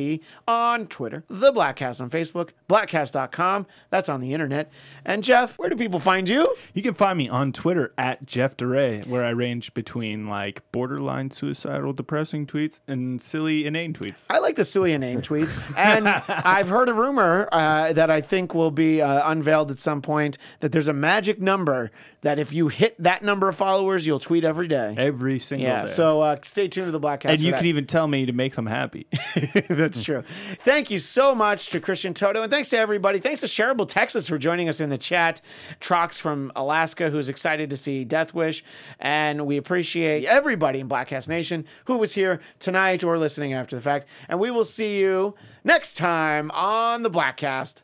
on 0.47 0.87
Twitter, 0.87 1.23
the 1.27 1.51
Bladtcast 1.51 2.01
on 2.01 2.09
Facebook, 2.09 2.49
bladtcast.com. 2.69 3.65
That's 3.89 4.09
on 4.09 4.21
the 4.21 4.33
internet. 4.33 4.71
And 5.05 5.23
Jeff, 5.23 5.57
where 5.57 5.69
do 5.69 5.75
people 5.75 5.99
find 5.99 6.29
you? 6.29 6.55
You 6.73 6.81
can 6.81 6.93
find 6.93 7.17
me 7.17 7.29
on 7.29 7.51
Twitter 7.51 7.93
at 7.97 8.25
Jeff 8.25 8.55
DeRay, 8.57 9.03
where 9.07 9.23
I 9.23 9.29
range 9.29 9.73
between 9.73 10.27
like 10.27 10.61
borderline 10.71 11.31
suicidal, 11.31 11.93
depressing 11.93 12.45
tweets 12.45 12.81
and 12.87 13.21
silly, 13.21 13.65
inane 13.65 13.93
tweets. 13.93 14.25
I 14.29 14.39
like 14.39 14.55
the 14.55 14.65
silly 14.65 14.93
inane 14.93 15.21
tweets. 15.21 15.57
And 15.75 16.07
I've 16.27 16.69
heard 16.69 16.89
a 16.89 16.93
rumor 16.93 17.49
uh, 17.51 17.93
that 17.93 18.09
I 18.09 18.21
think 18.21 18.53
will 18.53 18.71
be 18.71 19.01
uh, 19.01 19.29
unveiled 19.31 19.71
at 19.71 19.79
some 19.79 20.01
point 20.01 20.37
that 20.59 20.71
there's 20.71 20.87
a 20.87 20.93
magic 20.93 21.39
number 21.41 21.91
that 22.21 22.39
if 22.39 22.51
you 22.51 22.67
hit 22.67 22.95
that 23.01 23.23
number 23.23 23.47
of 23.47 23.55
followers, 23.55 24.05
you'll 24.07 24.19
tweet 24.19 24.43
every 24.43 24.67
day. 24.67 24.95
Every 24.97 25.39
single 25.39 25.67
Yeah, 25.67 25.81
day. 25.85 25.91
so 25.91 26.21
uh, 26.21 26.37
stay 26.43 26.67
tuned 26.67 26.87
to 26.87 26.91
the 26.91 26.99
Bladtcast. 26.99 27.25
and 27.29 27.39
for 27.39 27.45
you 27.45 27.51
that. 27.51 27.57
can 27.57 27.65
even 27.67 27.85
tell 27.85 28.07
me 28.07 28.25
to 28.25 28.33
make 28.33 28.55
them 28.55 28.65
happy. 28.65 29.07
That's 29.69 30.01
true. 30.03 30.23
Thank 30.61 30.89
you 30.89 30.99
so 30.99 31.35
much 31.35 31.69
to 31.69 31.79
Christian 31.79 32.13
Toto, 32.13 32.41
and 32.41 32.51
thanks 32.51 32.69
to 32.69 32.77
everybody. 32.77 33.19
Thanks 33.19 33.41
to 33.41 33.47
Cherable, 33.47 33.87
Texas, 33.87 34.27
for 34.27 34.37
joining 34.37 34.67
us 34.67 34.79
in 34.79 34.89
the 34.89 34.97
chat. 34.97 35.41
Trox 35.79 36.15
from 36.19 36.51
Alaska, 36.55 37.09
who's 37.09 37.29
excited 37.29 37.69
to 37.69 37.77
see 37.77 38.03
Death 38.03 38.33
Wish, 38.33 38.63
and 38.99 39.45
we 39.45 39.57
appreciate 39.57 40.25
everybody 40.25 40.79
in 40.79 40.89
Bladtcast 40.89 41.27
Nation 41.29 41.65
who 41.85 41.97
was 41.97 42.13
here 42.13 42.41
tonight 42.59 43.03
or 43.03 43.17
listening 43.17 43.53
after 43.53 43.75
the 43.75 43.81
fact. 43.81 44.07
And 44.27 44.39
we 44.39 44.51
will 44.51 44.65
see 44.65 44.99
you 44.99 45.35
next 45.63 45.97
time 45.97 46.49
on 46.51 47.03
the 47.03 47.11
Bladtcast. 47.11 47.83